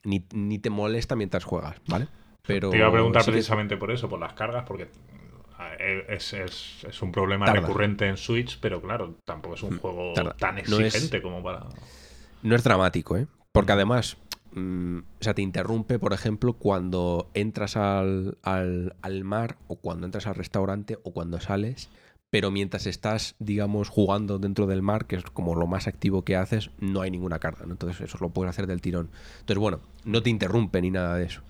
ni, 0.04 0.26
ni 0.34 0.58
te 0.58 0.70
molesta 0.70 1.14
mientras 1.14 1.44
juegas, 1.44 1.76
¿vale? 1.86 2.08
Pero 2.46 2.70
Te 2.70 2.78
iba 2.78 2.88
a 2.88 2.92
preguntar 2.92 3.22
sí 3.22 3.26
que- 3.26 3.32
precisamente 3.36 3.76
por 3.76 3.90
eso, 3.92 4.08
por 4.08 4.18
las 4.18 4.32
cargas, 4.32 4.64
porque 4.66 4.88
es, 6.08 6.32
es- 6.32 6.84
es 6.88 7.02
un 7.02 7.12
problema 7.12 7.46
Tarda. 7.46 7.60
recurrente 7.60 8.06
en 8.06 8.16
Switch, 8.16 8.58
pero 8.60 8.80
claro, 8.80 9.16
tampoco 9.24 9.54
es 9.54 9.62
un 9.62 9.74
Mm, 9.76 9.78
juego 9.80 10.12
tarda. 10.14 10.34
tan 10.38 10.56
No 10.56 10.80
es- 10.80 10.94
exigente 10.94 11.22
como 11.22 11.42
para. 11.42 11.66
No 12.42 12.54
es 12.54 12.62
dramático, 12.64 13.16
¿eh? 13.16 13.26
Porque 13.52 13.72
además, 13.72 14.16
mm, 14.52 14.98
o 14.98 15.02
sea, 15.24 15.34
te 15.34 15.42
interrumpe, 15.42 15.98
por 15.98 16.12
ejemplo, 16.12 16.52
cuando 16.54 17.30
entras 17.34 17.76
al, 17.76 18.38
al- 18.42 18.94
al 19.02 19.24
mar 19.24 19.56
o 19.66 19.76
cuando 19.76 20.06
entras 20.06 20.26
al 20.26 20.34
restaurante 20.36 20.98
o 21.02 21.12
cuando 21.12 21.40
sales, 21.40 21.88
pero 22.30 22.50
mientras 22.50 22.86
estás, 22.86 23.34
digamos, 23.38 23.88
jugando 23.88 24.38
dentro 24.38 24.66
del 24.66 24.82
mar, 24.82 25.06
que 25.06 25.16
es 25.16 25.24
como 25.24 25.54
lo 25.54 25.66
más 25.66 25.86
activo 25.88 26.22
que 26.24 26.36
haces, 26.36 26.70
no 26.78 27.00
hay 27.00 27.10
ninguna 27.10 27.38
carga, 27.38 27.64
¿no? 27.66 27.72
Entonces 27.72 28.00
eso 28.02 28.18
lo 28.20 28.28
puedes 28.28 28.50
hacer 28.50 28.66
del 28.66 28.82
tirón. 28.82 29.08
Entonces, 29.40 29.58
bueno, 29.58 29.80
no 30.04 30.22
te 30.22 30.28
interrumpe 30.30 30.80
ni 30.82 30.90
nada 30.90 31.16
de 31.16 31.24
eso. 31.24 31.40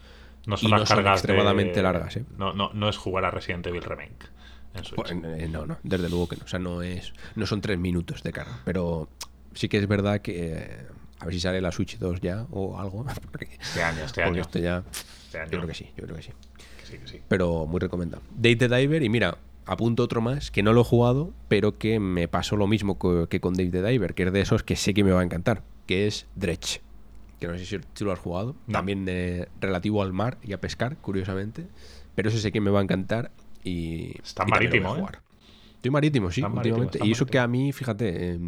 No 0.48 0.56
son 0.56 0.68
Y 0.68 0.70
las 0.72 0.80
no 0.80 0.86
son 0.86 0.96
cargas 0.96 1.12
de- 1.12 1.18
extremadamente 1.18 1.82
largas, 1.82 2.16
¿eh? 2.16 2.24
No, 2.36 2.52
no, 2.52 2.72
no 2.72 2.88
es 2.88 2.96
jugar 2.96 3.24
a 3.24 3.30
Resident 3.30 3.64
Evil 3.66 3.82
Remake 3.82 4.26
en 4.74 4.84
Switch. 4.84 4.96
Pues, 4.96 5.12
eh, 5.12 5.48
no, 5.48 5.66
no, 5.66 5.78
desde 5.84 6.08
luego 6.08 6.28
que 6.28 6.36
no. 6.36 6.44
O 6.44 6.48
sea, 6.48 6.58
no, 6.58 6.82
es, 6.82 7.12
no 7.36 7.46
son 7.46 7.60
tres 7.60 7.78
minutos 7.78 8.22
de 8.22 8.32
carga, 8.32 8.60
pero 8.64 9.08
sí 9.54 9.68
que 9.68 9.78
es 9.78 9.86
verdad 9.86 10.20
que... 10.20 10.52
eh, 10.56 10.86
a 11.20 11.24
ver 11.24 11.34
si 11.34 11.40
sale 11.40 11.60
la 11.60 11.72
Switch 11.72 11.98
2 11.98 12.20
ya 12.20 12.46
o 12.50 12.78
algo. 12.78 13.04
Porque, 13.32 13.48
Este 13.60 13.82
año, 13.82 14.04
este 14.04 14.22
año. 14.22 14.40
esto 14.40 14.58
ya... 14.58 14.84
este 15.26 15.38
año. 15.40 15.50
Yo 15.50 15.58
creo 15.58 15.68
que 15.68 15.74
sí, 15.74 15.90
yo 15.96 16.04
creo 16.04 16.16
que 16.16 16.22
sí. 16.22 16.30
Que 16.78 16.86
sí, 16.86 16.98
que 16.98 17.08
sí. 17.08 17.20
pero 17.28 17.66
muy 17.66 17.80
recomendado. 17.80 18.22
Date 18.30 18.56
the 18.56 18.68
Diver, 18.68 19.02
y 19.02 19.08
mira, 19.08 19.36
apunto 19.66 20.04
otro 20.04 20.20
más 20.20 20.50
que 20.52 20.62
no 20.62 20.72
lo 20.72 20.82
he 20.82 20.84
jugado, 20.84 21.32
pero 21.48 21.76
que 21.76 21.98
me 22.00 22.28
pasó 22.28 22.56
lo 22.56 22.66
mismo 22.68 22.98
co- 22.98 23.28
que 23.28 23.40
con 23.40 23.54
Date 23.54 23.70
the 23.70 23.82
Diver, 23.82 24.14
que 24.14 24.22
es 24.22 24.32
de 24.32 24.40
esos 24.40 24.62
que 24.62 24.76
sé 24.76 24.94
que 24.94 25.02
me 25.04 25.10
va 25.10 25.20
a 25.20 25.24
encantar, 25.24 25.62
que 25.86 26.06
es 26.06 26.26
Dredge. 26.36 26.80
Que 27.40 27.46
no 27.46 27.56
sé 27.56 27.64
si 27.64 28.04
lo 28.04 28.12
has 28.12 28.18
jugado, 28.18 28.56
No. 28.66 28.72
también 28.72 29.04
eh, 29.08 29.46
relativo 29.60 30.02
al 30.02 30.12
mar 30.12 30.38
y 30.42 30.52
a 30.52 30.60
pescar, 30.60 30.96
curiosamente, 30.96 31.66
pero 32.14 32.28
ese 32.30 32.38
sé 32.40 32.50
que 32.52 32.60
me 32.60 32.70
va 32.70 32.80
a 32.80 32.82
encantar 32.82 33.30
y. 33.64 34.20
Está 34.22 34.44
y 34.46 34.50
también 34.50 34.70
lo 34.72 34.78
voy 34.80 34.88
a 34.88 34.92
marítimo, 34.92 34.94
¿eh? 34.94 34.98
jugar. 34.98 35.22
Estoy 35.76 35.90
marítimo, 35.92 36.30
sí, 36.32 36.42
marítimo, 36.42 36.78
últimamente. 36.78 36.98
y 37.06 37.12
eso 37.12 37.24
que 37.24 37.38
a 37.38 37.46
mí, 37.46 37.72
fíjate, 37.72 38.32
eh, 38.32 38.38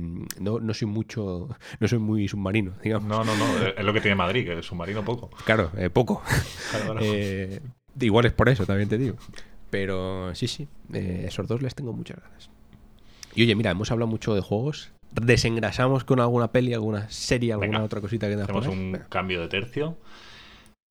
no, 0.41 0.59
no 0.59 0.75
soy 0.75 0.89
mucho, 0.89 1.49
no 1.79 1.87
soy 1.87 2.01
muy 2.01 2.27
submarino, 2.27 2.73
digamos. 2.83 3.07
No, 3.09 3.23
no, 3.23 3.37
no. 3.37 3.67
Es 3.69 3.85
lo 3.85 3.93
que 3.93 4.01
tiene 4.01 4.17
Madrid, 4.17 4.45
que 4.45 4.53
el 4.55 4.63
submarino 4.65 5.05
poco. 5.05 5.31
Claro, 5.45 5.71
eh, 5.77 5.91
poco. 5.91 6.23
Claro, 6.71 6.85
claro. 6.87 7.01
Eh, 7.03 7.61
igual 8.01 8.25
es 8.27 8.33
por 8.33 8.49
eso, 8.49 8.67
también 8.67 8.89
te 8.89 8.99
digo. 8.99 9.17
Pero 9.71 10.35
sí, 10.35 10.49
sí, 10.49 10.67
eh, 10.93 11.27
esos 11.29 11.47
dos 11.47 11.63
les 11.63 11.77
tengo 11.77 11.93
muchas 11.93 12.19
ganas. 12.21 12.51
Y 13.37 13.45
oye, 13.45 13.55
mira, 13.55 13.71
hemos 13.71 13.93
hablado 13.93 14.09
mucho 14.11 14.35
de 14.35 14.41
juegos. 14.41 14.91
Desengrasamos 15.13 16.05
con 16.05 16.21
alguna 16.21 16.53
peli, 16.53 16.73
alguna 16.73 17.09
serie, 17.11 17.53
alguna 17.53 17.69
Venga, 17.69 17.85
otra 17.85 18.01
cosita 18.01 18.29
que 18.29 18.35
por 18.35 18.45
Hacemos 18.45 18.67
un 18.69 18.93
Venga. 18.93 19.09
cambio 19.09 19.41
de 19.41 19.49
tercio. 19.49 19.97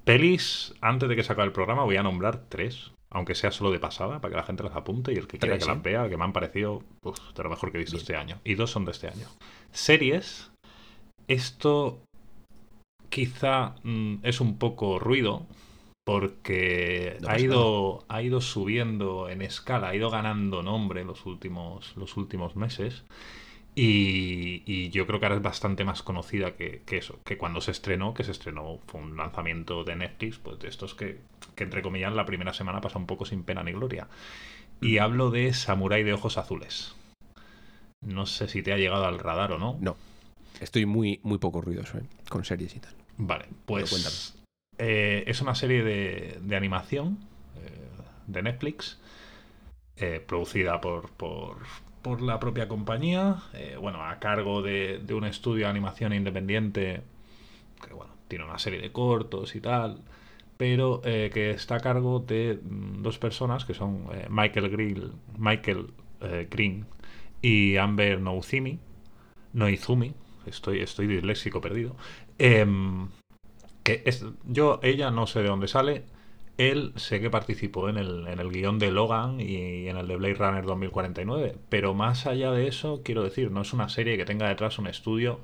Pelis, 0.04 0.74
antes 0.82 1.08
de 1.08 1.16
que 1.16 1.24
se 1.24 1.32
acabe 1.32 1.48
el 1.48 1.54
programa, 1.54 1.84
voy 1.84 1.98
a 1.98 2.04
nombrar 2.04 2.46
tres. 2.50 2.92
Aunque 3.12 3.34
sea 3.34 3.50
solo 3.50 3.72
de 3.72 3.80
pasada, 3.80 4.22
para 4.22 4.32
que 4.32 4.38
la 4.38 4.44
gente 4.44 4.62
las 4.64 4.76
apunte 4.76 5.12
y 5.12 5.16
el 5.16 5.26
que 5.26 5.40
quiera 5.40 5.58
que 5.58 5.64
¿eh? 5.64 5.68
las 5.68 5.82
vea, 5.82 6.08
que 6.10 6.16
me 6.16 6.26
han 6.26 6.34
parecido 6.34 6.84
uf, 7.02 7.18
de 7.36 7.44
lo 7.44 7.50
mejor 7.50 7.72
que 7.72 7.78
he 7.78 7.82
visto 7.82 7.96
Bien. 7.96 8.02
este 8.02 8.16
año. 8.16 8.40
Y 8.44 8.54
dos 8.54 8.70
son 8.70 8.86
de 8.86 8.92
este 8.92 9.08
año. 9.08 9.26
Series. 9.72 10.52
Esto 11.28 12.02
quizá 13.10 13.74
mm, 13.84 14.18
es 14.22 14.42
un 14.42 14.60
poco 14.60 15.00
ruido, 15.00 15.48
porque 16.06 17.18
No 17.22 17.30
ha, 17.30 17.40
ido, 17.40 18.04
ha 18.10 18.22
ido 18.22 18.42
subiendo 18.42 19.28
en 19.28 19.42
escala, 19.42 19.90
ha 19.90 19.96
ido 19.96 20.10
ganando 20.12 20.62
nombre 20.62 21.04
los 21.04 21.26
últimos, 21.26 21.96
los 21.98 22.16
últimos 22.18 22.56
meses. 22.56 23.06
Y, 23.82 24.62
y 24.66 24.90
yo 24.90 25.08
creo 25.08 25.22
que 25.22 25.26
ahora 25.28 25.38
es 25.38 25.42
bastante 25.42 25.86
más 25.86 26.04
conocida 26.04 26.58
que, 26.58 26.82
que 26.86 26.98
eso, 26.98 27.22
que 27.24 27.38
cuando 27.38 27.62
se 27.62 27.72
estrenó, 27.72 28.14
que 28.14 28.26
se 28.26 28.34
estrenó, 28.34 28.80
fue 28.88 29.00
un 29.00 29.16
lanzamiento 29.16 29.86
de 29.86 29.96
Netflix, 29.96 30.38
pues 30.38 30.60
de 30.60 30.68
estos 30.68 30.96
que, 30.96 31.22
que 31.56 31.64
entre 31.64 31.82
comillas 31.82 32.12
la 32.12 32.26
primera 32.26 32.52
semana 32.54 32.82
pasa 32.82 33.00
un 33.00 33.06
poco 33.06 33.24
sin 33.24 33.44
pena 33.44 33.64
ni 33.64 33.72
gloria. 33.72 34.10
Y 34.82 34.98
hablo 34.98 35.32
de 35.32 35.54
Samurai 35.54 36.04
de 36.04 36.12
Ojos 36.12 36.38
Azules. 36.38 36.94
No 38.02 38.26
sé 38.26 38.50
si 38.50 38.62
te 38.64 38.74
ha 38.74 38.78
llegado 38.78 39.06
al 39.06 39.18
radar 39.18 39.54
o 39.54 39.58
no. 39.58 39.78
No, 39.80 39.96
estoy 40.60 40.86
muy, 40.86 41.22
muy 41.24 41.38
poco 41.38 41.62
ruidoso, 41.62 42.00
¿eh? 42.00 42.04
Con 42.28 42.44
series 42.44 42.76
y 42.76 42.82
tal. 42.82 42.96
Vale, 43.16 43.46
pues 43.66 44.36
eh, 44.78 45.24
es 45.26 45.40
una 45.40 45.56
serie 45.56 45.86
de, 45.86 46.38
de 46.42 46.56
animación 46.58 47.18
eh, 47.56 47.88
de 48.28 48.44
Netflix, 48.44 49.00
producida 50.28 50.82
por, 50.82 51.12
por, 51.12 51.60
por 52.02 52.22
la 52.22 52.40
propia 52.40 52.68
compañía, 52.68 53.38
eh, 53.54 53.78
bueno, 53.80 54.04
a 54.04 54.20
cargo 54.20 54.62
de, 54.62 55.02
un 55.12 55.26
estudio 55.26 55.66
de 55.66 55.72
animación 55.72 56.14
independiente 56.14 57.02
que, 57.86 57.94
bueno, 57.94 58.14
tiene 58.28 58.46
una 58.46 58.60
serie 58.60 58.80
de 58.80 58.92
cortos 58.92 59.56
y 59.56 59.62
tal, 59.62 60.02
pero 60.58 61.02
eh, 61.04 61.30
que 61.34 61.52
está 61.52 61.76
a 61.76 61.80
cargo 61.80 62.20
de 62.20 62.60
mm, 62.62 63.02
dos 63.02 63.20
personas 63.20 63.66
que 63.66 63.74
son 63.74 64.06
eh, 64.14 64.28
Michael 64.30 64.70
Grill, 64.70 65.12
Michael 65.38 65.88
Green 66.50 66.86
y 67.42 67.78
Amber 67.78 68.20
Nouzumi, 68.20 68.78
Noizumi, 69.54 70.14
estoy, 70.46 70.82
estoy 70.82 71.08
disléxico 71.08 71.62
perdido. 71.62 71.96
Em, 72.38 73.08
que 73.84 74.04
es, 74.06 74.26
yo, 74.46 74.80
ella 74.84 75.12
no 75.12 75.28
sé 75.28 75.42
de 75.42 75.48
dónde 75.48 75.68
sale. 75.68 76.04
Él 76.60 76.92
sé 76.98 77.22
que 77.22 77.30
participó 77.30 77.88
en 77.88 77.98
el, 77.98 78.28
en 78.28 78.38
el 78.38 78.52
guion 78.52 78.80
de 78.80 78.92
Logan 78.92 79.40
y 79.40 79.88
en 79.88 79.96
el 79.96 80.10
de 80.10 80.18
Blade 80.18 80.34
Runner 80.34 80.66
2049. 80.66 81.56
Pero 81.70 81.94
más 81.94 82.26
allá 82.28 82.52
de 82.52 82.68
eso, 82.68 83.02
quiero 83.02 83.24
decir, 83.24 83.50
no 83.50 83.62
es 83.62 83.72
una 83.72 83.88
serie 83.88 84.18
que 84.18 84.26
tenga 84.26 84.50
detrás 84.50 84.78
un 84.78 84.88
estudio. 84.88 85.40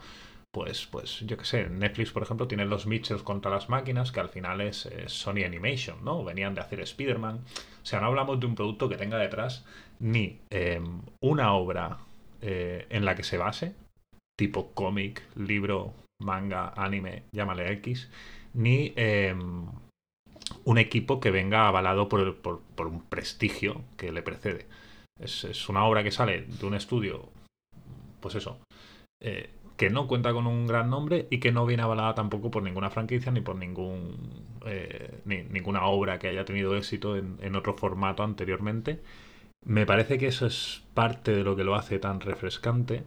Pues, 0.51 0.87
pues 0.87 1.21
yo 1.21 1.37
qué 1.37 1.45
sé, 1.45 1.69
Netflix, 1.69 2.11
por 2.11 2.23
ejemplo, 2.23 2.49
tiene 2.49 2.65
los 2.65 2.85
Mitchells 2.85 3.23
contra 3.23 3.49
las 3.49 3.69
máquinas, 3.69 4.11
que 4.11 4.19
al 4.19 4.27
final 4.27 4.59
es, 4.59 4.89
Sony 5.05 5.45
Animation, 5.45 6.03
¿no? 6.03 6.21
Venían 6.25 6.53
de 6.53 6.59
hacer 6.59 6.81
Spider-Man. 6.81 7.37
O 7.37 7.85
sea, 7.85 8.01
no 8.01 8.07
hablamos 8.07 8.37
de 8.41 8.47
un 8.47 8.55
producto 8.55 8.89
que 8.89 8.97
tenga 8.97 9.17
detrás 9.17 9.63
ni 10.01 10.41
em, 10.49 11.01
una 11.21 11.53
obra 11.53 11.99
eh, 12.41 12.87
en 12.89 13.05
la 13.05 13.15
que 13.15 13.23
se 13.23 13.37
base, 13.37 13.73
tipo 14.37 14.73
cómic, 14.73 15.23
libro, 15.35 15.93
manga, 16.21 16.73
anime, 16.75 17.23
llámale 17.31 17.71
X, 17.71 18.11
ni 18.53 18.91
eh, 18.97 19.33
un 20.63 20.77
equipo 20.77 21.19
que 21.19 21.31
venga 21.31 21.67
avalado 21.67 22.09
por, 22.09 22.35
por- 22.37 22.61
por 22.75 22.87
un 22.87 23.01
prestigio 23.01 23.81
que 23.97 24.11
le 24.11 24.21
precede. 24.21 24.65
Es, 25.19 25.43
es 25.45 25.69
una 25.69 25.85
obra 25.85 26.03
que 26.03 26.11
sale 26.11 26.41
de 26.43 26.65
un 26.65 26.75
estudio, 26.75 27.29
pues 28.21 28.35
eso, 28.35 28.59
eh, 29.21 29.49
que 29.77 29.89
no 29.89 30.07
cuenta 30.07 30.33
con 30.33 30.47
un 30.47 30.67
gran 30.67 30.89
nombre 30.89 31.27
y 31.29 31.39
que 31.39 31.51
no 31.51 31.65
viene 31.65 31.83
avalada 31.83 32.15
tampoco 32.15 32.51
por 32.51 32.63
ninguna 32.63 32.89
franquicia 32.89 33.31
ni 33.31 33.41
por 33.41 33.55
ningún 33.57 34.15
eh, 34.65 35.21
ni- 35.25 35.43
ninguna 35.43 35.85
obra 35.85 36.19
que 36.19 36.29
haya 36.29 36.45
tenido 36.45 36.75
éxito 36.75 37.17
en, 37.17 37.37
en 37.41 37.55
otro 37.55 37.75
formato 37.75 38.23
anteriormente. 38.23 39.01
Me 39.65 39.85
parece 39.85 40.17
que 40.17 40.27
eso 40.27 40.45
es 40.47 40.83
parte 40.93 41.31
de 41.35 41.43
lo 41.43 41.55
que 41.55 41.63
lo 41.63 41.75
hace 41.75 41.99
tan 41.99 42.21
refrescante. 42.21 43.03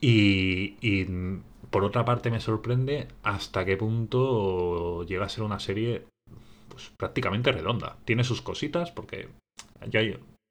Y, 0.00 0.76
y, 0.80 1.04
mm, 1.04 1.42
por 1.70 1.84
otra 1.84 2.04
parte 2.04 2.30
me 2.30 2.40
sorprende 2.40 3.08
hasta 3.22 3.64
qué 3.64 3.76
punto 3.76 5.04
llega 5.04 5.26
a 5.26 5.28
ser 5.28 5.44
una 5.44 5.60
serie 5.60 6.04
prácticamente 6.96 7.52
redonda. 7.52 7.96
Tiene 8.04 8.24
sus 8.24 8.42
cositas 8.42 8.90
porque 8.90 9.28
ya 9.88 10.00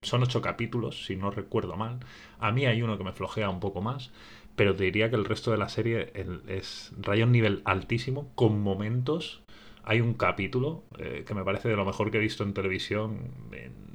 son 0.01 0.23
ocho 0.23 0.41
capítulos, 0.41 1.05
si 1.05 1.15
no 1.15 1.31
recuerdo 1.31 1.75
mal. 1.75 1.99
A 2.39 2.51
mí 2.51 2.65
hay 2.65 2.81
uno 2.81 2.97
que 2.97 3.03
me 3.03 3.11
flojea 3.11 3.49
un 3.49 3.59
poco 3.59 3.81
más, 3.81 4.11
pero 4.55 4.73
diría 4.73 5.09
que 5.09 5.15
el 5.15 5.25
resto 5.25 5.51
de 5.51 5.57
la 5.57 5.69
serie 5.69 6.11
es 6.47 6.91
raya 6.97 7.25
un 7.25 7.31
nivel 7.31 7.61
altísimo 7.65 8.31
con 8.35 8.61
momentos. 8.61 9.43
Hay 9.83 10.01
un 10.01 10.13
capítulo 10.13 10.83
eh, 10.97 11.23
que 11.25 11.33
me 11.33 11.43
parece 11.43 11.69
de 11.69 11.75
lo 11.75 11.85
mejor 11.85 12.11
que 12.11 12.17
he 12.17 12.21
visto 12.21 12.43
en 12.43 12.53
televisión 12.53 13.31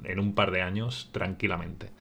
en, 0.03 0.19
un 0.19 0.33
par 0.35 0.51
de 0.51 0.61
años 0.61 1.09
tranquilamente. 1.11 1.91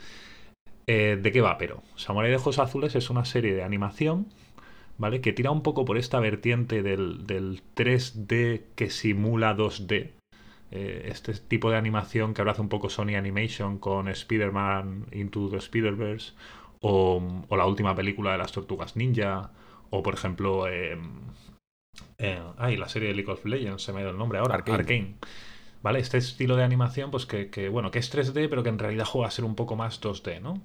Eh, 0.86 1.18
¿De 1.20 1.32
qué 1.32 1.40
va? 1.40 1.56
Pero 1.58 1.82
Samurai 1.96 2.30
de 2.30 2.36
Ojos 2.36 2.58
Azules 2.58 2.94
es 2.94 3.08
una 3.08 3.24
serie 3.24 3.54
de 3.54 3.62
animación, 3.62 4.28
¿vale? 4.98 5.20
Que 5.20 5.32
tira 5.32 5.50
un 5.50 5.62
poco 5.62 5.84
por 5.84 5.98
esta 5.98 6.20
vertiente 6.20 6.82
del, 6.82 7.26
3D 7.76 8.62
que 8.74 8.90
simula 8.90 9.56
2D. 9.56 10.12
Eh, 10.76 11.06
este 11.08 11.32
tipo 11.34 11.70
de 11.70 11.76
animación 11.76 12.34
que 12.34 12.40
ahora 12.40 12.50
hace 12.50 12.60
un 12.60 12.68
poco 12.68 12.90
Sony 12.90 13.14
Animation 13.16 13.78
con 13.78 14.08
Spider-Man 14.08 15.06
Into 15.12 15.48
the 15.48 15.58
Spider-Verse 15.58 16.32
o, 16.80 17.22
la 17.48 17.64
última 17.64 17.94
película 17.94 18.32
de 18.32 18.38
las 18.38 18.50
Tortugas 18.50 18.96
Ninja 18.96 19.52
o 19.90 20.02
por 20.02 20.14
ejemplo 20.14 20.66
eh, 20.66 20.98
ay, 22.58 22.76
la 22.76 22.88
serie 22.88 23.10
de 23.10 23.14
League 23.14 23.30
of 23.30 23.44
Legends, 23.44 23.84
se 23.84 23.92
me 23.92 24.00
ha 24.00 24.02
ido 24.02 24.10
el 24.10 24.18
nombre 24.18 24.40
ahora, 24.40 24.56
Arcane. 24.56 25.14
¿Vale? 25.80 26.00
Este 26.00 26.18
estilo 26.18 26.56
de 26.56 26.64
animación, 26.64 27.10
pues 27.12 27.26
que, 27.26 27.68
bueno, 27.68 27.92
que 27.92 28.00
es 28.00 28.12
3D, 28.12 28.48
pero 28.48 28.62
que 28.64 28.70
en 28.70 28.78
realidad 28.78 29.04
juega 29.04 29.28
a 29.28 29.30
ser 29.30 29.44
un 29.44 29.54
poco 29.54 29.76
más 29.76 30.00
2D, 30.00 30.40
¿no? 30.40 30.62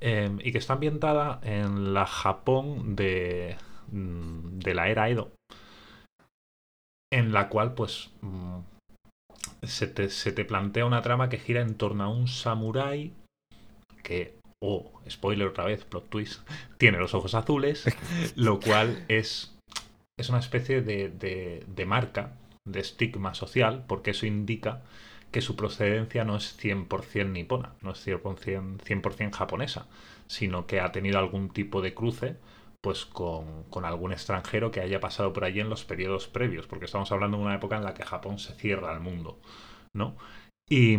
Em, 0.00 0.38
y 0.42 0.50
que 0.50 0.58
está 0.58 0.72
ambientada 0.72 1.40
en 1.44 1.92
la 1.92 2.06
Japón 2.06 2.96
de, 2.96 3.56
mm, 3.92 4.58
de 4.60 4.74
la 4.74 4.88
era 4.88 5.10
Edo. 5.10 5.30
En 7.12 7.32
la 7.32 7.50
cual, 7.50 7.74
pues, 7.74 8.10
mm, 8.22 8.60
se, 9.62 9.86
te, 9.86 10.10
se 10.10 10.32
te 10.32 10.44
plantea 10.44 10.84
una 10.84 11.02
trama 11.02 11.28
que 11.28 11.38
gira 11.38 11.60
en 11.60 11.74
torno 11.74 12.04
a 12.04 12.08
un 12.08 12.28
samurái 12.28 13.12
que 14.02 14.34
oh, 14.62 14.92
spoiler 15.08 15.48
otra 15.48 15.64
vez, 15.64 15.84
plot 15.84 16.08
twist, 16.08 16.48
tiene 16.78 16.98
los 16.98 17.14
ojos 17.14 17.34
azules, 17.34 17.84
lo 18.36 18.60
cual 18.60 19.04
es, 19.08 19.54
es 20.18 20.28
una 20.28 20.38
especie 20.38 20.82
de, 20.82 21.08
de, 21.08 21.64
de, 21.66 21.86
marca 21.86 22.32
de 22.64 22.80
estigma 22.80 23.34
social, 23.34 23.84
porque 23.86 24.12
eso 24.12 24.26
indica 24.26 24.82
que 25.30 25.40
su 25.40 25.56
procedencia 25.56 26.24
no 26.24 26.36
es 26.36 26.58
100% 26.62 27.30
nipona, 27.30 27.72
no 27.80 27.92
es 27.92 28.06
100%, 28.06 29.32
japonesa, 29.32 29.86
sino 30.26 30.66
que 30.66 30.80
ha 30.80 30.92
tenido 30.92 31.18
algún 31.18 31.48
tipo 31.48 31.80
de 31.80 31.94
cruce 31.94 32.36
pues 32.82 33.06
con, 33.06 33.64
con, 33.70 33.84
algún 33.84 34.12
extranjero 34.12 34.70
que 34.70 34.80
haya 34.80 35.00
pasado 35.00 35.32
por 35.32 35.44
allí 35.44 35.60
en 35.60 35.70
los 35.70 35.84
periodos 35.84 36.26
previos, 36.26 36.66
porque 36.66 36.84
estamos 36.84 37.10
hablando 37.12 37.38
de 37.38 37.44
una 37.44 37.54
época 37.54 37.76
en 37.76 37.84
la 37.84 37.94
que 37.94 38.04
Japón 38.04 38.38
se 38.38 38.54
cierra 38.54 38.90
al 38.90 39.00
mundo, 39.00 39.38
¿no? 39.94 40.16
Y, 40.68 40.98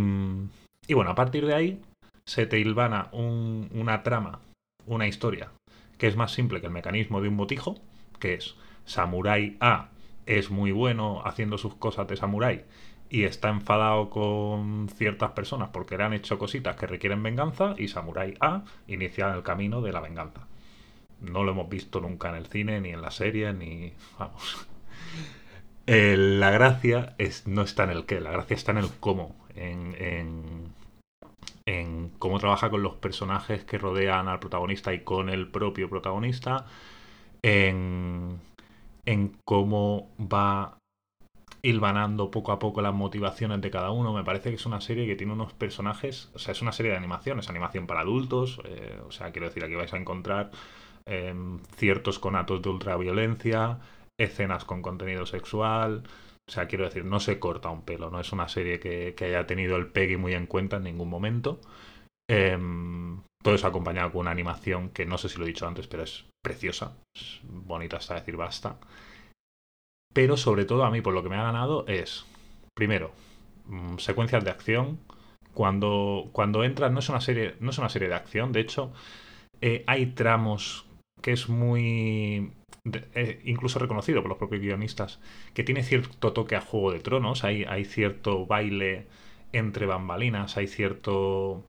y 0.88 0.94
bueno, 0.94 1.12
a 1.12 1.16
partir 1.16 1.46
de 1.46 1.54
ahí 1.54 1.82
se 2.26 2.46
te 2.46 2.60
hilvana 2.60 3.10
una 3.12 4.02
trama, 4.02 4.40
una 4.86 5.08
historia, 5.08 5.52
que 5.98 6.08
es 6.08 6.16
más 6.16 6.32
simple 6.32 6.62
que 6.62 6.68
el 6.68 6.74
mecanismo 6.74 7.22
de 7.22 7.28
un 7.28 7.38
botijo, 7.38 7.76
que 8.20 8.36
es 8.36 8.56
Samurai 8.86 9.58
A 9.60 9.90
es 10.26 10.50
muy 10.50 10.72
bueno 10.72 11.22
haciendo 11.26 11.58
sus 11.58 11.76
cosas 11.76 12.08
de 12.08 12.16
samurái 12.16 12.64
y 13.10 13.24
está 13.24 13.50
enfadado 13.50 14.10
con 14.10 14.90
ciertas 14.90 15.32
personas 15.32 15.70
porque 15.72 15.98
le 15.98 16.04
han 16.04 16.14
hecho 16.14 16.40
cositas 16.40 16.76
que 16.76 16.88
requieren 16.88 17.22
venganza 17.22 17.76
y 17.78 17.88
Samurai 17.88 18.36
A 18.40 18.64
inicia 18.88 19.34
el 19.34 19.44
camino 19.44 19.82
de 19.82 19.92
la 19.92 20.00
venganza. 20.00 20.48
No 21.24 21.44
lo 21.44 21.52
hemos 21.52 21.70
visto 21.70 22.00
nunca 22.00 22.30
en 22.30 22.36
el 22.36 22.48
cine, 22.48 22.82
ni 22.82 22.90
en 22.90 23.02
la 23.02 23.12
serie, 23.12 23.54
ni... 23.54 23.94
Vamos. 24.20 24.68
la 25.86 26.52
gracia 26.52 27.16
es, 27.18 27.48
no 27.48 27.62
está 27.64 27.84
en 27.84 27.90
el 27.90 28.06
qué, 28.06 28.22
la 28.22 28.32
gracia 28.32 28.56
está 28.56 28.72
en 28.72 28.78
el 28.78 28.90
cómo, 29.00 29.36
en, 29.56 29.96
en, 30.00 30.74
en 31.66 32.10
cómo 32.20 32.40
trabaja 32.40 32.70
con 32.70 32.84
los 32.84 32.96
personajes 32.96 33.66
que 33.66 33.78
rodean 33.78 34.28
al 34.28 34.40
protagonista 34.40 34.94
y 34.94 35.02
con 35.02 35.30
el 35.30 35.50
propio 35.50 35.90
protagonista, 35.90 36.66
en 37.42 38.40
en 39.06 39.38
cómo 39.46 40.10
va 40.20 40.78
hilvanando 41.62 42.30
poco 42.30 42.52
a 42.52 42.60
poco 42.60 42.82
las 42.82 42.94
motivaciones 42.94 43.62
de 43.62 43.72
cada 43.72 43.92
uno. 43.92 44.14
Me 44.14 44.24
parece 44.24 44.50
que 44.50 44.56
es 44.56 44.66
una 44.66 44.82
serie 44.82 45.08
que 45.08 45.16
tiene 45.16 45.34
unos 45.34 45.54
personajes, 45.54 46.30
o 46.34 46.40
sea, 46.40 46.52
es 46.52 46.62
una 46.62 46.74
serie 46.74 46.92
de 46.92 46.98
animación, 46.98 47.40
es 47.40 47.50
animación 47.50 47.88
para 47.88 48.02
adultos, 48.02 48.60
eh, 48.66 49.00
o 49.06 49.12
sea, 49.12 49.32
quiero 49.32 49.48
decir, 49.48 49.64
aquí 49.64 49.76
vais 49.76 49.94
a 49.94 49.98
encontrar 49.98 50.52
em, 51.06 51.60
ciertos 51.76 52.20
conatos 52.20 52.62
de 52.62 52.70
ultraviolencia, 52.70 53.80
escenas 54.18 54.66
con 54.66 54.82
contenido 54.82 55.26
sexual, 55.26 56.04
o 56.48 56.52
sea, 56.52 56.68
quiero 56.68 56.86
decir, 56.86 57.06
no 57.06 57.20
se 57.20 57.40
corta 57.40 57.70
un 57.70 57.84
pelo, 57.84 58.10
no 58.10 58.20
es 58.20 58.32
una 58.34 58.50
serie 58.50 58.80
que, 58.80 59.16
haya 59.26 59.48
tenido 59.48 59.78
el 59.78 59.88
Peggy 59.88 60.18
muy 60.18 60.34
en 60.34 60.46
cuenta 60.46 60.78
en 60.78 60.84
ningún 60.84 61.10
momento. 61.10 61.62
Em, 62.30 63.22
todo 63.42 63.56
eso 63.56 63.68
acompañado 63.68 64.12
con 64.12 64.22
una 64.22 64.32
animación 64.32 64.90
que 64.90 65.06
no 65.06 65.18
sé 65.18 65.30
si 65.30 65.38
lo 65.38 65.46
he 65.46 65.48
dicho 65.48 65.68
antes, 65.68 65.88
pero 65.88 66.04
es 66.04 66.26
preciosa, 66.44 66.98
es 67.16 67.40
bonita 67.44 67.98
hasta 67.98 68.16
decir 68.16 68.36
basta. 68.36 68.78
Pero 70.14 70.38
sobre 70.38 70.66
todo 70.66 70.84
a 70.84 70.92
mí 70.92 71.02
por 71.02 71.14
lo 71.14 71.24
que 71.24 71.30
me 71.30 71.38
ha 71.38 71.44
ganado 71.44 71.86
es, 71.88 72.26
primero, 72.76 73.12
mm, 73.68 73.98
secuencias 73.98 74.44
de 74.44 74.52
acción. 74.52 75.00
Cuando, 75.54 76.30
cuando 76.34 76.68
no 76.68 77.00
es 77.00 77.10
una 77.10 77.22
serie, 77.22 77.56
no 77.60 77.70
es 77.72 77.78
una 77.78 77.90
serie 77.90 78.10
de 78.10 78.16
acción, 78.16 78.52
de 78.52 78.62
hecho, 78.62 78.92
eh, 79.62 79.84
hay 79.88 80.08
tramos 80.08 80.86
que 81.24 81.32
es 81.32 81.50
muy 81.50 82.52
eh, 83.16 83.42
incluso 83.46 83.80
reconocido 83.80 84.22
por 84.22 84.30
los 84.30 84.38
propios 84.38 84.62
guionistas, 84.62 85.20
que 85.56 85.64
tiene 85.64 85.82
cierto 85.82 86.34
toque 86.34 86.56
a 86.56 86.62
Juego 86.62 86.92
de 86.92 87.00
Tronos, 87.00 87.44
hay, 87.44 87.64
hay 87.64 87.86
cierto 87.86 88.46
baile 88.46 89.08
entre 89.54 89.88
bambalinas, 89.88 90.58
hay 90.58 90.68
cierto, 90.68 91.68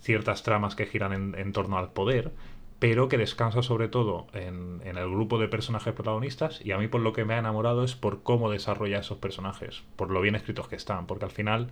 ciertas 0.00 0.42
tramas 0.42 0.74
que 0.74 0.86
giran 0.86 1.34
en 1.34 1.52
torno 1.52 1.78
al 1.78 1.92
poder, 1.92 2.32
pero 2.80 3.08
que 3.08 3.18
descansa 3.18 3.62
sobre 3.62 3.88
todo 3.88 4.26
en, 4.32 4.80
el 4.82 5.10
grupo 5.10 5.38
de 5.38 5.48
personajes 5.48 5.92
protagonistas 5.92 6.64
y 6.64 6.72
a 6.72 6.78
mí 6.78 6.88
por 6.88 7.02
lo 7.02 7.12
que 7.12 7.26
me 7.26 7.34
ha 7.34 7.38
enamorado 7.38 7.84
es 7.84 7.94
por 7.94 8.22
cómo 8.22 8.50
desarrolla 8.50 8.98
esos 8.98 9.18
personajes, 9.18 9.84
por 9.96 10.10
lo 10.10 10.22
bien 10.22 10.34
escritos 10.34 10.66
que 10.66 10.76
están, 10.76 11.06
porque 11.06 11.26
al 11.26 11.30
final, 11.30 11.68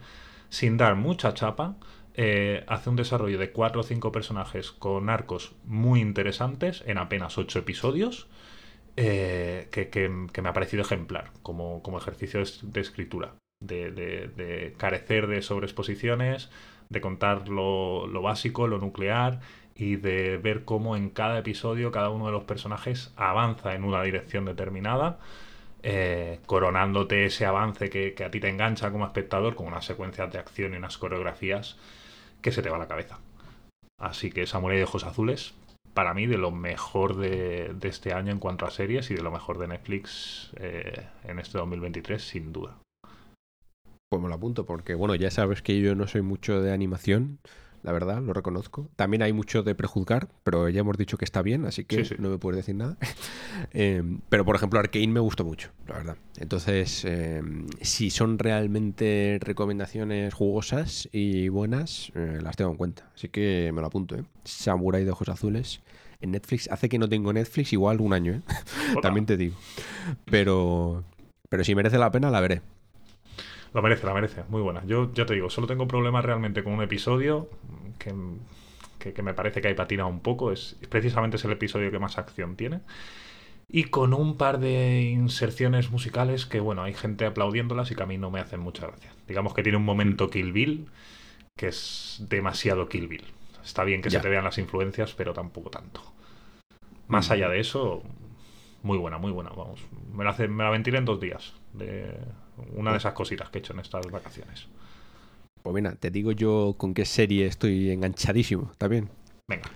sin 0.50 0.76
dar 0.76 0.96
mucha 0.96 1.32
chapa, 1.32 1.76
eh, 2.20 2.64
hace 2.66 2.90
un 2.90 2.96
desarrollo 2.96 3.38
de 3.38 3.52
cuatro 3.52 3.82
o 3.82 3.84
cinco 3.84 4.10
personajes 4.10 4.72
con 4.72 5.08
arcos 5.08 5.54
muy 5.64 6.00
interesantes 6.00 6.82
en 6.84 6.98
apenas 6.98 7.38
ocho 7.38 7.60
episodios, 7.60 8.26
eh, 8.96 9.68
que, 9.70 10.08
me 10.08 10.48
ha 10.48 10.52
parecido 10.52 10.82
ejemplar 10.82 11.30
como, 11.42 11.80
ejercicio 11.96 12.42
de 12.62 12.80
escritura, 12.80 13.36
de, 13.60 14.74
carecer 14.78 15.28
de 15.28 15.42
sobreexposiciones, 15.42 16.50
de 16.88 17.00
contar 17.00 17.48
lo, 17.48 18.08
lo 18.08 18.20
básico, 18.20 18.66
lo 18.66 18.78
nuclear 18.78 19.38
y 19.76 19.94
de 19.94 20.38
ver 20.38 20.64
cómo 20.64 20.96
en 20.96 21.10
cada 21.10 21.38
episodio 21.38 21.92
cada 21.92 22.10
uno 22.10 22.26
de 22.26 22.32
los 22.32 22.42
personajes 22.42 23.12
avanza 23.14 23.76
en 23.76 23.84
una 23.84 24.02
dirección 24.02 24.44
determinada, 24.44 25.20
eh, 25.84 26.40
coronándote 26.46 27.26
ese 27.26 27.46
avance 27.46 27.88
que, 27.88 28.24
a 28.24 28.30
ti 28.32 28.40
te 28.40 28.48
engancha 28.48 28.90
como 28.90 29.06
espectador 29.06 29.54
con 29.54 29.68
unas 29.68 29.84
secuencias 29.84 30.32
de 30.32 30.38
acción 30.40 30.74
y 30.74 30.78
unas 30.78 30.98
coreografías 30.98 31.76
que 32.42 32.52
se 32.52 32.62
te 32.62 32.70
va 32.70 32.78
la 32.78 32.88
cabeza. 32.88 33.18
Así 34.00 34.30
que 34.30 34.46
Samurai 34.46 34.78
de 34.78 34.84
Ojos 34.84 35.04
Azules, 35.04 35.54
para 35.94 36.14
mí, 36.14 36.26
de 36.26 36.38
lo 36.38 36.50
mejor 36.50 37.16
de, 37.16 37.74
este 37.82 38.12
año 38.12 38.30
en 38.30 38.38
cuanto 38.38 38.66
a 38.66 38.70
series 38.70 39.10
y 39.10 39.14
de 39.14 39.22
lo 39.22 39.32
mejor 39.32 39.58
de 39.58 39.68
Netflix 39.68 40.52
eh, 40.56 41.08
en 41.24 41.38
este 41.38 41.58
2023, 41.58 42.22
sin 42.22 42.52
duda. 42.52 42.78
Pues 44.08 44.22
me 44.22 44.28
lo 44.28 44.34
apunto 44.34 44.64
porque, 44.64 44.94
bueno, 44.94 45.14
ya 45.16 45.30
sabes 45.30 45.60
que 45.60 45.80
yo 45.80 45.94
no 45.94 46.06
soy 46.06 46.22
mucho 46.22 46.62
de 46.62 46.72
animación 46.72 47.40
la 47.88 47.92
verdad, 47.92 48.20
lo 48.20 48.34
reconozco. 48.34 48.90
También 48.96 49.22
hay 49.22 49.32
mucho 49.32 49.62
de 49.62 49.74
prejuzgar, 49.74 50.28
pero 50.44 50.68
ya 50.68 50.80
hemos 50.80 50.98
dicho 50.98 51.16
que 51.16 51.24
está 51.24 51.40
bien, 51.40 51.64
así 51.64 51.84
que 51.84 52.06
no 52.18 52.28
me 52.28 52.36
puedes 52.36 52.58
decir 52.58 52.74
nada. 52.74 52.98
Em, 53.72 54.20
pero, 54.28 54.44
por 54.44 54.54
ejemplo, 54.54 54.78
Arkane 54.78 55.08
me 55.08 55.20
gustó 55.20 55.42
mucho, 55.42 55.70
la 55.86 55.94
verdad. 55.94 56.16
Entonces, 56.36 57.04
em, 57.06 57.66
si 57.80 58.10
son 58.10 58.38
realmente 58.38 59.38
recomendaciones 59.40 60.34
jugosas 60.34 61.08
y 61.12 61.48
buenas, 61.48 62.12
eh, 62.14 62.40
las 62.42 62.56
tengo 62.56 62.72
en 62.72 62.76
cuenta. 62.76 63.10
Así 63.14 63.30
que 63.30 63.70
me 63.72 63.80
lo 63.80 63.86
apunto, 63.86 64.16
¿eh? 64.16 64.24
Samurai 64.44 65.04
de 65.04 65.10
ojos 65.10 65.30
azules 65.30 65.80
en 66.20 66.32
Netflix. 66.32 66.68
Hace 66.70 66.90
que 66.90 66.98
no 66.98 67.08
tengo 67.08 67.32
Netflix 67.32 67.72
igual 67.72 68.02
un 68.02 68.12
año, 68.12 68.34
¿eh? 68.34 68.42
También 69.02 69.24
te 69.24 69.38
digo. 69.38 69.56
Pero, 70.26 71.04
pero 71.48 71.64
si 71.64 71.74
merece 71.74 71.96
la 71.96 72.10
pena, 72.10 72.30
la 72.30 72.40
veré. 72.40 72.60
La 73.72 73.82
merece, 73.82 74.06
la 74.06 74.14
merece. 74.14 74.44
Muy 74.48 74.62
buena. 74.62 74.84
Yo 74.86 75.12
ya 75.12 75.26
te 75.26 75.34
digo, 75.34 75.50
solo 75.50 75.66
tengo 75.66 75.86
problemas 75.86 76.24
realmente 76.24 76.62
con 76.62 76.72
un 76.72 76.82
episodio 76.82 77.48
que, 77.98 78.12
me 79.22 79.34
parece 79.34 79.60
que 79.60 79.68
hay 79.68 79.74
patina 79.74 80.06
un 80.06 80.20
poco. 80.20 80.52
Es, 80.52 80.76
precisamente 80.88 81.36
es 81.36 81.44
el 81.44 81.52
episodio 81.52 81.90
que 81.90 81.98
más 81.98 82.18
acción 82.18 82.56
tiene. 82.56 82.80
Y 83.70 83.84
con 83.84 84.14
un 84.14 84.38
par 84.38 84.58
de 84.60 85.02
inserciones 85.02 85.90
musicales 85.90 86.46
que, 86.46 86.60
bueno, 86.60 86.82
hay 86.82 86.94
gente 86.94 87.26
aplaudiéndolas 87.26 87.90
y 87.90 87.94
que 87.94 88.02
a 88.02 88.06
mí 88.06 88.16
no 88.16 88.30
me 88.30 88.40
hacen 88.40 88.60
mucha 88.60 88.86
gracia. 88.86 89.12
Digamos 89.26 89.52
que 89.52 89.62
tiene 89.62 89.76
un 89.76 89.84
momento 89.84 90.30
Kill 90.30 90.52
Bill 90.52 90.88
que 91.58 91.66
es 91.66 92.24
demasiado 92.30 92.88
Kill 92.88 93.08
Bill. 93.08 93.24
Está 93.62 93.84
bien 93.84 94.00
que 94.00 94.10
se 94.10 94.20
te 94.20 94.28
vean 94.30 94.44
las 94.44 94.56
influencias, 94.56 95.12
pero 95.12 95.34
tampoco 95.34 95.68
tanto. 95.68 96.00
Más 97.08 97.28
mm. 97.28 97.32
allá 97.32 97.48
de 97.50 97.60
eso, 97.60 98.02
muy 98.82 98.96
buena, 98.96 99.18
muy 99.18 99.32
buena. 99.32 99.50
Vamos, 99.50 99.80
me 100.14 100.24
la, 100.24 100.32
me 100.32 100.64
la 100.64 100.70
ventilé 100.70 100.98
en 100.98 101.04
dos 101.04 101.20
días. 101.20 101.52
De, 101.74 102.16
una 102.74 102.92
de 102.92 102.98
esas 102.98 103.12
cositas 103.12 103.50
que 103.50 103.58
he 103.58 103.60
hecho 103.60 103.72
en 103.72 103.80
estas 103.80 104.06
vacaciones. 104.10 104.66
Pues 105.62 105.74
mira, 105.74 105.94
te 105.94 106.10
digo 106.10 106.32
yo 106.32 106.74
con 106.78 106.94
qué 106.94 107.04
serie 107.04 107.46
estoy 107.46 107.90
enganchadísimo 107.90 108.72
también. 108.78 109.08
Venga. 109.48 109.68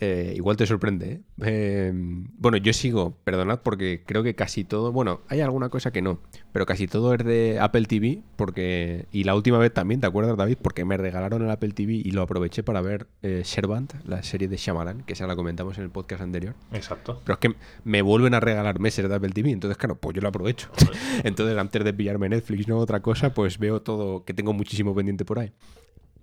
Eh, 0.00 0.34
igual 0.36 0.56
te 0.56 0.64
sorprende, 0.64 1.10
¿eh? 1.10 1.20
¿eh? 1.42 1.92
Bueno, 1.92 2.56
yo 2.56 2.72
sigo, 2.72 3.16
perdonad, 3.24 3.62
porque 3.62 4.04
creo 4.06 4.22
que 4.22 4.36
casi 4.36 4.62
todo. 4.62 4.92
Bueno, 4.92 5.22
hay 5.28 5.40
alguna 5.40 5.70
cosa 5.70 5.90
que 5.90 6.02
no, 6.02 6.20
pero 6.52 6.66
casi 6.66 6.86
todo 6.86 7.14
es 7.14 7.24
de 7.24 7.58
Apple 7.60 7.86
TV. 7.86 8.22
porque 8.36 9.06
Y 9.10 9.24
la 9.24 9.34
última 9.34 9.58
vez 9.58 9.74
también, 9.74 10.00
¿te 10.00 10.06
acuerdas, 10.06 10.36
David? 10.36 10.58
Porque 10.62 10.84
me 10.84 10.96
regalaron 10.96 11.42
el 11.42 11.50
Apple 11.50 11.70
TV 11.70 11.94
y 11.94 12.12
lo 12.12 12.22
aproveché 12.22 12.62
para 12.62 12.80
ver 12.80 13.08
eh, 13.22 13.42
Servant, 13.44 13.92
la 14.04 14.22
serie 14.22 14.46
de 14.46 14.56
Shyamalan, 14.56 15.02
que 15.02 15.14
esa 15.14 15.26
la 15.26 15.34
comentamos 15.34 15.76
en 15.78 15.84
el 15.84 15.90
podcast 15.90 16.22
anterior. 16.22 16.54
Exacto. 16.72 17.20
Pero 17.24 17.34
es 17.34 17.40
que 17.40 17.56
me 17.82 18.00
vuelven 18.00 18.34
a 18.34 18.40
regalar 18.40 18.78
meses 18.78 19.08
de 19.08 19.12
Apple 19.12 19.30
TV, 19.30 19.50
entonces, 19.50 19.76
claro, 19.76 19.96
pues 19.96 20.14
yo 20.14 20.22
lo 20.22 20.28
aprovecho. 20.28 20.70
entonces, 21.24 21.58
antes 21.58 21.82
de 21.82 21.92
pillarme 21.92 22.28
Netflix, 22.28 22.68
no 22.68 22.78
otra 22.78 23.00
cosa, 23.00 23.34
pues 23.34 23.58
veo 23.58 23.82
todo, 23.82 24.24
que 24.24 24.32
tengo 24.32 24.52
muchísimo 24.52 24.94
pendiente 24.94 25.24
por 25.24 25.40
ahí. 25.40 25.52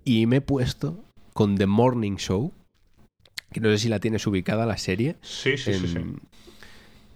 Y 0.02 0.24
me 0.24 0.36
he 0.36 0.40
puesto 0.40 1.04
con 1.34 1.56
The 1.56 1.66
Morning 1.66 2.16
Show 2.16 2.54
que 3.52 3.60
no 3.60 3.68
sé 3.70 3.78
si 3.78 3.88
la 3.88 4.00
tienes 4.00 4.26
ubicada 4.26 4.66
la 4.66 4.78
serie. 4.78 5.16
Sí, 5.22 5.56
sí, 5.56 5.74
sí, 5.74 5.88
sí. 5.88 5.98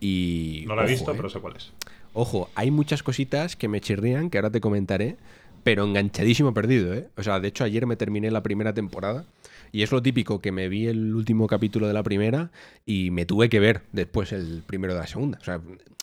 Y, 0.01 0.65
no 0.67 0.75
la 0.75 0.85
he 0.85 0.89
visto, 0.89 1.13
eh. 1.13 1.15
pero 1.17 1.29
sé 1.29 1.41
cuál 1.41 1.57
es. 1.57 1.73
Ojo, 2.13 2.51
hay 2.55 2.71
muchas 2.71 3.03
cositas 3.03 3.57
que 3.57 3.69
me 3.69 3.81
chirrían, 3.81 4.31
que 4.31 4.39
ahora 4.39 4.51
te 4.51 4.61
comentaré, 4.61 5.17
pero 5.63 5.85
enganchadísimo 5.85 6.55
perdido, 6.55 6.95
¿eh? 6.95 7.09
O 7.17 7.23
sea, 7.23 7.39
de 7.39 7.49
hecho 7.49 7.65
ayer 7.65 7.87
me 7.87 7.97
terminé 7.97 8.31
la 8.31 8.43
primera 8.43 8.73
temporada 8.73 9.25
y 9.73 9.83
es 9.83 9.93
lo 9.93 10.03
típico 10.03 10.41
que 10.41 10.53
me 10.53 10.69
vi 10.69 10.87
el 10.87 11.15
último 11.15 11.47
capítulo 11.47 11.87
de 11.87 11.95
la 11.95 12.03
primera 12.03 12.51
y 12.85 13.11
me 13.11 13.27
tuve 13.27 13.49
que 13.49 13.61
ver 13.61 13.83
después 13.93 14.33
el 14.33 14.63
primero 14.67 14.95
de 14.95 15.01
la 15.01 15.07
segunda. 15.07 15.39
O 15.41 15.45
sea, 15.45 15.61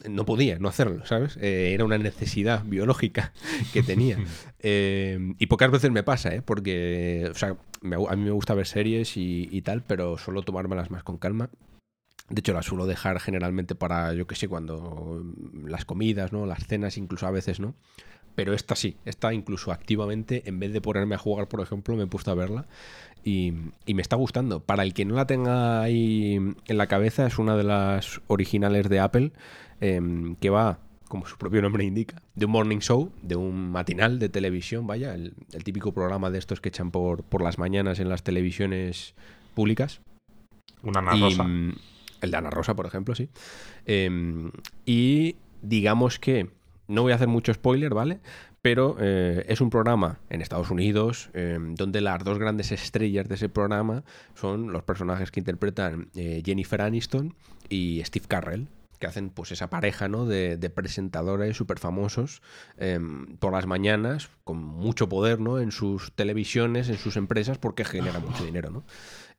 no 0.10 0.26
podía 0.26 0.60
no 0.60 0.69
hacerlo, 0.69 1.06
¿sabes? 1.06 1.38
Eh, 1.38 1.73
era 1.73 1.85
una 1.85 1.98
necesidad 1.98 2.64
biológica 2.64 3.34
que 3.73 3.84
tenía. 3.84 4.18
Eh, 4.69 5.35
y 5.38 5.45
pocas 5.45 5.69
veces 5.69 5.91
me 5.91 6.02
pasa, 6.02 6.34
¿eh? 6.34 6.41
Porque, 6.41 7.30
o 7.30 7.35
sea, 7.35 7.49
a 7.49 8.15
mí 8.15 8.23
me 8.23 8.31
gusta 8.31 8.56
ver 8.56 8.65
series 8.65 9.15
y, 9.15 9.48
y 9.52 9.61
tal, 9.61 9.84
pero 9.84 10.18
suelo 10.18 10.41
tomármelas 10.41 10.89
más 10.89 11.03
con 11.03 11.18
calma. 11.18 11.52
De 12.27 12.39
hecho, 12.39 12.53
las 12.53 12.65
suelo 12.65 12.88
dejar 12.88 13.19
generalmente 13.19 13.76
para, 13.76 14.14
yo 14.14 14.26
qué 14.26 14.35
sé, 14.35 14.48
cuando 14.48 15.23
las 15.64 15.85
comidas, 15.85 16.34
¿no? 16.34 16.48
Las 16.48 16.65
cenas, 16.65 16.98
incluso 16.98 17.27
a 17.27 17.31
veces, 17.31 17.60
¿no? 17.60 17.76
Pero 18.38 18.53
esta 18.53 18.76
sí, 18.76 18.97
esta 19.03 19.34
incluso 19.34 19.72
activamente, 19.72 20.43
en 20.45 20.59
vez 20.59 20.72
de 20.72 20.80
ponerme 20.80 21.15
a 21.15 21.18
jugar, 21.18 21.47
por 21.47 21.59
ejemplo, 21.59 21.95
me 21.95 22.03
he 22.03 22.05
puesto 22.07 22.30
a 22.30 22.35
verla 22.35 22.68
y, 23.23 23.51
me 23.88 24.01
está 24.03 24.15
gustando. 24.15 24.59
Para 24.59 24.84
el 24.84 24.93
que 24.93 25.05
no 25.05 25.15
la 25.15 25.26
tenga 25.26 25.81
ahí 25.81 26.35
en 26.35 26.77
la 26.77 26.85
cabeza, 26.85 27.26
es 27.26 27.39
una 27.39 27.57
de 27.57 27.64
las 27.64 28.22
originales 28.27 28.89
de 28.89 28.99
Apple 28.99 29.31
em, 29.81 30.35
que 30.35 30.51
va, 30.51 30.77
como 31.07 31.26
su 31.26 31.39
propio 31.39 31.64
nombre 31.64 31.84
indica, 31.84 32.22
de 32.35 32.45
un 32.45 32.51
morning 32.51 32.77
show, 32.77 33.11
de 33.23 33.35
un 33.35 33.72
matinal 33.72 34.19
de 34.19 34.30
televisión, 34.30 34.85
vaya, 34.85 35.15
el, 35.15 35.34
típico 35.64 35.91
programa 35.91 36.30
de 36.30 36.38
estos 36.38 36.61
que 36.61 36.69
echan 36.69 36.91
por, 36.91 37.23
por 37.23 37.41
las 37.41 37.57
mañanas 37.57 37.99
en 37.99 38.07
las 38.07 38.22
televisiones 38.22 39.15
públicas. 39.55 40.01
Una 40.84 40.99
Ana 40.99 41.15
Rosa. 41.15 41.43
Mm, 41.43 41.76
el 42.22 42.30
de 42.30 42.38
Ana 42.38 42.51
Rosa, 42.51 42.76
por 42.76 42.85
ejemplo, 42.85 43.15
sí. 43.15 43.30
Em, 43.88 44.51
y 44.85 45.38
digamos 45.64 46.19
que 46.19 46.55
no 46.88 47.01
voy 47.03 47.11
a 47.11 47.15
hacer 47.15 47.27
mucho 47.27 47.53
spoiler, 47.53 47.93
¿vale? 47.93 48.19
Pero 48.61 48.97
eh, 48.99 49.45
es 49.47 49.61
un 49.61 49.69
programa 49.69 50.19
en 50.30 50.41
Estados 50.41 50.72
Unidos 50.72 51.30
eh, 51.34 51.57
donde 51.59 52.01
las 52.01 52.23
dos 52.23 52.39
grandes 52.39 52.72
estrellas 52.72 53.27
de 53.27 53.35
ese 53.35 53.49
programa 53.49 54.03
son 54.35 54.72
los 54.73 54.84
personajes 54.84 55.31
que 55.31 55.39
interpretan 55.39 56.09
eh, 56.15 56.41
Jennifer 56.45 56.81
Aniston 56.81 57.35
y 57.69 58.01
Steve 58.03 58.26
Carrell 58.27 58.68
que 58.99 59.07
hacen 59.07 59.30
pues 59.30 59.51
esa 59.51 59.69
pareja 59.69 60.07
¿no? 60.07 60.26
de, 60.26 60.57
de 60.57 60.69
presentadores 60.69 61.55
súper 61.55 61.80
famosos 61.80 62.41
em, 62.77 63.38
por 63.38 63.53
las 63.53 63.68
mañanas 63.68 64.30
con 64.43 64.57
mucho 64.57 65.07
poder 65.07 65.39
¿no? 65.39 65.59
en 65.59 65.72
sus 65.72 66.11
televisiones, 66.14 66.89
en 66.89 66.97
sus 66.97 67.15
empresas 67.15 67.57
porque 67.57 67.85
genera 67.85 68.19
mucho 68.19 68.43
dinero. 68.43 68.72
¿no? 68.72 68.84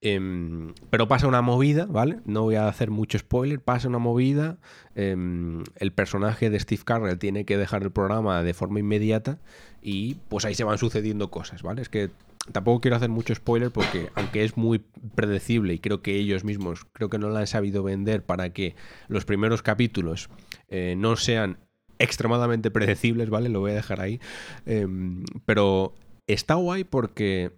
Em, 0.01 0.75
pero 0.91 1.09
pasa 1.09 1.27
una 1.27 1.43
movida, 1.43 1.87
¿vale? 1.87 2.21
No 2.25 2.43
voy 2.43 2.55
a 2.55 2.69
hacer 2.69 2.91
mucho 2.91 3.19
spoiler, 3.19 3.61
pasa 3.61 3.89
una 3.89 3.99
movida, 3.99 4.59
em, 4.95 5.65
el 5.75 5.93
personaje 5.93 6.51
de 6.51 6.61
Steve 6.61 6.83
Carrell 6.85 7.19
tiene 7.19 7.45
que 7.45 7.59
dejar 7.59 7.83
el 7.83 7.91
programa 7.91 8.45
de 8.45 8.55
forma 8.55 8.79
inmediata 8.79 9.41
y 9.83 10.15
pues 10.29 10.45
ahí 10.45 10.55
se 10.55 10.63
van 10.63 10.79
sucediendo 10.79 11.33
cosas, 11.33 11.63
¿vale? 11.63 11.83
Es 11.83 11.89
que 11.89 12.11
tampoco 12.53 12.81
quiero 12.81 12.97
hacer 12.97 13.09
mucho 13.09 13.35
spoiler 13.35 13.73
porque 13.73 14.11
aunque 14.15 14.45
es 14.45 14.57
muy 14.57 14.79
predecible 15.17 15.75
y 15.75 15.79
creo 15.81 16.01
que 16.01 16.15
ellos 16.15 16.45
mismos 16.45 16.87
creo 16.93 17.11
que 17.11 17.19
no 17.19 17.29
la 17.31 17.41
han 17.41 17.47
sabido 17.49 17.83
vender 17.83 18.25
para 18.25 18.53
que 18.53 18.77
los 19.09 19.25
primeros 19.25 19.63
capítulos 19.63 20.31
eh, 20.69 20.95
no 20.97 21.17
sean 21.17 21.59
extremadamente 21.99 22.71
predecibles, 22.71 23.31
¿vale? 23.31 23.49
Lo 23.49 23.59
voy 23.59 23.73
a 23.73 23.75
dejar 23.75 24.01
ahí. 24.01 24.21
Em, 24.65 25.25
pero 25.45 25.95
está 26.29 26.55
guay 26.55 26.85
porque 26.85 27.51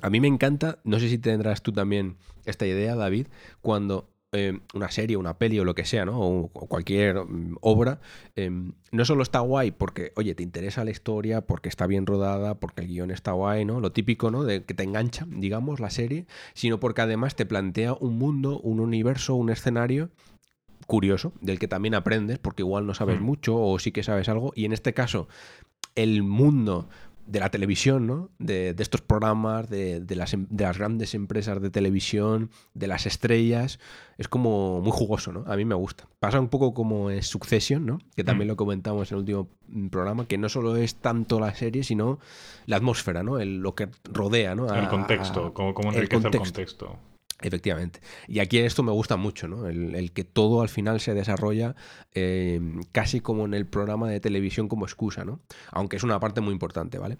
a 0.00 0.10
mí 0.10 0.20
me 0.20 0.28
encanta, 0.28 0.78
no 0.84 0.98
sé 0.98 1.08
si 1.08 1.18
tendrás 1.18 1.62
tú 1.62 1.72
también 1.72 2.16
esta 2.44 2.66
idea, 2.66 2.94
David, 2.96 3.26
cuando 3.60 4.10
eh, 4.32 4.60
una 4.74 4.92
serie, 4.92 5.16
una 5.16 5.38
peli 5.38 5.58
o 5.58 5.64
lo 5.64 5.74
que 5.74 5.84
sea, 5.84 6.04
¿no? 6.04 6.20
O, 6.20 6.48
cualquier 6.48 7.16
mm, 7.16 7.56
obra, 7.62 8.00
em, 8.36 8.74
no 8.92 9.04
solo 9.04 9.24
está 9.24 9.40
guay 9.40 9.72
porque, 9.72 10.12
oye, 10.14 10.36
te 10.36 10.44
interesa 10.44 10.84
la 10.84 10.92
historia, 10.92 11.40
porque 11.40 11.68
está 11.68 11.88
bien 11.88 12.06
rodada, 12.06 12.60
porque 12.60 12.82
el 12.82 12.86
guion 12.86 13.10
está 13.10 13.32
guay, 13.32 13.64
¿no? 13.64 13.80
Lo 13.80 13.90
típico, 13.90 14.30
¿no? 14.30 14.44
De 14.44 14.62
que 14.62 14.72
te 14.72 14.84
engancha, 14.84 15.26
digamos, 15.28 15.80
la 15.80 15.90
serie, 15.90 16.26
sino 16.54 16.78
porque 16.78 17.02
además 17.02 17.34
te 17.34 17.44
plantea 17.44 17.94
un 17.94 18.18
mundo, 18.18 18.60
un 18.60 18.78
universo, 18.78 19.34
un 19.34 19.50
escenario 19.50 20.10
curioso, 20.86 21.32
del 21.40 21.58
que 21.58 21.66
también 21.66 21.96
aprendes, 21.96 22.38
porque 22.38 22.62
igual 22.62 22.86
no 22.86 22.94
sabes 22.94 23.20
hmm. 23.20 23.24
mucho 23.24 23.60
o 23.60 23.78
sí 23.80 23.90
que 23.90 24.04
sabes 24.04 24.28
algo, 24.28 24.52
y 24.54 24.64
en 24.64 24.72
este 24.72 24.94
caso, 24.94 25.26
el 25.96 26.22
mundo 26.22 26.88
de 27.30 27.38
la 27.38 27.50
televisión, 27.50 28.06
¿no? 28.06 28.30
De, 28.38 28.74
estos 28.76 29.00
programas, 29.00 29.70
de, 29.70 30.04
las, 30.16 30.34
em, 30.34 30.46
de, 30.50 30.64
las, 30.64 30.76
grandes 30.76 31.14
empresas 31.14 31.62
de 31.62 31.70
televisión, 31.70 32.50
de 32.74 32.88
las 32.88 33.06
estrellas. 33.06 33.78
Es 34.18 34.26
como 34.26 34.80
muy 34.80 34.90
jugoso, 34.90 35.32
¿no? 35.32 35.44
A 35.46 35.56
mí 35.56 35.64
me 35.64 35.76
gusta. 35.76 36.08
Pasa 36.18 36.40
un 36.40 36.48
poco 36.48 36.74
como 36.74 37.08
es 37.10 37.28
Succession, 37.28 37.86
¿no? 37.86 37.98
Que 38.16 38.24
también 38.24 38.48
mm. 38.48 38.50
lo 38.50 38.56
comentamos 38.56 39.12
en 39.12 39.16
el 39.16 39.20
último 39.20 39.48
mm, 39.68 39.88
programa, 39.88 40.26
que 40.26 40.38
no 40.38 40.48
solo 40.48 40.76
es 40.76 40.96
tanto 40.96 41.38
la 41.38 41.54
serie, 41.54 41.84
sino 41.84 42.18
la 42.66 42.76
atmósfera, 42.76 43.22
¿no? 43.22 43.38
El, 43.38 43.58
lo 43.58 43.76
que 43.76 43.88
rodea, 44.04 44.56
¿no? 44.56 44.74
el 44.74 44.88
contexto, 44.88 45.54
como, 45.54 45.72
como 45.72 45.92
enriquece 45.92 46.26
el 46.26 46.36
contexto. 46.36 46.98
Efectivamente. 47.42 48.00
Y 48.28 48.40
aquí 48.40 48.58
esto 48.58 48.82
me 48.82 48.92
gusta 48.92 49.16
mucho, 49.16 49.48
¿no? 49.48 49.66
El, 49.66 50.12
que 50.12 50.24
todo 50.24 50.60
al 50.60 50.68
final 50.68 51.00
se 51.00 51.14
desarrolla 51.14 51.74
eh, 52.12 52.60
casi 52.92 53.20
como 53.20 53.46
en 53.46 53.54
el 53.54 53.66
programa 53.66 54.10
de 54.10 54.20
televisión 54.20 54.68
como 54.68 54.84
excusa, 54.84 55.24
¿no? 55.24 55.40
Aunque 55.70 55.96
es 55.96 56.02
una 56.02 56.20
parte 56.20 56.42
muy 56.42 56.52
importante, 56.52 56.98
¿vale? 56.98 57.16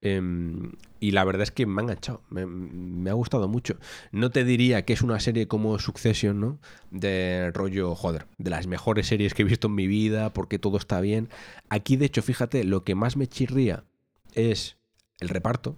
Em, 0.00 0.72
y 1.00 1.10
la 1.10 1.24
verdad 1.24 1.42
es 1.42 1.50
que 1.50 1.66
me 1.66 1.80
ha 1.80 1.84
enganchado, 1.84 2.22
me, 2.30 3.10
ha 3.10 3.14
gustado 3.14 3.48
mucho. 3.48 3.76
No 4.10 4.30
te 4.30 4.44
diría 4.44 4.84
que 4.84 4.92
es 4.94 5.02
una 5.02 5.20
serie 5.20 5.48
como 5.48 5.78
Succession, 5.78 6.40
¿no? 6.40 6.58
De 6.90 7.50
rollo, 7.52 7.94
joder, 7.94 8.26
de 8.38 8.50
las 8.50 8.66
mejores 8.66 9.08
series 9.08 9.34
que 9.34 9.42
he 9.42 9.44
visto 9.44 9.66
en 9.68 9.74
mi 9.74 9.86
vida, 9.86 10.32
porque 10.32 10.58
todo 10.58 10.78
está 10.78 11.00
bien. 11.00 11.28
Aquí, 11.68 11.96
de 11.96 12.06
hecho, 12.06 12.22
fíjate, 12.22 12.64
lo 12.64 12.84
que 12.84 12.94
más 12.94 13.16
me 13.16 13.26
chirría 13.26 13.84
es 14.34 14.76
el 15.20 15.28
reparto, 15.28 15.76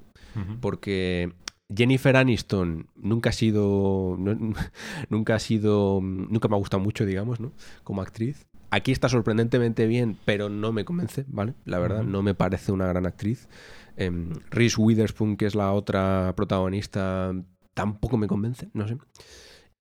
porque 0.60 1.32
Jennifer 1.74 2.16
Aniston 2.16 2.88
nunca 2.96 3.30
ha 3.30 3.32
sido. 3.32 4.16
nunca 5.08 5.34
ha 5.34 5.38
sido. 5.38 6.00
Nunca 6.02 6.48
me 6.48 6.56
ha 6.56 6.58
gustado 6.58 6.82
mucho, 6.82 7.06
digamos, 7.06 7.40
¿no? 7.40 7.52
Como 7.84 8.02
actriz. 8.02 8.46
Aquí 8.70 8.92
está 8.92 9.08
sorprendentemente 9.08 9.86
bien, 9.86 10.16
pero 10.24 10.48
no 10.48 10.72
me 10.72 10.84
convence, 10.84 11.24
¿vale? 11.28 11.54
La 11.64 11.80
verdad, 11.80 12.04
no 12.04 12.22
me 12.22 12.34
parece 12.34 12.70
una 12.70 12.86
gran 12.86 13.04
actriz. 13.04 13.48
Eh, 13.96 14.10
Reese 14.50 14.80
Witherspoon, 14.80 15.36
que 15.36 15.46
es 15.46 15.56
la 15.56 15.72
otra 15.72 16.32
protagonista, 16.36 17.32
tampoco 17.74 18.16
me 18.16 18.28
convence, 18.28 18.68
no 18.72 18.86
sé. 18.86 18.96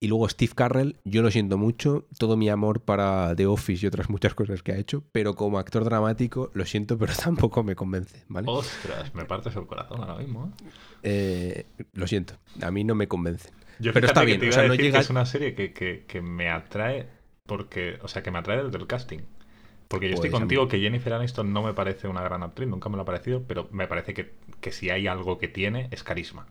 Y 0.02 0.08
luego 0.08 0.26
Steve 0.30 0.52
Carrell, 0.54 0.96
yo 1.04 1.20
lo 1.20 1.30
siento 1.30 1.58
mucho, 1.58 2.06
todo 2.18 2.38
mi 2.38 2.48
amor 2.48 2.80
para 2.80 3.36
The 3.36 3.44
Office 3.44 3.84
y 3.84 3.86
otras 3.86 4.08
muchas 4.08 4.32
cosas 4.32 4.62
que 4.62 4.72
ha 4.72 4.78
hecho, 4.78 5.04
pero 5.12 5.34
como 5.34 5.58
actor 5.58 5.84
dramático, 5.84 6.50
lo 6.54 6.64
siento, 6.64 6.96
pero 6.96 7.12
tampoco 7.22 7.62
me 7.62 7.76
convence, 7.76 8.24
¿vale? 8.28 8.46
Ostras, 8.48 9.14
me 9.14 9.26
partes 9.26 9.54
el 9.56 9.66
corazón 9.66 10.00
ahora 10.00 10.16
mismo. 10.16 10.46
¿eh? 10.46 10.70
Eh, 11.02 11.84
lo 11.92 12.06
siento, 12.06 12.38
a 12.62 12.70
mí 12.70 12.82
no 12.82 12.94
me 12.94 13.08
convencen. 13.08 13.52
pero 13.92 14.06
está 14.06 14.24
bien, 14.24 14.42
o 14.48 14.52
sea, 14.52 14.66
no 14.66 14.74
llega... 14.74 15.00
es 15.00 15.10
una 15.10 15.26
serie 15.26 15.52
que, 15.54 16.22
me 16.22 16.48
atrae 16.48 17.06
porque, 17.44 17.98
o 18.00 18.08
sea, 18.08 18.22
que 18.22 18.30
me 18.30 18.38
atrae 18.38 18.64
desde 18.64 18.78
el 18.78 18.86
casting. 18.86 19.20
Porque 19.86 20.08
yo 20.08 20.14
estoy 20.14 20.30
pues 20.30 20.40
contigo 20.40 20.66
que 20.68 20.78
Jennifer 20.78 21.12
Aniston 21.12 21.52
no 21.52 21.62
me 21.62 21.74
parece 21.74 22.08
una 22.08 22.22
gran 22.22 22.42
actriz, 22.42 22.68
nunca 22.68 22.88
me 22.88 22.96
lo 22.96 23.02
ha 23.02 23.04
parecido, 23.04 23.42
pero 23.42 23.68
me 23.72 23.86
parece 23.86 24.14
que, 24.14 24.32
que 24.60 24.72
si 24.72 24.88
hay 24.88 25.08
algo 25.08 25.36
que 25.36 25.48
tiene 25.48 25.88
es 25.90 26.04
carisma 26.04 26.46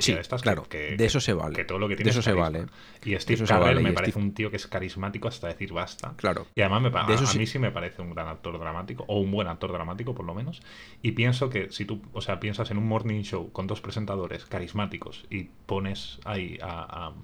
sí, 0.00 0.16
claro, 0.42 0.64
que, 0.64 0.96
de 0.96 1.04
eso 1.04 1.20
se 1.20 1.32
vale. 1.32 1.54
Que 1.54 1.64
todo 1.64 1.78
lo 1.78 1.88
que 1.88 1.96
tiene 1.96 2.10
de 2.12 2.18
eso 2.18 2.22
se 2.22 2.32
vale. 2.32 2.66
Y 3.04 3.16
Steve 3.16 3.44
Carell 3.46 3.80
me 3.82 3.92
parece 3.92 4.18
un 4.18 4.32
tío 4.34 4.50
que 4.50 4.56
es 4.56 4.66
carismático 4.66 5.28
hasta 5.28 5.48
decir 5.48 5.72
basta. 5.72 6.14
Claro. 6.16 6.46
Y 6.54 6.60
además 6.60 6.82
me, 6.82 6.98
a, 6.98 7.34
mí 7.36 7.46
sí 7.46 7.58
me 7.58 7.70
parece 7.70 8.02
un 8.02 8.10
gran 8.14 8.28
actor 8.28 8.58
dramático, 8.58 9.04
o 9.08 9.20
un 9.20 9.30
buen 9.30 9.48
actor 9.48 9.72
dramático 9.72 10.14
por 10.14 10.24
lo 10.24 10.34
menos. 10.34 10.62
Y 11.02 11.12
pienso 11.12 11.50
que 11.50 11.70
si 11.70 11.84
tú, 11.84 12.02
o 12.12 12.20
sea, 12.20 12.40
piensas 12.40 12.70
en 12.70 12.78
un 12.78 12.86
morning 12.86 13.22
show 13.22 13.52
con 13.52 13.66
dos 13.66 13.80
presentadores 13.80 14.44
carismáticos 14.46 15.26
y 15.30 15.44
pones 15.44 16.20
ahí 16.24 16.58
a, 16.62 17.14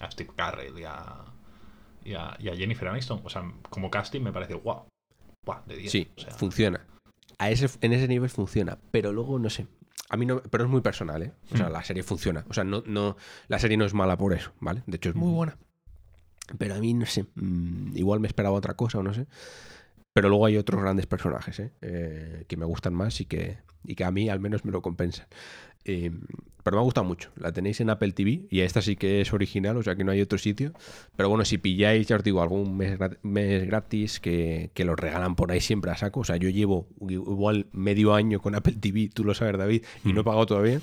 a, 0.00 0.10
Steve 0.10 0.30
Carell 0.36 0.78
y 0.78 0.84
a, 0.84 1.24
y 2.04 2.14
a, 2.14 2.56
Jennifer 2.56 2.88
Aniston, 2.88 3.20
o 3.24 3.30
sea, 3.30 3.44
como 3.70 3.90
casting 3.90 4.20
me 4.20 4.32
parece 4.32 4.54
guau. 4.54 4.86
Wow, 5.46 5.56
de 5.66 5.76
10. 5.76 5.92
Sí, 5.92 6.08
funciona. 6.36 6.86
A 7.38 7.50
ese, 7.50 7.68
en 7.80 7.92
ese 7.92 8.08
nivel 8.08 8.30
funciona, 8.30 8.78
pero 8.90 9.12
luego 9.12 9.38
no 9.38 9.50
sé 9.50 9.66
a 10.14 10.16
mí 10.16 10.26
no, 10.26 10.40
pero 10.42 10.64
es 10.64 10.70
muy 10.70 10.80
personal, 10.80 11.22
¿eh? 11.22 11.32
O 11.52 11.56
sea, 11.56 11.68
Mm. 11.68 11.72
la 11.72 11.84
serie 11.84 12.02
funciona. 12.02 12.44
O 12.48 12.54
sea, 12.54 12.64
no, 12.64 12.82
no, 12.86 13.16
la 13.48 13.58
serie 13.58 13.76
no 13.76 13.84
es 13.84 13.92
mala 13.94 14.16
por 14.16 14.32
eso, 14.32 14.52
¿vale? 14.60 14.82
De 14.86 14.96
hecho, 14.96 15.10
es 15.10 15.14
muy 15.16 15.32
buena. 15.32 15.56
Pero 16.58 16.74
a 16.74 16.78
mí, 16.78 16.94
no 16.94 17.06
sé, 17.06 17.26
mm, 17.34 17.96
igual 17.96 18.20
me 18.20 18.26
esperaba 18.28 18.54
otra 18.56 18.74
cosa 18.74 18.98
o 18.98 19.02
no 19.02 19.12
sé. 19.14 19.26
Pero 20.12 20.28
luego 20.28 20.46
hay 20.46 20.56
otros 20.56 20.80
grandes 20.80 21.06
personajes, 21.06 21.58
¿eh? 21.58 21.72
Eh, 21.82 22.44
que 22.46 22.56
me 22.56 22.64
gustan 22.66 22.94
más 22.94 23.20
y 23.20 23.24
que, 23.26 23.58
y 23.84 23.94
que 23.96 24.04
a 24.04 24.10
mí 24.10 24.28
al 24.28 24.40
menos 24.40 24.64
me 24.64 24.70
lo 24.72 24.80
compensan. 24.80 25.26
Eh, 25.84 26.10
pero 26.62 26.78
me 26.78 26.80
ha 26.80 26.84
gustado 26.84 27.04
mucho. 27.06 27.30
La 27.36 27.52
tenéis 27.52 27.78
en 27.82 27.90
Apple 27.90 28.12
TV 28.12 28.46
y 28.48 28.60
esta 28.60 28.80
sí 28.80 28.96
que 28.96 29.20
es 29.20 29.34
original, 29.34 29.76
o 29.76 29.82
sea 29.82 29.96
que 29.96 30.02
no 30.04 30.12
hay 30.12 30.22
otro 30.22 30.38
sitio. 30.38 30.72
Pero 31.14 31.28
bueno, 31.28 31.44
si 31.44 31.58
pilláis, 31.58 32.06
ya 32.06 32.16
os 32.16 32.24
digo, 32.24 32.40
algún 32.40 32.74
mes, 32.78 32.98
gra- 32.98 33.18
mes 33.22 33.66
gratis 33.66 34.18
que, 34.18 34.70
que 34.72 34.86
los 34.86 34.98
regalan 34.98 35.36
por 35.36 35.52
ahí 35.52 35.60
siempre 35.60 35.90
a 35.90 35.96
saco. 35.98 36.20
O 36.20 36.24
sea, 36.24 36.38
yo 36.38 36.48
llevo 36.48 36.86
igual 37.06 37.66
medio 37.72 38.14
año 38.14 38.40
con 38.40 38.54
Apple 38.54 38.76
TV, 38.80 39.10
tú 39.12 39.24
lo 39.24 39.34
sabes, 39.34 39.58
David, 39.58 39.82
y 40.06 40.14
no 40.14 40.20
he 40.20 40.22
Mm. 40.22 40.24
pagado 40.24 40.46
todavía. 40.46 40.80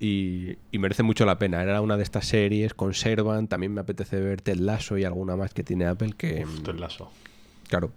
Y, 0.00 0.56
y 0.72 0.78
merece 0.78 1.04
mucho 1.04 1.24
la 1.24 1.38
pena. 1.38 1.62
Era 1.62 1.80
una 1.80 1.96
de 1.96 2.02
estas 2.02 2.26
series, 2.26 2.74
Conservan. 2.74 3.46
También 3.46 3.72
me 3.72 3.80
apetece 3.80 4.20
ver 4.20 4.40
Ted 4.42 4.56
Lasso 4.56 4.98
y 4.98 5.04
alguna 5.04 5.36
más 5.36 5.54
que 5.54 5.62
tiene 5.62 5.84
Apple 5.86 6.14
que, 6.16 6.42
Uf, 6.44 6.62
Ted 6.64 6.74
Lasso. 6.80 7.12
claro. 7.68 7.92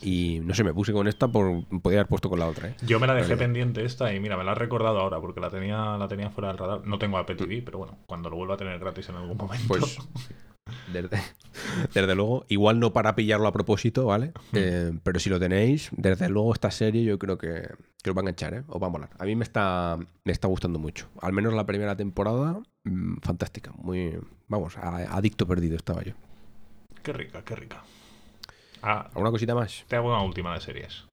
Y 0.00 0.40
no 0.44 0.54
sé, 0.54 0.62
me 0.64 0.72
puse 0.72 0.92
con 0.92 1.08
esta 1.08 1.28
por 1.28 1.64
podía 1.82 1.98
haber 2.00 2.08
puesto 2.08 2.28
con 2.30 2.38
la 2.38 2.46
otra, 2.46 2.68
¿eh? 2.68 2.76
Yo 2.86 3.00
me 3.00 3.06
la 3.06 3.14
dejé 3.14 3.30
Vale. 3.34 3.38
pendiente 3.44 3.84
esta 3.84 4.12
y 4.14 4.20
mira, 4.20 4.36
me 4.36 4.44
la 4.44 4.52
he 4.52 4.54
recordado 4.54 4.98
ahora 5.00 5.20
porque 5.20 5.40
la 5.40 5.50
tenía, 5.50 5.96
la 5.98 6.06
tenía 6.08 6.30
fuera 6.30 6.48
del 6.48 6.58
radar. 6.58 6.86
No 6.86 6.98
tengo 6.98 7.18
Apple 7.18 7.36
TV, 7.36 7.62
pero 7.64 7.78
bueno, 7.78 7.98
cuando 8.06 8.30
lo 8.30 8.36
vuelva 8.36 8.54
a 8.54 8.56
tener 8.56 8.78
gratis 8.78 9.08
en 9.08 9.16
algún 9.16 9.36
momento. 9.36 9.64
Pues 9.68 9.98
desde, 10.92 11.18
desde 11.94 12.14
luego, 12.14 12.44
igual 12.48 12.78
no 12.78 12.92
para 12.92 13.14
pillarlo 13.14 13.46
a 13.48 13.52
propósito, 13.52 14.06
¿vale? 14.06 14.32
Eh, 14.52 14.92
pero 15.02 15.18
si 15.18 15.30
lo 15.30 15.40
tenéis, 15.40 15.88
desde 15.92 16.28
luego 16.28 16.52
esta 16.52 16.70
serie 16.70 17.04
yo 17.04 17.18
creo 17.18 17.38
que, 17.38 17.68
que 18.02 18.10
os 18.10 18.16
va 18.16 18.20
a 18.20 18.22
enganchar, 18.22 18.54
¿eh? 18.54 18.62
Os 18.68 18.80
va 18.82 18.86
a 18.86 18.90
molar. 18.90 19.10
A 19.18 19.24
mí 19.24 19.34
me 19.34 19.44
está, 19.44 19.96
me 20.24 20.32
está 20.32 20.46
gustando 20.46 20.78
mucho. 20.78 21.08
Al 21.22 21.32
menos 21.32 21.54
la 21.54 21.64
primera 21.66 21.96
temporada, 21.96 22.60
mm, 22.84 23.16
fantástica. 23.22 23.72
Muy, 23.76 24.18
vamos, 24.46 24.76
a- 24.76 25.16
adicto 25.16 25.46
perdido 25.46 25.76
estaba 25.76 26.02
yo. 26.02 26.12
Qué 27.02 27.12
rica, 27.12 27.42
qué 27.42 27.56
rica. 27.56 27.82
Ah, 28.82 29.08
¿Alguna 29.14 29.30
cosita 29.30 29.54
más? 29.54 29.84
te 29.88 29.96
hago 29.96 30.08
una 30.08 30.22
última 30.22 30.54
de 30.54 30.60
series. 30.60 31.06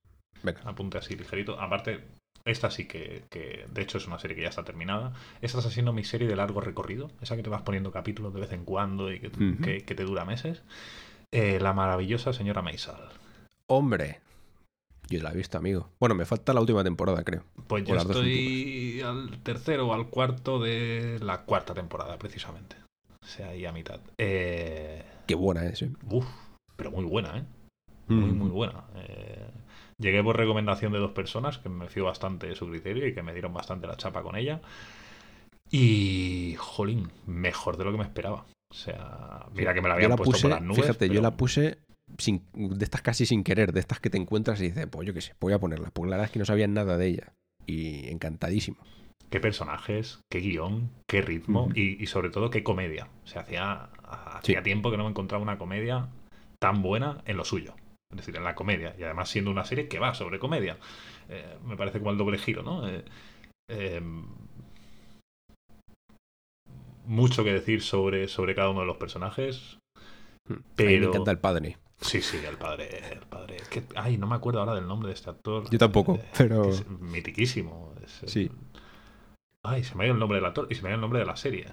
Venga. 0.43 0.61
Apunte 0.65 0.97
así 0.97 1.15
ligerito. 1.15 1.59
Aparte, 1.59 2.03
esta 2.45 2.69
sí 2.69 2.87
que, 2.87 3.23
que, 3.31 3.65
de 3.71 3.81
hecho 3.81 3.97
es 3.97 4.05
una 4.07 4.19
serie 4.19 4.35
que 4.35 4.43
ya 4.43 4.49
está 4.49 4.63
terminada. 4.63 5.13
Esta 5.41 5.57
está 5.59 5.71
siendo 5.71 5.93
mi 5.93 6.03
serie 6.03 6.27
de 6.27 6.35
largo 6.35 6.61
recorrido. 6.61 7.09
Esa 7.21 7.35
que 7.35 7.43
te 7.43 7.49
vas 7.49 7.63
poniendo 7.63 7.91
capítulos 7.91 8.33
de 8.33 8.41
vez 8.41 8.51
en 8.51 8.65
cuando 8.65 9.11
y 9.11 9.19
que, 9.19 9.31
que- 9.63 9.83
que 9.83 9.95
te 9.95 10.03
dura 10.03 10.25
meses. 10.25 10.61
Eh, 11.31 11.59
la 11.59 11.73
maravillosa 11.73 12.33
señora 12.33 12.61
Maisal. 12.61 13.09
Hombre, 13.67 14.21
yo 15.09 15.21
la 15.23 15.31
he 15.31 15.35
visto, 15.35 15.57
amigo. 15.57 15.89
Bueno, 15.99 16.13
me 16.15 16.25
falta 16.25 16.53
la 16.53 16.61
última 16.61 16.83
temporada, 16.83 17.23
creo. 17.23 17.43
Pues 17.67 17.83
yo 17.85 17.95
estoy 17.95 19.01
al 19.01 19.39
tercero 19.41 19.87
o 19.87 19.93
al 19.93 20.07
cuarto 20.09 20.59
de 20.59 21.17
la 21.21 21.41
cuarta 21.41 21.73
temporada, 21.73 22.17
precisamente. 22.19 22.75
O 23.23 23.25
sea, 23.25 23.49
ahí 23.49 23.65
a 23.65 23.71
mitad. 23.71 23.99
Eh, 24.19 25.03
Qué 25.25 25.33
buena 25.33 25.65
es, 25.65 25.81
¿eh? 25.81 25.91
uf, 26.11 26.27
pero 26.75 26.91
muy 26.91 27.05
buena, 27.05 27.39
¿eh? 27.39 27.43
Muy, 28.07 28.31
Mm. 28.31 28.37
muy 28.37 28.49
buena. 28.49 28.83
Eh, 28.95 29.49
llegué 29.97 30.23
por 30.23 30.37
recomendación 30.37 30.93
de 30.93 30.99
dos 30.99 31.11
personas 31.11 31.57
que 31.57 31.69
me 31.69 31.87
fío 31.89 32.05
bastante 32.05 32.47
de 32.47 32.55
su 32.55 32.67
criterio 32.69 33.07
y 33.07 33.13
que 33.13 33.23
me 33.23 33.33
dieron 33.33 33.53
bastante 33.53 33.87
la 33.87 33.97
chapa 33.97 34.21
con 34.21 34.35
ella. 34.35 34.61
Y, 35.71 36.55
jolín, 36.57 37.11
mejor 37.25 37.77
de 37.77 37.85
lo 37.85 37.91
que 37.91 37.97
me 37.97 38.03
esperaba. 38.03 38.45
O 38.71 38.73
sea, 38.73 39.45
mira 39.53 39.73
que 39.73 39.81
me 39.81 39.87
la 39.89 39.95
habían 39.95 40.11
la 40.11 40.15
puesto 40.17 40.33
puse, 40.33 40.43
por 40.43 40.51
las 40.51 40.61
nubes. 40.61 40.81
fíjate, 40.81 41.09
yo 41.09 41.21
la 41.21 41.31
puse 41.35 41.79
sin, 42.17 42.43
de 42.53 42.83
estas 42.83 43.01
casi 43.01 43.25
sin 43.25 43.43
querer, 43.43 43.73
de 43.73 43.79
estas 43.79 43.99
que 43.99 44.09
te 44.09 44.17
encuentras 44.17 44.59
y 44.61 44.65
dices, 44.65 44.87
pues 44.87 45.07
yo 45.07 45.13
qué 45.13 45.21
sé, 45.21 45.33
voy 45.39 45.53
a 45.53 45.59
ponerla. 45.59 45.89
Porque 45.91 46.09
la 46.09 46.17
verdad 46.17 46.25
es 46.27 46.31
que 46.31 46.39
no 46.39 46.45
sabía 46.45 46.67
nada 46.67 46.97
de 46.97 47.07
ella. 47.07 47.33
Y 47.65 48.07
encantadísimo. 48.09 48.77
qué 49.31 49.39
personajes, 49.39 50.19
qué 50.31 50.39
guion, 50.39 50.91
qué 51.09 51.21
ritmo 51.21 51.69
y, 51.73 52.01
y 52.01 52.05
sobre 52.05 52.29
todo 52.29 52.49
qué 52.51 52.63
comedia. 52.63 53.09
O 53.23 53.27
sea, 53.27 53.41
hacía, 53.41 53.89
hacía 54.03 54.59
Sí. 54.59 54.63
tiempo 54.63 54.91
que 54.91 54.97
no 54.97 55.03
me 55.03 55.09
encontraba 55.09 55.41
una 55.43 55.57
comedia 55.57 56.07
tan 56.59 56.81
buena 56.83 57.21
en 57.25 57.35
lo 57.37 57.43
suyo. 57.43 57.73
Es 58.11 58.17
decir, 58.17 58.35
en 58.35 58.43
la 58.43 58.55
comedia. 58.55 58.95
Y 58.97 59.03
además 59.03 59.29
siendo 59.29 59.51
una 59.51 59.65
serie 59.65 59.87
que 59.87 59.99
va 59.99 60.13
sobre 60.13 60.39
comedia. 60.39 60.77
Eh, 61.29 61.57
me 61.65 61.75
parece 61.75 61.99
como 61.99 62.11
el 62.11 62.17
doble 62.17 62.37
giro, 62.37 62.63
¿no? 62.63 62.87
Eh, 62.87 63.03
eh, 63.69 64.01
mucho 67.05 67.43
que 67.43 67.53
decir 67.53 67.81
sobre, 67.81 68.27
sobre 68.27 68.55
cada 68.55 68.69
uno 68.69 68.81
de 68.81 68.85
los 68.87 68.97
personajes. 68.97 69.77
Mm. 70.47 70.53
A 70.53 70.55
mí 70.57 70.63
Pero- 70.75 71.01
me 71.01 71.07
encanta 71.07 71.31
el 71.31 71.39
padre. 71.39 71.77
Sí, 72.01 72.21
sí, 72.21 72.37
el 72.45 72.57
padre. 72.57 72.89
El 73.11 73.19
padre. 73.21 73.55
Es 73.55 73.69
que, 73.69 73.83
ay, 73.95 74.17
no 74.17 74.27
me 74.27 74.35
acuerdo 74.35 74.59
ahora 74.59 74.75
del 74.75 74.85
nombre 74.87 75.07
de 75.07 75.13
este 75.13 75.29
actor. 75.29 75.69
Yo 75.69 75.77
tampoco, 75.79 76.19
pero- 76.37 76.65
es 76.69 76.87
mitiquísimo. 76.89 77.93
Es 78.03 78.21
Sí. 78.31 78.51
Ay, 79.63 79.83
se 79.83 79.95
me 79.95 80.03
ha 80.03 80.07
ido 80.07 80.13
el 80.13 80.19
nombre 80.19 80.37
del 80.37 80.45
actor 80.45 80.67
y 80.69 80.75
se 80.75 80.81
me 80.81 80.89
ha 80.89 80.91
ido 80.91 80.95
el 80.95 81.01
nombre 81.01 81.19
de 81.19 81.25
la 81.25 81.35
serie. 81.37 81.67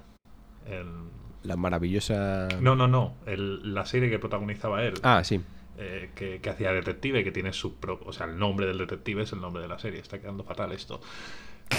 El- 0.67 1.11
La 1.43 1.57
maravillosa. 1.57 2.49
No, 2.61 2.77
no, 2.77 2.87
no. 2.87 3.17
El- 3.27 3.75
la 3.75 3.85
serie 3.85 4.09
que 4.11 4.19
protagonizaba 4.21 4.83
él, 4.85 4.95
Ah, 5.03 5.25
sí. 5.25 5.41
Eh, 5.79 6.11
que, 6.15 6.51
hacía 6.51 6.73
detective, 6.73 7.25
que 7.25 7.33
tiene 7.33 7.53
su 7.53 7.77
propio. 7.77 8.07
O 8.09 8.13
sea, 8.13 8.27
el 8.27 8.39
nombre 8.39 8.67
del 8.67 8.79
detective 8.79 9.23
es 9.23 9.33
el 9.33 9.41
nombre 9.41 9.63
de 9.63 9.69
la 9.69 9.79
serie. 9.79 10.01
Está 10.01 10.21
quedando 10.21 10.45
fatal 10.45 10.73
esto. 10.73 11.01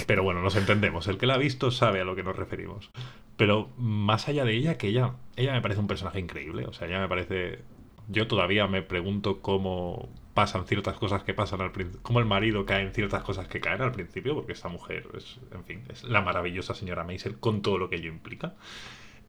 Pero 0.07 0.23
bueno, 0.23 0.41
nos 0.41 0.55
entendemos. 0.55 1.07
El 1.07 1.17
que 1.17 1.27
la 1.27 1.35
ha 1.35 1.37
visto 1.37 1.71
sabe 1.71 2.01
a 2.01 2.03
lo 2.03 2.15
que 2.15 2.23
nos 2.23 2.35
referimos. 2.35 2.89
Pero 3.37 3.69
más 3.77 4.27
allá 4.27 4.45
de 4.45 4.55
ella, 4.55 4.77
que 4.77 4.87
ella, 4.87 5.15
ella 5.35 5.53
me 5.53 5.61
parece 5.61 5.79
un 5.79 5.87
personaje 5.87 6.19
increíble. 6.19 6.65
O 6.65 6.73
sea, 6.73 6.87
ella 6.87 6.99
me 6.99 7.07
parece. 7.07 7.59
Yo 8.07 8.27
todavía 8.27 8.67
me 8.67 8.81
pregunto 8.81 9.41
cómo 9.41 10.09
pasan 10.33 10.65
ciertas 10.65 10.97
cosas 10.97 11.23
que 11.23 11.33
pasan 11.33 11.61
al 11.61 11.71
principio. 11.71 12.01
Cómo 12.03 12.19
el 12.19 12.25
marido 12.25 12.65
cae 12.65 12.83
en 12.83 12.93
ciertas 12.93 13.23
cosas 13.23 13.47
que 13.47 13.61
caen 13.61 13.81
al 13.81 13.91
principio, 13.91 14.35
porque 14.35 14.53
esta 14.53 14.67
mujer 14.67 15.07
es, 15.15 15.39
en 15.51 15.63
fin, 15.63 15.83
es 15.89 16.03
la 16.03 16.21
maravillosa 16.21 16.73
señora 16.73 17.03
Maisel 17.03 17.39
con 17.39 17.61
todo 17.61 17.77
lo 17.77 17.89
que 17.89 17.97
ello 17.97 18.09
implica. 18.09 18.55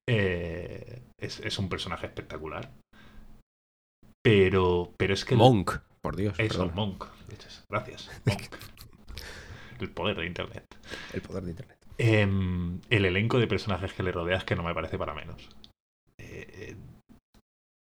Eh, 0.07 1.03
es, 1.19 1.41
es 1.41 1.59
un 1.59 1.69
personaje 1.69 2.07
espectacular. 2.07 2.71
Pero, 4.25 4.91
pero 4.97 5.13
es 5.13 5.25
que. 5.25 5.35
el- 5.35 5.39
Monk, 5.39 5.79
por 6.01 6.17
Dios. 6.17 6.35
Eso. 6.39 6.71
Monk. 6.75 7.05
Gracias. 7.69 8.11
Monk. 8.25 8.41
El 9.81 9.91
poder 9.91 10.17
de 10.17 10.27
Internet. 10.27 10.65
El 11.13 11.21
poder 11.21 11.43
de 11.43 11.51
internet. 11.51 11.77
Em, 11.99 12.81
el 12.91 13.05
elenco 13.05 13.39
de 13.39 13.47
personajes 13.49 13.93
que 13.93 14.03
le 14.05 14.13
rodea 14.13 14.39
es 14.39 14.45
que 14.45 14.55
no 14.57 14.63
me 14.63 14.73
parece 14.73 14.97
para 14.99 15.15
menos. 15.15 15.49
Eh, 16.17 16.47
eh, 16.73 16.77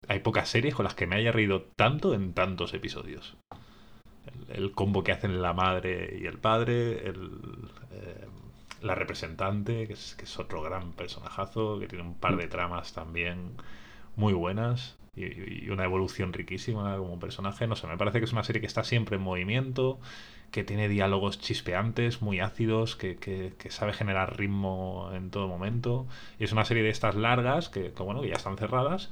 hay 0.07 0.19
pocas 0.19 0.49
series 0.49 0.75
con 0.75 0.83
las 0.83 0.95
que 0.95 1.07
me 1.07 1.15
haya 1.15 1.31
reído 1.31 1.63
tanto 1.77 2.13
en 2.13 2.33
tantos 2.33 2.73
episodios. 2.73 3.37
El, 4.49 4.63
el 4.63 4.71
combo 4.73 5.03
que 5.03 5.13
hacen 5.13 5.41
la 5.41 5.53
madre 5.53 6.17
y 6.21 6.25
el 6.27 6.37
padre, 6.37 7.07
el, 7.07 7.31
eh, 7.91 8.27
la 8.81 8.93
representante, 8.93 9.87
que 9.87 9.93
es, 9.93 10.13
que 10.15 10.25
es 10.25 10.37
otro 10.37 10.61
gran 10.61 10.91
personajazo, 10.91 11.79
que 11.79 11.87
tiene 11.87 12.03
un 12.03 12.15
par 12.15 12.35
de 12.35 12.47
tramas 12.47 12.93
también 12.93 13.53
muy 14.17 14.33
buenas 14.33 14.97
y, 15.17 15.69
una 15.69 15.83
evolución 15.85 16.33
riquísima 16.33 16.97
como 16.97 17.19
personaje. 17.19 17.67
No 17.67 17.75
sé, 17.75 17.87
me 17.87 17.97
parece 17.97 18.19
que 18.19 18.25
es 18.25 18.33
una 18.33 18.43
serie 18.43 18.61
que 18.61 18.67
está 18.67 18.83
siempre 18.83 19.17
en 19.17 19.21
movimiento, 19.23 19.99
que 20.51 20.63
tiene 20.63 20.87
diálogos 20.89 21.39
chispeantes, 21.39 22.21
muy 22.21 22.39
ácidos, 22.39 22.95
que, 22.95 23.17
que- 23.17 23.53
que 23.57 23.71
sabe 23.71 23.93
generar 23.93 24.37
ritmo 24.37 25.09
en 25.13 25.29
todo 25.31 25.47
momento. 25.47 26.07
Y 26.39 26.45
es 26.45 26.51
una 26.53 26.65
serie 26.65 26.83
de 26.83 26.89
estas 26.89 27.15
largas, 27.15 27.69
que, 27.69 27.91
que, 27.93 28.03
bueno, 28.03 28.21
que 28.21 28.29
ya 28.29 28.35
están 28.35 28.57
cerradas, 28.57 29.09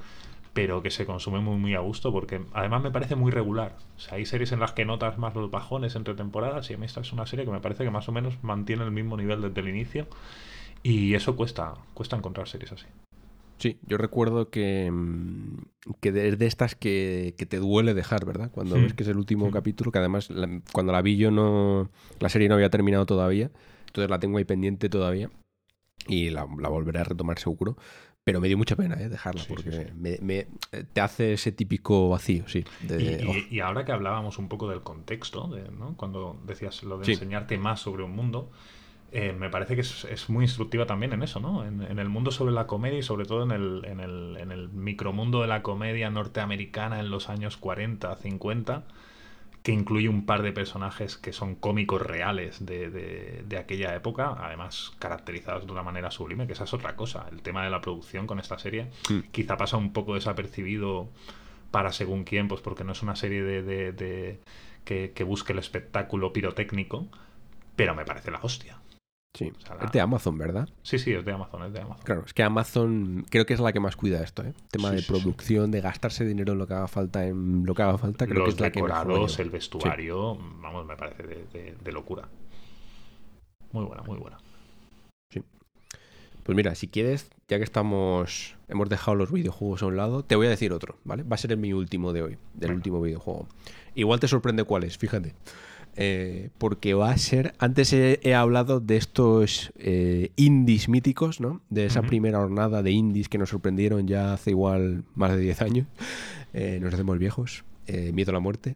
pero 0.54 0.82
que 0.82 0.90
se 0.90 1.04
consume 1.06 1.40
muy, 1.40 1.56
muy 1.56 1.74
a 1.74 1.80
gusto, 1.80 2.12
porque 2.12 2.40
además 2.54 2.82
me 2.82 2.90
parece 2.90 3.14
muy 3.16 3.30
regular. 3.30 3.76
O 3.96 4.00
sea, 4.00 4.14
hay 4.16 4.24
series 4.26 4.52
en 4.52 4.60
las 4.60 4.72
que 4.72 4.84
notas 4.86 5.18
más 5.18 5.34
los 5.34 5.50
bajones 5.50 5.94
entre 5.96 6.14
temporadas, 6.14 6.70
y 6.70 6.74
a 6.74 6.78
mí 6.78 6.86
esta 6.86 7.00
es 7.02 7.12
una 7.12 7.26
serie 7.26 7.44
que 7.44 7.50
me 7.50 7.60
parece 7.60 7.84
que 7.84 7.90
más 7.90 8.08
o 8.08 8.12
menos 8.12 8.42
mantiene 8.42 8.84
el 8.84 8.90
mismo 8.92 9.16
nivel 9.16 9.42
desde 9.42 9.60
el 9.60 9.68
inicio. 9.68 10.06
Y 10.82 11.14
eso 11.14 11.36
cuesta, 11.36 11.74
cuesta 11.94 12.16
encontrar 12.16 12.48
series 12.48 12.72
así. 12.72 12.86
Sí, 13.58 13.78
yo 13.86 13.96
recuerdo 13.96 14.50
que, 14.50 14.90
mm, 14.90 15.56
que 16.00 16.08
es 16.28 16.38
de 16.38 16.46
estas 16.46 16.74
que, 16.74 17.34
que 17.38 17.46
te 17.46 17.58
duele 17.58 17.94
dejar, 17.94 18.24
¿verdad? 18.26 18.50
Cuando 18.50 18.80
ves 18.80 18.92
que 18.94 19.02
es 19.02 19.08
el 19.08 19.16
último 19.16 19.50
capítulo, 19.50 19.90
que 19.90 19.98
además 19.98 20.28
la- 20.30 20.60
cuando 20.72 20.92
la 20.92 21.00
vi 21.02 21.16
yo 21.16 21.30
no... 21.30 21.90
La 22.20 22.28
serie 22.28 22.48
no 22.48 22.54
había 22.54 22.70
terminado 22.70 23.06
todavía, 23.06 23.50
entonces 23.86 24.10
la 24.10 24.18
tengo 24.20 24.38
ahí 24.38 24.44
pendiente 24.44 24.88
todavía 24.88 25.30
y 26.06 26.30
la, 26.30 26.46
la 26.60 26.68
volveré 26.68 27.00
a 27.00 27.04
retomar 27.04 27.38
seguro. 27.38 27.76
Pero 28.24 28.40
me 28.40 28.48
dio 28.48 28.58
mucha 28.58 28.74
pena 28.74 29.00
¿eh? 29.00 29.08
dejarla 29.08 29.40
Sí, 29.40 29.46
porque 29.48 29.92
me- 29.94 30.18
me- 30.20 30.48
te 30.92 31.00
hace 31.00 31.34
ese 31.34 31.52
típico 31.52 32.08
vacío, 32.08 32.48
sí. 32.48 32.64
de- 32.82 33.20
Y, 33.20 33.24
y- 33.24 33.28
oh, 33.28 33.54
y 33.54 33.60
ahora 33.60 33.84
que 33.84 33.92
hablábamos 33.92 34.38
un 34.38 34.48
poco 34.48 34.68
del 34.68 34.82
contexto, 34.82 35.46
de, 35.46 35.70
¿no? 35.70 35.96
cuando 35.96 36.36
decías 36.44 36.82
lo 36.82 36.98
de 36.98 37.06
enseñarte 37.12 37.56
más 37.56 37.80
sobre 37.80 38.02
un 38.02 38.10
mundo, 38.10 38.50
eh, 39.12 39.32
me 39.38 39.48
parece 39.50 39.74
que 39.74 39.80
es, 39.82 40.04
es 40.04 40.28
muy 40.28 40.44
instructiva 40.44 40.86
también 40.86 41.12
en 41.12 41.22
eso, 41.22 41.40
¿no? 41.40 41.64
En, 41.64 41.82
en 41.82 41.98
el 41.98 42.08
mundo 42.08 42.30
sobre 42.30 42.52
la 42.52 42.66
comedia 42.66 42.98
y 42.98 43.02
sobre 43.02 43.24
todo 43.26 43.42
en 43.44 43.50
el, 43.52 43.84
en, 43.84 44.00
el, 44.00 44.36
en 44.38 44.50
el 44.52 44.68
micromundo 44.68 45.40
de 45.42 45.46
la 45.48 45.62
comedia 45.62 46.10
norteamericana 46.10 47.00
en 47.00 47.10
los 47.10 47.28
años 47.28 47.56
40, 47.56 48.14
50, 48.16 48.82
que 49.62 49.72
incluye 49.72 50.08
un 50.08 50.26
par 50.26 50.42
de 50.42 50.52
personajes 50.52 51.16
que 51.16 51.32
son 51.32 51.54
cómicos 51.56 52.00
reales 52.00 52.64
de, 52.64 52.88
de- 52.90 53.44
de 53.48 53.58
aquella 53.58 53.94
época, 53.96 54.36
además 54.38 54.92
caracterizados 55.00 55.66
de 55.66 55.72
una 55.72 55.82
manera 55.82 56.10
sublime, 56.12 56.46
que 56.46 56.52
esa 56.52 56.64
es 56.64 56.72
otra 56.74 56.94
cosa. 56.94 57.26
El 57.32 57.42
tema 57.42 57.64
de 57.64 57.70
la 57.70 57.80
producción 57.80 58.26
con 58.26 58.38
esta 58.38 58.58
serie 58.58 58.90
Mm. 59.10 59.20
quizá 59.32 59.56
pasa 59.56 59.76
un 59.76 59.92
poco 59.92 60.14
desapercibido 60.14 61.08
para 61.72 61.92
según 61.92 62.22
quién, 62.24 62.46
pues 62.48 62.60
porque 62.60 62.84
no 62.84 62.92
es 62.92 63.02
una 63.02 63.16
serie 63.16 63.42
de, 63.42 63.62
de- 63.62 63.92
de- 63.92 64.40
que, 64.84 65.10
que 65.14 65.24
busque 65.24 65.52
el 65.52 65.58
espectáculo 65.58 66.32
pirotécnico, 66.32 67.08
pero 67.74 67.94
me 67.96 68.04
parece 68.04 68.30
la 68.30 68.38
hostia. 68.42 68.76
Sí, 69.36 69.52
es 69.82 69.92
de 69.92 70.00
Amazon, 70.00 70.38
¿verdad? 70.38 70.66
Sí, 70.82 70.98
sí, 70.98 71.12
es 71.12 71.22
de 71.22 71.32
Amazon, 71.32 71.64
es 71.64 71.72
de 71.74 71.80
Amazon. 71.80 72.04
Claro, 72.04 72.22
es 72.24 72.32
que 72.32 72.42
Amazon 72.42 73.26
creo 73.28 73.44
que 73.44 73.52
es 73.52 73.60
la 73.60 73.70
que 73.70 73.80
más 73.80 73.94
cuida 73.94 74.22
esto, 74.22 74.42
¿eh? 74.42 74.54
Tema 74.70 74.90
de 74.90 75.02
producción, 75.02 75.70
de 75.70 75.82
gastarse 75.82 76.24
dinero 76.24 76.54
en 76.54 76.58
lo 76.58 76.66
que 76.66 76.72
haga 76.72 76.88
falta, 76.88 77.26
en 77.26 77.66
lo 77.66 77.74
que 77.74 77.82
haga 77.82 77.98
falta, 77.98 78.26
creo 78.26 78.44
que 78.44 78.50
es 78.50 78.60
la 78.60 78.72
que 78.72 78.82
mejor 78.82 79.28
el 79.38 79.50
vestuario, 79.50 80.38
vamos, 80.62 80.86
me 80.86 80.96
parece 80.96 81.22
de, 81.22 81.92
locura. 81.92 82.28
Muy 83.72 83.84
buena, 83.84 84.02
muy 84.04 84.16
buena. 84.16 84.38
Sí. 85.28 85.42
Pues 86.42 86.56
mira, 86.56 86.74
si 86.74 86.88
quieres, 86.88 87.28
ya 87.46 87.58
que 87.58 87.64
estamos, 87.64 88.56
hemos 88.68 88.88
dejado 88.88 89.16
los 89.16 89.30
videojuegos 89.30 89.82
a 89.82 89.86
un 89.86 89.98
lado, 89.98 90.24
te 90.24 90.36
voy 90.36 90.46
a 90.46 90.50
decir 90.50 90.72
otro, 90.72 90.96
¿vale? 91.04 91.24
Va 91.24 91.34
a 91.34 91.38
ser 91.38 91.52
el 91.52 91.58
mi 91.58 91.74
último 91.74 92.14
de 92.14 92.22
hoy, 92.22 92.38
del 92.54 92.72
último 92.72 93.02
videojuego. 93.02 93.48
Igual 93.94 94.18
te 94.18 94.28
sorprende 94.28 94.64
cuál 94.64 94.84
es, 94.84 94.96
fíjate. 94.96 95.34
Eh, 95.96 96.50
porque 96.58 96.94
va 96.94 97.10
a 97.10 97.18
ser. 97.18 97.54
Antes 97.58 97.92
he, 97.92 98.34
hablado 98.34 98.80
de 98.80 98.96
estos 98.96 99.72
eh, 99.78 100.30
indies 100.36 100.88
míticos, 100.88 101.40
¿no? 101.40 101.62
De 101.70 101.86
esa 101.86 102.02
primera 102.02 102.38
jornada 102.38 102.82
de 102.82 102.90
indies 102.90 103.28
que 103.30 103.38
nos 103.38 103.48
sorprendieron 103.48 104.06
ya 104.06 104.34
hace 104.34 104.50
igual 104.50 105.04
más 105.14 105.32
de 105.32 105.38
10 105.38 105.62
años. 105.62 105.86
Eh, 106.52 106.78
nos 106.82 106.92
hacemos 106.92 107.18
viejos. 107.18 107.64
Miedo 108.12 108.32
a 108.32 108.34
la 108.34 108.40
muerte. 108.40 108.74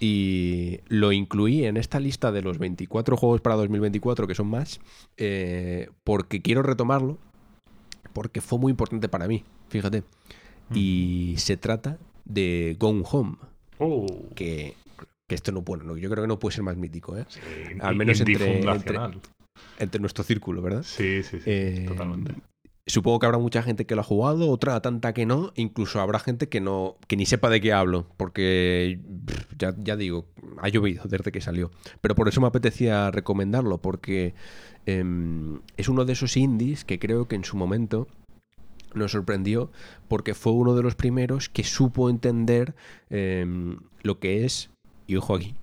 Y 0.00 0.80
lo 0.88 1.12
incluí 1.12 1.66
en 1.66 1.76
esta 1.76 2.00
lista 2.00 2.32
de 2.32 2.42
los 2.42 2.58
24 2.58 3.16
juegos 3.16 3.40
para 3.40 3.54
2024, 3.54 4.26
que 4.26 4.34
son 4.34 4.48
más, 4.48 4.80
porque 6.02 6.42
quiero 6.42 6.62
retomarlo, 6.62 7.18
porque 8.12 8.40
fue 8.40 8.58
muy 8.58 8.70
importante 8.70 9.08
para 9.08 9.28
mí, 9.28 9.44
fíjate. 9.68 10.02
Y 10.74 11.34
se 11.36 11.56
trata 11.56 11.98
de 12.24 12.76
Gone 12.80 13.04
Home. 13.08 13.36
Oh. 13.78 14.06
Que 14.34 14.74
que 15.30 15.36
esto 15.36 15.52
no 15.52 15.62
puede, 15.62 15.84
no, 15.84 15.96
yo 15.96 16.10
creo 16.10 16.24
que 16.24 16.28
no 16.28 16.40
puede 16.40 16.56
ser 16.56 16.64
más 16.64 16.76
mítico, 16.76 17.16
¿eh? 17.16 17.24
Al 17.78 17.94
menos 17.94 18.20
entre, 18.20 18.64
entre, 19.78 20.00
nuestro 20.00 20.24
círculo, 20.24 20.60
¿verdad? 20.60 20.82
Sí, 20.82 21.22
sí, 21.22 21.38
sí, 21.38 21.44
eh, 21.46 21.84
totalmente. 21.86 22.34
Supongo 22.84 23.20
que 23.20 23.26
habrá 23.26 23.38
mucha 23.38 23.62
gente 23.62 23.86
que 23.86 23.94
lo 23.94 24.00
ha 24.00 24.04
jugado, 24.04 24.50
otra 24.50 24.82
tanta 24.82 25.14
que 25.14 25.26
no, 25.26 25.52
incluso 25.54 26.00
habrá 26.00 26.18
gente 26.18 26.48
que 26.48 26.60
no, 26.60 26.96
que 27.06 27.16
ni 27.16 27.26
sepa 27.26 27.48
de 27.48 27.60
qué 27.60 27.72
hablo, 27.72 28.08
porque 28.16 28.98
ya, 29.56 29.72
ya 29.78 29.94
digo, 29.94 30.26
ha 30.58 30.68
llovido 30.68 31.04
desde 31.04 31.30
que 31.30 31.40
salió. 31.40 31.70
Pero 32.00 32.16
por 32.16 32.26
eso 32.26 32.40
me 32.40 32.48
apetecía 32.48 33.12
recomendarlo, 33.12 33.78
porque 33.78 34.34
em, 34.86 35.60
es 35.76 35.88
uno 35.88 36.06
de 36.06 36.14
esos 36.14 36.36
indies 36.36 36.84
que 36.84 36.98
creo 36.98 37.28
que 37.28 37.36
en 37.36 37.44
su 37.44 37.56
momento 37.56 38.08
nos 38.94 39.12
sorprendió, 39.12 39.70
porque 40.08 40.34
fue 40.34 40.54
uno 40.54 40.74
de 40.74 40.82
los 40.82 40.96
primeros 40.96 41.48
que 41.48 41.62
supo 41.62 42.10
entender 42.10 42.74
em, 43.10 43.76
lo 44.02 44.18
que 44.18 44.44
es 44.44 44.69
y 45.10 45.16
ojo 45.16 45.34
aquí, 45.34 45.56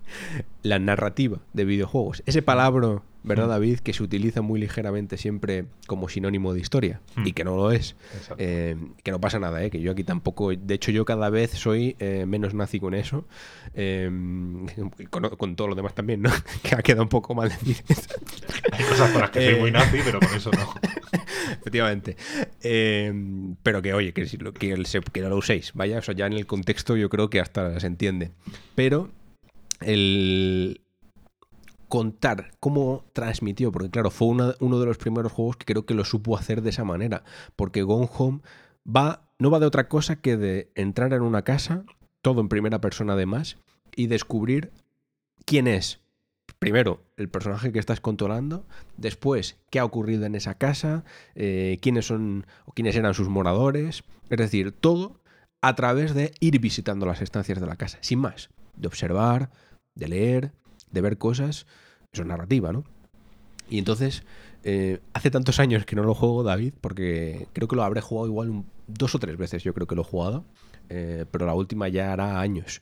la 0.62 0.78
narrativa 0.78 1.38
de 1.54 1.64
videojuegos. 1.64 2.22
Ese 2.26 2.42
palabra, 2.42 3.00
¿verdad, 3.22 3.46
mm. 3.46 3.48
David? 3.48 3.78
Que 3.78 3.94
se 3.94 4.02
utiliza 4.02 4.42
muy 4.42 4.60
ligeramente 4.60 5.16
siempre 5.16 5.64
como 5.86 6.10
sinónimo 6.10 6.52
de 6.52 6.60
historia 6.60 7.00
mm. 7.16 7.26
y 7.26 7.32
que 7.32 7.44
no 7.44 7.56
lo 7.56 7.72
es. 7.72 7.96
Eh, 8.36 8.76
que 9.02 9.10
no 9.10 9.22
pasa 9.22 9.38
nada, 9.38 9.64
¿eh? 9.64 9.70
Que 9.70 9.80
yo 9.80 9.92
aquí 9.92 10.04
tampoco. 10.04 10.50
De 10.50 10.74
hecho, 10.74 10.90
yo 10.90 11.06
cada 11.06 11.30
vez 11.30 11.52
soy 11.52 11.96
eh, 11.98 12.26
menos 12.26 12.52
nazi 12.52 12.78
con 12.78 12.92
eso. 12.92 13.26
Eh, 13.72 14.10
con, 15.08 15.56
todo 15.56 15.68
lo 15.68 15.74
demás 15.74 15.94
también, 15.94 16.20
¿no? 16.20 16.30
que 16.62 16.74
ha 16.74 16.82
quedado 16.82 17.04
un 17.04 17.08
poco 17.08 17.34
mal 17.34 17.48
decir 17.48 17.82
Hay 18.72 18.84
cosas 18.84 19.08
para 19.08 19.20
las 19.20 19.30
que 19.30 19.50
soy 19.50 19.60
muy 19.60 19.70
nazi, 19.70 19.98
pero 20.04 20.20
con 20.20 20.34
eso 20.34 20.50
no. 20.50 20.74
Efectivamente. 21.60 22.16
pero 23.62 23.80
que, 23.80 23.94
oye, 23.94 24.12
que, 24.12 24.26
que, 24.26 25.02
que, 25.12 25.20
no 25.22 25.28
lo 25.30 25.36
uséis. 25.38 25.72
Vaya, 25.72 26.00
o 26.06 26.12
ya 26.12 26.26
en 26.26 26.34
el 26.34 26.44
contexto 26.44 26.96
yo 26.98 27.08
creo 27.08 27.30
que 27.30 27.40
hasta 27.40 27.80
se 27.80 27.86
entiende. 27.86 28.32
Pero 28.74 29.10
el 29.80 30.80
contar 31.88 32.52
cómo 32.60 33.04
transmitió, 33.12 33.72
porque 33.72 33.90
claro, 33.90 34.10
fue 34.10 34.28
uno 34.28 34.80
de 34.80 34.86
los 34.86 34.98
primeros 34.98 35.32
juegos 35.32 35.56
que 35.56 35.64
creo 35.64 35.86
que 35.86 35.94
lo 35.94 36.04
supo 36.04 36.36
hacer 36.36 36.62
de 36.62 36.70
esa 36.70 36.84
manera, 36.84 37.24
porque 37.56 37.82
Gone 37.82 38.08
Home 38.16 38.40
va, 38.86 39.28
no 39.38 39.50
va 39.50 39.58
de 39.58 39.66
otra 39.66 39.88
cosa 39.88 40.16
que 40.16 40.36
de 40.36 40.70
entrar 40.74 41.12
en 41.12 41.22
una 41.22 41.42
casa, 41.42 41.84
todo 42.22 42.40
en 42.40 42.48
primera 42.48 42.80
persona 42.80 43.14
además, 43.14 43.56
y 43.96 44.06
descubrir 44.06 44.70
quién 45.44 45.66
es. 45.66 46.00
Primero, 46.58 47.02
el 47.16 47.28
personaje 47.28 47.72
que 47.72 47.78
estás 47.78 48.00
controlando, 48.00 48.66
después, 48.96 49.58
qué 49.70 49.78
ha 49.78 49.84
ocurrido 49.84 50.24
en 50.24 50.34
esa 50.34 50.54
casa, 50.54 51.04
eh, 51.34 51.78
quiénes 51.80 52.06
son 52.06 52.46
o 52.64 52.72
quiénes 52.72 52.96
eran 52.96 53.14
sus 53.14 53.28
moradores, 53.28 54.02
es 54.28 54.38
decir, 54.38 54.72
todo 54.72 55.20
a 55.60 55.74
través 55.74 56.14
de 56.14 56.32
ir 56.40 56.58
visitando 56.60 57.06
las 57.06 57.22
estancias 57.22 57.60
de 57.60 57.66
la 57.66 57.76
casa, 57.76 57.98
sin 58.00 58.18
más, 58.18 58.50
de 58.76 58.88
observar, 58.88 59.50
de 59.98 60.08
leer, 60.08 60.52
de 60.90 61.00
ver 61.00 61.18
cosas, 61.18 61.66
eso 62.12 62.22
es 62.22 62.28
narrativa, 62.28 62.72
¿no? 62.72 62.84
Y 63.68 63.78
entonces, 63.78 64.22
eh, 64.64 65.00
hace 65.12 65.30
tantos 65.30 65.60
años 65.60 65.84
que 65.84 65.96
no 65.96 66.02
lo 66.02 66.14
juego, 66.14 66.42
David, 66.42 66.72
porque 66.80 67.48
creo 67.52 67.68
que 67.68 67.76
lo 67.76 67.82
habré 67.82 68.00
jugado 68.00 68.26
igual 68.26 68.64
dos 68.86 69.14
o 69.14 69.18
tres 69.18 69.36
veces, 69.36 69.62
yo 69.62 69.74
creo 69.74 69.86
que 69.86 69.94
lo 69.94 70.02
he 70.02 70.04
jugado, 70.04 70.44
eh, 70.88 71.26
pero 71.30 71.44
la 71.44 71.54
última 71.54 71.88
ya 71.88 72.12
hará 72.12 72.40
años. 72.40 72.80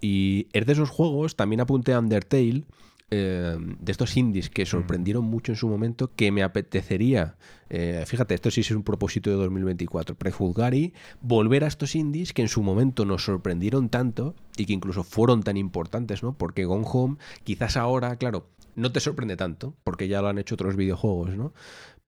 Y 0.00 0.48
es 0.52 0.66
de 0.66 0.72
esos 0.74 0.90
juegos, 0.90 1.36
también 1.36 1.60
apunté 1.60 1.94
a 1.94 2.00
Undertale, 2.00 2.64
eh, 3.10 3.56
de 3.58 3.92
estos 3.92 4.16
indies 4.16 4.50
que 4.50 4.66
sorprendieron 4.66 5.24
mucho 5.24 5.52
en 5.52 5.56
su 5.56 5.68
momento, 5.68 6.10
que 6.14 6.32
me 6.32 6.42
apetecería, 6.42 7.36
eh, 7.70 8.02
fíjate, 8.06 8.34
esto 8.34 8.50
sí 8.50 8.62
es 8.62 8.70
un 8.72 8.82
propósito 8.82 9.30
de 9.30 9.36
2024, 9.36 10.16
prejuzgar 10.16 10.74
y 10.74 10.92
volver 11.20 11.62
a 11.62 11.68
estos 11.68 11.94
indies 11.94 12.32
que 12.32 12.42
en 12.42 12.48
su 12.48 12.62
momento 12.62 13.04
nos 13.04 13.24
sorprendieron 13.24 13.90
tanto 13.90 14.34
y 14.56 14.66
que 14.66 14.72
incluso 14.72 15.04
fueron 15.04 15.42
tan 15.42 15.56
importantes, 15.56 16.22
¿no? 16.22 16.36
Porque 16.36 16.64
Gone 16.64 16.86
Home, 16.90 17.16
quizás 17.44 17.76
ahora, 17.76 18.16
claro, 18.16 18.48
no 18.74 18.90
te 18.90 19.00
sorprende 19.00 19.36
tanto, 19.36 19.74
porque 19.84 20.08
ya 20.08 20.20
lo 20.20 20.28
han 20.28 20.38
hecho 20.38 20.56
otros 20.56 20.74
videojuegos, 20.74 21.36
¿no? 21.36 21.52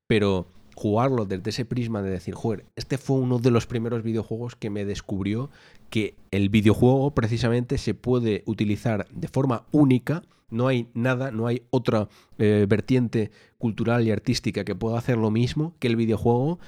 Pero 0.09 0.49
jugarlo 0.79 1.27
desde 1.27 1.51
ese 1.51 1.65
prisma 1.65 2.03
de 2.03 2.11
decir, 2.11 2.35
joder, 2.35 2.65
este 2.77 2.99
fue 2.99 3.17
uno 3.17 3.41
de 3.41 3.51
los 3.51 3.67
primeros 3.67 4.05
videojuegos 4.05 4.55
que 4.55 4.71
me 4.71 4.85
descubrió 4.85 5.51
que 5.91 6.15
el 6.31 6.51
videojuego 6.51 7.11
precisamente 7.11 7.79
se 7.79 7.95
puede 7.95 8.45
utilizar 8.47 9.09
de 9.11 9.27
forma 9.27 9.65
única 9.73 10.23
no 10.51 10.69
hay 10.69 10.89
nada, 10.95 11.31
no 11.31 11.47
hay 11.47 11.63
otra 11.71 12.09
eh, 12.39 12.65
vertiente 12.67 13.31
cultural 13.59 14.07
y 14.07 14.13
artística 14.13 14.65
que 14.65 14.75
pueda 14.75 14.97
hacer 14.97 15.19
lo 15.19 15.31
mismo 15.31 15.75
que 15.79 15.89
el 15.89 15.97
videojuego. 15.97 16.59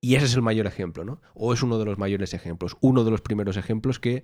Y 0.00 0.14
ese 0.14 0.24
es 0.24 0.34
el 0.34 0.40
mayor 0.40 0.66
ejemplo, 0.66 1.04
¿no? 1.04 1.20
O 1.34 1.52
es 1.52 1.62
uno 1.62 1.78
de 1.78 1.84
los 1.84 1.98
mayores 1.98 2.32
ejemplos, 2.32 2.78
uno 2.80 3.04
de 3.04 3.10
los 3.10 3.20
primeros 3.20 3.58
ejemplos 3.58 3.98
que 3.98 4.22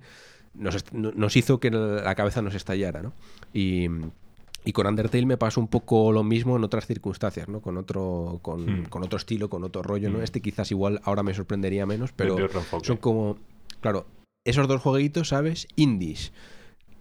nos, 0.55 1.35
hizo 1.35 1.59
que 1.59 1.69
la 1.69 2.15
cabeza 2.15 2.41
nos 2.41 2.55
estallara, 2.55 3.03
¿no? 3.03 3.13
Y, 3.53 3.87
con 4.73 4.87
Undertale 4.87 5.25
me 5.25 5.37
pasó 5.37 5.61
un 5.61 5.67
poco 5.67 6.11
lo 6.11 6.23
mismo 6.23 6.57
en 6.57 6.63
otras 6.63 6.85
circunstancias, 6.85 7.47
¿no? 7.47 7.61
Con 7.61 7.77
otro, 7.77 8.39
con, 8.41 8.81
hmm. 8.81 8.87
otro 8.91 9.17
estilo, 9.17 9.49
con 9.49 9.63
otro 9.63 9.81
rollo, 9.81 10.09
¿no? 10.09 10.19
Hmm. 10.19 10.23
Este 10.23 10.41
quizás 10.41 10.71
igual 10.71 11.01
ahora 11.03 11.23
me 11.23 11.33
sorprendería 11.33 11.85
menos, 11.85 12.11
pero 12.11 12.37
son 12.83 12.97
como, 12.97 13.37
claro, 13.79 14.07
esos 14.45 14.67
dos 14.67 14.81
jueguitos, 14.81 15.29
¿sabes? 15.29 15.67
Indies 15.75 16.31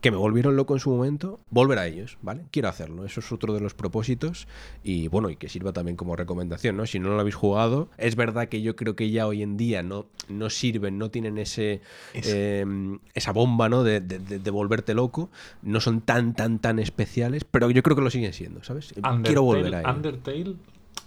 que 0.06 0.12
me 0.12 0.18
volvieron 0.18 0.54
loco 0.54 0.72
en 0.72 0.78
su 0.78 0.88
momento, 0.90 1.40
volver 1.50 1.80
a 1.80 1.88
ellos, 1.88 2.16
¿vale? 2.22 2.44
Quiero 2.52 2.68
hacerlo, 2.68 3.04
eso 3.04 3.18
es 3.18 3.32
otro 3.32 3.52
de 3.54 3.60
los 3.60 3.74
propósitos 3.74 4.46
y 4.84 5.08
bueno, 5.08 5.30
y 5.30 5.36
que 5.36 5.48
sirva 5.48 5.72
también 5.72 5.96
como 5.96 6.14
recomendación, 6.14 6.76
¿no? 6.76 6.86
Si 6.86 7.00
no 7.00 7.08
lo 7.08 7.18
habéis 7.18 7.34
jugado, 7.34 7.88
es 7.98 8.14
verdad 8.14 8.48
que 8.48 8.62
yo 8.62 8.76
creo 8.76 8.94
que 8.94 9.10
ya 9.10 9.26
hoy 9.26 9.42
en 9.42 9.56
día 9.56 9.82
no, 9.82 10.06
no 10.28 10.48
sirven, 10.48 10.96
no 10.96 11.10
tienen 11.10 11.38
ese 11.38 11.80
em, 12.14 13.00
esa 13.14 13.32
bomba, 13.32 13.68
¿no? 13.68 13.82
De, 13.82 14.00
de, 14.00 14.50
volverte 14.52 14.94
loco, 14.94 15.28
no 15.62 15.80
son 15.80 16.02
tan, 16.02 16.34
tan, 16.34 16.60
tan 16.60 16.78
especiales, 16.78 17.42
pero 17.42 17.68
yo 17.72 17.82
creo 17.82 17.96
que 17.96 18.02
lo 18.02 18.10
siguen 18.10 18.32
siendo, 18.32 18.62
¿sabes? 18.62 18.94
Quiero 19.24 19.42
volver 19.42 19.74
a 19.74 19.80
ellos. 19.80 19.96
Undertale 19.96 20.54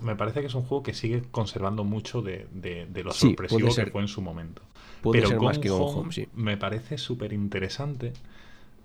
me 0.02 0.16
parece 0.16 0.42
que 0.42 0.48
es 0.48 0.56
un 0.56 0.64
juego 0.64 0.84
que 0.84 0.94
sigue 0.94 1.24
conservando 1.32 1.84
mucho 1.84 2.22
de, 2.22 2.48
lo 3.04 3.12
sorpresivo 3.12 3.74
que 3.74 3.86
fue 3.88 4.02
en 4.02 4.08
su 4.08 4.22
momento. 4.22 4.62
Puede 5.02 5.20
pero 5.20 5.30
ser 5.30 5.40
más 5.40 5.60
que 5.60 5.70
Home, 5.72 6.12
sí. 6.12 6.28
Me 6.36 6.58
parece 6.58 6.98
súper 6.98 7.34
interesante 7.34 8.14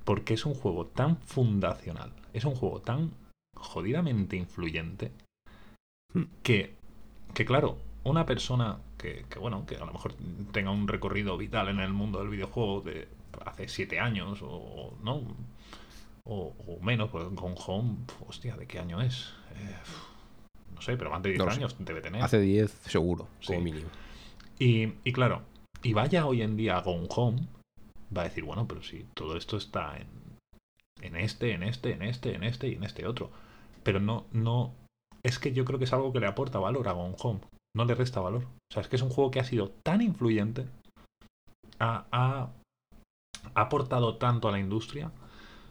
porque 0.04 0.34
es 0.34 0.46
un 0.46 0.54
juego 0.54 0.86
tan 0.86 1.16
fundacional, 1.18 2.12
es 2.32 2.44
un 2.44 2.54
juego 2.54 2.80
tan 2.80 3.12
jodidamente 3.56 4.36
influyente 4.36 5.12
hmm. 6.12 6.22
que, 6.42 6.74
que 7.32 7.44
claro, 7.44 7.78
una 8.04 8.26
persona 8.26 8.78
que, 8.98 9.24
bueno, 9.38 9.66
que 9.66 9.76
a 9.76 9.84
lo 9.84 9.92
mejor 9.92 10.14
tenga 10.52 10.70
un 10.70 10.88
recorrido 10.88 11.36
vital 11.36 11.68
en 11.68 11.80
el 11.80 11.92
mundo 11.92 12.20
del 12.20 12.28
videojuego 12.28 12.80
de 12.82 13.08
hace 13.44 13.68
siete 13.68 13.98
años 13.98 14.40
o, 14.42 14.96
no 15.02 15.22
o, 16.24 16.54
menos, 16.80 17.10
pues 17.10 17.24
con 17.34 17.54
Home, 17.66 17.96
hostia, 18.26 18.56
¿de 18.56 18.66
qué 18.66 18.78
año 18.78 19.00
es? 19.02 19.34
Eh, 19.56 19.76
no 20.74 20.80
sé, 20.80 20.96
pero 20.96 21.10
más 21.10 21.22
de 21.22 21.30
10 21.32 21.42
años 21.48 21.76
debe 21.78 22.00
tener. 22.00 22.22
Hace 22.22 22.40
10 22.40 22.70
seguro, 22.70 23.28
como 23.46 23.60
mínimo. 23.60 23.88
Y, 24.58 24.94
y, 25.04 25.12
claro, 25.12 25.42
y 25.82 25.92
vaya 25.92 26.26
hoy 26.26 26.42
en 26.42 26.56
día 26.56 26.78
a 26.78 26.80
Gone 26.80 27.08
Home 27.10 27.46
va 28.16 28.22
a 28.22 28.24
decir, 28.24 28.44
bueno, 28.44 28.66
pero 28.66 28.82
si 28.82 29.04
todo 29.14 29.36
esto 29.36 29.56
está 29.56 29.96
en, 29.96 30.08
en 31.02 31.16
este, 31.16 31.52
en 31.52 31.62
este, 31.62 31.92
en 31.92 32.02
este, 32.02 32.34
en 32.34 32.44
este 32.44 32.68
y 32.68 32.74
en 32.74 32.84
este 32.84 33.06
otro. 33.06 33.30
Pero 33.82 34.00
no, 34.00 34.26
no. 34.32 34.74
Es 35.22 35.38
que 35.38 35.52
yo 35.52 35.64
creo 35.64 35.78
que 35.78 35.84
es 35.84 35.92
algo 35.92 36.12
que 36.12 36.20
le 36.20 36.26
aporta 36.26 36.58
valor 36.58 36.88
a 36.88 36.92
Gone 36.92 37.16
Home. 37.20 37.40
No 37.76 37.84
le 37.84 37.94
resta 37.94 38.20
valor. 38.20 38.44
O 38.44 38.72
sea, 38.72 38.82
es 38.82 38.88
que 38.88 38.96
es 38.96 39.02
un 39.02 39.10
juego 39.10 39.30
que 39.30 39.40
ha 39.40 39.44
sido 39.44 39.70
tan 39.82 40.00
influyente. 40.00 40.66
Ha, 41.78 42.06
ha, 42.12 42.50
aportado 43.54 44.16
tanto 44.16 44.48
a 44.48 44.52
la 44.52 44.58
industria. 44.58 45.10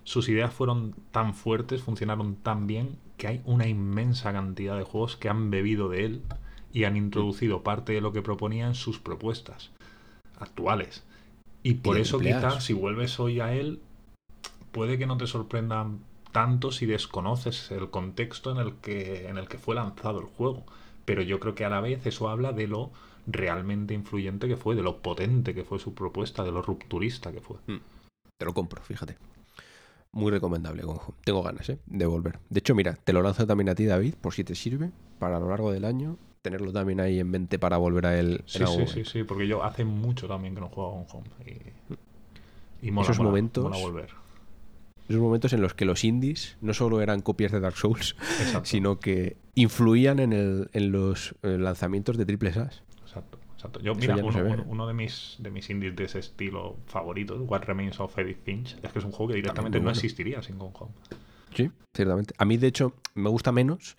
Sus 0.03 0.27
ideas 0.27 0.53
fueron 0.53 0.93
tan 1.11 1.33
fuertes, 1.33 1.81
funcionaron 1.81 2.35
tan 2.35 2.67
bien 2.67 2.99
que 3.17 3.27
hay 3.27 3.41
una 3.45 3.67
inmensa 3.67 4.33
cantidad 4.33 4.77
de 4.77 4.83
juegos 4.83 5.15
que 5.15 5.29
han 5.29 5.49
bebido 5.49 5.87
de 5.89 6.05
él 6.05 6.23
y 6.73 6.83
han 6.83 6.97
introducido 6.97 7.63
parte 7.63 7.93
de 7.93 8.01
lo 8.01 8.11
que 8.11 8.21
proponía 8.21 8.67
en 8.67 8.75
sus 8.75 8.99
propuestas 8.99 9.71
actuales. 10.37 11.03
Y 11.63 11.75
por 11.75 11.97
eso 11.97 12.19
quizás 12.19 12.63
si 12.63 12.73
vuelves 12.73 13.19
hoy 13.19 13.39
a 13.39 13.53
él, 13.53 13.81
puede 14.71 14.97
que 14.97 15.05
no 15.05 15.17
te 15.17 15.27
sorprendan 15.27 15.99
tanto 16.33 16.71
si 16.71 16.85
desconoces 16.85 17.71
el 17.71 17.89
contexto 17.89 18.51
en 18.51 18.57
el 18.57 18.75
que, 18.75 19.29
en 19.29 19.37
el 19.37 19.47
que 19.47 19.57
fue 19.57 19.75
lanzado 19.75 20.19
el 20.19 20.25
juego. 20.25 20.65
Pero 21.05 21.21
yo 21.21 21.39
creo 21.39 21.55
que 21.55 21.63
a 21.63 21.69
la 21.69 21.79
vez 21.79 22.05
eso 22.05 22.27
habla 22.27 22.51
de 22.51 22.67
lo 22.67 22.91
realmente 23.25 23.93
influyente 23.93 24.47
que 24.47 24.57
fue, 24.57 24.75
de 24.75 24.83
lo 24.83 25.01
potente 25.01 25.53
que 25.53 25.63
fue 25.63 25.79
su 25.79 25.93
propuesta, 25.93 26.43
de 26.43 26.51
lo 26.51 26.61
rupturista 26.61 27.31
que 27.31 27.39
fue. 27.39 27.57
Hmm. 27.67 27.79
Te 28.37 28.45
lo 28.45 28.53
compro, 28.53 28.81
fíjate. 28.81 29.17
Muy 30.11 30.31
recomendable, 30.31 30.83
Gonjo. 30.83 31.15
Tengo 31.23 31.41
ganas, 31.41 31.69
¿eh? 31.69 31.79
De 31.85 32.05
volver. 32.05 32.39
De 32.49 32.59
hecho, 32.59 32.75
mira, 32.75 32.93
te 33.03 33.13
lo 33.13 33.21
lanzo 33.21 33.47
también 33.47 33.69
a 33.69 33.75
ti, 33.75 33.85
David, 33.85 34.15
por 34.15 34.33
si 34.33 34.43
te 34.43 34.53
sirve, 34.53 34.91
para 35.17 35.37
a 35.37 35.39
lo 35.39 35.49
largo 35.49 35.71
del 35.71 35.85
año 35.85 36.17
tenerlo 36.43 36.71
también 36.71 36.99
ahí 36.99 37.19
en 37.19 37.31
mente 37.31 37.57
para 37.57 37.77
volver 37.77 38.05
a 38.05 38.19
él. 38.19 38.43
Sí, 38.45 38.63
sí, 38.67 38.85
sí, 38.85 39.05
sí, 39.05 39.23
porque 39.23 39.47
yo 39.47 39.63
hace 39.63 39.85
mucho 39.85 40.27
también 40.27 40.53
que 40.53 40.61
no 40.61 40.67
juego 40.67 40.91
a 40.91 40.93
un 40.93 41.05
home. 41.09 41.29
Y, 42.81 42.91
mola, 42.91 43.05
esos 43.05 43.19
momentos, 43.23 43.81
volver. 43.81 44.09
Esos 45.07 45.21
momentos 45.21 45.53
en 45.53 45.61
los 45.61 45.73
que 45.73 45.85
los 45.85 46.03
indies 46.03 46.57
no 46.61 46.73
solo 46.73 47.01
eran 47.01 47.21
copias 47.21 47.51
de 47.51 47.61
Dark 47.61 47.77
Souls, 47.77 48.15
sino 48.63 48.99
que 48.99 49.37
influían 49.55 50.19
en, 50.19 50.33
el, 50.33 50.69
en 50.73 50.91
los 50.91 51.33
eh, 51.43 51.57
lanzamientos 51.57 52.17
de 52.17 52.25
Triple 52.25 52.49
S. 52.49 52.59
Exacto. 53.01 53.39
Exacto. 53.55 53.79
Yo, 53.79 53.95
mira, 53.95 54.17
uno, 54.17 54.85
de 54.87 54.93
mis 54.93 55.37
de 55.39 55.49
mis 55.49 55.69
indies 55.69 55.95
de 55.95 56.03
ese 56.03 56.19
estilo 56.19 56.75
favoritos, 56.87 57.39
What 57.47 57.63
Remains 57.63 57.97
of 58.01 58.17
Edith 58.17 58.43
Finch, 58.43 58.77
es 58.83 58.91
que 58.91 58.99
es 58.99 59.05
un 59.05 59.13
juego 59.13 59.29
que 59.29 59.35
directamente 59.35 59.79
no 59.79 59.89
existiría 59.89 60.41
sin 60.41 60.57
Gone 60.57 60.73
Home. 60.77 60.91
Sí, 61.55 61.71
ciertamente. 61.93 62.33
A 62.37 62.43
mí, 62.43 62.57
de 62.57 62.67
hecho, 62.67 62.93
me 63.13 63.29
gusta 63.29 63.53
menos, 63.53 63.95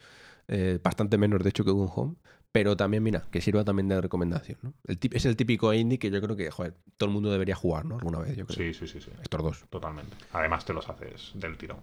eh, 0.49 0.79
bastante 0.83 1.17
menos, 1.17 1.43
de 1.43 1.49
hecho, 1.49 1.65
que 1.65 1.71
Gone 1.71 1.91
Home, 1.95 2.15
pero 2.55 2.77
también, 2.77 3.03
mira, 3.03 3.25
que 3.33 3.41
sirva 3.41 3.65
también 3.65 3.89
de 3.89 4.01
recomendación, 4.01 4.59
¿no? 4.63 4.75
El 4.87 4.97
es 5.11 5.27
el 5.27 5.35
típico 5.35 5.75
indie 5.75 5.99
que 5.99 6.09
yo 6.09 6.21
creo 6.21 6.37
que, 6.37 6.53
joder, 6.53 6.75
todo 6.97 7.09
el 7.09 7.13
mundo 7.13 7.33
debería 7.33 7.57
jugar, 7.57 7.85
¿no? 7.85 7.97
Alguna 7.97 8.21
vez, 8.21 8.37
yo 8.37 8.47
creo. 8.47 8.57
Sí, 8.57 8.73
sí, 8.73 8.87
sí, 8.87 9.01
sí. 9.01 9.11
Estos 9.21 9.43
dos. 9.43 9.65
Totalmente. 9.71 10.17
Además 10.33 10.65
te 10.65 10.73
los 10.73 10.89
haces 10.89 11.33
del 11.35 11.59
tirón. 11.59 11.79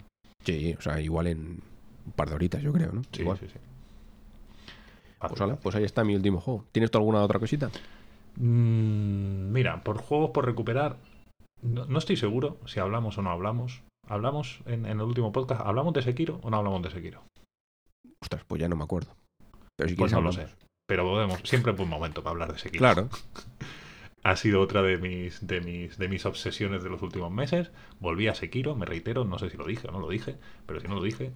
Sí, 0.45 0.73
o 0.79 0.81
sea, 0.81 1.01
igual 1.01 1.27
en 1.27 1.61
un 2.05 2.11
par 2.15 2.29
de 2.29 2.35
horitas, 2.35 2.61
yo 2.61 2.71
creo, 2.71 2.93
¿no? 2.93 3.03
Sí, 3.11 3.25
sí, 3.37 3.47
sí. 3.51 3.59
Pues, 5.19 5.59
pues, 5.61 5.75
ahí 5.75 5.83
está 5.83 6.05
mi 6.05 6.15
último 6.15 6.39
juego. 6.39 6.63
¿Tienes 6.71 6.89
tú 6.89 6.99
alguna 6.99 7.21
otra 7.21 7.37
cosita? 7.37 7.69
Mm, 8.37 9.51
mira, 9.51 9.83
por 9.83 9.97
juegos 9.97 10.29
por 10.29 10.45
recuperar, 10.45 10.95
no, 11.61 11.99
estoy 11.99 12.15
seguro 12.15 12.59
si 12.65 12.79
hablamos 12.79 13.17
o 13.17 13.21
no 13.21 13.31
hablamos. 13.31 13.83
¿Hablamos 14.07 14.61
en, 14.65 14.85
en, 14.85 15.01
el 15.01 15.05
último 15.05 15.33
podcast? 15.33 15.63
¿Hablamos 15.65 15.93
de 15.93 16.01
Sekiro 16.01 16.39
o 16.43 16.49
no 16.49 16.55
hablamos 16.55 16.81
de 16.81 16.91
Sekiro? 16.91 17.23
Ostras, 18.21 18.45
pues 18.47 18.61
ya 18.61 18.69
no 18.69 18.77
me 18.77 18.85
acuerdo. 18.85 19.11
Pero 19.81 19.89
si 19.89 19.95
pues 19.95 20.11
no 20.11 20.21
lo 20.21 20.31
sé. 20.31 20.47
Pero 20.87 21.05
podemos, 21.05 21.39
siempre 21.43 21.71
es 21.71 21.77
buen 21.77 21.89
momento 21.89 22.21
para 22.21 22.31
hablar 22.31 22.53
de 22.53 22.59
Sekiro. 22.59 22.79
Claro. 22.79 23.09
ha 24.23 24.35
sido 24.35 24.61
otra 24.61 24.81
de 24.81 24.97
mis, 24.97 25.45
de, 25.45 25.61
mis, 25.61 25.97
de 25.97 26.07
mis 26.07 26.25
obsesiones 26.25 26.83
de 26.83 26.89
los 26.89 27.01
últimos 27.01 27.31
meses. 27.31 27.71
Volví 27.99 28.27
a 28.27 28.35
Sekiro, 28.35 28.75
me 28.75 28.85
reitero, 28.85 29.25
no 29.25 29.39
sé 29.39 29.49
si 29.49 29.57
lo 29.57 29.65
dije 29.65 29.87
o 29.87 29.91
no 29.91 29.99
lo 29.99 30.09
dije, 30.09 30.37
pero 30.65 30.79
si 30.79 30.87
no 30.87 30.95
lo 30.95 31.03
dije, 31.03 31.31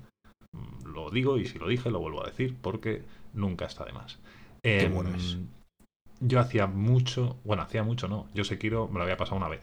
mm, 0.52 0.86
lo 0.94 1.10
digo 1.10 1.38
y 1.38 1.46
si 1.46 1.58
lo 1.58 1.68
dije 1.68 1.90
lo 1.90 2.00
vuelvo 2.00 2.24
a 2.24 2.28
decir 2.28 2.56
porque 2.62 3.04
nunca 3.34 3.66
está 3.66 3.86
de 3.86 3.94
más. 3.94 4.20
Qué 4.62 4.88
bueno 4.88 5.10
em, 5.10 5.16
es. 5.16 5.38
Yo 6.20 6.40
hacía 6.40 6.68
mucho, 6.68 7.38
bueno, 7.44 7.64
hacía 7.64 7.84
mucho 7.84 8.08
no, 8.08 8.28
yo 8.34 8.44
Sekiro 8.44 8.88
me 8.88 9.00
lo 9.00 9.04
había 9.04 9.18
pasado 9.18 9.38
una 9.38 9.50
vez, 9.50 9.62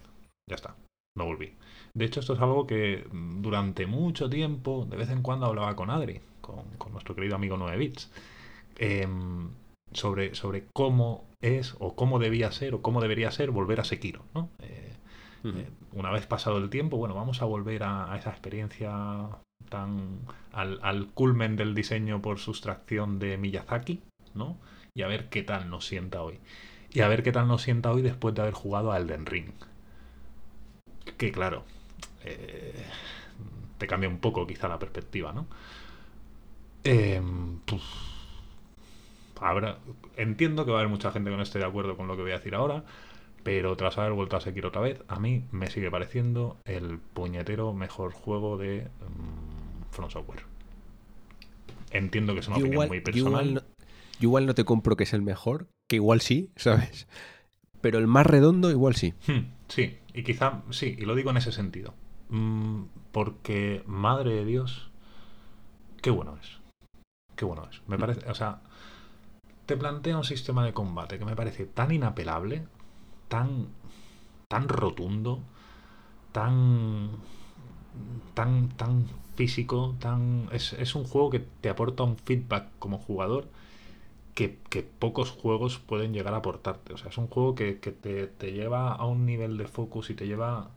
ya 0.49 0.57
está, 0.57 0.75
no 1.17 1.25
volví. 1.25 1.55
De 1.95 2.05
hecho, 2.05 2.21
esto 2.21 2.35
es 2.35 2.41
algo 2.41 2.67
que 2.67 3.07
mm, 3.11 3.41
durante 3.41 3.87
mucho 3.87 4.29
tiempo, 4.29 4.87
de 4.91 4.97
vez 4.97 5.11
en 5.11 5.23
cuando 5.23 5.47
hablaba 5.47 5.77
con 5.77 5.91
Adri, 5.91 6.21
con, 6.41 6.65
con 6.79 6.93
nuestro 6.93 7.15
querido 7.15 7.37
amigo 7.37 7.57
9 7.57 7.77
Bits. 7.77 8.11
Em, 8.79 9.51
sobre, 9.93 10.35
sobre 10.35 10.67
cómo 10.73 11.29
es 11.41 11.75
o 11.79 11.95
cómo 11.95 12.19
debía 12.19 12.51
ser 12.53 12.75
o 12.75 12.83
cómo 12.83 13.01
debería 13.01 13.31
ser 13.31 13.51
volver 13.51 13.81
a 13.81 13.85
Sekiro. 13.85 14.25
¿no? 14.35 14.49
Eh, 14.61 14.93
eh, 15.45 15.69
una 15.93 16.11
vez 16.11 16.27
pasado 16.27 16.59
el 16.59 16.71
tiempo, 16.71 16.97
bueno, 16.97 17.15
vamos 17.15 17.43
a 17.43 17.45
volver 17.45 17.83
a, 17.83 18.17
esa 18.17 18.31
experiencia 18.31 19.29
tan 19.69 20.21
al, 20.53 20.79
al, 20.83 21.09
culmen 21.09 21.57
del 21.57 21.75
diseño 21.75 22.23
por 22.23 22.39
sustracción 22.39 23.19
de 23.19 23.37
Miyazaki, 23.39 24.01
¿no? 24.35 24.57
Y 24.95 25.03
a 25.03 25.07
ver 25.07 25.29
qué 25.29 25.43
tal 25.43 25.71
nos 25.71 25.87
sienta 25.87 26.23
hoy. 26.23 26.39
Y 26.93 27.01
a 27.01 27.09
ver 27.09 27.23
qué 27.23 27.33
tal 27.33 27.49
nos 27.49 27.63
sienta 27.63 27.91
hoy 27.91 28.03
después 28.03 28.35
de 28.35 28.43
haber 28.43 28.55
jugado 28.55 28.93
a 28.93 28.99
Elden 28.99 29.27
Ring. 29.27 29.53
Que 31.17 31.33
claro, 31.33 31.65
eh, 32.25 32.85
te 33.79 33.87
cambia 33.87 34.09
un 34.09 34.19
poco 34.19 34.47
quizá 34.47 34.69
la 34.69 34.79
perspectiva, 34.79 35.33
¿no? 35.33 35.47
Entiendo 40.17 40.65
que 40.65 40.71
va 40.71 40.79
a 40.79 40.81
haber 40.81 40.91
mucha 40.91 41.11
gente 41.11 41.31
que 41.31 41.37
no 41.37 41.43
esté 41.43 41.59
de 41.59 41.65
acuerdo 41.65 41.97
con 41.97 42.07
lo 42.07 42.17
que 42.17 42.23
voy 42.23 42.33
a 42.33 42.39
decir 42.39 42.55
ahora, 42.55 42.85
pero 43.43 43.77
tras 43.77 43.99
haber 43.99 44.13
vuelto 44.13 44.37
a 44.37 44.41
seguir 44.41 44.67
otra 44.67 44.81
vez, 44.81 45.03
a 45.09 45.19
mí 45.19 45.45
me 45.51 45.69
sigue 45.69 45.91
pareciendo 45.91 46.59
el 46.65 46.99
puñetero 46.99 47.73
mejor 47.73 48.13
juego 48.13 48.57
de 48.57 48.89
um, 49.01 49.91
From 49.91 50.11
Software. 50.11 50.45
Entiendo 51.91 52.35
que 52.35 52.41
es 52.41 52.49
una 52.49 52.57
opinión 52.57 52.89
muy 52.89 53.01
personal. 53.01 53.45
Igual 53.47 53.55
no, 53.55 53.61
igual 54.21 54.47
no 54.47 54.55
te 54.55 54.65
compro 54.65 54.97
que 54.97 55.05
es 55.05 55.13
el 55.13 55.23
mejor, 55.23 55.69
que 55.89 55.97
igual 55.97 56.21
sí, 56.21 56.51
¿sabes? 56.57 57.09
Pero 57.81 57.99
el 57.99 58.07
más 58.07 58.27
redondo 58.27 58.71
igual 58.71 58.95
sí. 58.95 59.13
Hmm, 59.27 59.51
sí, 59.69 59.99
y 60.15 60.23
quizá 60.23 60.63
sí, 60.71 60.97
y 60.99 61.05
lo 61.05 61.15
digo 61.15 61.31
en 61.31 61.37
ese 61.37 61.53
sentido. 61.53 61.95
Mm, 62.29 62.85
porque, 63.11 63.83
madre 63.87 64.35
de 64.35 64.45
Dios, 64.45 64.91
qué 66.01 66.11
bueno 66.11 66.39
es. 66.41 66.61
Qué 67.35 67.45
bueno 67.45 67.69
es. 67.71 67.83
Me 67.89 67.99
parece, 67.99 68.29
o 68.31 68.35
sea, 68.35 68.61
te 69.67 69.77
plantea 69.77 70.17
un 70.17 70.25
sistema 70.25 70.65
de 70.65 70.73
combate 70.73 71.19
que 71.19 71.25
me 71.25 71.37
parece 71.37 71.67
tan 71.67 71.93
inapelable, 71.93 72.65
tan, 73.29 73.69
tan 74.49 74.69
rotundo, 74.69 75.41
tan, 76.33 77.11
tan, 78.35 78.69
tan 78.71 79.07
físico, 79.35 79.95
tan 79.99 80.49
es, 80.53 80.95
un 80.95 81.05
juego 81.05 81.31
que 81.31 81.41
te 81.61 81.69
aporta 81.69 82.03
un 82.03 82.17
feedback 82.17 82.69
como 82.79 82.99
jugador 82.99 83.49
que, 84.35 84.59
pocos 84.99 85.31
juegos 85.31 85.79
pueden 85.79 86.13
llegar 86.13 86.35
a 86.35 86.39
aportarte. 86.39 86.95
O 86.95 86.97
sea, 86.97 87.11
es 87.11 87.19
un 87.19 87.29
juego 87.29 87.55
que, 87.55 87.75
te, 87.75 88.53
lleva 88.53 88.93
a 88.93 89.07
un 89.07 89.27
nivel 89.27 89.57
de 89.59 89.67
focus 89.67 90.11
y 90.11 90.15
te 90.15 90.27
lleva 90.27 90.71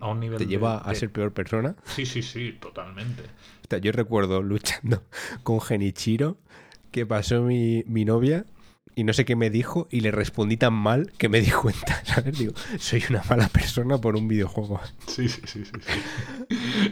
a 0.00 0.08
un 0.08 0.20
nivel 0.20 0.38
¿Te 0.38 0.46
lleva 0.46 0.78
a 0.78 0.94
ser 0.94 1.12
peor 1.12 1.32
persona? 1.32 1.76
Sí, 1.84 2.06
sí, 2.06 2.22
sí, 2.22 2.56
totalmente. 2.60 3.22
yo 3.80 3.92
recuerdo 3.92 4.42
luchando 4.42 5.04
con 5.44 5.60
Genichiro 5.60 6.38
que 6.94 7.06
pasó 7.06 7.42
mi, 7.42 7.82
novia 8.04 8.46
y 8.94 9.02
no 9.02 9.12
sé 9.12 9.24
qué 9.24 9.34
me 9.34 9.50
dijo 9.50 9.88
y 9.90 9.98
le 9.98 10.12
respondí 10.12 10.56
tan 10.56 10.74
mal 10.74 11.10
que 11.18 11.28
me 11.28 11.40
di 11.40 11.50
cuenta, 11.62 12.04
¿sabes? 12.04 12.38
Digo, 12.38 12.52
soy 12.78 13.02
una 13.10 13.20
mala 13.28 13.48
persona 13.48 13.98
por 13.98 14.14
un 14.14 14.28
videojuego. 14.28 14.80
Sí, 15.08 15.28
sí, 15.28 15.40
sí, 15.44 15.64
sí. 15.64 15.72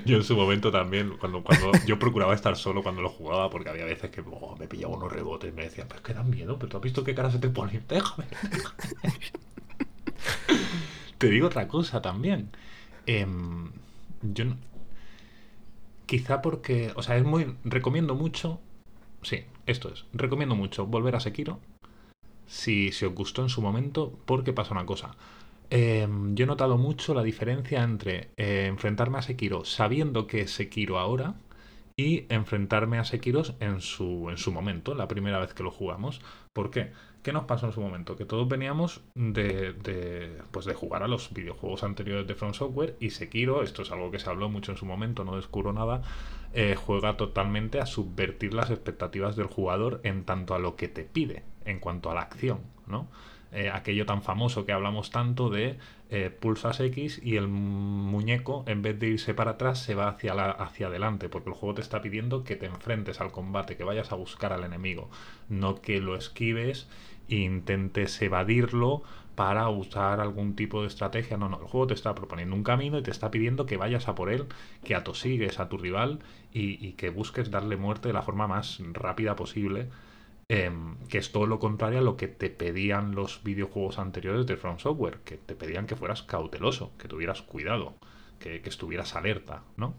Yo 0.04 0.16
en 0.16 0.24
su 0.24 0.34
momento 0.34 0.72
también, 0.72 1.16
cuando, 1.18 1.44
cuando 1.44 1.70
yo 1.86 2.00
procuraba 2.00 2.34
estar 2.34 2.56
solo 2.56 2.82
cuando 2.82 3.00
lo 3.00 3.10
jugaba, 3.10 3.48
porque 3.48 3.68
había 3.68 3.84
veces 3.84 4.10
que 4.10 4.24
oh, 4.28 4.56
me 4.58 4.66
pillaba 4.66 4.96
unos 4.96 5.12
rebotes 5.12 5.52
y 5.52 5.54
me 5.54 5.62
decían, 5.62 5.86
pero 5.86 6.00
es 6.00 6.04
que 6.04 6.14
dan 6.14 6.28
miedo, 6.28 6.58
pero 6.58 6.68
tú 6.68 6.76
has 6.78 6.82
visto 6.82 7.04
qué 7.04 7.14
cara 7.14 7.30
se 7.30 7.38
te 7.38 7.48
pone, 7.48 7.80
déjame. 7.88 8.26
te 11.18 11.30
digo 11.30 11.46
otra 11.46 11.68
cosa 11.68 12.02
también. 12.02 12.50
Em, 13.06 13.70
yo 14.20 14.46
Quizá 16.06 16.42
porque, 16.42 16.90
o 16.96 17.02
sea, 17.04 17.16
es 17.16 17.24
muy... 17.24 17.54
Recomiendo 17.62 18.16
mucho 18.16 18.60
sí, 19.23 19.44
esto 19.66 19.93
es. 19.93 20.05
Recomiendo 20.12 20.55
mucho 20.55 20.86
volver 20.86 21.16
a 21.16 21.20
Sekiro. 21.20 21.61
Si, 22.47 22.93
se 22.93 23.07
os 23.07 23.15
gustó 23.15 23.43
en 23.43 23.49
su 23.49 23.62
momento, 23.62 24.12
porque 24.27 24.53
pasa 24.53 24.73
una 24.74 24.86
cosa. 24.86 25.15
Em, 25.70 26.35
yo 26.35 26.44
he 26.44 26.47
notado 26.47 26.77
mucho 26.77 27.15
la 27.15 27.23
diferencia 27.23 27.82
entre 27.82 28.28
eh, 28.36 28.66
enfrentarme 28.66 29.16
a 29.16 29.23
Sekiro 29.23 29.65
sabiendo 29.65 30.27
que 30.27 30.43
es 30.43 30.51
Sekiro 30.51 30.99
ahora 30.99 31.35
y 31.97 32.27
enfrentarme 32.28 32.99
a 32.99 33.05
Sekiro 33.05 33.43
en 33.59 33.81
su, 33.81 34.28
en 34.28 34.36
su 34.36 34.53
momento, 34.53 34.94
la 34.94 35.09
primera 35.09 35.39
vez 35.39 35.55
que 35.55 35.62
lo 35.62 35.70
jugamos. 35.70 36.20
¿Por 36.53 36.70
qué? 36.70 36.93
¿Qué 37.23 37.32
nos 37.32 37.44
pasó 37.44 37.66
en 37.66 37.73
su 37.73 37.81
momento? 37.81 38.16
Que 38.16 38.24
todos 38.24 38.49
veníamos 38.49 39.01
de, 39.15 39.73
de, 39.73 40.43
pues 40.51 40.66
de 40.66 40.74
jugar 40.74 41.05
a 41.05 41.09
los 41.09 41.32
videojuegos 41.32 41.85
anteriores 41.85 42.27
de 42.27 42.35
From 42.35 42.53
Software 42.53 42.97
y 43.01 43.11
Sekiro, 43.11 43.62
esto 43.62 43.82
es 43.82 43.93
algo 43.93 44.11
que 44.11 44.19
se 44.19 44.28
habló 44.28 44.49
mucho 44.51 44.73
en 44.73 44.78
su 44.78 44.85
momento, 44.85 45.24
no 45.24 45.36
descubro 45.36 45.73
nada, 45.73 46.03
eh, 46.54 46.76
juega 46.76 47.16
totalmente 47.16 47.80
a 47.80 47.86
subvertir 47.86 48.54
las 48.54 48.70
expectativas 48.70 49.36
del 49.36 49.46
jugador 49.46 50.00
en 50.04 50.24
tanto 50.24 50.54
a 50.54 50.58
lo 50.58 50.76
que 50.76 50.88
te 50.88 51.04
pide, 51.04 51.44
en 51.64 51.78
cuanto 51.78 52.10
a 52.10 52.14
la 52.14 52.22
acción, 52.22 52.60
¿no? 52.86 53.08
eh, 53.52 53.70
aquello 53.70 54.06
tan 54.06 54.22
famoso 54.22 54.64
que 54.64 54.72
hablamos 54.72 55.10
tanto 55.10 55.50
de 55.50 55.78
eh, 56.10 56.30
pulsas 56.30 56.80
X 56.80 57.20
y 57.22 57.36
el 57.36 57.48
muñeco, 57.48 58.64
en 58.66 58.80
vez 58.80 58.98
de 58.98 59.08
irse 59.08 59.34
para 59.34 59.52
atrás, 59.52 59.78
se 59.78 59.94
va 59.94 60.08
hacia, 60.08 60.34
la, 60.34 60.50
hacia 60.50 60.86
adelante, 60.86 61.28
porque 61.28 61.50
el 61.50 61.54
juego 61.54 61.74
te 61.74 61.82
está 61.82 62.00
pidiendo 62.00 62.44
que 62.44 62.56
te 62.56 62.66
enfrentes 62.66 63.20
al 63.20 63.30
combate, 63.30 63.76
que 63.76 63.84
vayas 63.84 64.10
a 64.10 64.16
buscar 64.16 64.52
al 64.52 64.64
enemigo, 64.64 65.10
no 65.48 65.80
que 65.80 66.00
lo 66.00 66.16
esquives 66.16 66.88
e 67.28 67.36
intentes 67.36 68.20
evadirlo 68.22 69.02
para 69.34 69.68
usar 69.68 70.20
algún 70.20 70.54
tipo 70.56 70.82
de 70.82 70.88
estrategia. 70.88 71.36
No, 71.36 71.48
no, 71.48 71.59
el 71.60 71.66
juego 71.66 71.86
te 71.88 71.94
está 71.94 72.14
proponiendo 72.14 72.54
un 72.54 72.64
camino 72.64 72.98
y 72.98 73.02
te 73.02 73.10
está 73.10 73.30
pidiendo 73.30 73.66
que 73.66 73.76
vayas 73.76 74.09
a 74.09 74.14
por 74.14 74.30
él, 74.30 74.46
que 74.84 74.94
atosigues 74.94 75.60
a 75.60 75.68
tu 75.68 75.78
rival 75.78 76.20
y, 76.52 76.92
que 76.92 77.10
busques 77.10 77.50
darle 77.50 77.76
muerte 77.76 78.09
de 78.09 78.14
la 78.14 78.22
forma 78.22 78.46
más 78.46 78.78
rápida 78.92 79.36
posible 79.36 79.88
Em, 80.54 80.98
que 81.09 81.16
es 81.16 81.32
todo 81.32 81.46
lo 81.46 81.59
contrario 81.59 82.00
a 82.00 82.02
lo 82.02 82.18
que 82.18 82.28
te 82.28 82.50
pedían 82.50 83.14
los 83.14 83.42
videojuegos 83.42 83.98
anteriores 83.98 84.44
de 84.44 84.59
From 84.59 84.78
Software, 84.78 85.20
que 85.24 85.38
te 85.38 85.54
pedían 85.54 85.86
que 85.86 85.96
fueras 85.96 86.22
cauteloso, 86.22 86.92
que 86.98 87.09
tuvieras 87.09 87.40
cuidado, 87.40 87.94
que, 88.38 88.60
estuvieras 88.64 89.14
alerta, 89.14 89.62
¿no? 89.78 89.94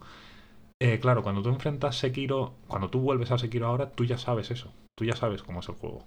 Eh, 0.78 1.00
claro, 1.00 1.24
cuando 1.24 1.42
tú 1.42 1.48
enfrentas 1.48 1.98
Sekiro, 1.98 2.54
cuando 2.68 2.88
tú 2.88 3.00
vuelves 3.00 3.32
a 3.32 3.38
Sekiro 3.38 3.66
ahora, 3.66 3.90
tú 3.90 4.04
ya 4.04 4.16
sabes 4.16 4.52
eso, 4.52 4.72
tú 4.94 5.04
ya 5.04 5.16
sabes 5.16 5.42
cómo 5.42 5.58
es 5.58 5.68
el 5.68 5.74
juego. 5.74 6.04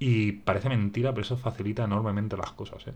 Y 0.00 0.32
parece 0.32 0.68
mentira, 0.68 1.12
pero 1.12 1.22
eso 1.22 1.36
facilita 1.36 1.84
enormemente 1.84 2.36
las 2.36 2.50
cosas, 2.52 2.88
¿eh? 2.88 2.94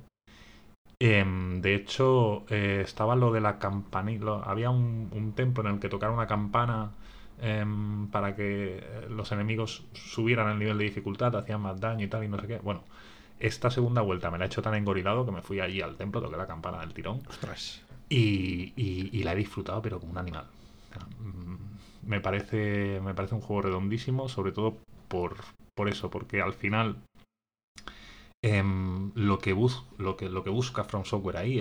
Em, 0.98 1.60
de 1.60 1.74
hecho, 1.76 2.44
eh, 2.48 2.80
estaba 2.82 3.14
lo 3.14 3.30
de 3.30 3.40
la 3.40 3.58
campanilla. 3.58 4.40
Había 4.44 4.70
un, 4.70 5.10
un, 5.12 5.32
templo 5.34 5.68
en 5.68 5.74
el 5.74 5.80
que 5.80 5.88
tocar 5.88 6.10
una 6.10 6.26
campana 6.26 6.92
Em, 7.40 8.08
para 8.08 8.36
que 8.36 8.78
eh, 8.78 9.06
los 9.10 9.32
enemigos 9.32 9.84
subieran 9.92 10.50
el 10.50 10.58
nivel 10.58 10.78
de 10.78 10.84
dificultad, 10.84 11.34
hacían 11.36 11.60
más 11.60 11.80
daño 11.80 12.04
y 12.04 12.08
tal, 12.08 12.24
y 12.24 12.28
no 12.28 12.38
sé 12.38 12.46
qué. 12.46 12.58
Bueno, 12.58 12.84
esta 13.40 13.70
segunda 13.70 14.02
vuelta 14.02 14.30
me 14.30 14.38
la 14.38 14.44
he 14.44 14.46
hecho 14.46 14.62
tan 14.62 14.74
engorilado 14.74 15.26
que 15.26 15.32
me 15.32 15.42
fui 15.42 15.60
allí 15.60 15.80
al 15.80 15.96
templo, 15.96 16.20
toqué 16.22 16.36
la 16.36 16.46
campana 16.46 16.80
del 16.80 16.94
tirón. 16.94 17.20
Y, 18.08 18.72
y, 18.76 19.22
la 19.24 19.32
he 19.32 19.36
disfrutado, 19.36 19.82
pero 19.82 19.98
como 19.98 20.12
un 20.12 20.18
animal. 20.18 20.44
Mm, 21.20 22.08
me 22.08 22.20
parece, 22.20 23.00
me 23.02 23.14
parece 23.14 23.34
un 23.34 23.40
juego 23.40 23.62
redondísimo, 23.62 24.28
sobre 24.28 24.52
todo 24.52 24.76
por, 25.74 25.88
eso, 25.88 26.10
porque 26.10 26.40
al 26.40 26.54
final 26.54 26.96
em, 28.42 29.12
lo, 29.14 29.38
que 29.38 29.52
busca 29.52 30.84
From 30.84 31.04
Software 31.04 31.36
ahí, 31.36 31.60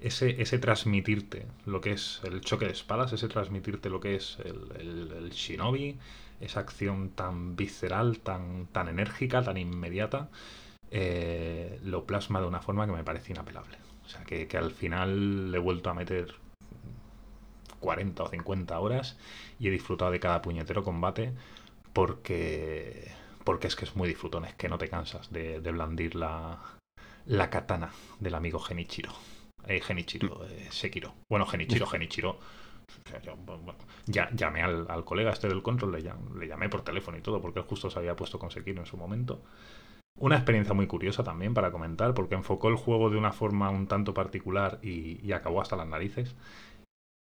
ese, 0.00 0.58
transmitirte 0.58 1.46
lo 1.66 1.82
que 1.82 1.92
es 1.92 2.22
el 2.24 2.40
choque 2.40 2.64
de 2.64 2.72
espadas, 2.72 3.12
ese 3.12 3.28
transmitirte 3.28 3.90
lo 3.90 4.00
que 4.00 4.16
es 4.16 4.38
el, 4.44 5.30
shinobi, 5.30 5.98
esa 6.40 6.60
acción 6.60 7.10
tan 7.10 7.56
visceral, 7.56 8.20
tan, 8.20 8.68
tan 8.72 8.88
enérgica, 8.88 9.42
tan 9.42 9.58
inmediata, 9.58 10.30
eh, 10.90 11.78
lo 11.84 12.04
plasma 12.06 12.40
de 12.40 12.46
una 12.46 12.60
forma 12.60 12.86
que 12.86 12.92
me 12.92 13.04
parece 13.04 13.32
inapelable. 13.32 13.76
O 14.06 14.08
sea, 14.08 14.24
que, 14.24 14.48
al 14.56 14.70
final 14.70 15.50
le 15.50 15.58
he 15.58 15.60
vuelto 15.60 15.90
a 15.90 15.94
meter 15.94 16.34
40 17.80 18.22
o 18.22 18.28
50 18.28 18.78
horas 18.78 19.18
y 19.58 19.68
he 19.68 19.70
disfrutado 19.70 20.10
de 20.10 20.20
cada 20.20 20.40
puñetero 20.40 20.84
combate 20.84 21.32
porque, 21.94 23.10
porque 23.44 23.68
es 23.68 23.76
que 23.76 23.86
es 23.86 23.96
muy 23.96 24.08
disfrutón, 24.08 24.44
es 24.44 24.54
que 24.54 24.68
no 24.68 24.76
te 24.76 24.88
cansas 24.88 25.32
de, 25.32 25.60
blandir 25.60 26.16
la, 26.16 26.58
la 27.24 27.48
katana 27.48 27.90
del 28.20 28.34
amigo 28.34 28.58
Genichiro. 28.58 29.12
Eh, 29.66 29.80
Genichiro, 29.80 30.44
eh, 30.44 30.68
Sekiro. 30.70 31.14
Bueno, 31.30 31.46
Genichiro, 31.46 31.86
Genichiro. 31.94 32.38
Ya, 34.06 34.28
llamé 34.34 34.62
al, 34.62 35.04
colega 35.04 35.30
este 35.30 35.48
del 35.48 35.62
control, 35.62 35.92
le, 35.92 36.02
llamé 36.46 36.68
por 36.68 36.82
teléfono 36.82 37.16
y 37.16 37.22
todo, 37.22 37.40
porque 37.40 37.60
él 37.60 37.64
justo 37.66 37.88
se 37.88 37.98
había 37.98 38.14
puesto 38.14 38.38
con 38.38 38.50
Sekiro 38.50 38.80
en 38.80 38.86
su 38.86 38.96
momento. 38.96 39.42
Una 40.18 40.36
experiencia 40.36 40.74
muy 40.74 40.86
curiosa 40.86 41.24
también 41.24 41.54
para 41.54 41.72
comentar, 41.72 42.14
porque 42.14 42.34
enfocó 42.34 42.68
el 42.68 42.76
juego 42.76 43.10
de 43.10 43.16
una 43.16 43.32
forma 43.32 43.70
un 43.70 43.86
tanto 43.88 44.14
particular 44.14 44.78
y 44.82 45.32
acabó 45.32 45.60
hasta 45.60 45.76
las 45.76 45.88
narices. 45.88 46.36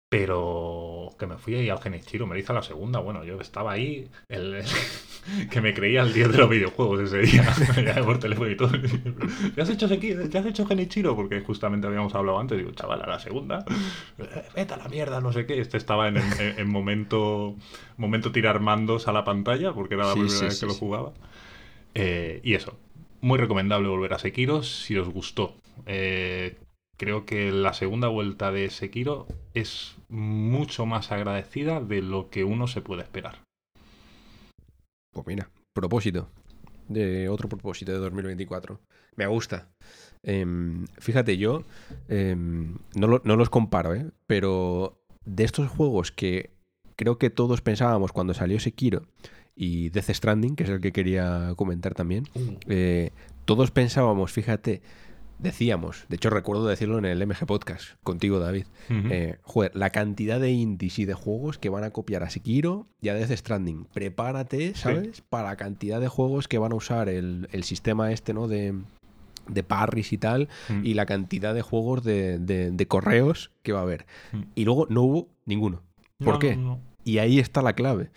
Pero 0.10 1.10
que 1.20 1.28
me 1.28 1.38
fui 1.38 1.56
ahí 1.56 1.70
al 1.70 1.82
Genichiro, 1.82 2.26
me 2.28 2.40
hizo 2.40 2.54
la 2.54 2.62
segunda. 2.62 3.00
Bueno, 3.00 3.26
yo 3.26 3.42
estaba 3.42 3.74
ahí, 3.74 4.08
el, 4.30 4.64
que 5.52 5.60
me 5.60 5.74
creía 5.74 6.02
el 6.02 6.14
dios 6.14 6.32
de 6.32 6.38
los 6.38 6.50
videojuegos 6.50 7.02
ese 7.02 7.20
día, 7.20 7.54
por 8.06 8.18
teléfono 8.18 8.50
y 8.50 8.56
todo. 8.56 8.72
¿Ya 9.58 9.64
has 9.64 9.70
hecho 9.70 9.88
¿Ya 9.88 10.40
has 10.40 10.46
hecho 10.46 10.66
Genichiro? 10.66 11.14
Porque 11.16 11.42
justamente 11.42 11.88
habíamos 11.88 12.16
hablado 12.16 12.40
antes. 12.40 12.58
Digo, 12.58 12.72
chaval, 12.72 13.02
a 13.02 13.08
la 13.08 13.20
segunda, 13.20 13.66
vete 14.56 14.74
a 14.74 14.78
la 14.78 14.88
mierda, 14.88 15.20
no 15.20 15.34
sé 15.34 15.46
qué. 15.46 15.60
Este 15.60 15.76
estaba 15.76 16.08
en, 16.08 16.18
en, 16.40 16.70
momento, 16.70 17.56
momento 17.98 18.32
tirar 18.32 18.62
mandos 18.62 19.10
a 19.10 19.12
la 19.12 19.26
pantalla, 19.26 19.74
porque 19.74 19.96
era 19.96 20.08
la 20.08 20.14
primera 20.14 20.40
vez 20.40 20.60
que 20.60 20.66
lo 20.66 20.74
jugaba. 20.74 21.12
Eh, 21.96 22.40
y 22.44 22.54
eso, 22.54 22.78
muy 23.20 23.38
recomendable 23.40 23.90
volver 23.90 24.14
a 24.14 24.20
Sekiro 24.20 24.64
si 24.64 24.98
os 24.98 25.10
gustó. 25.10 25.56
Eh, 25.86 26.56
creo 26.98 27.26
que 27.26 27.52
la 27.52 27.74
segunda 27.74 28.08
vuelta 28.08 28.52
de 28.52 28.70
Sekiro 28.70 29.28
es 29.54 29.96
mucho 30.10 30.86
más 30.86 31.12
agradecida 31.12 31.80
de 31.80 32.02
lo 32.02 32.30
que 32.30 32.44
uno 32.44 32.68
se 32.68 32.82
puede 32.82 33.04
esperar. 33.04 33.44
Pues 35.14 35.26
mira, 35.28 35.50
propósito. 35.74 36.30
De 36.88 37.30
otro 37.30 37.50
propósito 37.50 37.92
de 37.92 38.00
2024. 38.00 38.80
Me 39.16 39.28
gusta. 39.28 39.70
Em, 40.24 40.86
fíjate, 41.00 41.38
yo 41.38 41.64
em, 42.08 42.76
no, 42.96 43.22
no, 43.24 43.36
los 43.36 43.50
comparo, 43.50 43.94
¿eh? 43.94 44.10
pero 44.26 44.98
de 45.26 45.44
estos 45.44 45.70
juegos 45.70 46.12
que 46.12 46.52
creo 46.96 47.18
que 47.18 47.30
todos 47.30 47.62
pensábamos 47.62 48.12
cuando 48.12 48.34
salió 48.34 48.60
Sekiro 48.60 49.04
y 49.56 49.90
Death 49.90 50.10
Stranding, 50.10 50.56
que 50.56 50.64
es 50.64 50.70
el 50.70 50.82
que 50.82 50.92
quería 50.92 51.54
comentar 51.56 51.94
también, 51.94 52.28
mm. 52.34 52.56
eh, 52.68 53.12
todos 53.46 53.72
pensábamos, 53.72 54.32
fíjate, 54.32 54.82
decíamos, 55.40 56.06
de 56.10 56.16
hecho 56.16 56.30
recuerdo 56.30 56.66
decirlo 56.68 56.98
en 56.98 57.06
el 57.06 57.26
MG 57.26 57.46
Podcast 57.46 57.92
contigo, 58.04 58.40
David, 58.40 58.66
eh, 58.90 59.38
joder, 59.44 59.76
la 59.76 59.92
cantidad 59.92 60.40
de 60.40 60.52
indies 60.52 61.00
y 61.00 61.06
de 61.06 61.14
juegos 61.14 61.58
que 61.58 61.70
van 61.70 61.84
a 61.84 61.92
copiar 61.92 62.24
a 62.24 62.30
Sekiro 62.30 62.88
y 63.02 63.10
a 63.10 63.14
Death 63.14 63.32
Stranding. 63.32 63.86
Prepárate, 63.94 64.76
¿sabes? 64.76 65.22
Para 65.22 65.50
la 65.50 65.56
cantidad 65.56 66.02
de 66.02 66.08
juegos 66.08 66.48
que 66.48 66.58
van 66.58 66.72
a 66.72 66.76
usar 66.76 67.10
el, 67.10 67.48
sistema 67.64 68.12
este, 68.12 68.34
¿no? 68.34 68.48
De, 68.48 68.74
de 69.48 69.64
parries 69.64 70.14
y 70.14 70.18
tal, 70.18 70.50
mm. 70.70 70.86
y 70.86 70.94
la 70.94 71.06
cantidad 71.06 71.54
de 71.54 71.62
juegos 71.62 72.04
de, 72.04 72.86
correos 72.88 73.52
que 73.64 73.74
va 73.74 73.80
a 73.80 73.84
haber. 73.84 74.06
Mm. 74.32 74.42
Y 74.56 74.66
luego 74.66 74.88
no 74.90 75.04
hubo 75.04 75.30
ninguno. 75.46 75.84
¿Por 76.24 76.40
qué? 76.40 76.58
y 77.08 77.20
ahí 77.20 77.40
está 77.40 77.62
la 77.62 77.72
clave 77.72 78.10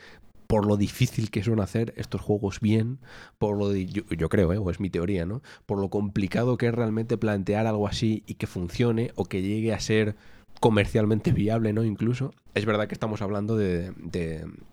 por 0.51 0.67
lo 0.67 0.77
difícil 0.77 1.31
que 1.31 1.45
son 1.45 1.61
hacer 1.61 1.95
estos 1.97 2.21
juegos 2.21 2.59
bien, 2.59 2.99
por 3.39 3.57
lo 3.57 3.73
yo, 3.73 4.29
creo, 4.29 4.53
¿eh? 4.53 4.59
o 4.59 4.69
es 4.69 4.81
mi 4.81 4.91
teoría, 4.91 5.25
¿no? 5.25 5.43
Por 5.65 5.79
lo 5.79 5.91
complicado 5.91 6.57
que 6.57 6.67
es 6.67 6.75
realmente 6.75 7.17
plantear 7.17 7.69
algo 7.69 7.87
así 7.87 8.25
y 8.27 8.35
que 8.35 8.49
funcione 8.49 9.13
o 9.15 9.27
que 9.27 9.43
llegue 9.43 9.73
a 9.73 9.79
ser 9.79 10.17
comercialmente 10.59 11.31
viable, 11.43 11.73
¿no? 11.73 11.85
Incluso. 11.85 12.35
Es 12.57 12.67
verdad 12.67 12.89
que 12.89 12.95
estamos 12.95 13.23
hablando 13.23 13.57
de, 13.57 13.93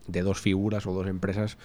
dos 0.08 0.42
figuras 0.42 0.88
o 0.88 0.94
dos 0.94 1.06
empresas 1.06 1.60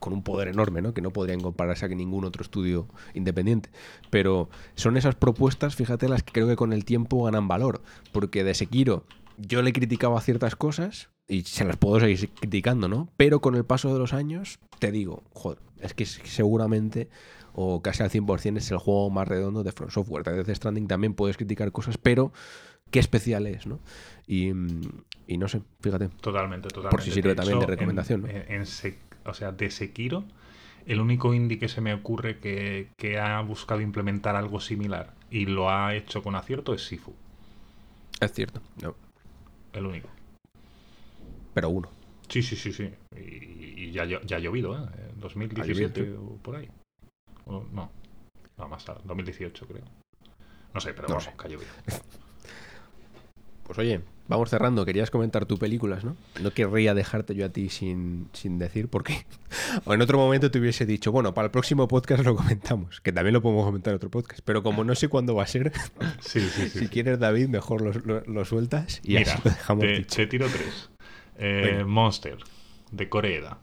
con 0.00 0.12
un 0.12 0.22
poder 0.22 0.48
enorme, 0.48 0.82
¿no? 0.82 0.92
Que 0.92 1.00
no 1.00 1.10
podrían 1.10 1.40
compararse 1.40 1.86
a 1.86 1.88
ningún 1.88 2.26
otro 2.26 2.42
estudio 2.42 2.88
independiente. 3.14 3.70
Pero 4.10 4.50
son 4.74 4.98
esas 4.98 5.14
propuestas, 5.14 5.76
fíjate, 5.76 6.10
las 6.10 6.22
que 6.22 6.32
creo 6.32 6.46
que 6.46 6.56
con 6.56 6.74
el 6.74 6.84
tiempo 6.84 7.24
ganan 7.24 7.48
valor. 7.48 7.80
Porque 8.12 8.44
de 8.44 8.52
Sekiro 8.52 9.06
yo 9.40 9.62
le 9.62 9.72
criticaba 9.72 10.20
ciertas 10.20 10.56
cosas, 10.56 11.10
y 11.30 11.42
se 11.42 11.64
las 11.64 11.76
puedo 11.76 12.00
seguir 12.00 12.30
criticando, 12.30 12.88
¿no? 12.88 13.08
Pero 13.16 13.40
con 13.40 13.54
el 13.54 13.64
paso 13.64 13.92
de 13.92 13.98
los 13.98 14.12
años, 14.12 14.58
te 14.78 14.90
digo, 14.90 15.22
joder, 15.32 15.58
es 15.80 15.94
que 15.94 16.04
seguramente, 16.04 17.08
o 17.54 17.82
casi 17.82 18.02
al 18.02 18.10
100%, 18.10 18.56
es 18.56 18.70
el 18.70 18.78
juego 18.78 19.10
más 19.10 19.28
redondo 19.28 19.62
de 19.62 19.70
Front 19.70 19.92
Software. 19.92 20.24
De 20.24 20.42
Death 20.42 20.56
Stranding 20.56 20.88
también 20.88 21.14
puedes 21.14 21.36
criticar 21.36 21.70
cosas, 21.70 21.98
pero 21.98 22.32
qué 22.90 22.98
especial 22.98 23.46
es, 23.46 23.66
¿no? 23.66 23.78
Y, 24.26 24.52
no 24.52 25.48
sé, 25.48 25.62
fíjate. 25.80 26.08
Totalmente, 26.20 26.68
totalmente. 26.68 26.96
Por 26.96 27.02
si 27.02 27.12
sirve 27.12 27.36
también 27.36 27.60
de 27.60 27.66
recomendación, 27.66 28.26
en, 28.28 28.64
o 29.24 29.34
sea, 29.34 29.52
de 29.52 29.70
Sekiro, 29.70 30.24
el 30.86 31.00
único 31.00 31.32
indie 31.32 31.60
que 31.60 31.68
se 31.68 31.80
me 31.80 31.94
ocurre 31.94 32.40
que, 32.40 32.88
que 32.96 33.20
ha 33.20 33.40
buscado 33.42 33.80
implementar 33.80 34.34
algo 34.34 34.60
similar 34.60 35.14
y 35.30 35.46
lo 35.46 35.70
ha 35.70 35.94
hecho 35.94 36.24
con 36.24 36.34
acierto 36.34 36.74
es 36.74 36.84
Sifu. 36.84 37.14
Es 38.20 38.32
cierto, 38.32 38.60
no. 38.82 38.96
El 39.72 39.86
único 39.86 40.08
pero 41.54 41.68
uno. 41.68 41.90
Sí, 42.28 42.42
sí, 42.42 42.56
sí, 42.56 42.72
sí. 42.72 42.90
Y, 43.16 43.90
ya, 43.90 44.04
ya, 44.04 44.36
ha 44.36 44.38
llovido, 44.38 44.76
¿eh? 44.76 44.88
2017 45.16 46.12
o 46.16 46.36
por 46.36 46.56
ahí. 46.56 46.68
no, 47.46 47.90
no, 48.56 48.68
más 48.68 48.84
tarde, 48.84 49.02
2018 49.04 49.66
creo. 49.66 49.84
No 50.72 50.80
sé, 50.80 50.94
pero 50.94 51.08
no 51.08 51.20
sé. 51.20 51.34
que 51.36 51.46
ha 51.46 51.50
llovido. 51.50 51.70
Pues 53.70 53.78
oye, 53.78 54.00
vamos 54.26 54.50
cerrando. 54.50 54.84
Querías 54.84 55.12
comentar 55.12 55.46
tu 55.46 55.56
películas, 55.56 56.02
¿no? 56.02 56.16
No 56.42 56.50
querría 56.50 56.92
dejarte 56.92 57.36
yo 57.36 57.46
a 57.46 57.50
ti 57.50 57.68
sin, 57.68 58.28
sin 58.32 58.58
decir 58.58 58.88
porque 58.88 59.24
o 59.84 59.94
en 59.94 60.02
otro 60.02 60.18
momento 60.18 60.50
te 60.50 60.58
hubiese 60.58 60.86
dicho, 60.86 61.12
bueno, 61.12 61.34
para 61.34 61.44
el 61.44 61.52
próximo 61.52 61.86
podcast 61.86 62.24
lo 62.24 62.34
comentamos, 62.34 63.00
que 63.00 63.12
también 63.12 63.32
lo 63.32 63.42
podemos 63.42 63.64
comentar 63.64 63.92
en 63.92 63.98
otro 63.98 64.10
podcast, 64.10 64.40
pero 64.44 64.64
como 64.64 64.82
no 64.82 64.96
sé 64.96 65.06
cuándo 65.06 65.36
va 65.36 65.44
a 65.44 65.46
ser, 65.46 65.70
sí, 66.18 66.40
sí, 66.40 66.68
si 66.68 66.88
quieres 66.88 67.20
David, 67.20 67.46
mejor 67.46 67.96
lo, 68.26 68.44
sueltas 68.44 69.00
y 69.04 69.18
así 69.18 69.40
lo 69.44 69.50
dejamos. 69.52 69.84
Te, 70.08 70.26
tiro 70.26 70.48
tres. 70.48 70.90
Eh, 71.38 71.84
Monster, 71.86 72.38
de 72.90 73.08
Corea. 73.08 73.58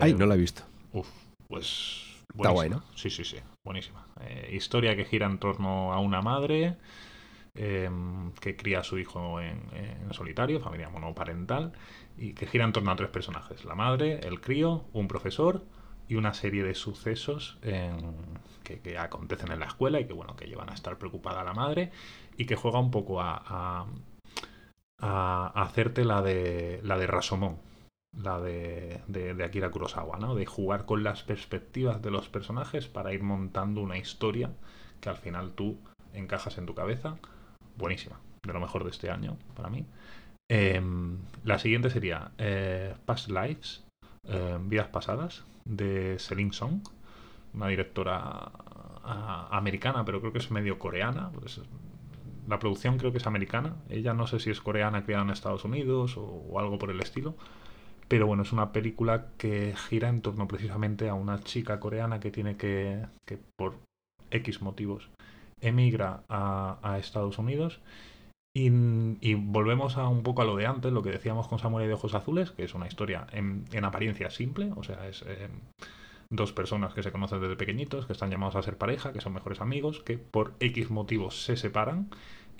Ay, 0.00 0.14
no 0.14 0.24
la 0.24 0.36
he 0.36 0.38
visto. 0.38 0.62
Uf, 0.94 1.08
pues 1.46 2.06
Está 2.34 2.48
guay, 2.52 2.70
¿no? 2.70 2.82
Sí, 2.94 3.10
sí, 3.10 3.24
sí. 3.24 3.36
Buenísima. 3.66 4.06
Eh, 4.22 4.52
historia 4.54 4.96
que 4.96 5.04
gira 5.04 5.26
en 5.26 5.36
torno 5.36 5.92
a 5.92 6.00
una 6.00 6.22
madre 6.22 6.78
em, 7.54 8.32
que 8.40 8.56
cría 8.56 8.80
a 8.80 8.84
su 8.84 8.98
hijo 8.98 9.40
en, 9.40 9.60
solitario, 10.12 10.60
familia 10.60 10.88
monoparental, 10.88 11.72
y 12.16 12.34
que 12.34 12.46
gira 12.46 12.64
en 12.64 12.72
torno 12.72 12.90
a 12.90 12.96
tres 12.96 13.10
personajes. 13.10 13.64
La 13.64 13.74
madre, 13.74 14.20
el 14.26 14.40
crío, 14.40 14.84
un 14.92 15.08
profesor 15.08 15.64
y 16.08 16.16
una 16.16 16.34
serie 16.34 16.64
de 16.64 16.74
sucesos 16.74 17.58
que, 17.62 18.98
acontecen 18.98 19.52
en 19.52 19.60
la 19.60 19.66
escuela 19.66 20.00
y 20.00 20.06
que, 20.06 20.12
bueno, 20.12 20.36
que 20.36 20.46
llevan 20.46 20.70
a 20.70 20.74
estar 20.74 20.98
preocupada 20.98 21.44
la 21.44 21.54
madre 21.54 21.92
y 22.36 22.46
que 22.46 22.56
juega 22.56 22.78
un 22.78 22.90
poco 22.90 23.20
a, 23.20 23.86
a, 24.98 25.62
hacerte 25.62 26.04
la 26.04 26.22
de, 26.22 26.80
la 26.82 26.98
de 26.98 27.06
Rasomón, 27.06 27.58
la 28.12 28.40
de, 28.40 29.00
de, 29.08 29.44
Akira 29.44 29.70
Kurosawa, 29.70 30.18
¿no? 30.18 30.34
De 30.34 30.46
jugar 30.46 30.84
con 30.84 31.04
las 31.04 31.22
perspectivas 31.22 32.02
de 32.02 32.10
los 32.10 32.28
personajes 32.28 32.88
para 32.88 33.12
ir 33.12 33.22
montando 33.22 33.80
una 33.80 33.98
historia 33.98 34.50
que 35.00 35.08
al 35.08 35.16
final 35.16 35.52
tú 35.52 35.78
encajas 36.12 36.58
en 36.58 36.66
tu 36.66 36.74
cabeza. 36.74 37.16
Buenísima, 37.80 38.20
de 38.46 38.52
lo 38.52 38.60
mejor 38.60 38.84
de 38.84 38.90
este 38.90 39.10
año 39.10 39.38
para 39.56 39.70
mí. 39.70 39.86
Em, 40.50 41.16
la 41.44 41.58
siguiente 41.58 41.88
sería 41.88 42.32
eh, 42.36 42.94
Past 43.06 43.30
Lives, 43.30 43.84
em, 44.24 44.68
Vidas 44.68 44.88
Pasadas, 44.88 45.44
de 45.64 46.18
Celine 46.18 46.52
Song, 46.52 46.82
una 47.54 47.68
directora 47.68 48.52
americana, 49.50 50.04
pero 50.04 50.20
creo 50.20 50.32
que 50.32 50.38
es 50.38 50.50
medio 50.50 50.78
coreana. 50.78 51.30
Pues, 51.32 51.60
la 52.48 52.58
producción 52.58 52.98
creo 52.98 53.12
que 53.12 53.18
es 53.18 53.26
americana. 53.26 53.76
Ella 53.88 54.12
no 54.12 54.26
sé 54.26 54.40
si 54.40 54.50
es 54.50 54.60
coreana 54.60 55.04
criada 55.04 55.24
en 55.24 55.30
Estados 55.30 55.64
Unidos 55.64 56.16
o, 56.18 56.58
algo 56.58 56.78
por 56.78 56.90
el 56.90 57.00
estilo. 57.00 57.34
Pero 58.08 58.26
bueno, 58.26 58.42
es 58.42 58.52
una 58.52 58.72
película 58.72 59.28
que 59.38 59.74
gira 59.88 60.08
en 60.08 60.20
torno 60.20 60.46
precisamente 60.48 61.08
a 61.08 61.14
una 61.14 61.40
chica 61.40 61.80
coreana 61.80 62.20
que 62.20 62.30
tiene 62.30 62.56
que, 62.56 63.06
que 63.24 63.38
por 63.56 63.78
X 64.30 64.62
motivos, 64.62 65.08
emigra 65.60 66.22
a, 66.28 66.96
Estados 66.98 67.38
Unidos. 67.38 67.80
Y, 68.54 68.70
volvemos 69.34 69.96
a 69.96 70.08
un 70.08 70.22
poco 70.22 70.42
a 70.42 70.44
lo 70.44 70.56
de 70.56 70.66
antes, 70.66 70.92
lo 70.92 71.02
que 71.02 71.10
decíamos 71.10 71.46
con 71.46 71.58
Samurai 71.58 71.86
de 71.86 71.94
Ojos 71.94 72.14
Azules, 72.14 72.50
que 72.50 72.64
es 72.64 72.74
una 72.74 72.88
historia 72.88 73.26
en, 73.32 73.84
apariencia 73.84 74.30
simple, 74.30 74.72
o 74.76 74.82
sea, 74.82 75.06
es 75.08 75.22
eh, 75.26 75.48
dos 76.30 76.52
personas 76.52 76.94
que 76.94 77.02
se 77.02 77.12
conocen 77.12 77.40
desde 77.40 77.56
pequeñitos, 77.56 78.06
que 78.06 78.12
están 78.12 78.30
llamados 78.30 78.56
a 78.56 78.62
ser 78.62 78.76
pareja, 78.76 79.12
que 79.12 79.20
son 79.20 79.34
mejores 79.34 79.60
amigos, 79.60 80.00
que 80.00 80.18
por 80.18 80.54
X 80.60 80.90
motivos 80.90 81.44
se 81.44 81.56
separan 81.56 82.08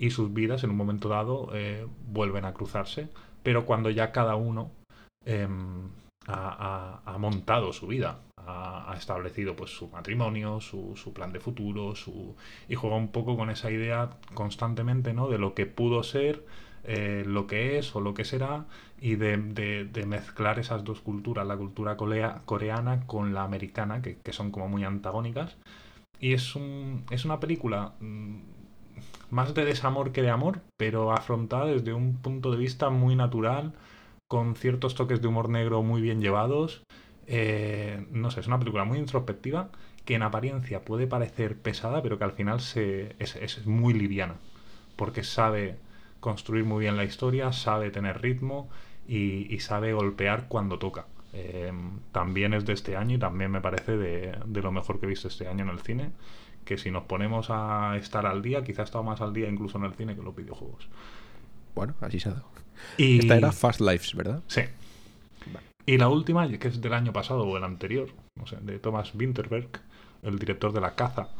y 0.00 0.10
sus 0.10 0.32
vidas 0.32 0.64
en 0.64 0.70
un 0.70 0.76
momento 0.76 1.08
dado 1.08 1.50
eh, 1.52 1.86
vuelven 2.08 2.44
a 2.44 2.54
cruzarse, 2.54 3.08
pero 3.42 3.66
cuando 3.66 3.90
ya 3.90 4.12
cada 4.12 4.34
uno 4.34 4.70
em, 5.24 5.90
ha, 6.26 7.16
montado 7.18 7.72
su 7.72 7.86
vida, 7.86 8.20
ha, 8.46 8.94
establecido 8.96 9.56
pues 9.56 9.70
su 9.70 9.88
matrimonio, 9.88 10.60
su, 10.60 10.96
su, 10.96 11.12
plan 11.12 11.32
de 11.32 11.40
futuro, 11.40 11.94
su 11.94 12.36
y 12.68 12.74
juega 12.74 12.96
un 12.96 13.08
poco 13.08 13.36
con 13.36 13.50
esa 13.50 13.70
idea 13.70 14.10
constantemente, 14.34 15.12
¿no? 15.12 15.28
De 15.28 15.38
lo 15.38 15.54
que 15.54 15.66
pudo 15.66 16.02
ser, 16.02 16.44
eh, 16.84 17.24
lo 17.26 17.46
que 17.46 17.78
es 17.78 17.94
o 17.94 18.00
lo 18.00 18.14
que 18.14 18.24
será 18.24 18.64
y 19.00 19.16
de, 19.16 19.36
mezclar 20.06 20.58
esas 20.58 20.84
dos 20.84 21.00
culturas, 21.00 21.46
la 21.46 21.56
cultura 21.56 21.96
coreana 21.96 23.06
con 23.06 23.34
la 23.34 23.44
americana, 23.44 24.02
que, 24.02 24.32
son 24.32 24.50
como 24.50 24.68
muy 24.68 24.84
antagónicas. 24.84 25.56
Y 26.18 26.34
es, 26.34 26.54
un, 26.54 27.04
es 27.10 27.24
una 27.24 27.40
película 27.40 27.94
mm, 28.00 28.40
más 29.30 29.54
de 29.54 29.64
desamor 29.64 30.12
que 30.12 30.22
de 30.22 30.30
amor, 30.30 30.60
pero 30.76 31.12
afrontada 31.12 31.66
desde 31.66 31.92
un 31.94 32.16
punto 32.16 32.50
de 32.50 32.58
vista 32.58 32.90
muy 32.90 33.16
natural, 33.16 33.72
con 34.28 34.54
ciertos 34.54 34.94
toques 34.94 35.20
de 35.20 35.28
humor 35.28 35.48
negro 35.48 35.82
muy 35.82 36.00
bien 36.00 36.20
llevados. 36.20 36.82
Eh, 37.32 38.04
no 38.10 38.32
sé, 38.32 38.40
es 38.40 38.48
una 38.48 38.58
película 38.58 38.84
muy 38.84 38.98
introspectiva 38.98 39.70
que 40.04 40.16
en 40.16 40.22
apariencia 40.22 40.84
puede 40.84 41.06
parecer 41.06 41.56
pesada, 41.56 42.02
pero 42.02 42.18
que 42.18 42.24
al 42.24 42.32
final 42.32 42.60
se, 42.60 43.14
es, 43.20 43.36
es 43.36 43.66
muy 43.66 43.94
liviana, 43.94 44.34
porque 44.96 45.22
sabe 45.22 45.76
construir 46.18 46.64
muy 46.64 46.80
bien 46.80 46.96
la 46.96 47.04
historia, 47.04 47.52
sabe 47.52 47.92
tener 47.92 48.20
ritmo 48.20 48.68
y, 49.06 49.58
sabe 49.60 49.92
golpear 49.92 50.48
cuando 50.48 50.78
toca. 50.78 51.06
Eh, 51.32 51.72
también 52.10 52.52
es 52.52 52.66
de 52.66 52.72
este 52.72 52.96
año 52.96 53.14
y 53.14 53.18
también 53.18 53.52
me 53.52 53.60
parece 53.60 53.96
de, 53.96 54.36
lo 54.46 54.72
mejor 54.72 54.98
que 54.98 55.06
he 55.06 55.08
visto 55.08 55.28
este 55.28 55.46
año 55.46 55.64
en 55.64 55.70
el 55.70 55.80
cine. 55.80 56.10
Que 56.64 56.78
si 56.78 56.90
nos 56.90 57.04
ponemos 57.04 57.46
a 57.50 57.96
estar 57.96 58.26
al 58.26 58.42
día, 58.42 58.64
quizá 58.64 58.82
ha 58.82 58.84
estado 58.86 59.04
más 59.04 59.20
al 59.20 59.32
día 59.32 59.48
incluso 59.48 59.78
en 59.78 59.84
el 59.84 59.94
cine 59.94 60.14
que 60.14 60.20
en 60.20 60.26
los 60.26 60.34
videojuegos. 60.34 60.88
Bueno, 61.76 61.94
así 62.00 62.18
se 62.18 62.28
ha 62.28 62.32
dado. 62.32 62.48
Y... 62.96 63.20
Esta 63.20 63.36
era 63.36 63.52
Fast 63.52 63.80
Lives, 63.80 64.14
¿verdad? 64.14 64.42
Sí. 64.48 64.62
Y 65.86 65.98
la 65.98 66.08
última, 66.08 66.48
que 66.48 66.68
es 66.68 66.80
del 66.80 66.92
año 66.92 67.12
pasado 67.12 67.44
o 67.44 67.56
el 67.56 67.64
anterior, 67.64 68.10
de 68.60 68.78
Thomas 68.78 69.14
Winterberg, 69.14 69.80
el 70.22 70.38
director 70.38 70.72
de 70.72 70.80
La 70.80 70.94
Caza, 70.94 71.30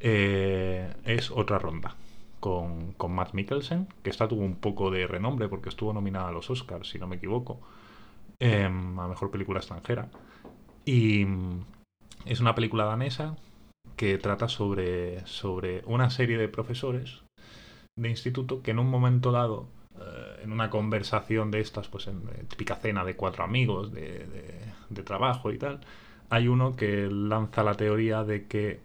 eh, 0.00 0.92
es 1.04 1.30
otra 1.30 1.58
ronda 1.58 1.96
con, 2.40 2.92
con, 2.92 3.12
Matt 3.12 3.34
Mikkelsen, 3.34 3.88
que 4.02 4.10
esta 4.10 4.28
tuvo 4.28 4.42
un 4.42 4.56
poco 4.56 4.90
de 4.90 5.06
renombre 5.06 5.48
porque 5.48 5.68
estuvo 5.68 5.92
nominada 5.92 6.28
a 6.28 6.32
los 6.32 6.50
Oscars, 6.50 6.88
si 6.88 6.98
no 6.98 7.06
me 7.06 7.16
equivoco, 7.16 7.60
em, 8.38 8.98
a 8.98 9.08
Mejor 9.08 9.30
Película 9.30 9.58
Extranjera. 9.58 10.08
Y 10.84 11.26
es 12.24 12.40
una 12.40 12.54
película 12.54 12.84
danesa 12.84 13.36
que 13.96 14.18
trata 14.18 14.48
sobre, 14.48 15.26
sobre 15.26 15.82
una 15.86 16.10
serie 16.10 16.38
de 16.38 16.48
profesores 16.48 17.22
de 17.96 18.08
instituto 18.08 18.62
que 18.62 18.70
en 18.70 18.78
un 18.78 18.88
momento 18.88 19.32
dado, 19.32 19.66
eh, 20.00 20.40
en 20.44 20.52
una 20.52 20.70
conversación 20.70 21.50
de 21.50 21.60
estas, 21.60 21.88
pues 21.88 22.06
en 22.06 22.22
típica 22.48 22.76
cena 22.76 23.04
de 23.04 23.16
cuatro 23.16 23.44
amigos 23.44 23.92
de, 23.92 24.26
de 24.88 25.02
trabajo 25.02 25.50
y 25.52 25.58
tal, 25.58 25.80
hay 26.30 26.48
uno 26.48 26.76
que 26.76 27.08
lanza 27.10 27.62
la 27.62 27.74
teoría 27.74 28.24
de 28.24 28.46
que 28.46 28.80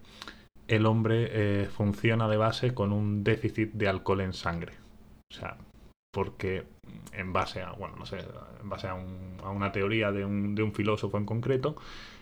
el 0.68 0.86
hombre 0.86 1.28
eh, 1.30 1.66
funciona 1.66 2.28
de 2.28 2.36
base 2.36 2.74
con 2.74 2.92
un 2.92 3.22
déficit 3.22 3.72
de 3.72 3.88
alcohol 3.88 4.22
en 4.22 4.32
sangre. 4.32 4.72
O 5.30 5.34
sea, 5.34 5.56
porque 6.10 6.64
en 7.12 7.32
base 7.32 7.62
a, 7.62 7.72
bueno, 7.72 7.96
no 7.96 8.06
sé, 8.06 8.18
en 8.62 8.68
base 8.68 8.88
a, 8.88 8.94
una 8.94 9.72
teoría 9.72 10.12
de 10.12 10.24
un, 10.24 10.54
de 10.54 10.62
un, 10.62 10.72
filósofo 10.72 11.18
en 11.18 11.26
concreto, 11.26 11.76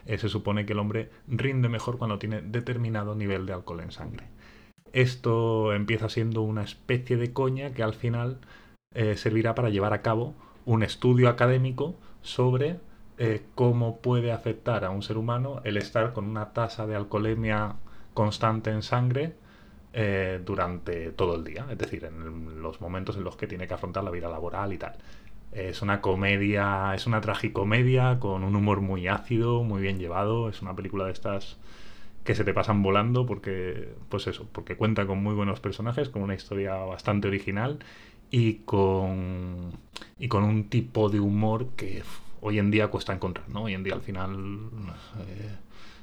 eh, 0.06 0.18
se 0.18 0.28
supone 0.28 0.66
que 0.66 0.72
el 0.72 0.78
hombre 0.78 1.10
rinde 1.28 1.68
mejor 1.68 1.98
cuando 1.98 2.18
tiene 2.18 2.40
determinado 2.42 3.14
nivel 3.14 3.46
de 3.46 3.52
alcohol 3.52 3.80
en 3.80 3.92
sangre. 3.92 4.26
Esto 4.92 5.72
empieza 5.72 6.08
siendo 6.08 6.42
una 6.42 6.62
especie 6.62 7.16
de 7.16 7.32
coña 7.32 7.72
que 7.72 7.82
al 7.82 7.94
final 7.94 8.40
eh, 8.94 9.16
servirá 9.16 9.54
para 9.54 9.70
llevar 9.70 9.92
a 9.92 10.02
cabo 10.02 10.34
un 10.64 10.82
estudio 10.82 11.28
académico 11.28 11.94
sobre 12.22 12.78
cómo 13.54 14.00
puede 14.00 14.32
afectar 14.32 14.84
a 14.84 14.90
un 14.90 15.02
ser 15.02 15.16
humano 15.16 15.60
el 15.62 15.76
estar 15.76 16.12
con 16.12 16.24
una 16.24 16.52
tasa 16.52 16.88
de 16.88 16.96
alcoholemia 16.96 17.76
constante 18.14 18.70
en 18.70 18.82
sangre 18.82 19.34
eh, 19.94 20.40
durante 20.42 21.10
todo 21.10 21.36
el 21.36 21.44
día, 21.44 21.66
es 21.70 21.76
decir, 21.76 22.04
en 22.04 22.62
los 22.62 22.80
momentos 22.80 23.16
en 23.16 23.24
los 23.24 23.36
que 23.36 23.46
tiene 23.46 23.66
que 23.66 23.74
afrontar 23.74 24.02
la 24.02 24.10
vida 24.10 24.30
laboral 24.30 24.72
y 24.72 24.78
tal. 24.78 24.94
Es 25.52 25.82
una 25.82 26.00
comedia, 26.00 26.94
es 26.94 27.06
una 27.06 27.20
tragicomedia 27.20 28.18
con 28.18 28.42
un 28.42 28.56
humor 28.56 28.80
muy 28.80 29.06
ácido, 29.06 29.62
muy 29.64 29.82
bien 29.82 29.98
llevado. 29.98 30.48
Es 30.48 30.62
una 30.62 30.74
película 30.74 31.04
de 31.04 31.12
estas 31.12 31.58
que 32.24 32.34
se 32.34 32.42
te 32.42 32.54
pasan 32.54 32.82
volando 32.82 33.26
porque, 33.26 33.94
pues 34.08 34.26
eso, 34.28 34.48
porque 34.50 34.76
cuenta 34.76 35.06
con 35.06 35.22
muy 35.22 35.34
buenos 35.34 35.60
personajes, 35.60 36.08
con 36.08 36.22
una 36.22 36.34
historia 36.34 36.76
bastante 36.76 37.28
original 37.28 37.80
y 38.32 38.54
con, 38.64 39.70
y 40.18 40.26
con 40.26 40.42
un 40.42 40.64
tipo 40.70 41.10
de 41.10 41.20
humor 41.20 41.68
que 41.76 42.02
hoy 42.40 42.58
en 42.58 42.70
día 42.70 42.88
cuesta 42.88 43.12
encontrar, 43.12 43.48
¿no? 43.50 43.64
Hoy 43.64 43.74
en 43.74 43.84
día 43.84 43.92
al 43.94 44.00
final 44.00 44.70
eh, 45.28 45.50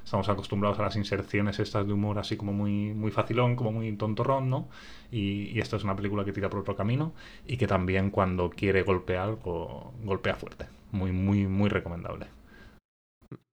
estamos 0.04 0.28
acostumbrados 0.28 0.78
a 0.78 0.82
las 0.84 0.94
inserciones 0.94 1.58
estas 1.58 1.88
de 1.88 1.92
humor 1.92 2.20
así 2.20 2.36
como 2.36 2.52
muy, 2.52 2.94
muy 2.94 3.10
facilón, 3.10 3.56
como 3.56 3.72
muy 3.72 3.92
tontorrón, 3.96 4.48
¿no? 4.48 4.68
Y, 5.10 5.58
esta 5.58 5.76
es 5.76 5.82
una 5.82 5.96
película 5.96 6.24
que 6.24 6.32
tira 6.32 6.48
por 6.48 6.60
otro 6.60 6.76
camino 6.76 7.12
y 7.48 7.56
que 7.56 7.66
también 7.66 8.10
cuando 8.10 8.48
quiere 8.48 8.82
golpear, 8.84 9.34
golpea 9.34 10.36
fuerte. 10.36 10.66
Muy, 10.92 11.10
muy, 11.10 11.48
muy 11.48 11.68
recomendable. 11.68 12.26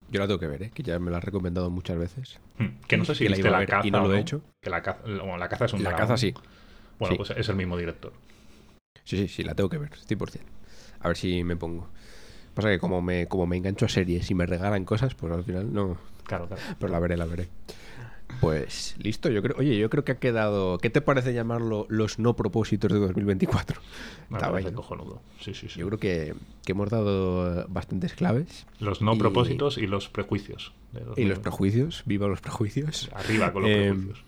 Yo 0.09 0.19
la 0.19 0.27
tengo 0.27 0.39
que 0.39 0.47
ver, 0.47 0.63
¿eh? 0.63 0.71
que 0.71 0.83
ya 0.83 0.99
me 0.99 1.09
la 1.09 1.17
has 1.17 1.23
recomendado 1.23 1.71
muchas 1.71 1.97
veces. 1.97 2.39
Hmm, 2.59 2.79
que 2.87 2.95
no 2.95 3.05
sé 3.05 3.15
si 3.15 3.27
la, 3.27 3.65
caza 3.65 3.87
y 3.87 3.89
no 3.89 4.07
lo 4.07 4.13
he 4.13 4.19
hecho. 4.19 4.41
Que 4.61 4.69
la 4.69 4.83
caza, 4.83 5.01
bueno, 5.03 5.37
la 5.37 5.49
caza 5.49 5.65
es 5.65 5.73
un 5.73 5.83
La 5.83 5.95
caza 5.95 6.15
sí. 6.15 6.35
Bueno, 6.99 7.17
pues 7.17 7.31
es 7.31 7.49
el 7.49 7.55
mismo 7.55 7.75
director. 7.75 8.13
Sí, 9.07 9.15
sí, 9.15 9.27
sí, 9.29 9.43
la 9.43 9.55
tengo 9.55 9.69
que 9.69 9.77
ver, 9.77 9.91
100%. 9.91 10.41
A 10.99 11.07
ver 11.07 11.15
si 11.15 11.43
me 11.43 11.55
pongo. 11.55 11.87
Pasa 12.53 12.69
que 12.69 12.77
como 12.77 13.01
me, 13.01 13.27
como 13.27 13.47
me 13.47 13.55
engancho 13.55 13.85
a 13.85 13.89
series 13.89 14.29
y 14.29 14.35
me 14.35 14.45
regalan 14.45 14.83
cosas, 14.83 15.15
pues 15.15 15.31
al 15.31 15.43
final 15.45 15.71
no, 15.73 15.97
Claro, 16.25 16.47
claro. 16.47 16.61
Pero 16.77 16.91
la 16.91 16.99
veré, 16.99 17.15
la 17.15 17.25
veré. 17.25 17.47
Pues 18.41 18.95
listo, 18.99 19.29
yo 19.29 19.41
creo, 19.41 19.55
oye, 19.57 19.77
yo 19.77 19.89
creo 19.89 20.03
que 20.03 20.11
ha 20.11 20.19
quedado. 20.19 20.77
¿Qué 20.79 20.89
te 20.89 20.99
parece 20.99 21.33
llamarlo 21.33 21.85
los 21.87 22.19
no 22.19 22.35
propósitos 22.35 22.91
de 22.91 22.99
2024? 22.99 23.79
Estaba 24.29 24.61
cojonudo. 24.73 25.21
Sí, 25.39 25.53
sí, 25.53 25.69
sí. 25.69 25.79
Yo 25.79 25.87
creo 25.87 25.99
que, 25.99 26.35
hemos 26.67 26.89
dado 26.89 27.65
bastantes 27.69 28.13
claves. 28.13 28.67
Los 28.81 29.01
no 29.01 29.17
propósitos 29.17 29.77
y 29.77 29.87
los 29.87 30.09
prejuicios. 30.09 30.73
Y 31.15 31.23
los 31.23 31.39
prejuicios, 31.39 32.03
viva 32.05 32.27
los 32.27 32.41
prejuicios. 32.41 33.09
Arriba 33.13 33.53
con 33.53 33.63
los 33.63 33.71
eh, 33.71 33.93
prejuicios. 33.93 34.23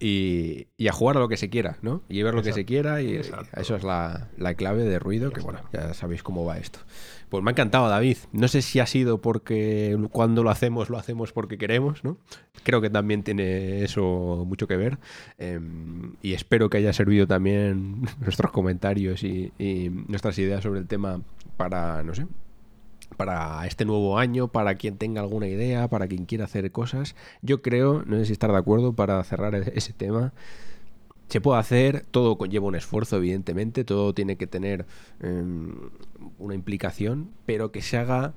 Y, 0.00 0.68
a 0.88 0.92
jugar 0.92 1.16
a 1.16 1.20
lo 1.20 1.28
que 1.28 1.36
se 1.36 1.50
quiera, 1.50 1.78
¿no? 1.82 2.02
Y 2.08 2.22
ver 2.22 2.34
lo 2.34 2.42
que 2.42 2.52
se 2.52 2.64
quiera 2.64 3.02
y 3.02 3.16
eso 3.16 3.76
es 3.76 3.82
la, 3.82 4.28
clave 4.56 4.84
de 4.84 4.98
ruido, 4.98 5.30
que 5.32 5.40
bueno, 5.40 5.60
ya 5.72 5.94
sabéis 5.94 6.22
cómo 6.22 6.44
va 6.44 6.58
esto. 6.58 6.80
Pues 7.28 7.42
me 7.42 7.50
ha 7.50 7.52
encantado, 7.52 7.88
David. 7.88 8.18
No 8.32 8.46
sé 8.46 8.62
si 8.62 8.78
ha 8.78 8.86
sido 8.86 9.20
porque 9.20 9.98
cuando 10.12 10.44
lo 10.44 10.50
hacemos, 10.50 10.90
lo 10.90 10.98
hacemos 10.98 11.32
porque 11.32 11.58
queremos, 11.58 12.04
¿no? 12.04 12.18
Creo 12.62 12.80
que 12.80 12.88
también 12.88 13.24
tiene 13.24 13.82
eso 13.82 14.44
mucho 14.46 14.68
que 14.68 14.76
ver. 14.76 14.98
Em, 15.38 16.14
y 16.22 16.34
espero 16.34 16.70
que 16.70 16.78
haya 16.78 16.92
servido 16.92 17.26
también 17.26 18.02
nuestros 18.20 18.52
comentarios 18.52 19.24
y, 19.24 19.52
y 19.58 19.90
nuestras 19.90 20.38
ideas 20.38 20.62
sobre 20.62 20.78
el 20.78 20.86
tema 20.86 21.20
para, 21.56 22.04
no 22.04 22.14
sé, 22.14 22.26
para 23.16 23.66
este 23.66 23.84
nuevo 23.84 24.18
año, 24.18 24.48
para 24.48 24.74
quien 24.76 24.98
tenga 24.98 25.20
alguna 25.20 25.48
idea, 25.48 25.88
para 25.88 26.06
quien 26.08 26.26
quiera 26.26 26.44
hacer 26.44 26.70
cosas. 26.70 27.14
Yo 27.42 27.62
creo, 27.62 28.02
no 28.06 28.16
sé 28.18 28.26
si 28.26 28.32
estar 28.32 28.50
de 28.50 28.58
acuerdo 28.58 28.92
para 28.92 29.22
cerrar 29.24 29.54
e-, 29.54 29.72
ese 29.74 29.92
tema. 29.92 30.32
Se 31.28 31.40
puede 31.40 31.58
hacer, 31.58 32.04
todo 32.10 32.38
conlleva 32.38 32.66
un 32.66 32.76
esfuerzo, 32.76 33.16
evidentemente, 33.16 33.84
todo 33.84 34.14
tiene 34.14 34.36
que 34.36 34.46
tener 34.46 34.86
em, 35.20 35.74
una 36.38 36.54
implicación, 36.54 37.30
pero 37.46 37.72
que 37.72 37.82
se 37.82 37.96
haga 37.96 38.34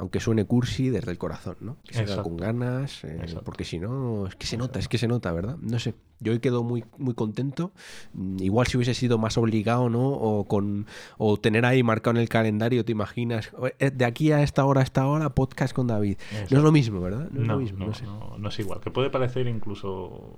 aunque 0.00 0.18
suene 0.18 0.46
cursi, 0.46 0.88
desde 0.88 1.10
el 1.10 1.18
corazón, 1.18 1.56
¿no? 1.60 1.76
Que 1.86 1.92
se 1.92 2.00
haga 2.04 2.22
con 2.22 2.38
ganas, 2.38 3.04
eh, 3.04 3.20
porque 3.44 3.64
si 3.64 3.78
no, 3.78 4.26
es 4.26 4.34
que 4.34 4.46
se 4.46 4.56
nota, 4.56 4.78
es 4.78 4.88
que 4.88 4.96
se 4.96 5.06
nota, 5.06 5.30
¿verdad? 5.30 5.58
No 5.60 5.78
sé, 5.78 5.94
yo 6.20 6.32
hoy 6.32 6.38
quedo 6.38 6.62
muy, 6.62 6.84
muy 6.96 7.12
contento. 7.12 7.72
Mm, 8.14 8.42
igual 8.42 8.66
si 8.66 8.78
hubiese 8.78 8.94
sido 8.94 9.18
más 9.18 9.36
obligado, 9.36 9.90
¿no? 9.90 10.08
O, 10.08 10.48
con, 10.48 10.86
o 11.18 11.36
tener 11.36 11.66
ahí 11.66 11.82
marcado 11.82 12.16
en 12.16 12.22
el 12.22 12.30
calendario, 12.30 12.82
¿te 12.82 12.92
imaginas? 12.92 13.52
Eh, 13.78 13.90
de 13.90 14.04
aquí 14.06 14.32
a 14.32 14.42
esta 14.42 14.64
hora, 14.64 14.80
a 14.80 14.84
esta 14.84 15.06
hora, 15.06 15.34
podcast 15.34 15.74
con 15.74 15.86
David. 15.86 16.16
No 16.50 16.56
es 16.56 16.64
lo 16.64 16.72
mismo, 16.72 17.02
¿verdad? 17.02 17.28
No, 17.30 17.42
es 17.42 17.48
lo 17.48 17.58
mismo, 17.58 18.36
no, 18.38 18.48
es 18.48 18.58
igual, 18.58 18.80
que 18.80 18.90
puede 18.90 19.10
parecer 19.10 19.48
incluso 19.48 20.34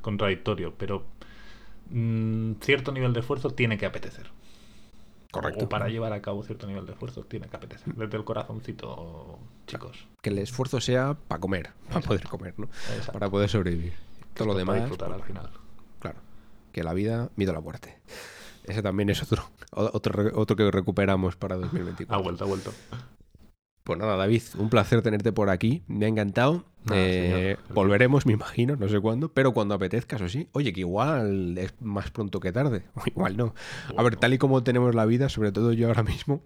contradictorio, 0.00 0.72
pero 0.78 1.04
mm, 1.90 2.52
cierto 2.62 2.92
nivel 2.92 3.12
de 3.12 3.20
esfuerzo 3.20 3.50
tiene 3.50 3.76
que 3.76 3.84
apetecer. 3.84 4.30
Correcto. 5.40 5.64
O 5.64 5.68
para 5.68 5.88
llevar 5.88 6.12
a 6.12 6.20
cabo 6.20 6.42
cierto 6.42 6.66
nivel 6.66 6.86
de 6.86 6.92
esfuerzo 6.92 7.22
tiene 7.24 7.48
que 7.48 7.56
apetecer. 7.56 7.94
Desde 7.94 8.16
el 8.16 8.24
corazoncito, 8.24 9.38
chicos. 9.66 10.06
Que 10.22 10.30
el 10.30 10.38
esfuerzo 10.38 10.80
sea 10.80 11.14
para 11.14 11.40
comer, 11.40 11.70
para 11.88 12.00
poder 12.00 12.24
comer, 12.28 12.54
¿no? 12.58 12.68
Para 13.12 13.28
poder 13.30 13.48
sobrevivir. 13.48 13.92
Todo 14.34 14.48
lo 14.48 14.54
demás. 14.54 14.74
Para 14.76 14.86
disfrutar 14.86 15.12
al 15.12 15.22
final. 15.22 15.50
Claro. 16.00 16.18
Que 16.72 16.82
la 16.82 16.92
vida, 16.92 17.30
miedo 17.36 17.52
a 17.52 17.54
la 17.54 17.60
muerte. 17.60 17.98
Ese 18.64 18.82
también 18.82 19.08
es 19.10 19.22
otro, 19.22 19.48
otro, 19.70 20.32
otro 20.34 20.56
que 20.56 20.70
recuperamos 20.70 21.36
para 21.36 21.56
2024. 21.58 22.14
Ha 22.14 22.20
vuelto, 22.22 22.44
ha 22.44 22.46
vuelto. 22.48 22.72
Pues 23.86 24.00
nada, 24.00 24.16
David, 24.16 24.42
un 24.58 24.68
placer 24.68 25.00
tenerte 25.00 25.30
por 25.30 25.48
aquí. 25.48 25.84
Me 25.86 26.06
ha 26.06 26.08
encantado. 26.08 26.64
Eh, 26.92 27.56
volveremos, 27.72 28.26
me 28.26 28.32
imagino, 28.32 28.74
no 28.74 28.88
sé 28.88 28.98
cuándo, 28.98 29.28
pero 29.28 29.52
cuando 29.52 29.76
apetezca, 29.76 30.16
eso 30.16 30.28
sí. 30.28 30.48
Oye, 30.50 30.72
que 30.72 30.80
igual 30.80 31.56
es 31.56 31.72
más 31.80 32.10
pronto 32.10 32.40
que 32.40 32.50
tarde, 32.50 32.82
o 32.96 33.02
igual 33.06 33.36
no. 33.36 33.54
A 33.96 34.02
ver, 34.02 34.16
tal 34.16 34.34
y 34.34 34.38
como 34.38 34.64
tenemos 34.64 34.96
la 34.96 35.06
vida, 35.06 35.28
sobre 35.28 35.52
todo 35.52 35.72
yo 35.72 35.86
ahora 35.86 36.02
mismo, 36.02 36.42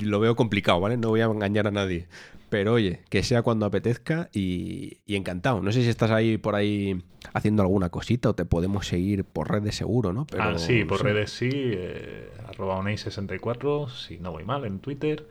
lo 0.00 0.18
veo 0.18 0.34
complicado, 0.34 0.80
¿vale? 0.80 0.96
No 0.96 1.10
voy 1.10 1.20
a 1.20 1.26
engañar 1.26 1.68
a 1.68 1.70
nadie. 1.70 2.08
Pero 2.48 2.72
oye, 2.72 3.02
que 3.08 3.22
sea 3.22 3.42
cuando 3.42 3.66
apetezca 3.66 4.28
y, 4.32 4.98
encantado. 5.06 5.62
No 5.62 5.70
sé 5.70 5.84
si 5.84 5.88
estás 5.88 6.10
ahí 6.10 6.38
por 6.38 6.56
ahí 6.56 7.04
haciendo 7.32 7.62
alguna 7.62 7.90
cosita 7.90 8.30
o 8.30 8.34
te 8.34 8.44
podemos 8.44 8.88
seguir 8.88 9.22
por 9.22 9.48
redes 9.48 9.76
seguro, 9.76 10.12
¿no? 10.12 10.26
Pero, 10.26 10.42
ah, 10.42 10.58
sí, 10.58 10.84
por 10.84 11.04
redes 11.04 11.30
sí, 11.30 11.50
eh, 11.52 12.32
arroba 12.48 12.82
64 12.84 13.88
si 13.90 14.18
no 14.18 14.32
voy 14.32 14.42
mal, 14.42 14.64
en 14.64 14.80
Twitter 14.80 15.24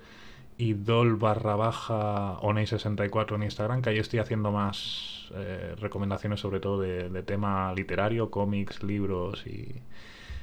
idol 0.60 1.15
barra 1.15 1.56
baja 1.56 2.38
oney64 2.41 3.36
en 3.36 3.44
Instagram, 3.44 3.81
que 3.81 3.90
ahí 3.91 3.98
estoy 3.98 4.19
haciendo 4.19 4.52
más 4.52 5.31
eh, 5.34 5.76
recomendaciones 5.80 6.41
sobre 6.41 6.60
todo 6.60 6.81
de, 6.81 7.23
tema 7.23 7.73
literario, 7.73 8.30
cómics, 8.30 8.84
libros 8.84 9.48
y, 9.48 9.81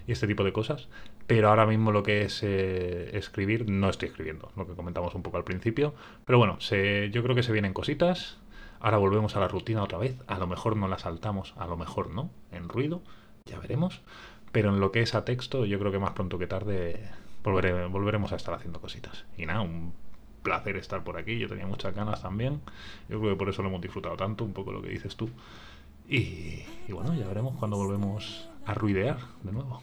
este 0.06 0.26
tipo 0.26 0.42
de 0.42 0.52
cosas. 0.52 0.88
Pero 1.26 1.48
ahora 1.48 1.66
mismo 1.66 1.92
lo 1.92 2.02
que 2.02 2.22
es 2.22 2.42
eh, 2.42 3.10
escribir, 3.16 3.68
no 3.68 3.90
estoy 3.90 4.08
escribiendo, 4.08 4.52
lo 4.56 4.66
que 4.66 4.74
comentamos 4.74 5.14
un 5.14 5.22
poco 5.22 5.36
al 5.36 5.44
principio. 5.44 5.94
Pero 6.24 6.38
bueno, 6.38 6.58
yo 6.60 7.22
creo 7.22 7.34
que 7.34 7.42
se 7.42 7.52
vienen 7.52 7.74
cositas. 7.74 8.38
Ahora 8.80 8.98
volvemos 8.98 9.36
a 9.36 9.40
la 9.40 9.48
rutina 9.48 9.82
otra 9.82 9.98
vez. 9.98 10.16
A 10.28 10.38
lo 10.38 10.46
mejor 10.46 10.76
no 10.76 10.88
la 10.88 10.98
saltamos, 10.98 11.54
a 11.58 11.66
lo 11.66 11.76
mejor 11.76 12.10
no, 12.10 12.30
en 12.52 12.68
ruido, 12.68 13.02
ya 13.44 13.58
veremos. 13.58 14.00
Pero 14.52 14.70
en 14.70 14.80
lo 14.80 14.92
que 14.92 15.02
es 15.02 15.14
a 15.14 15.24
texto, 15.24 15.66
yo 15.66 15.78
creo 15.78 15.90
que 15.90 15.98
más 15.98 16.12
pronto 16.12 16.38
que 16.38 16.46
tarde 16.46 17.10
volveremos 17.42 18.32
a 18.32 18.36
estar 18.36 18.54
haciendo 18.54 18.80
cositas. 18.80 19.24
Y 19.36 19.46
nada, 19.46 19.60
un 19.62 19.92
placer 20.46 20.76
estar 20.76 21.02
por 21.02 21.18
aquí. 21.18 21.38
Yo 21.40 21.48
tenía 21.48 21.66
muchas 21.66 21.92
ganas 21.92 22.22
también. 22.22 22.60
Yo 23.08 23.18
creo 23.18 23.32
que 23.32 23.36
por 23.36 23.48
eso 23.48 23.62
lo 23.62 23.68
hemos 23.68 23.80
disfrutado 23.80 24.16
tanto, 24.16 24.44
un 24.44 24.52
poco 24.52 24.70
lo 24.70 24.80
que 24.80 24.90
dices 24.90 25.16
tú. 25.16 25.28
Y, 26.08 26.62
bueno, 26.88 27.14
ya 27.14 27.26
veremos 27.26 27.56
cuando 27.56 27.76
volvemos 27.76 28.48
a 28.64 28.72
ruidear 28.74 29.18
de 29.42 29.50
nuevo. 29.50 29.82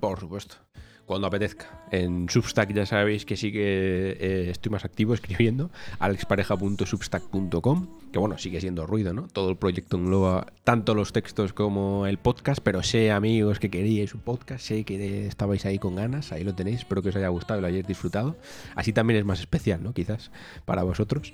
Por 0.00 0.18
supuesto 0.18 0.56
cuando 1.06 1.26
apetezca. 1.26 1.66
En 1.90 2.28
Substack 2.28 2.72
ya 2.74 2.84
sabéis 2.84 3.24
que 3.24 3.36
sí 3.36 3.52
que 3.52 4.16
eh, 4.18 4.50
estoy 4.50 4.70
más 4.70 4.84
activo 4.84 5.14
escribiendo, 5.14 5.70
alexpareja.substack.com, 6.00 7.86
que 8.12 8.18
bueno, 8.18 8.36
sigue 8.38 8.60
siendo 8.60 8.86
ruido, 8.86 9.14
¿no? 9.14 9.28
Todo 9.28 9.50
el 9.50 9.56
proyecto 9.56 9.96
engloba 9.96 10.52
tanto 10.64 10.94
los 10.94 11.12
textos 11.12 11.52
como 11.52 12.06
el 12.06 12.18
podcast, 12.18 12.60
pero 12.62 12.82
sé 12.82 13.12
amigos 13.12 13.60
que 13.60 13.70
queríais 13.70 14.14
un 14.14 14.20
podcast, 14.20 14.64
sé 14.64 14.84
que 14.84 15.26
estabais 15.26 15.64
ahí 15.64 15.78
con 15.78 15.94
ganas, 15.94 16.32
ahí 16.32 16.42
lo 16.42 16.54
tenéis, 16.54 16.80
espero 16.80 17.02
que 17.02 17.10
os 17.10 17.16
haya 17.16 17.28
gustado 17.28 17.60
y 17.60 17.62
lo 17.62 17.68
hayáis 17.68 17.86
disfrutado. 17.86 18.36
Así 18.74 18.92
también 18.92 19.20
es 19.20 19.24
más 19.24 19.40
especial, 19.40 19.82
¿no? 19.82 19.94
Quizás 19.94 20.30
para 20.64 20.82
vosotros. 20.82 21.32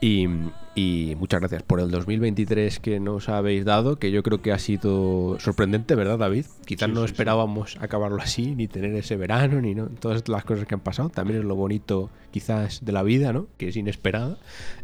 Y, 0.00 0.26
muchas 1.16 1.40
gracias 1.40 1.62
por 1.62 1.80
el 1.80 1.90
2023 1.90 2.80
que 2.80 3.00
nos 3.00 3.28
habéis 3.28 3.64
dado, 3.64 3.98
que 3.98 4.10
yo 4.10 4.22
creo 4.22 4.42
que 4.42 4.52
ha 4.52 4.58
sido 4.58 5.38
sorprendente, 5.40 5.94
¿verdad, 5.94 6.18
David? 6.18 6.46
Quizás 6.66 6.90
no 6.90 7.04
esperábamos 7.04 7.78
acabarlo 7.80 8.20
así, 8.20 8.54
ni 8.54 8.68
tener 8.68 8.94
ese 8.94 9.16
verano, 9.16 9.60
ni 9.60 9.74
no, 9.74 9.86
todas 9.86 10.28
las 10.28 10.44
cosas 10.44 10.66
que 10.66 10.74
han 10.74 10.80
pasado. 10.80 11.08
También 11.08 11.40
es 11.40 11.44
lo 11.44 11.54
bonito, 11.54 12.10
quizás, 12.32 12.84
de 12.84 12.92
la 12.92 13.02
vida, 13.02 13.32
¿no? 13.32 13.46
Que 13.56 13.68
es 13.68 13.76
inesperada. 13.76 14.36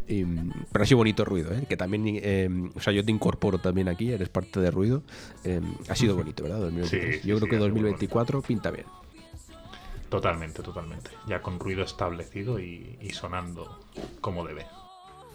pero 0.06 0.82
ha 0.82 0.86
sido 0.86 0.98
bonito 0.98 1.24
ruido, 1.24 1.52
¿eh? 1.52 1.66
Que 1.68 1.76
también, 1.76 2.20
em, 2.22 2.70
o 2.74 2.80
sea, 2.80 2.92
yo 2.92 3.04
te 3.04 3.10
incorporo 3.10 3.58
también 3.58 3.88
aquí, 3.88 4.12
eres 4.12 4.28
parte 4.28 4.60
de 4.60 4.70
ruido. 4.70 5.02
Em, 5.44 5.74
ha 5.88 5.94
sido 5.96 6.16
bonito, 6.16 6.44
¿verdad? 6.44 6.70
yo 7.24 7.36
creo 7.36 7.48
que 7.48 7.56
2024 7.58 8.42
pinta 8.42 8.70
bien. 8.70 8.86
Totalmente, 10.08 10.62
totalmente. 10.62 11.10
Ya 11.28 11.42
con 11.42 11.60
ruido 11.60 11.84
establecido 11.84 12.58
y 12.58 13.10
sonando 13.12 13.78
como 14.20 14.44
debe. 14.44 14.64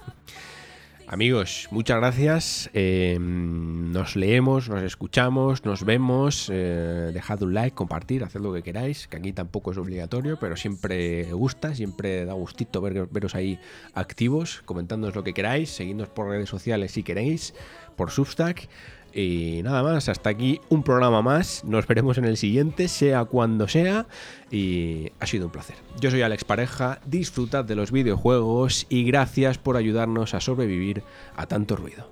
Amigos, 1.07 1.67
muchas 1.69 1.97
gracias. 1.97 2.69
Eh, 2.73 3.17
nos 3.19 4.15
leemos, 4.15 4.69
nos 4.69 4.81
escuchamos, 4.81 5.63
nos 5.63 5.85
vemos. 5.85 6.49
Eh, 6.51 7.11
dejad 7.13 7.43
un 7.43 7.53
like, 7.53 7.75
compartir, 7.75 8.23
haced 8.23 8.39
lo 8.39 8.51
que 8.51 8.63
queráis, 8.63 9.07
que 9.07 9.17
aquí 9.17 9.31
tampoco 9.31 9.71
es 9.71 9.77
obligatorio, 9.77 10.39
pero 10.39 10.55
siempre 10.55 11.31
gusta, 11.31 11.75
siempre 11.75 12.25
da 12.25 12.33
gustito 12.33 12.81
veros 12.81 13.35
ahí 13.35 13.59
activos, 13.93 14.63
comentándonos 14.65 15.15
lo 15.15 15.23
que 15.23 15.33
queráis, 15.33 15.69
seguidnos 15.69 16.09
por 16.09 16.27
redes 16.27 16.49
sociales 16.49 16.91
si 16.91 17.03
queréis, 17.03 17.53
por 17.95 18.09
Substack. 18.09 18.67
Y 19.15 19.61
nada 19.63 19.81
más, 19.81 20.09
hasta 20.09 20.29
aquí 20.29 20.59
un 20.67 20.83
programa 20.83 21.21
más. 21.21 21.63
Nos 21.63 21.87
veremos 21.87 22.17
en 22.17 22.25
el 22.25 22.35
siguiente, 22.35 22.89
sea 22.89 23.23
cuando 23.23 23.69
sea. 23.69 24.07
Y 24.51 25.09
ha 25.21 25.25
sido 25.25 25.45
un 25.45 25.53
placer. 25.53 25.77
Yo 26.01 26.11
soy 26.11 26.21
Alex 26.21 26.43
Pareja, 26.43 26.99
disfrutad 27.05 27.63
de 27.63 27.75
los 27.75 27.93
videojuegos 27.93 28.85
y 28.89 29.05
gracias 29.05 29.57
por 29.57 29.77
ayudarnos 29.77 30.33
a 30.33 30.41
sobrevivir 30.41 31.01
a 31.37 31.47
tanto 31.47 31.77
ruido. 31.77 32.11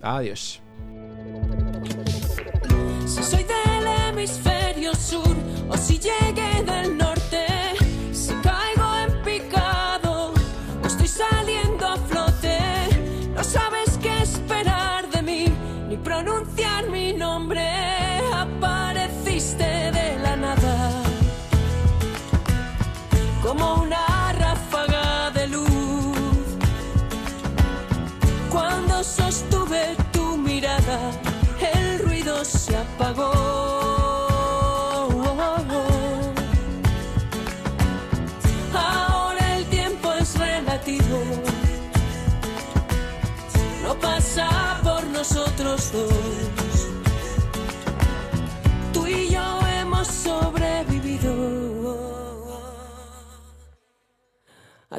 Adiós. 0.00 0.62
Soy 3.04 3.42
del 3.42 3.86
hemisferio 4.08 4.94
sur 4.94 5.36
o 5.68 5.76
si 5.76 5.98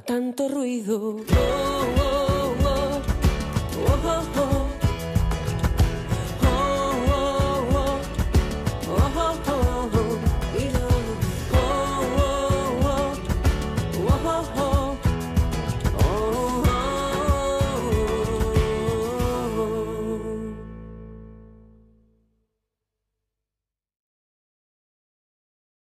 tanto 0.01 0.47
ruido. 0.47 1.17